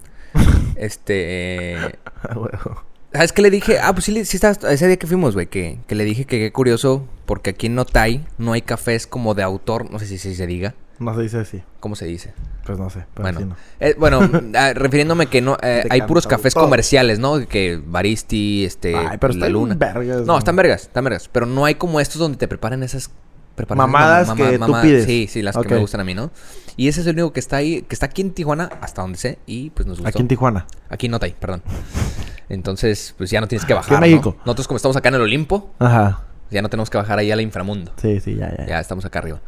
Este. 0.76 1.74
eh, 1.74 1.98
Ah. 2.22 2.82
¿Sabes 3.12 3.32
qué 3.32 3.40
le 3.40 3.50
dije? 3.50 3.78
Ah, 3.78 3.92
pues 3.92 4.04
sí, 4.04 4.24
sí 4.24 4.36
estaba 4.36 4.72
ese 4.72 4.86
día 4.86 4.96
que 4.98 5.06
fuimos, 5.06 5.34
güey. 5.34 5.46
Que, 5.46 5.78
que 5.86 5.94
le 5.94 6.04
dije 6.04 6.26
que 6.26 6.38
qué 6.38 6.52
curioso, 6.52 7.06
porque 7.24 7.50
aquí 7.50 7.66
en 7.68 7.74
Notay 7.74 8.26
no 8.36 8.52
hay 8.52 8.60
cafés 8.62 9.06
como 9.06 9.34
de 9.34 9.42
autor. 9.42 9.90
No 9.90 9.98
sé 9.98 10.06
si, 10.06 10.18
si 10.18 10.34
se 10.34 10.46
diga. 10.46 10.74
No 10.98 11.14
se 11.14 11.22
dice 11.22 11.38
así. 11.38 11.62
¿Cómo 11.80 11.94
se 11.94 12.06
dice? 12.06 12.34
Pues 12.64 12.78
no 12.78 12.90
sé. 12.90 13.04
Pero 13.14 13.22
Bueno, 13.22 13.40
sí 13.40 13.44
no. 13.46 13.56
Eh, 13.80 13.94
bueno 13.98 14.20
ah, 14.54 14.72
refiriéndome 14.74 15.26
que 15.28 15.40
no 15.40 15.56
eh, 15.62 15.84
hay 15.88 16.02
puros 16.02 16.26
cafés 16.26 16.54
comerciales, 16.54 17.18
¿no? 17.18 17.46
Que 17.46 17.80
Baristi, 17.82 18.64
este, 18.64 18.94
Ay, 18.96 19.18
pero 19.18 19.32
La 19.34 19.48
Luna. 19.48 19.74
vergas, 19.76 20.20
no, 20.20 20.24
¿no? 20.34 20.38
están 20.38 20.56
vergas, 20.56 20.82
están 20.82 21.04
vergas. 21.04 21.28
Pero 21.30 21.46
no 21.46 21.64
hay 21.64 21.76
como 21.76 22.00
estos 22.00 22.18
donde 22.18 22.38
te 22.38 22.48
preparan 22.48 22.82
esas 22.82 23.10
preparaciones 23.56 23.92
Mamadas 23.92 24.28
mam- 24.28 24.36
que 24.36 24.58
tú 24.58 24.72
pides. 24.82 25.04
Sí, 25.06 25.26
sí, 25.28 25.42
las 25.42 25.56
que 25.56 25.68
me 25.74 25.80
gustan 25.80 26.00
a 26.00 26.04
mí, 26.04 26.14
¿no? 26.14 26.30
Y 26.76 26.88
ese 26.88 27.00
es 27.00 27.06
el 27.06 27.14
único 27.14 27.32
que 27.32 27.40
está 27.40 27.56
ahí, 27.56 27.82
que 27.82 27.94
está 27.94 28.06
aquí 28.06 28.20
en 28.22 28.30
Tijuana, 28.32 28.68
hasta 28.80 29.02
donde 29.02 29.18
sé, 29.18 29.38
y 29.46 29.70
pues 29.70 29.86
nos 29.86 29.96
gustó. 29.98 30.08
Aquí 30.10 30.20
en 30.20 30.28
Tijuana. 30.28 30.66
Aquí 30.90 31.06
en 31.06 31.12
Notay, 31.12 31.34
perdón. 31.40 31.62
Entonces, 32.48 33.14
pues 33.18 33.30
ya 33.30 33.40
no 33.40 33.48
tienes 33.48 33.64
que 33.66 33.74
bajar. 33.74 33.94
en 33.94 34.00
México. 34.10 34.34
¿no? 34.38 34.42
Nosotros, 34.46 34.68
como 34.68 34.76
estamos 34.76 34.96
acá 34.96 35.08
en 35.08 35.16
el 35.16 35.22
Olimpo, 35.22 35.72
Ajá. 35.78 36.22
ya 36.50 36.62
no 36.62 36.68
tenemos 36.68 36.90
que 36.90 36.98
bajar 36.98 37.18
ahí 37.18 37.30
al 37.32 37.40
inframundo. 37.40 37.92
Sí, 37.96 38.20
sí, 38.20 38.36
ya, 38.36 38.54
ya. 38.56 38.66
Ya 38.66 38.80
estamos 38.80 39.04
acá 39.04 39.18
arriba. 39.20 39.40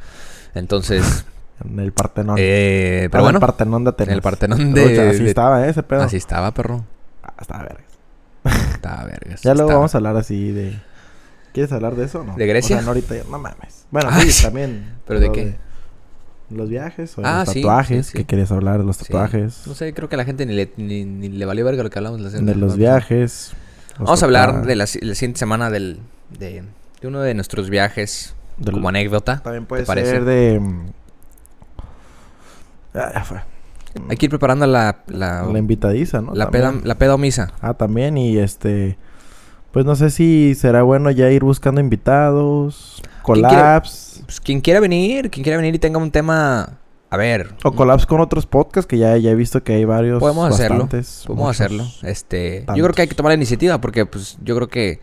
Entonces, 0.55 1.25
En 1.69 1.79
el 1.81 1.93
Partenón. 1.93 2.37
eh, 2.39 3.03
Estaba 3.07 3.11
pero 3.11 3.23
bueno, 3.25 3.39
En 3.39 3.43
el 3.43 3.47
Partenón 3.47 3.85
de 3.85 3.91
Atenas. 3.91 4.09
en 4.11 4.15
el 4.15 4.23
Partenón 4.23 4.75
de- 4.75 5.09
Así 5.11 5.23
de- 5.25 5.29
estaba, 5.29 5.67
¿eh? 5.67 5.71
Ese 5.71 5.83
pedo. 5.83 6.03
así 6.03 6.17
estaba, 6.17 6.53
perro. 6.55 6.85
Ah, 7.23 7.35
estaba 7.41 7.63
vergas. 7.65 7.85
Estaba 8.75 9.05
vergas. 9.05 9.43
Ya 9.43 9.55
luego 9.55 9.69
estaba. 9.69 9.79
vamos 9.81 9.95
a 9.95 9.99
hablar 9.99 10.17
así 10.17 10.51
de... 10.53 10.81
¿Quieres 11.53 11.73
hablar 11.73 11.95
de 11.97 12.05
eso 12.05 12.21
o 12.21 12.25
no? 12.25 12.35
¿De 12.37 12.47
Grecia? 12.47 12.77
O 12.77 12.79
sea, 12.79 12.83
no 12.85 12.89
ahorita 12.89 13.15
No 13.31 13.39
mames. 13.39 13.87
Bueno, 13.91 14.09
Ay, 14.13 14.31
sí, 14.31 14.43
también. 14.45 14.95
¿Pero 15.07 15.21
de 15.21 15.33
qué? 15.33 15.57
¿Los 16.51 16.69
viajes 16.71 17.17
o 17.19 17.23
Ah, 17.25 17.45
los 17.47 17.55
tatuajes? 17.55 18.07
sí, 18.07 18.13
sí. 18.13 18.19
¿Qué 18.19 18.25
querías 18.25 18.51
hablar 18.53 18.79
de 18.79 18.85
los 18.85 18.97
tatuajes? 18.99 19.67
No 19.67 19.75
sé, 19.75 19.93
creo 19.93 20.09
que 20.09 20.15
a 20.15 20.19
la 20.19 20.25
gente 20.25 20.47
ni 20.47 20.55
le, 20.55 20.73
ni, 20.77 21.05
ni 21.05 21.29
le 21.29 21.45
valió 21.45 21.65
verga 21.65 21.83
lo 21.83 21.91
que 21.91 21.99
hablamos. 21.99 22.21
la 22.21 22.31
de 22.31 22.55
los 22.55 22.77
viajes. 22.77 23.53
los 23.99 24.07
Vamos 24.07 24.23
a 24.23 24.25
hablar 24.27 24.65
de 24.65 24.77
la, 24.77 24.87
si- 24.87 25.01
la 25.01 25.15
siguiente 25.15 25.39
semana 25.39 25.71
del, 25.71 25.99
de, 26.39 26.63
de 27.01 27.07
uno 27.09 27.21
de 27.21 27.35
nuestros 27.35 27.69
viajes 27.69 28.35
Del- 28.57 28.75
como 28.75 28.89
anécdota. 28.89 29.41
También 29.43 29.65
¿te 29.65 29.69
puede 29.69 29.85
parece? 29.85 30.11
ser 30.11 30.25
de... 30.25 30.59
mm, 30.61 30.87
Ah, 32.95 33.11
ya 33.15 33.25
fue. 33.25 33.41
Hay 34.09 34.17
que 34.17 34.27
ir 34.27 34.31
preparando 34.31 34.67
la, 34.67 35.03
la, 35.09 35.43
La 35.45 35.59
invitadiza, 35.59 36.21
¿no? 36.21 36.35
la, 36.35 36.51
peda, 36.51 36.75
la 36.85 36.97
peda 36.97 37.15
o 37.15 37.19
misa. 37.19 37.53
Ah, 37.61 37.75
también. 37.75 38.17
Y 38.17 38.39
este... 38.39 38.97
Pues 39.73 39.85
no 39.85 39.95
sé 39.97 40.11
si 40.11 40.55
será 40.55 40.83
bueno 40.83 41.11
ya 41.11 41.31
ir 41.31 41.45
buscando 41.45 41.81
invitados, 41.81 43.03
collabs... 43.23 44.23
Pues 44.25 44.41
quien 44.41 44.61
quiera 44.61 44.81
venir, 44.81 45.31
quien 45.31 45.43
quiera 45.43 45.57
venir 45.57 45.75
y 45.75 45.79
tenga 45.79 45.99
un 45.99 46.11
tema... 46.11 46.79
A 47.11 47.17
ver, 47.17 47.55
O 47.65 47.73
collabs 47.73 48.05
con 48.05 48.21
otros 48.21 48.45
podcasts 48.45 48.87
que 48.87 48.99
ya, 48.99 49.17
ya 49.17 49.31
he 49.31 49.35
visto 49.35 49.63
que 49.65 49.73
hay 49.73 49.87
varios. 49.87 50.21
Podemos 50.21 50.53
hacerlo. 50.53 50.87
Podemos 50.89 51.27
muchos. 51.29 51.49
hacerlo. 51.61 51.85
Este, 52.03 52.67
yo 52.77 52.83
creo 52.85 52.93
que 52.93 53.03
hay 53.03 53.09
que 53.09 53.15
tomar 53.15 53.31
la 53.31 53.35
iniciativa 53.37 53.81
porque 53.81 54.05
pues 54.05 54.37
yo 54.43 54.55
creo 54.57 54.69
que 54.69 55.01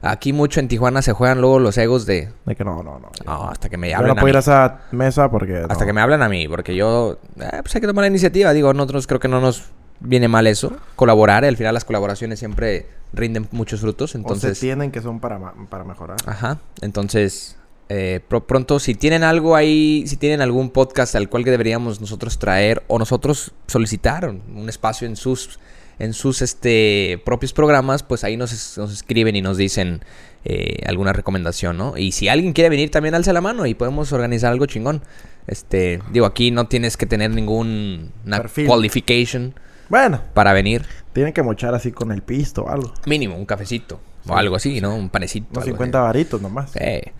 aquí 0.00 0.32
mucho 0.32 0.60
en 0.60 0.68
Tijuana 0.68 1.02
se 1.02 1.12
juegan 1.12 1.40
luego 1.40 1.58
los 1.58 1.76
egos 1.76 2.06
de 2.06 2.28
De 2.46 2.54
que 2.54 2.62
no, 2.64 2.84
no, 2.84 3.00
no. 3.00 3.48
hasta 3.48 3.68
que 3.68 3.76
me 3.76 3.90
Yo 3.90 3.96
hablen 3.96 4.08
no 4.08 4.12
a 4.12 4.20
puedo 4.20 4.28
ir 4.28 4.34
mí. 4.34 4.36
a 4.36 4.40
esa 4.40 4.80
mesa 4.92 5.28
porque... 5.28 5.56
Hasta 5.56 5.74
no. 5.80 5.86
que 5.86 5.92
me 5.92 6.00
hablan 6.02 6.22
a 6.22 6.28
mí, 6.28 6.46
porque 6.46 6.76
yo 6.76 7.18
eh, 7.40 7.48
pues 7.62 7.74
hay 7.74 7.80
que 7.80 7.86
tomar 7.88 8.02
la 8.02 8.08
iniciativa, 8.08 8.52
digo, 8.52 8.72
nosotros 8.72 9.08
creo 9.08 9.18
que 9.18 9.26
no 9.28 9.40
nos 9.40 9.64
viene 10.00 10.28
mal 10.28 10.46
eso, 10.46 10.72
colaborar, 10.96 11.44
al 11.44 11.56
final 11.56 11.74
las 11.74 11.84
colaboraciones 11.84 12.38
siempre 12.38 12.86
rinden 13.12 13.48
muchos 13.52 13.80
frutos, 13.80 14.10
O 14.10 14.12
se 14.12 14.18
entonces 14.18 14.60
tienen 14.60 14.90
que 14.90 15.00
son 15.00 15.20
para, 15.20 15.40
para 15.70 15.84
mejorar. 15.84 16.16
Ajá. 16.26 16.58
Entonces, 16.80 17.56
eh, 17.88 18.20
pro- 18.28 18.46
pronto, 18.46 18.78
si 18.80 18.94
tienen 18.94 19.22
algo 19.22 19.54
ahí, 19.56 20.04
si 20.06 20.16
tienen 20.16 20.40
algún 20.40 20.70
podcast 20.70 21.14
al 21.14 21.28
cual 21.28 21.44
que 21.44 21.50
deberíamos 21.50 22.00
nosotros 22.00 22.38
traer 22.38 22.82
o 22.88 22.98
nosotros 22.98 23.52
solicitar 23.66 24.28
un 24.28 24.68
espacio 24.68 25.06
en 25.06 25.16
sus, 25.16 25.58
en 25.98 26.12
sus 26.12 26.42
este, 26.42 27.22
propios 27.24 27.52
programas, 27.52 28.02
pues 28.02 28.24
ahí 28.24 28.36
nos, 28.36 28.76
nos 28.78 28.92
escriben 28.92 29.36
y 29.36 29.42
nos 29.42 29.56
dicen 29.58 30.00
eh, 30.44 30.82
alguna 30.86 31.12
recomendación, 31.12 31.76
¿no? 31.76 31.96
Y 31.96 32.12
si 32.12 32.28
alguien 32.28 32.52
quiere 32.52 32.68
venir, 32.68 32.90
también 32.90 33.14
alza 33.14 33.32
la 33.32 33.40
mano 33.40 33.64
y 33.66 33.74
podemos 33.74 34.12
organizar 34.12 34.50
algo 34.50 34.66
chingón. 34.66 35.02
Este, 35.46 36.00
digo, 36.10 36.26
aquí 36.26 36.50
no 36.50 36.66
tienes 36.66 36.96
que 36.96 37.06
tener 37.06 37.30
ningún 37.30 38.10
una 38.26 38.38
Perfil. 38.38 38.66
qualification 38.66 39.54
Bueno, 39.88 40.20
para 40.34 40.52
venir. 40.52 40.84
tienen 41.12 41.32
que 41.32 41.42
mochar 41.42 41.74
así 41.74 41.92
con 41.92 42.10
el 42.12 42.22
pisto 42.22 42.64
o 42.64 42.68
algo. 42.70 42.92
Mínimo, 43.06 43.36
un 43.36 43.46
cafecito 43.46 44.00
Sí. 44.24 44.30
o 44.30 44.36
algo 44.36 44.56
así, 44.56 44.80
¿no? 44.80 44.94
Un 44.96 45.08
panecito. 45.10 45.46
Unos 45.50 45.64
algo 45.64 45.74
50 45.76 45.98
así. 45.98 46.04
varitos 46.06 46.40
nomás. 46.42 46.70
Eh, 46.76 47.12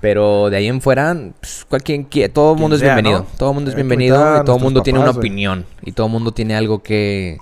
pero 0.00 0.48
de 0.50 0.56
ahí 0.56 0.66
en 0.68 0.80
fuera, 0.80 1.16
pues, 1.40 1.66
cualquier 1.68 2.00
quie- 2.08 2.32
todo 2.32 2.54
el 2.54 2.60
mundo 2.60 2.76
es 2.76 2.80
sea, 2.80 2.94
bienvenido. 2.94 3.20
¿no? 3.30 3.38
Todo 3.38 3.50
el 3.50 3.54
mundo 3.54 3.70
es 3.70 3.76
bienvenido 3.76 4.40
y 4.40 4.44
todo 4.44 4.56
el 4.56 4.62
mundo 4.62 4.82
tiene 4.82 4.98
una 4.98 5.06
papás, 5.06 5.16
güey. 5.16 5.28
opinión. 5.30 5.66
Y 5.82 5.92
todo 5.92 6.06
el 6.06 6.12
mundo 6.12 6.32
tiene 6.32 6.54
algo 6.56 6.82
que, 6.82 7.38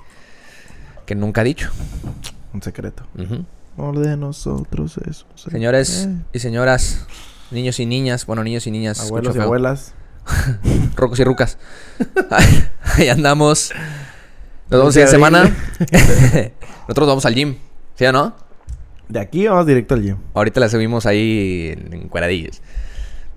que 1.07 1.15
nunca 1.15 1.41
ha 1.43 1.45
dicho. 1.45 1.71
Un 2.53 2.63
secreto. 2.63 3.05
Ujú. 3.19 3.45
No 3.77 3.93
de 4.01 4.17
nosotros 4.17 4.99
eso. 5.09 5.27
sí. 5.37 5.51
Señores 5.51 6.07
Eh, 6.09 6.17
y 6.35 6.39
señoras, 6.41 7.07
niños 7.51 7.79
y 7.81 7.87
niñas, 7.87 8.27
bueno, 8.27 8.43
niños 8.45 8.67
y 8.67 8.71
niñas, 8.71 9.01
abuelos 9.01 9.37
y 9.37 9.39
abuelas. 9.39 9.95
Rocos 10.97 11.19
y 11.21 11.25
rucas. 11.25 11.57
Ahí 12.97 13.09
andamos. 13.09 13.73
Nos 14.71 14.81
vemos 14.81 14.97
en 14.97 15.09
semana. 15.09 15.43
Nosotros 16.89 17.09
vamos 17.09 17.27
al 17.27 17.35
gym. 17.35 17.57
¿Sí 17.97 18.05
o 18.07 18.13
no? 18.13 18.35
De 19.09 19.19
aquí 19.19 19.47
vamos 19.47 19.67
directo 19.67 19.95
al 19.95 20.03
gym. 20.03 20.17
Ahorita 20.35 20.61
la 20.61 20.69
subimos 20.69 21.07
ahí 21.07 21.75
en, 21.91 22.09
cuadradillas. 22.09 22.63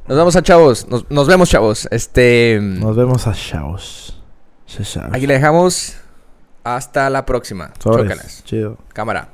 Nos 0.08 0.18
vemos 0.18 0.36
a 0.36 0.44
chavos. 0.44 0.88
Nos, 0.88 1.10
nos 1.10 1.28
vemos, 1.28 1.50
chavos. 1.50 1.88
Este. 1.90 2.60
Nos 2.62 2.96
vemos 2.96 3.26
a 3.26 3.34
Shaos. 3.34 4.22
Aquí 5.12 5.28
le 5.28 5.34
dejamos. 5.36 5.98
Hasta 6.64 7.10
la 7.10 7.26
próxima. 7.26 7.74
Chócalas. 7.80 8.44
Chido. 8.46 8.78
Cámara. 8.94 9.33